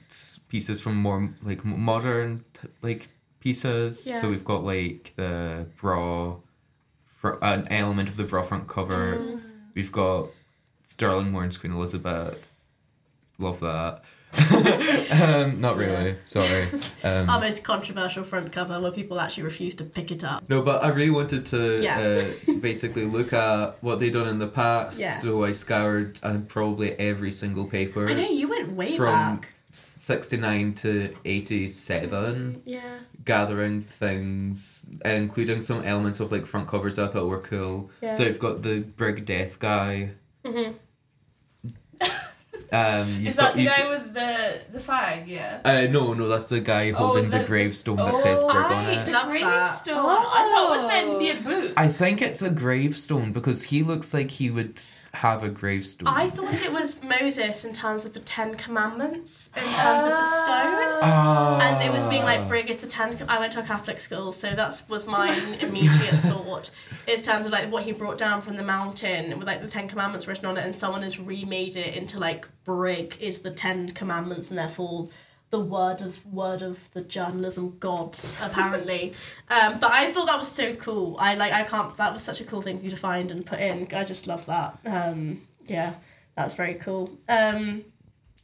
pieces 0.50 0.80
from 0.82 0.96
more 0.98 1.30
like 1.42 1.66
modern 1.66 2.44
t- 2.54 2.68
like 2.82 3.08
pieces. 3.40 4.06
Yeah. 4.08 4.22
So 4.22 4.30
we've 4.30 4.46
got 4.46 4.64
like 4.64 5.14
the 5.16 5.68
Braw, 5.78 6.38
for 7.18 7.44
an 7.44 7.68
element 7.72 8.08
of 8.10 8.16
the 8.16 8.24
Braw 8.24 8.44
front 8.44 8.68
cover. 8.68 9.18
Mm. 9.18 9.42
We've 9.74 9.92
got 9.92 10.28
Stirling 10.84 11.34
Warren's 11.34 11.58
Queen 11.58 11.74
Elizabeth. 11.74 12.48
Love 13.40 13.60
that. 13.62 14.04
um, 15.24 15.60
not 15.60 15.78
really. 15.78 16.16
Sorry. 16.26 16.68
Um, 17.04 17.28
Our 17.28 17.40
most 17.40 17.64
controversial 17.64 18.24
front 18.24 18.52
cover 18.52 18.80
where 18.80 18.92
people 18.92 19.20
actually 19.20 19.44
refuse 19.44 19.74
to 19.76 19.84
pick 19.84 20.12
it 20.12 20.24
up. 20.24 20.48
No, 20.48 20.62
but 20.62 20.84
I 20.84 20.90
really 20.90 21.10
wanted 21.10 21.48
to 21.48 21.82
Yeah. 21.82 22.22
uh, 22.48 22.54
basically 22.60 23.06
look 23.06 23.34
at 23.34 23.82
what 23.82 24.00
they'd 24.00 24.14
done 24.14 24.28
in 24.28 24.38
the 24.38 24.48
past. 24.48 25.00
Yeah. 25.00 25.12
So 25.14 25.44
I 25.44 25.54
scoured 25.54 26.20
uh, 26.22 26.40
probably 26.48 26.92
every 27.00 27.32
single 27.32 27.66
paper 27.66 28.08
I 28.08 28.14
know 28.14 28.30
you 28.30 28.48
went 28.48 28.74
way 28.74 28.96
from 28.96 29.08
back. 29.08 29.50
69 29.78 30.74
to 30.76 31.14
87, 31.26 32.62
Yeah. 32.66 33.00
gathering 33.26 33.82
things, 33.84 34.86
including 35.06 35.62
some 35.62 35.84
elements 35.84 36.20
of 36.20 36.32
like 36.32 36.46
front 36.46 36.68
covers 36.68 36.98
I 37.00 37.08
thought 37.08 37.28
were 37.28 37.40
cool. 37.42 37.90
Yeah. 38.02 38.14
So 38.14 38.24
you've 38.24 38.40
got 38.40 38.62
the 38.62 38.82
Brig 38.82 39.26
Death 39.26 39.60
guy. 39.60 40.12
Mhm. 40.44 40.76
Um, 42.70 43.08
you've 43.20 43.28
Is 43.28 43.36
got, 43.38 43.54
that 43.54 43.56
the 43.56 43.66
guy 43.66 43.88
with 43.88 44.14
the 44.14 44.60
the 44.74 44.80
fag? 44.80 45.26
Yeah. 45.28 45.62
uh, 45.64 45.88
no, 45.90 46.14
no, 46.14 46.28
that's 46.28 46.50
the 46.50 46.60
guy 46.60 46.90
Oh, 46.92 46.96
holding 46.96 47.30
the, 47.30 47.38
the- 47.40 47.46
gravestone 47.46 47.96
that 47.96 48.20
says 48.20 48.42
Oh, 48.44 48.52
Brig 48.52 48.66
on 48.66 48.86
it. 48.90 48.98
It's 48.98 49.08
a 49.08 49.12
Love 49.12 49.28
that. 49.30 49.40
gravestone. 49.40 49.96
I 49.96 50.52
thought 50.54 50.66
it 50.74 50.78
was 50.78 50.86
meant 50.88 51.12
to 51.12 51.18
be 51.18 51.30
a 51.30 51.38
Oh. 51.38 51.62
boot. 51.62 51.74
I 51.78 51.88
think 51.88 52.22
it's 52.22 52.42
a 52.42 52.50
gravestone 52.50 53.32
because 53.32 53.64
he 53.64 53.84
looks 53.84 54.14
like 54.14 54.32
he 54.32 54.52
would 54.52 54.82
have 55.18 55.44
a 55.44 55.50
gravestone. 55.50 56.08
I 56.08 56.30
thought 56.30 56.62
it 56.64 56.72
was 56.72 57.02
Moses 57.02 57.66
in 57.66 57.74
terms 57.74 58.06
of 58.06 58.14
the 58.14 58.20
Ten 58.20 58.54
Commandments, 58.54 59.50
in 59.58 59.64
terms 59.64 60.04
of 60.06 60.12
the 60.12 60.22
stone. 60.22 61.00
Ah. 61.02 61.60
And 61.60 61.84
it 61.84 61.92
was 61.92 62.06
being 62.06 62.22
like, 62.22 62.48
bring 62.48 62.70
us 62.70 62.78
the 62.78 62.88
Ten. 62.88 63.18
I 63.28 63.40
went 63.40 63.54
to 63.54 63.60
a 63.62 63.64
Catholic 63.64 63.98
school, 63.98 64.32
so 64.32 64.52
that 64.52 64.84
was 64.88 65.08
my 65.08 65.28
immediate 65.62 66.20
thought. 66.20 66.70
In 67.08 67.20
terms 67.20 67.48
of 67.48 67.52
like 67.52 67.72
what 67.72 67.84
he 67.84 67.94
brought 67.94 68.20
down 68.20 68.42
from 68.42 68.58
the 68.58 68.64
mountain 68.64 69.38
with 69.40 69.48
like 69.48 69.62
the 69.62 69.68
Ten 69.68 69.88
Commandments 69.88 70.28
written 70.28 70.46
on 70.46 70.56
it, 70.56 70.64
and 70.64 70.76
someone 70.76 71.02
has 71.02 71.20
remade 71.20 71.76
it 71.76 71.96
into 71.96 72.20
like 72.20 72.48
brig 72.64 73.18
is 73.20 73.40
the 73.40 73.52
Ten 73.52 73.90
Commandments, 73.90 74.52
and 74.52 74.60
therefore 74.60 75.08
the 75.50 75.60
word 75.60 76.02
of 76.02 76.26
word 76.26 76.62
of 76.62 76.92
the 76.92 77.02
journalism 77.02 77.78
gods 77.80 78.42
apparently. 78.44 79.14
um, 79.50 79.80
but 79.80 79.92
I 79.92 80.12
thought 80.12 80.26
that 80.28 80.38
was 80.38 80.50
so 80.50 80.76
cool. 80.76 81.16
I 81.20 81.36
like 81.36 81.54
I 81.54 81.64
can't. 81.64 81.96
That 81.98 82.14
was 82.14 82.22
such 82.22 82.42
a 82.42 82.44
cool 82.44 82.62
thing 82.62 82.80
for 82.80 82.84
you 82.84 82.92
to 82.92 82.98
find 82.98 83.32
and 83.32 83.46
put 83.46 83.60
in. 83.60 83.88
I 83.94 84.04
just 84.04 84.28
love 84.28 84.46
that. 84.48 84.80
Um, 84.86 85.42
yeah, 85.66 85.96
that's 86.36 86.54
very 86.54 86.76
cool. 86.76 87.18
Um, 87.30 87.86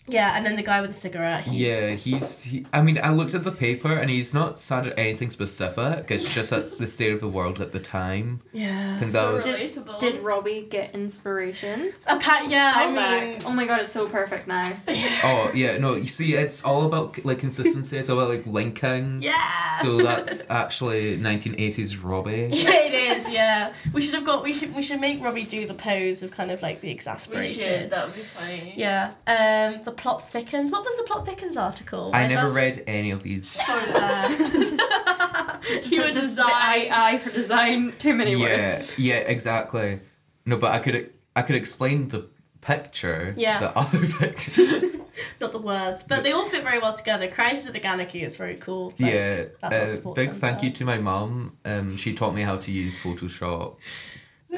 yeah, 0.08 0.36
and 0.36 0.45
then 0.45 0.56
the 0.56 0.64
guy 0.64 0.82
with 0.82 0.89
the 0.89 0.95
cigarette. 0.95 1.45
He's, 1.45 1.62
Yeah, 1.62 1.89
he's. 1.89 2.43
He, 2.43 2.66
I 2.74 2.82
mean, 2.82 2.99
I 3.01 3.12
looked 3.14 3.34
at 3.34 3.43
the 3.45 3.51
paper 3.51 3.91
and 3.93 4.10
he's 4.10 4.34
not 4.34 4.60
sad 4.60 4.88
at 4.88 4.99
anything 4.99 5.30
specific. 5.30 6.12
It's 6.12 6.34
just 6.36 6.51
at 6.51 6.78
the 6.78 6.88
state 6.88 7.14
of 7.14 7.22
the 7.22 7.28
world 7.30 7.62
at 7.62 7.72
the 7.72 7.80
time. 7.80 8.41
Yeah. 8.51 8.95
I 8.95 8.99
think 8.99 9.12
that 9.12 9.18
so 9.20 9.32
was. 9.34 9.45
relatable. 9.45 9.99
Did 9.99 10.18
Robbie 10.20 10.68
get 10.70 10.93
inspiration? 10.93 11.93
Appa- 12.08 12.49
yeah, 12.49 12.74
I 12.76 12.86
mean, 12.88 12.95
back. 13.38 13.45
Oh 13.45 13.54
my 13.54 13.66
god, 13.66 13.80
it's 13.80 13.91
so 13.91 14.08
perfect 14.08 14.47
now. 14.47 14.74
Oh 15.26 15.51
yeah, 15.54 15.78
no. 15.78 15.95
You 15.95 16.06
see, 16.06 16.34
it's 16.34 16.66
all 16.66 16.86
about 16.86 17.24
like 17.24 17.39
consistency. 17.39 17.97
It's 17.97 18.10
all 18.10 18.20
about 18.20 18.30
like 18.30 18.45
linking. 18.45 19.22
yeah. 19.22 19.70
So 19.82 19.97
that's 19.97 20.49
actually 20.49 21.18
1980s 21.18 22.04
Robbie. 22.04 22.32
yeah, 22.51 22.70
it 22.72 23.18
is. 23.18 23.30
Yeah, 23.30 23.74
we 23.93 24.01
should 24.01 24.16
have 24.16 24.26
got. 24.26 24.43
We 24.43 24.54
should. 24.54 24.76
We 24.76 24.84
should 24.84 24.99
make 24.99 25.24
Robbie 25.24 25.43
do 25.45 25.66
the 25.66 25.74
pose 25.74 26.24
of 26.24 26.32
kind 26.32 26.51
of 26.51 26.62
like 26.62 26.82
the 26.82 26.91
exasperated. 26.91 27.43
we 27.45 27.47
exasperated. 27.64 27.82
should. 27.84 27.89
That 27.91 28.06
would 28.08 28.16
be 28.16 28.22
funny. 28.22 28.74
Yeah. 28.76 29.12
Um, 29.28 29.82
the 29.84 29.93
plot 29.94 30.30
thickens. 30.30 30.72
What 30.72 30.84
was 30.84 30.96
the 30.98 31.04
plot 31.04 31.26
thickens 31.26 31.56
article? 31.58 32.12
I 32.14 32.28
never 32.28 32.48
love- 32.48 32.56
read 32.56 32.84
any 32.88 33.12
of 33.12 33.24
these. 33.24 33.48
So 33.50 33.74
fair. 33.74 34.80
You 35.89 36.00
were 36.02 36.08
were 36.08 36.12
design 36.12 36.50
eye, 36.52 36.89
eye 36.91 37.18
for 37.20 37.30
design. 37.32 37.94
Too 37.98 38.14
many 38.14 38.34
Yeah, 38.34 38.39
words. 38.78 39.00
yeah, 39.00 39.16
exactly. 39.16 40.02
No, 40.46 40.58
but 40.58 40.72
I 40.74 40.80
could 40.80 41.14
I 41.38 41.41
could 41.41 41.56
explain 41.56 42.10
the 42.10 42.28
picture. 42.60 43.34
Yeah. 43.38 43.60
The 43.60 43.78
other 43.78 44.06
picture. 44.20 44.64
Not 45.39 45.52
the 45.54 45.60
words, 45.60 46.04
but 46.04 46.24
they 46.24 46.32
all 46.34 46.46
fit 46.46 46.64
very 46.64 46.80
well 46.80 46.94
together. 46.96 47.28
Crisis 47.30 47.68
at 47.68 47.74
the 47.74 47.80
Ganaki 47.80 48.24
is 48.24 48.36
very 48.36 48.56
cool. 48.56 48.94
Like, 49.00 49.14
yeah. 49.14 49.46
Uh, 49.62 49.70
big 50.16 50.32
centre. 50.32 50.34
thank 50.34 50.64
you 50.64 50.72
to 50.72 50.86
my 50.86 50.98
mum. 50.98 51.56
Um, 51.64 51.96
she 51.98 52.14
taught 52.14 52.34
me 52.36 52.41
how 52.41 52.58
to 52.58 52.72
use 52.72 53.00
Photoshop. 53.00 53.76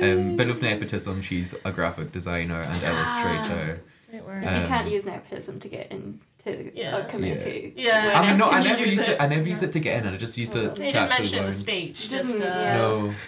Um, 0.01 0.35
bit 0.37 0.49
of 0.49 0.61
nepotism. 0.61 1.21
She's 1.21 1.53
a 1.65 1.71
graphic 1.71 2.11
designer 2.11 2.61
and 2.61 2.83
illustrator. 2.83 3.81
Don't 4.17 4.27
worry. 4.27 4.45
If 4.45 4.51
you 4.51 4.61
Um, 4.61 4.67
can't 4.67 4.89
use 4.89 5.05
nepotism 5.05 5.59
to 5.59 5.67
get 5.67 5.91
into 5.91 6.71
Yeah. 6.73 6.97
a 6.97 7.05
committee, 7.05 7.73
Yeah. 7.75 8.05
when 8.05 8.15
I 8.15 8.27
mean, 8.29 8.37
no, 8.39 8.49
I 8.49 8.63
never 8.63 8.85
use 8.85 8.95
used 8.97 9.09
it. 9.09 9.21
I 9.21 9.27
never 9.27 9.47
used 9.47 9.63
it 9.63 9.71
to 9.73 9.79
get 9.79 10.05
in. 10.05 10.13
I 10.13 10.15
just 10.17 10.37
used 10.37 10.55
it 10.55 10.59
They 10.75 10.85
to 10.85 10.91
didn't 10.91 10.95
actually 10.95 11.23
mention 11.23 11.43
it 11.43 11.45
the 11.47 11.51
speech. 11.51 12.09
Just 12.09 12.41
uh, 12.41 12.45
yeah. 12.45 12.77
No, 12.77 13.13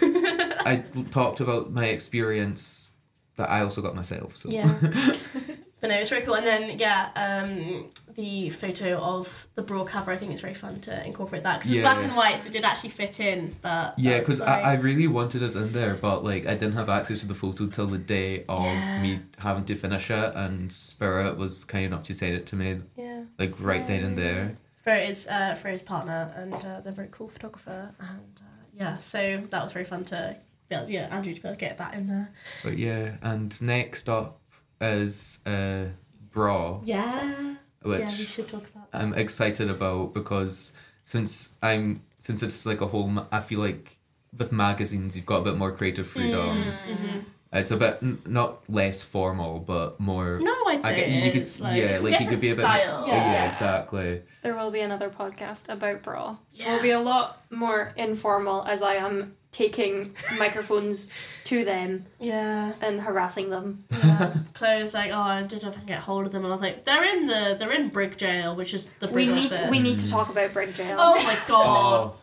I 0.64 0.76
talked 1.10 1.40
about 1.40 1.72
my 1.72 1.86
experience 1.86 2.92
that 3.36 3.50
I 3.50 3.60
also 3.60 3.82
got 3.82 3.94
myself. 3.94 4.36
So. 4.36 4.48
Yeah. 4.48 4.72
but 5.80 5.88
no, 5.90 5.96
it's 5.96 6.10
very 6.10 6.22
cool. 6.22 6.34
And 6.34 6.46
then 6.46 6.78
yeah, 6.78 7.10
um, 7.16 7.90
the 8.14 8.50
photo 8.50 8.96
of 8.98 9.46
the 9.54 9.62
Braw 9.62 9.84
cover. 9.84 10.10
I 10.10 10.16
think 10.16 10.32
it's 10.32 10.40
very 10.40 10.54
fun 10.54 10.80
to 10.80 11.06
incorporate 11.06 11.44
that 11.44 11.58
because 11.58 11.70
Yeah. 11.70 11.80
it's 11.82 11.84
black 11.94 12.04
and 12.04 12.16
white, 12.16 12.38
so 12.38 12.46
it 12.48 12.52
did 12.52 12.64
actually 12.64 12.90
fit 12.90 13.20
in. 13.20 13.54
But 13.62 13.94
Yeah, 13.98 14.18
because 14.18 14.40
like- 14.40 14.48
I, 14.48 14.72
I 14.72 14.74
really 14.74 15.06
wanted 15.06 15.42
it 15.42 15.54
in 15.54 15.72
there, 15.72 15.94
but 15.94 16.24
like 16.24 16.46
I 16.46 16.54
didn't 16.54 16.74
have 16.74 16.88
access 16.88 17.20
to 17.20 17.26
the 17.26 17.34
photo 17.34 17.66
till 17.68 17.86
the 17.86 17.98
day 17.98 18.44
of 18.48 18.64
Yeah. 18.64 19.02
me 19.02 19.20
having 19.38 19.64
to 19.66 19.74
finish 19.76 20.10
it, 20.10 20.34
and 20.34 20.72
Spirit 20.72 21.36
was 21.36 21.64
kind 21.64 21.84
enough 21.86 22.02
to 22.04 22.14
send 22.14 22.34
it 22.34 22.46
to 22.46 22.56
me, 22.56 22.80
yeah. 22.96 23.22
like 23.38 23.54
right 23.60 23.86
then 23.86 24.02
and 24.04 24.18
there. 24.18 24.56
Spirit 24.78 25.10
is 25.10 25.26
uh, 25.28 25.54
Freya's 25.54 25.82
partner, 25.82 26.32
and 26.34 26.54
uh, 26.54 26.80
they're 26.80 26.92
a 26.92 26.96
very 26.96 27.08
cool 27.12 27.28
photographer. 27.28 27.94
And 28.00 28.40
uh, 28.40 28.64
yeah, 28.74 28.96
so 28.98 29.36
that 29.50 29.62
was 29.62 29.72
very 29.72 29.84
fun 29.84 30.04
to 30.06 30.36
be 30.68 30.74
able, 30.76 30.90
yeah, 30.90 31.08
Andrew 31.14 31.34
to 31.34 31.40
be 31.40 31.46
able 31.48 31.56
to 31.56 31.60
get 31.60 31.78
that 31.78 31.94
in 31.94 32.06
there. 32.08 32.30
But 32.64 32.78
yeah, 32.78 33.16
and 33.22 33.60
next 33.62 34.08
up 34.08 34.37
is 34.80 35.40
a 35.46 35.88
Braw, 36.30 36.80
Yeah. 36.84 37.54
which 37.82 38.00
yeah, 38.00 38.06
we 38.06 38.24
should 38.24 38.48
talk 38.48 38.66
about 38.68 38.90
that. 38.92 39.00
I'm 39.00 39.14
excited 39.14 39.68
about 39.70 40.14
because 40.14 40.72
since 41.02 41.54
I'm 41.62 42.02
since 42.18 42.42
it's 42.42 42.66
like 42.66 42.80
a 42.80 42.86
whole, 42.86 43.26
I 43.32 43.40
feel 43.40 43.60
like 43.60 43.98
with 44.36 44.52
magazines 44.52 45.16
you've 45.16 45.26
got 45.26 45.38
a 45.38 45.44
bit 45.44 45.56
more 45.56 45.72
creative 45.72 46.06
freedom. 46.06 46.56
Mm-hmm. 46.64 47.18
It's 47.50 47.70
a 47.70 47.78
bit 47.78 47.96
n- 48.02 48.20
not 48.26 48.68
less 48.68 49.02
formal, 49.02 49.58
but 49.60 49.98
more. 49.98 50.38
No, 50.38 50.52
I'd 50.66 50.84
I 50.84 50.92
get, 50.94 51.08
it 51.08 51.12
you 51.12 51.30
could, 51.30 51.36
is, 51.38 51.60
like- 51.62 51.76
yeah, 51.78 51.84
It's 51.84 52.02
a 52.02 52.04
like 52.04 52.20
you 52.20 52.26
could 52.28 52.40
be 52.40 52.48
a 52.50 52.56
bit. 52.56 52.60
style. 52.60 53.04
Yeah. 53.08 53.14
Yeah. 53.32 53.48
exactly. 53.48 54.22
There 54.42 54.54
will 54.54 54.70
be 54.70 54.80
another 54.80 55.08
podcast 55.08 55.70
about 55.72 56.02
Braw. 56.02 56.36
Yeah. 56.52 56.72
It'll 56.74 56.82
be 56.82 56.90
a 56.90 57.00
lot 57.00 57.42
more 57.50 57.94
informal 57.96 58.64
as 58.66 58.82
I 58.82 58.96
am 58.96 59.37
taking 59.50 60.14
microphones 60.38 61.10
to 61.44 61.64
them 61.64 62.04
Yeah. 62.20 62.72
and 62.80 63.00
harassing 63.00 63.50
them. 63.50 63.84
Yeah. 63.90 64.34
Chloe's 64.54 64.94
like, 64.94 65.10
oh, 65.12 65.18
I 65.20 65.42
don't 65.42 65.62
know 65.62 65.68
if 65.70 65.74
I 65.74 65.78
can 65.78 65.86
get 65.86 66.00
hold 66.00 66.26
of 66.26 66.32
them, 66.32 66.44
and 66.44 66.52
I 66.52 66.54
was 66.54 66.62
like, 66.62 66.84
they're 66.84 67.04
in 67.04 67.26
the 67.26 67.56
they're 67.58 67.72
in 67.72 67.88
Brig 67.88 68.16
Jail, 68.18 68.54
which 68.54 68.74
is 68.74 68.88
the 69.00 69.08
We 69.08 69.26
need 69.26 69.52
office. 69.52 69.70
we 69.70 69.80
need 69.80 69.98
to 70.00 70.10
talk 70.10 70.28
about 70.28 70.52
Brig 70.52 70.74
Jail. 70.74 70.96
Oh 70.98 71.14
my 71.24 71.36
god. 71.48 71.64
Oh, 72.12 72.14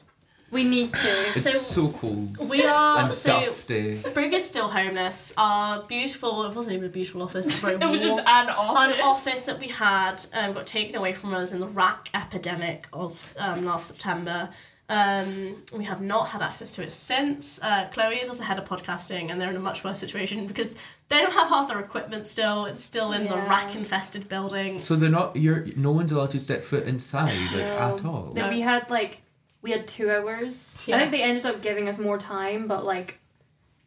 We 0.52 0.64
need 0.64 0.94
to. 0.94 1.08
it's 1.32 1.42
So- 1.42 1.50
so, 1.50 1.90
cold 1.90 2.38
We 2.48 2.64
are 2.64 3.00
and 3.06 3.14
so 3.14 3.40
dusty. 3.42 4.00
Brig 4.14 4.32
is 4.32 4.46
still 4.48 4.70
homeless. 4.70 5.34
Our 5.36 5.84
beautiful 5.84 6.46
it 6.46 6.56
wasn't 6.56 6.76
even 6.76 6.86
a 6.86 6.90
beautiful 6.92 7.24
office. 7.24 7.48
It 7.64 7.80
was, 7.80 7.82
It 7.84 7.90
was 7.90 8.04
warm. 8.06 8.18
just 8.18 8.30
an 8.30 8.50
office. 8.50 8.96
an 8.96 9.02
office 9.02 9.42
that 9.44 9.60
we 9.60 9.68
had 9.70 10.26
um, 10.34 10.54
got 10.54 10.68
taken 10.68 10.96
away 10.96 11.14
from 11.14 11.34
us 11.34 11.52
in 11.52 11.60
the 11.60 11.68
RAAC 11.68 12.08
epidemic 12.14 12.88
of 12.94 13.34
um, 13.40 13.66
last 13.66 13.88
September. 13.88 14.50
Um, 14.88 15.64
we 15.76 15.84
have 15.86 16.00
not 16.02 16.30
had 16.30 16.44
access 16.44 16.70
to 16.74 16.84
it 16.84 16.92
since. 16.92 17.60
Uh, 17.62 17.88
Chloe 17.92 18.18
is 18.18 18.30
also 18.30 18.44
head 18.44 18.60
of 18.60 18.66
podcasting, 18.66 19.32
and 19.32 19.42
they're 19.42 19.50
in 19.50 19.56
a 19.56 19.60
much 19.60 19.84
worse 19.84 19.98
situation 19.98 20.46
because 20.46 20.76
they 21.08 21.20
don't 21.22 21.34
have 21.34 21.48
half 21.50 21.68
their 21.70 21.80
equipment 21.80 22.26
still. 22.26 22.66
It's 22.66 22.84
still 22.84 23.12
in 23.12 23.24
the 23.24 23.34
Yeah. 23.36 23.48
RAAC 23.48 23.76
infested 23.76 24.30
building. 24.30 24.72
So 24.72 24.96
they're 24.96 25.10
not. 25.10 25.36
You're. 25.36 25.66
No 25.76 25.92
one's 25.92 26.12
allowed 26.12 26.30
to 26.32 26.40
step 26.40 26.64
foot 26.64 26.84
inside, 26.84 27.52
like 27.54 27.68
No. 27.70 27.96
at 27.96 28.06
all. 28.06 28.32
Then 28.34 28.50
we 28.50 28.62
had 28.62 28.90
like 28.92 29.22
we 29.64 29.72
had 29.72 29.88
two 29.88 30.12
hours. 30.12 30.78
Yeah. 30.86 30.98
I 30.98 31.00
think 31.00 31.12
they 31.12 31.24
ended 31.24 31.48
up 31.48 31.64
giving 31.64 31.88
us 31.90 31.98
more 31.98 32.20
time, 32.20 32.68
but 32.68 32.86
like 32.86 33.20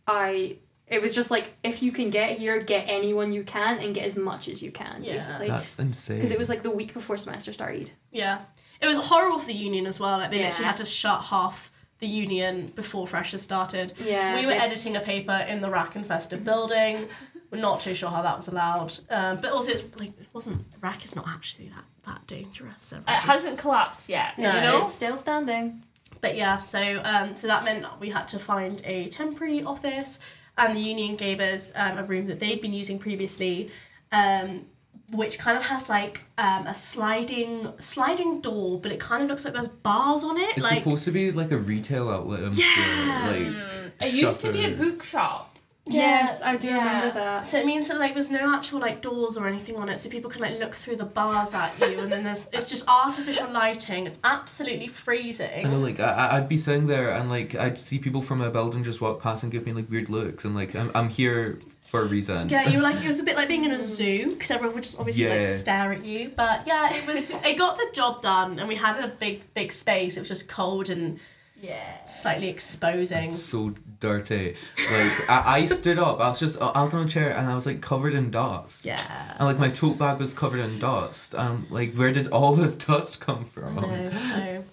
I 0.08 0.56
it 0.90 1.02
was 1.02 1.14
just 1.14 1.30
like 1.30 1.54
if 1.62 1.82
you 1.82 1.92
can 1.92 2.10
get 2.10 2.38
here, 2.38 2.60
get 2.60 2.84
anyone 2.88 3.32
you 3.32 3.42
can 3.44 3.78
and 3.78 3.94
get 3.94 4.04
as 4.06 4.16
much 4.16 4.48
as 4.48 4.62
you 4.62 4.70
can, 4.72 5.04
Yeah. 5.04 5.14
basically. 5.14 5.48
That's 5.48 5.78
insane. 5.78 6.16
Because 6.16 6.30
it 6.30 6.38
was 6.38 6.48
like 6.48 6.62
the 6.62 6.70
week 6.70 6.94
before 6.94 7.16
semester 7.16 7.52
started. 7.52 7.90
Yeah. 8.10 8.38
It 8.80 8.86
was 8.86 8.96
horrible 8.98 9.38
for 9.38 9.46
the 9.46 9.54
union 9.54 9.86
as 9.86 9.98
well. 10.00 10.18
Like 10.18 10.30
they 10.30 10.38
literally 10.42 10.62
Yeah. 10.64 10.68
had 10.68 10.76
to 10.78 10.84
shut 10.84 11.22
half 11.24 11.70
the 12.00 12.06
union 12.06 12.68
before 12.76 13.06
freshers 13.06 13.42
started. 13.42 13.92
Yeah. 14.04 14.34
we 14.36 14.46
were 14.46 14.52
they- 14.52 14.58
editing 14.58 14.96
a 14.96 15.00
paper 15.00 15.44
in 15.48 15.60
the 15.60 15.68
RAAC 15.68 15.96
infested 15.96 16.44
building. 16.44 17.08
We're 17.50 17.60
not 17.60 17.80
too 17.80 17.94
sure 17.94 18.10
how 18.10 18.22
that 18.22 18.36
was 18.36 18.46
allowed. 18.48 18.96
Um, 19.10 19.38
but 19.40 19.50
also, 19.52 19.72
it's 19.72 19.98
like 19.98 20.10
it 20.20 20.28
wasn't 20.32 20.70
the 20.70 20.78
RAAC 20.78 21.04
is 21.04 21.16
not 21.16 21.26
actually 21.28 21.68
that 21.70 21.84
that 22.06 22.26
dangerous. 22.26 22.84
So 22.84 22.96
It 22.98 23.04
hasn't 23.08 23.58
collapsed 23.58 24.08
yet. 24.08 24.38
No. 24.38 24.44
You 24.44 24.56
It's- 24.56 24.64
know? 24.64 24.82
it's 24.82 24.94
still 24.94 25.18
standing. 25.18 25.82
But 26.20 26.36
yeah, 26.36 26.56
so 26.58 27.00
um, 27.04 27.36
so 27.36 27.46
that 27.48 27.64
meant 27.64 27.86
we 28.00 28.10
had 28.10 28.28
to 28.28 28.38
find 28.38 28.80
a 28.84 29.08
temporary 29.08 29.62
office, 29.62 30.18
and 30.58 30.76
the 30.76 30.80
union 30.80 31.16
gave 31.16 31.40
us 31.40 31.72
um, 31.74 31.98
a 31.98 32.04
room 32.04 32.26
that 32.26 32.40
they'd 32.40 32.60
been 32.60 32.72
using 32.72 32.98
previously, 32.98 33.70
um, 34.12 34.66
which 35.12 35.38
kind 35.38 35.56
of 35.56 35.64
has 35.64 35.88
like 35.88 36.22
um, 36.36 36.66
a 36.66 36.74
sliding 36.74 37.72
sliding 37.78 38.40
door, 38.40 38.78
but 38.80 38.92
it 38.92 39.00
kind 39.00 39.22
of 39.22 39.28
looks 39.28 39.44
like 39.44 39.54
there's 39.54 39.68
bars 39.68 40.22
on 40.24 40.36
it. 40.36 40.50
It's 40.56 40.60
like 40.70 40.78
supposed 40.82 41.04
to 41.06 41.12
be 41.12 41.32
like 41.32 41.50
a 41.50 41.58
retail 41.58 42.10
outlet. 42.10 42.40
I'm 42.40 42.52
Yeah. 42.52 42.64
sure. 42.64 43.32
Like 43.32 44.02
It 44.02 44.14
used 44.14 44.40
to 44.42 44.52
be 44.52 44.64
a 44.64 44.76
bookshop. 44.76 45.47
Yes, 45.88 46.42
I 46.42 46.56
do 46.56 46.68
Yeah. 46.68 46.78
remember 46.78 47.14
that. 47.20 47.46
So 47.46 47.58
it 47.58 47.66
means 47.66 47.88
that 47.88 47.98
like 47.98 48.12
there's 48.14 48.30
no 48.30 48.54
actual 48.54 48.80
like 48.80 49.00
doors 49.02 49.36
or 49.36 49.48
anything 49.48 49.76
on 49.76 49.88
it, 49.88 49.98
so 49.98 50.08
people 50.08 50.30
can 50.30 50.42
like 50.42 50.58
look 50.58 50.74
through 50.74 50.96
the 50.96 51.04
bars 51.04 51.54
at 51.54 51.78
you, 51.80 51.98
and 52.00 52.12
then 52.12 52.24
there's 52.24 52.48
it's 52.52 52.68
just 52.68 52.86
artificial 52.88 53.50
lighting. 53.50 54.06
It's 54.06 54.18
absolutely 54.24 54.88
freezing. 54.88 55.66
I 55.66 55.68
know, 55.68 55.78
like 55.78 56.00
I, 56.00 56.36
I'd 56.36 56.48
be 56.48 56.58
sitting 56.58 56.86
there 56.86 57.10
and 57.12 57.28
like 57.30 57.54
I'd 57.54 57.78
see 57.78 57.98
people 57.98 58.22
from 58.22 58.40
a 58.40 58.50
building 58.50 58.84
just 58.84 59.00
walk 59.00 59.22
past 59.22 59.42
and 59.42 59.50
give 59.52 59.64
me 59.66 59.72
like 59.72 59.90
weird 59.90 60.08
looks, 60.08 60.44
and 60.44 60.54
like 60.54 60.74
I'm, 60.76 60.90
I'm 60.94 61.08
here 61.08 61.60
for 61.86 62.02
a 62.02 62.06
reason. 62.06 62.50
Yeah, 62.50 62.68
you 62.68 62.76
were 62.78 62.82
like 62.82 62.96
it 63.02 63.06
was 63.06 63.18
a 63.18 63.22
bit 63.22 63.36
like 63.36 63.48
being 63.48 63.64
in 63.64 63.70
a 63.70 63.80
zoo 63.80 64.30
because 64.30 64.50
everyone 64.50 64.74
would 64.74 64.82
just 64.84 64.98
obviously 64.98 65.26
like 65.28 65.48
stare 65.48 65.92
at 65.92 66.04
you. 66.04 66.32
But 66.36 66.66
yeah, 66.66 66.94
it 66.94 67.06
was 67.06 67.30
it 67.44 67.56
got 67.56 67.76
the 67.76 67.86
job 67.94 68.20
done, 68.20 68.58
and 68.58 68.68
we 68.68 68.74
had 68.74 69.02
a 69.02 69.08
big 69.08 69.42
big 69.54 69.72
space. 69.72 70.16
It 70.16 70.20
was 70.20 70.28
just 70.28 70.48
cold 70.48 70.90
and 70.90 71.18
Yeah. 71.60 72.04
slightly 72.04 72.48
exposing. 72.48 73.32
So 73.32 73.72
dirty. 74.00 74.54
Like 74.92 75.30
I, 75.30 75.42
I 75.46 75.66
stood 75.66 75.98
up. 75.98 76.20
I 76.20 76.28
was 76.28 76.40
just 76.40 76.60
I 76.60 76.80
was 76.80 76.94
on 76.94 77.04
a 77.06 77.08
chair 77.08 77.36
and 77.36 77.48
I 77.48 77.54
was 77.54 77.66
like 77.66 77.80
covered 77.80 78.14
in 78.14 78.30
dust. 78.30 78.86
Yeah. 78.86 79.34
And 79.38 79.46
like 79.46 79.58
my 79.58 79.68
tote 79.70 79.98
bag 79.98 80.18
was 80.18 80.34
covered 80.34 80.60
in 80.60 80.78
dust. 80.78 81.34
And 81.34 81.70
like 81.70 81.94
where 81.94 82.12
did 82.12 82.28
all 82.28 82.54
this 82.54 82.76
dust 82.76 83.20
come 83.20 83.44
from? 83.44 83.76
No, 83.76 84.10
so 84.18 84.64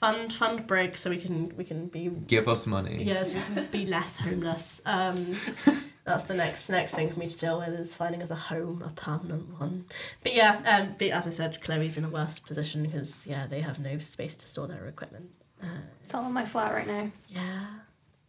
fund 0.00 0.32
fund 0.32 0.66
Brig 0.66 0.96
so 0.96 1.10
we 1.10 1.18
can 1.18 1.54
we 1.56 1.64
can 1.64 1.86
be 1.88 2.08
Give 2.08 2.48
us 2.48 2.66
money. 2.66 3.02
yeah 3.04 3.22
so 3.22 3.36
we 3.36 3.54
can 3.54 3.66
be 3.66 3.86
less 3.86 4.16
homeless. 4.16 4.80
Um, 4.86 5.34
that's 6.04 6.24
the 6.24 6.34
next 6.34 6.68
next 6.70 6.94
thing 6.94 7.10
for 7.10 7.20
me 7.20 7.28
to 7.28 7.36
deal 7.36 7.58
with 7.58 7.68
is 7.68 7.94
finding 7.94 8.22
us 8.22 8.30
a 8.30 8.34
home, 8.36 8.82
a 8.82 8.90
permanent 8.90 9.60
one. 9.60 9.84
But 10.22 10.34
yeah, 10.34 10.60
um, 10.64 10.94
but 10.98 11.08
as 11.08 11.26
I 11.26 11.30
said, 11.30 11.60
Chloe's 11.62 11.98
in 11.98 12.04
a 12.04 12.08
worse 12.08 12.38
position 12.38 12.82
because 12.84 13.18
yeah 13.26 13.46
they 13.46 13.60
have 13.60 13.78
no 13.78 13.98
space 13.98 14.34
to 14.36 14.48
store 14.48 14.66
their 14.68 14.86
equipment. 14.86 15.30
Uh, 15.62 15.66
It's 16.02 16.14
all 16.14 16.24
in 16.24 16.32
my 16.32 16.46
flat 16.46 16.72
right 16.72 16.86
now. 16.86 17.10
yeah. 17.28 17.66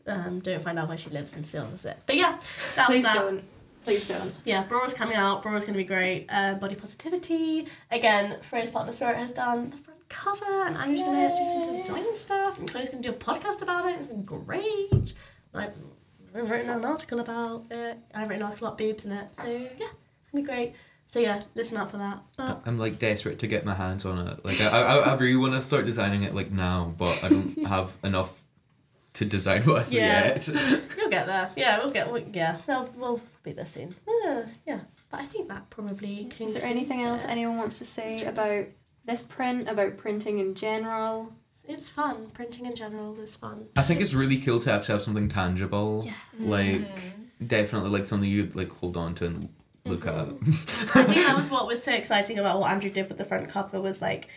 Um, 0.08 0.39
don't 0.39 0.62
find 0.62 0.80
out 0.80 0.88
where 0.88 0.97
she 0.97 1.10
lives 1.10 1.36
and 1.36 1.45
still 1.45 1.66
is 1.74 1.86
it. 1.86 1.97
But 2.06 2.16
yeah, 2.16 2.39
that 2.76 2.88
Please 2.88 3.04
was 3.04 3.04
that. 3.04 3.16
don't. 3.16 3.43
Please 3.84 4.08
don't. 4.08 4.34
Yeah, 4.45 4.64
Braura's 4.64 4.93
coming 4.93 5.16
out. 5.16 5.41
Braura's 5.41 5.64
going 5.66 5.74
to 5.74 5.80
be 5.80 5.84
great. 5.84 6.28
Uh, 6.30 6.56
body 6.56 6.76
positivity. 6.76 7.68
Again, 7.89 8.38
Freya's 8.41 8.72
partner 8.72 8.91
Spirit 8.91 9.18
has 9.18 9.32
done 9.32 9.72
the 9.72 9.78
front 9.78 10.08
cover, 10.10 10.66
and 10.66 10.78
I'm 10.78 10.91
just 10.91 11.06
going 11.06 11.30
to 11.30 11.36
do 11.36 11.43
some 11.43 11.76
design 11.76 12.14
stuff. 12.14 12.60
And 12.60 12.70
Chloe's 12.70 12.89
going 12.89 13.02
to 13.02 13.10
do 13.10 13.16
a 13.16 13.18
podcast 13.18 13.62
about 13.62 13.86
it. 13.88 13.95
It's 13.97 14.06
been 14.08 14.24
great. 14.24 15.14
I've 15.54 15.74
I've 16.36 16.49
written 16.49 16.70
an 16.70 16.86
article 16.86 17.20
about 17.20 17.66
it. 17.72 17.97
I've 18.14 18.30
written 18.30 18.43
an 18.43 18.47
article 18.47 18.68
about 18.68 18.78
boobs 18.78 19.06
in 19.06 19.12
it. 19.12 19.36
So 19.36 19.47
yeah, 19.47 19.58
it's 19.58 19.78
going 19.78 19.89
to 20.34 20.36
be 20.36 20.43
great. 20.43 20.74
So 21.08 21.20
yeah, 21.20 21.41
listen 21.56 21.78
out 21.78 21.91
for 21.91 21.97
that. 21.97 22.22
But 22.38 22.62
I'm 22.66 22.80
like 22.80 22.97
desperate 22.99 23.39
to 23.39 23.47
get 23.47 23.66
my 23.66 23.74
hands 23.74 24.06
on 24.06 24.28
it. 24.28 24.45
Like 24.45 24.62
I, 24.62 24.70
I, 24.70 24.97
I 24.99 25.16
really 25.16 25.36
want 25.36 25.54
to 25.56 25.62
start 25.62 25.86
designing 25.86 26.24
it 26.24 26.34
like 26.34 26.52
now, 26.52 26.93
but 26.97 27.22
I 27.24 27.30
don't 27.30 27.66
have 27.68 27.97
enough 28.04 28.43
to 29.14 29.26
design 29.26 29.66
with 29.66 29.91
Yeah. 29.91 30.28
yet. 30.28 30.47
you'll 30.97 31.09
get 31.09 31.28
there. 31.28 31.49
Yeah, 31.55 31.80
we'll 31.80 31.91
get. 31.91 32.12
We, 32.12 32.26
yeah, 32.34 32.57
we'll, 32.68 32.89
we'll 32.95 33.22
be 33.43 33.53
there 33.53 33.66
soon. 33.66 33.93
Yeah, 34.24 34.45
yeah. 34.66 34.80
But 35.09 35.22
I 35.22 35.26
think 35.26 35.49
that 35.49 35.70
probably. 35.70 36.30
Is 36.39 36.53
there 36.53 36.64
anything 36.64 37.01
else 37.01 37.26
it. 37.26 37.30
anyone 37.30 37.57
wants 37.57 37.78
to 37.80 37.86
say 37.86 38.24
about 38.24 38.68
this 39.05 39.24
print, 39.24 39.68
about 39.68 39.97
printing 39.97 40.39
in 40.39 40.55
general? 40.55 41.34
It's 41.68 41.89
fun. 41.89 42.28
Printing 42.32 42.66
in 42.66 42.76
general 42.76 43.20
is 43.20 43.36
fun. 43.36 43.68
I 43.78 43.82
think 43.82 44.01
it's 44.01 44.14
really 44.14 44.39
cool 44.39 44.59
to 44.59 44.72
actually 44.72 44.93
have 44.93 45.01
something 45.01 45.30
tangible. 45.30 46.03
Yeah. 46.05 46.14
Mm. 46.39 46.47
Like 46.47 47.47
definitely 47.47 47.89
like 47.89 48.05
something 48.05 48.30
you'd 48.30 48.55
like 48.55 48.72
hold 48.72 48.97
on 48.97 49.16
to 49.16 49.26
and 49.26 49.49
look 49.86 50.01
mm-hmm. 50.01 50.49
at. 50.49 50.95
I 50.95 51.07
think 51.07 51.26
that 51.26 51.36
was 51.38 51.51
what 51.51 51.68
was 51.68 51.84
so 51.84 51.91
exciting 51.93 52.39
about 52.39 52.59
what 52.59 52.72
Andrew 52.72 52.89
did 52.89 53.09
with 53.09 53.18
the 53.18 53.26
front 53.26 53.49
cover 53.49 53.82
was 53.82 54.01
like 54.01 54.28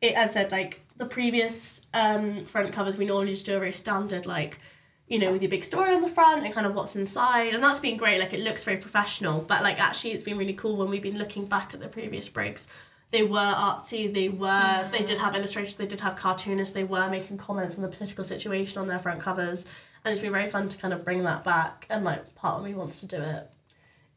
it 0.00 0.14
as 0.14 0.30
I 0.30 0.32
said 0.32 0.52
like 0.52 0.80
the 0.96 1.06
previous 1.06 1.86
um 1.94 2.44
front 2.44 2.72
covers 2.72 2.96
we 2.96 3.06
normally 3.06 3.32
just 3.32 3.46
do 3.46 3.56
a 3.56 3.58
very 3.58 3.72
standard 3.72 4.26
like 4.26 4.58
you 5.08 5.18
know 5.18 5.32
with 5.32 5.42
your 5.42 5.50
big 5.50 5.64
story 5.64 5.94
on 5.94 6.02
the 6.02 6.08
front 6.08 6.44
and 6.44 6.54
kind 6.54 6.66
of 6.66 6.74
what's 6.74 6.96
inside 6.96 7.54
and 7.54 7.62
that's 7.62 7.80
been 7.80 7.96
great 7.96 8.20
like 8.20 8.32
it 8.32 8.40
looks 8.40 8.64
very 8.64 8.76
professional 8.76 9.40
but 9.40 9.62
like 9.62 9.80
actually 9.80 10.12
it's 10.12 10.22
been 10.22 10.38
really 10.38 10.54
cool 10.54 10.76
when 10.76 10.88
we've 10.88 11.02
been 11.02 11.18
looking 11.18 11.44
back 11.46 11.74
at 11.74 11.80
the 11.80 11.88
previous 11.88 12.28
Brigs. 12.28 12.68
They 13.10 13.24
were 13.24 13.38
artsy 13.38 14.12
they 14.12 14.28
were 14.28 14.88
they 14.92 15.02
did 15.02 15.18
have 15.18 15.34
illustrators 15.34 15.74
they 15.74 15.86
did 15.86 15.98
have 16.00 16.14
cartoonists 16.14 16.74
they 16.74 16.84
were 16.84 17.08
making 17.10 17.38
comments 17.38 17.74
on 17.76 17.82
the 17.82 17.88
political 17.88 18.22
situation 18.22 18.80
on 18.80 18.86
their 18.86 19.00
front 19.00 19.20
covers 19.20 19.66
and 20.04 20.12
it's 20.12 20.20
been 20.20 20.30
very 20.30 20.48
fun 20.48 20.68
to 20.68 20.78
kind 20.78 20.94
of 20.94 21.04
bring 21.04 21.24
that 21.24 21.42
back 21.42 21.86
and 21.90 22.04
like 22.04 22.32
part 22.36 22.58
of 22.58 22.64
me 22.64 22.72
wants 22.72 23.00
to 23.00 23.06
do 23.06 23.16
it 23.16 23.50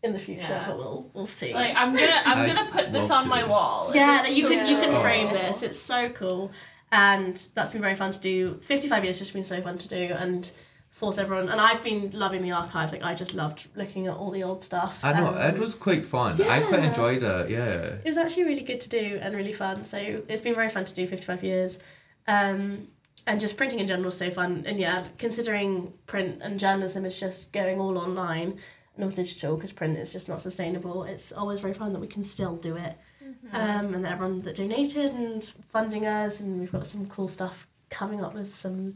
in 0.04 0.14
the 0.14 0.20
future 0.20 0.47
Yeah. 0.49 0.68
but 0.68 0.78
we'll 0.78 1.10
we'll 1.14 1.26
see 1.26 1.54
Like 1.54 1.76
I'm 1.76 1.93
gonna 1.93 2.22
I'm 2.26 2.47
gonna 2.47 2.70
put 2.70 2.91
this 2.91 3.10
on 3.10 3.28
my 3.28 3.43
wall. 3.45 3.91
Yeah, 3.93 4.22
that 4.24 4.36
you 4.36 4.47
can 4.49 4.68
you 4.68 4.78
can 4.78 4.91
cool. 4.91 5.01
frame 5.01 5.30
this. 5.34 5.64
It's 5.64 5.80
so 5.80 6.10
cool, 6.10 6.51
and 6.91 7.36
that's 7.56 7.72
been 7.72 7.82
very 7.82 7.95
fun 7.95 8.12
to 8.12 8.20
do. 8.20 8.56
Fifty 8.62 8.88
five 8.88 9.04
years 9.04 9.18
just 9.20 9.34
been 9.34 9.43
so 9.43 9.62
fun 9.62 9.78
to 9.78 9.88
do 9.88 10.14
and 10.14 10.51
force 10.89 11.18
everyone. 11.18 11.49
And 11.49 11.60
I've 11.60 11.82
been 11.82 12.12
loving 12.12 12.41
the 12.43 12.51
archives. 12.51 12.93
Like 12.93 13.04
I 13.04 13.16
just 13.16 13.34
loved 13.34 13.68
looking 13.76 14.08
at 14.08 14.16
all 14.16 14.30
the 14.32 14.43
old 14.43 14.62
stuff. 14.62 15.04
I 15.04 15.14
know 15.14 15.30
Um, 15.30 15.38
it 15.56 15.58
was 15.58 15.74
quite 15.74 16.06
fun. 16.06 16.39
I 16.41 16.60
quite 16.62 16.84
enjoyed 16.84 17.24
it. 17.24 17.49
Yeah. 17.49 17.95
It 18.04 18.06
was 18.06 18.18
actually 18.18 18.43
really 18.43 18.62
good 18.62 18.82
to 18.82 18.89
do 18.89 19.20
and 19.22 19.36
really 19.36 19.54
fun. 19.54 19.84
So 19.84 19.97
it's 20.28 20.41
been 20.41 20.56
very 20.56 20.70
fun 20.70 20.86
to 20.86 20.93
do 20.93 21.08
fifty 21.08 21.26
five 21.26 21.43
years. 21.43 21.80
Um, 22.28 22.88
and 23.26 23.39
just 23.39 23.56
printing 23.56 23.80
in 23.80 23.88
general 23.88 24.10
is 24.10 24.18
so 24.18 24.30
fun. 24.32 24.64
And 24.68 24.78
yeah, 24.80 25.06
considering 25.18 25.93
print 26.06 26.41
and 26.41 26.60
journalism 26.60 27.06
is 27.06 27.18
just 27.20 27.54
going 27.54 27.80
all 27.80 27.97
online 27.97 28.60
all 29.02 29.10
digital 29.10 29.56
because 29.56 29.72
print 29.72 29.98
is 29.98 30.14
just 30.14 30.30
not 30.30 30.41
sustainable, 30.41 31.04
it's 31.04 31.32
always 31.32 31.60
very 31.60 31.74
fun 31.74 31.94
that 31.94 32.00
we 32.00 32.08
can 32.08 32.24
still 32.24 32.56
do 32.56 32.76
it. 32.76 32.98
Um, 33.52 33.94
and 33.94 34.06
that 34.06 34.14
everyone 34.14 34.41
that 34.44 34.56
donated 34.56 35.14
and 35.14 35.44
funding 35.72 36.06
us, 36.06 36.39
and 36.39 36.60
we've 36.60 36.72
got 36.72 36.86
some 36.86 37.06
cool 37.06 37.28
stuff 37.28 37.68
coming 37.89 38.24
up 38.24 38.34
with 38.34 38.54
some 38.56 38.96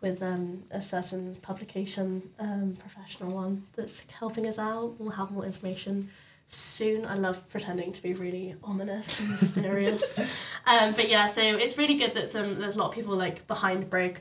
with 0.00 0.22
um, 0.22 0.62
a 0.70 0.82
certain 0.82 1.34
publication 1.36 2.30
um, 2.38 2.76
professional 2.78 3.32
one 3.32 3.64
that's 3.74 4.04
helping 4.20 4.46
us 4.46 4.58
out. 4.58 4.94
We'll 4.98 5.10
have 5.10 5.30
more 5.30 5.44
information 5.44 6.10
soon. 6.46 7.04
I 7.04 7.14
love 7.14 7.48
pretending 7.48 7.92
to 7.92 8.02
be 8.02 8.12
really 8.14 8.54
ominous 8.62 9.18
and 9.20 9.30
mysterious. 9.40 10.18
um, 10.66 10.92
but 10.92 11.08
yeah, 11.08 11.26
so 11.26 11.40
it's 11.40 11.76
really 11.78 11.96
good 11.96 12.14
that 12.14 12.28
some 12.28 12.58
there's 12.58 12.76
a 12.76 12.78
lot 12.78 12.88
of 12.88 12.94
people 12.94 13.16
like 13.16 13.46
behind 13.46 13.90
Brig 13.90 14.20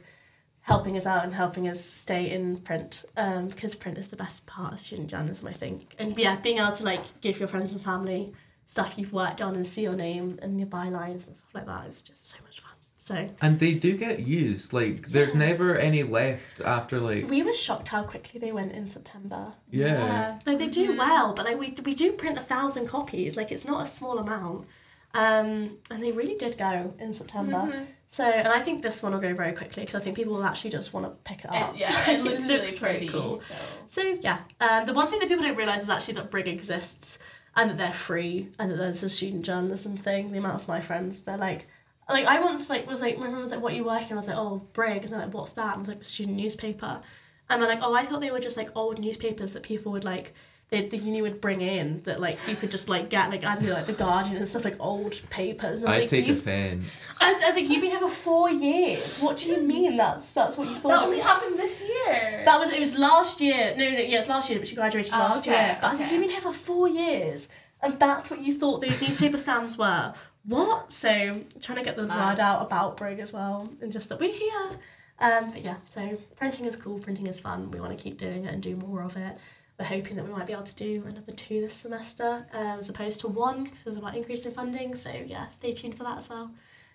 helping 0.65 0.97
us 0.97 1.05
out 1.05 1.23
and 1.23 1.35
helping 1.35 1.67
us 1.67 1.79
stay 1.83 2.31
in 2.31 2.57
print 2.57 3.05
um, 3.17 3.47
because 3.49 3.75
print 3.75 3.99
is 3.99 4.07
the 4.07 4.15
best 4.15 4.47
part 4.47 4.73
of 4.73 4.79
student 4.79 5.07
journalism, 5.09 5.47
I 5.47 5.53
think. 5.53 5.93
And 5.99 6.17
yeah, 6.17 6.37
being 6.37 6.57
able 6.57 6.71
to 6.71 6.83
like 6.83 7.21
give 7.21 7.39
your 7.39 7.47
friends 7.47 7.71
and 7.71 7.79
family 7.79 8.33
stuff 8.65 8.97
you've 8.97 9.13
worked 9.13 9.43
on 9.43 9.55
and 9.55 9.65
see 9.65 9.83
your 9.83 9.93
name 9.95 10.39
and 10.41 10.59
your 10.59 10.67
bylines 10.67 11.27
and 11.27 11.37
stuff 11.37 11.53
like 11.53 11.67
that 11.67 11.87
is 11.87 12.01
just 12.01 12.27
so 12.27 12.37
much 12.43 12.61
fun. 12.61 12.71
So 12.97 13.29
And 13.41 13.59
they 13.59 13.75
do 13.75 13.95
get 13.95 14.21
used. 14.21 14.73
Like, 14.73 15.09
there's 15.09 15.35
never 15.35 15.77
any 15.77 16.01
left 16.01 16.59
after, 16.61 16.99
like, 16.99 17.29
we 17.29 17.43
were 17.43 17.53
shocked 17.53 17.89
how 17.89 18.01
quickly 18.01 18.39
they 18.39 18.51
went 18.51 18.71
in 18.71 18.87
September. 18.87 19.53
yeah. 19.69 20.39
Like 20.47 20.57
they 20.57 20.67
do 20.67 20.97
well, 20.97 21.33
but 21.35 21.45
like 21.45 21.59
we 21.59 21.75
we 21.85 21.93
do 21.93 22.13
print 22.13 22.39
a 22.39 22.41
thousand 22.41 22.87
copies. 22.87 23.37
Like 23.37 23.51
it's 23.51 23.65
not 23.65 23.83
a 23.83 23.85
small 23.85 24.17
amount, 24.17 24.65
um, 25.13 25.77
and 25.91 26.01
they 26.01 26.11
really 26.11 26.33
did 26.35 26.57
go 26.57 26.95
in 26.97 27.13
September. 27.13 27.85
So, 28.07 28.23
and 28.23 28.47
I 28.47 28.61
think 28.61 28.81
this 28.81 29.03
one 29.03 29.13
will 29.13 29.19
go 29.19 29.33
very 29.33 29.51
quickly 29.53 29.83
because 29.83 29.95
I 29.95 29.99
think 29.99 30.15
people 30.15 30.33
will 30.35 30.45
actually 30.45 30.69
just 30.69 30.93
want 30.93 31.05
to 31.05 31.11
pick 31.23 31.39
it 31.43 31.47
up. 31.47 31.69
And, 31.69 31.77
yeah, 31.77 32.09
it 32.09 32.23
looks, 32.47 32.47
really 32.47 32.77
pretty. 32.77 33.07
cool. 33.09 33.41
So. 33.41 33.55
So 33.87 34.17
yeah, 34.21 34.39
um, 34.61 34.85
the 34.85 34.93
one 34.93 35.07
thing 35.07 35.19
that 35.19 35.27
people 35.27 35.43
don't 35.43 35.57
realize 35.57 35.81
is 35.81 35.89
actually 35.89 36.15
that 36.15 36.31
Brig 36.31 36.47
exists 36.47 37.19
and 37.55 37.69
that 37.69 37.77
they're 37.77 37.91
free 37.93 38.49
and 38.59 38.71
that 38.71 38.77
there's 38.77 39.03
a 39.03 39.09
student 39.09 39.43
journalism 39.45 39.97
thing. 39.97 40.31
The 40.31 40.37
amount 40.37 40.61
of 40.61 40.67
my 40.67 40.81
friends, 40.81 41.21
they're 41.21 41.37
like, 41.37 41.67
like 42.09 42.25
I 42.25 42.39
once 42.39 42.69
like 42.69 42.87
was 42.87 43.01
like 43.01 43.17
my 43.17 43.27
friend 43.27 43.41
was 43.41 43.51
like, 43.51 43.61
"What 43.61 43.73
are 43.73 43.75
you 43.75 43.83
working?" 43.83 44.11
on? 44.11 44.17
I 44.17 44.21
was 44.21 44.27
like, 44.27 44.37
"Oh, 44.37 44.61
Brig," 44.73 45.03
and 45.03 45.11
they're 45.11 45.21
like, 45.21 45.33
"What's 45.33 45.53
that?" 45.53 45.73
And 45.73 45.77
I 45.77 45.79
was 45.79 45.87
like, 45.87 45.99
"The 45.99 46.03
student 46.05 46.37
newspaper," 46.37 47.01
and 47.49 47.61
they're 47.61 47.69
like, 47.69 47.79
"Oh, 47.81 47.93
I 47.93 48.05
thought 48.05 48.21
they 48.21 48.31
were 48.31 48.39
just 48.39 48.57
like 48.57 48.69
old 48.75 48.99
newspapers 48.99 49.53
that 49.53 49.63
people 49.63 49.91
would 49.91 50.03
like." 50.03 50.33
They, 50.71 50.81
the 50.87 50.97
uni 50.97 51.21
would 51.21 51.41
bring 51.41 51.61
in 51.61 51.97
that 52.05 52.19
like 52.19 52.39
you 52.47 52.55
could 52.55 52.71
just 52.71 52.89
like 52.89 53.09
get 53.09 53.29
like 53.29 53.43
I 53.43 53.53
don't 53.53 53.65
know 53.65 53.73
like 53.73 53.85
the 53.85 53.93
Guardian 53.93 54.37
and 54.37 54.47
stuff 54.47 54.65
like 54.65 54.77
old 54.79 55.21
papers. 55.29 55.81
And 55.81 55.89
I 55.89 55.91
was 55.91 55.97
I 55.97 55.99
like, 56.01 56.09
take 56.09 56.25
"You've-" 56.25 56.39
offense. 56.39 57.19
I 57.21 57.31
was, 57.33 57.43
I 57.43 57.47
was 57.47 57.55
like, 57.55 57.69
you've 57.69 57.81
been 57.81 57.91
here 57.91 57.99
for 57.99 58.09
four 58.09 58.49
years. 58.49 59.19
What 59.19 59.37
do 59.37 59.49
you 59.49 59.61
mean 59.61 59.95
that's 59.95 60.33
that's 60.33 60.57
what 60.57 60.67
you 60.67 60.75
thought? 60.75 60.87
That 60.89 61.03
only 61.03 61.17
was?" 61.17 61.25
happened 61.27 61.53
this 61.55 61.81
year. 61.83 62.41
That 62.45 62.59
was 62.59 62.69
it 62.73 62.79
was 62.79 62.97
last 62.97 63.39
year. 63.41 63.75
No, 63.77 63.83
no, 63.91 63.97
yeah, 63.99 64.17
it's 64.17 64.27
last 64.27 64.49
year, 64.49 64.57
but 64.57 64.67
she 64.67 64.75
graduated 64.75 65.13
Oh, 65.13 65.19
last 65.19 65.47
okay, 65.47 65.51
year. 65.51 65.77
But 65.79 65.87
I 65.87 65.91
was 65.91 65.99
like, 65.99 66.07
okay. 66.07 66.15
you've 66.15 66.23
been 66.23 66.31
here 66.31 66.41
for 66.41 66.53
four 66.53 66.87
years, 66.89 67.47
and 67.83 67.93
that's 67.99 68.31
what 68.31 68.41
you 68.41 68.53
thought 68.57 68.81
those 68.81 68.99
newspaper 69.01 69.37
stands 69.37 69.77
were. 69.77 70.13
What? 70.45 70.91
So 70.91 71.41
trying 71.61 71.77
to 71.77 71.83
get 71.83 71.95
the 71.95 72.07
Mad. 72.07 72.37
word 72.37 72.39
out 72.39 72.63
about 72.63 72.97
Brig 72.97 73.19
as 73.19 73.31
well, 73.31 73.69
and 73.81 73.91
just 73.91 74.09
that 74.09 74.19
we're 74.19 74.33
here. 74.33 74.79
Um, 75.19 75.51
but 75.51 75.61
yeah, 75.63 75.75
so 75.87 76.17
printing 76.35 76.65
is 76.65 76.75
cool. 76.75 76.97
Printing 76.99 77.27
is 77.27 77.39
fun. 77.39 77.69
We 77.71 77.79
want 77.79 77.95
to 77.95 78.03
keep 78.03 78.17
doing 78.17 78.45
it 78.45 78.53
and 78.53 78.61
do 78.63 78.75
more 78.75 79.01
of 79.03 79.15
it. 79.15 79.37
We're 79.79 79.85
hoping 79.85 80.15
that 80.15 80.25
we 80.25 80.31
might 80.31 80.47
be 80.47 80.53
able 80.53 80.63
to 80.63 80.75
do 80.75 81.03
another 81.05 81.33
two 81.33 81.59
this 81.59 81.73
semester, 81.73 82.45
um, 82.53 82.79
as 82.79 82.89
opposed 82.89 83.19
to 83.21 83.27
one, 83.27 83.65
because 83.65 83.83
there's 83.83 83.97
about 83.97 84.15
increase 84.15 84.45
in 84.45 84.53
funding. 84.53 84.95
So 84.95 85.09
yeah, 85.09 85.49
stay 85.49 85.73
tuned 85.73 85.95
for 85.95 86.03
that 86.03 86.17
as 86.17 86.29
well. 86.29 86.51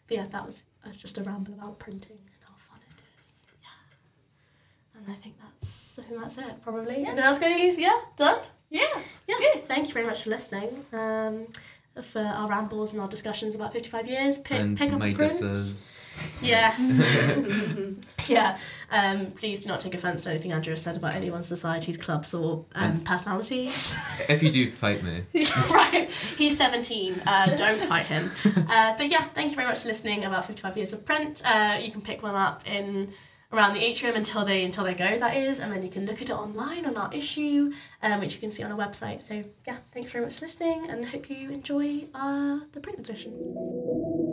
But 0.09 0.17
yeah, 0.17 0.27
that 0.31 0.47
was 0.47 0.65
uh, 0.85 0.91
just 0.91 1.19
a 1.19 1.23
ramble 1.23 1.53
about 1.53 1.79
printing 1.79 2.17
and 2.19 2.43
how 2.43 2.55
fun 2.57 2.81
it 2.89 3.03
is. 3.21 3.43
Yeah. 3.63 4.99
And 4.99 5.11
I 5.11 5.15
think 5.15 5.37
that's 5.43 5.99
I 5.99 6.03
think 6.05 6.21
that's 6.21 6.39
it 6.39 6.63
probably. 6.63 7.03
Yeah. 7.03 7.09
Anything 7.09 7.19
else 7.19 7.39
got 7.39 7.51
any? 7.51 7.81
Yeah, 7.81 8.01
done. 8.17 8.39
yeah. 8.71 8.87
Yeah. 9.29 9.37
Thank 9.65 9.89
you 9.89 9.95
very 9.95 10.07
much 10.07 10.23
for 10.23 10.31
listening. 10.31 10.71
Um, 10.93 11.49
for 12.03 12.21
our 12.21 12.49
rambles 12.49 12.93
and 12.93 13.03
our 13.03 13.09
discussions 13.09 13.55
about 13.55 13.73
fifty 13.73 13.89
five 13.89 14.07
years. 14.07 14.39
Pick, 14.39 14.59
and 14.59 14.79
pick 14.79 14.91
up 14.93 14.97
a 14.97 15.01
print. 15.01 15.19
Midas's. 15.19 16.39
Yes. 16.43 17.01
yeah. 18.29 18.59
Um, 18.91 19.27
please 19.27 19.63
do 19.63 19.69
not 19.69 19.81
take 19.81 19.95
offence 19.95 20.25
to 20.25 20.31
anything 20.31 20.53
Andrew 20.53 20.73
has 20.73 20.83
said 20.83 20.97
about 20.97 21.15
anyone's 21.15 21.49
societies, 21.49 21.97
clubs, 21.97 22.35
or 22.35 22.65
um, 22.75 23.01
personalities. 23.01 23.95
If 24.29 24.43
you 24.43 24.51
do, 24.51 24.69
fight 24.69 25.03
me. 25.03 25.23
right. 25.71 26.09
He's 26.09 26.57
17. 26.57 27.21
Uh, 27.27 27.57
don't 27.57 27.81
fight 27.81 28.07
him. 28.07 28.31
Uh, 28.69 28.97
but 28.97 29.09
yeah, 29.09 29.25
thank 29.25 29.51
you 29.51 29.57
very 29.57 29.67
much 29.67 29.81
for 29.81 29.89
listening 29.89 30.25
about 30.25 30.45
55 30.45 30.77
years 30.77 30.93
of 30.93 31.05
print. 31.05 31.43
Uh, 31.45 31.79
you 31.83 31.91
can 31.91 32.01
pick 32.01 32.23
one 32.23 32.35
up 32.35 32.67
in 32.69 33.13
around 33.53 33.75
the 33.75 33.83
atrium 33.83 34.15
until 34.15 34.45
they 34.45 34.65
until 34.65 34.85
they 34.85 34.95
go 34.95 35.19
that 35.19 35.37
is 35.37 35.59
and 35.59 35.73
then 35.73 35.83
you 35.83 35.89
can 35.89 36.07
look 36.07 36.23
at 36.23 36.31
it 36.31 36.33
online 36.33 36.87
on 36.87 36.97
our 36.97 37.13
issue 37.13 37.73
um, 38.03 38.21
which 38.21 38.35
you 38.35 38.41
can 38.41 38.51
see 38.51 38.63
on 38.63 38.73
our 38.73 38.79
website. 38.79 39.23
So 39.23 39.45
yeah 39.67 39.79
thanks 39.93 40.13
very 40.13 40.25
much 40.25 40.39
for 40.39 40.47
listening 40.47 40.89
and 40.89 41.05
hope 41.05 41.29
you 41.29 41.51
enjoy 41.51 42.05
uh, 42.15 42.61
the 42.73 42.81
print 42.81 42.99
edition 42.99 44.30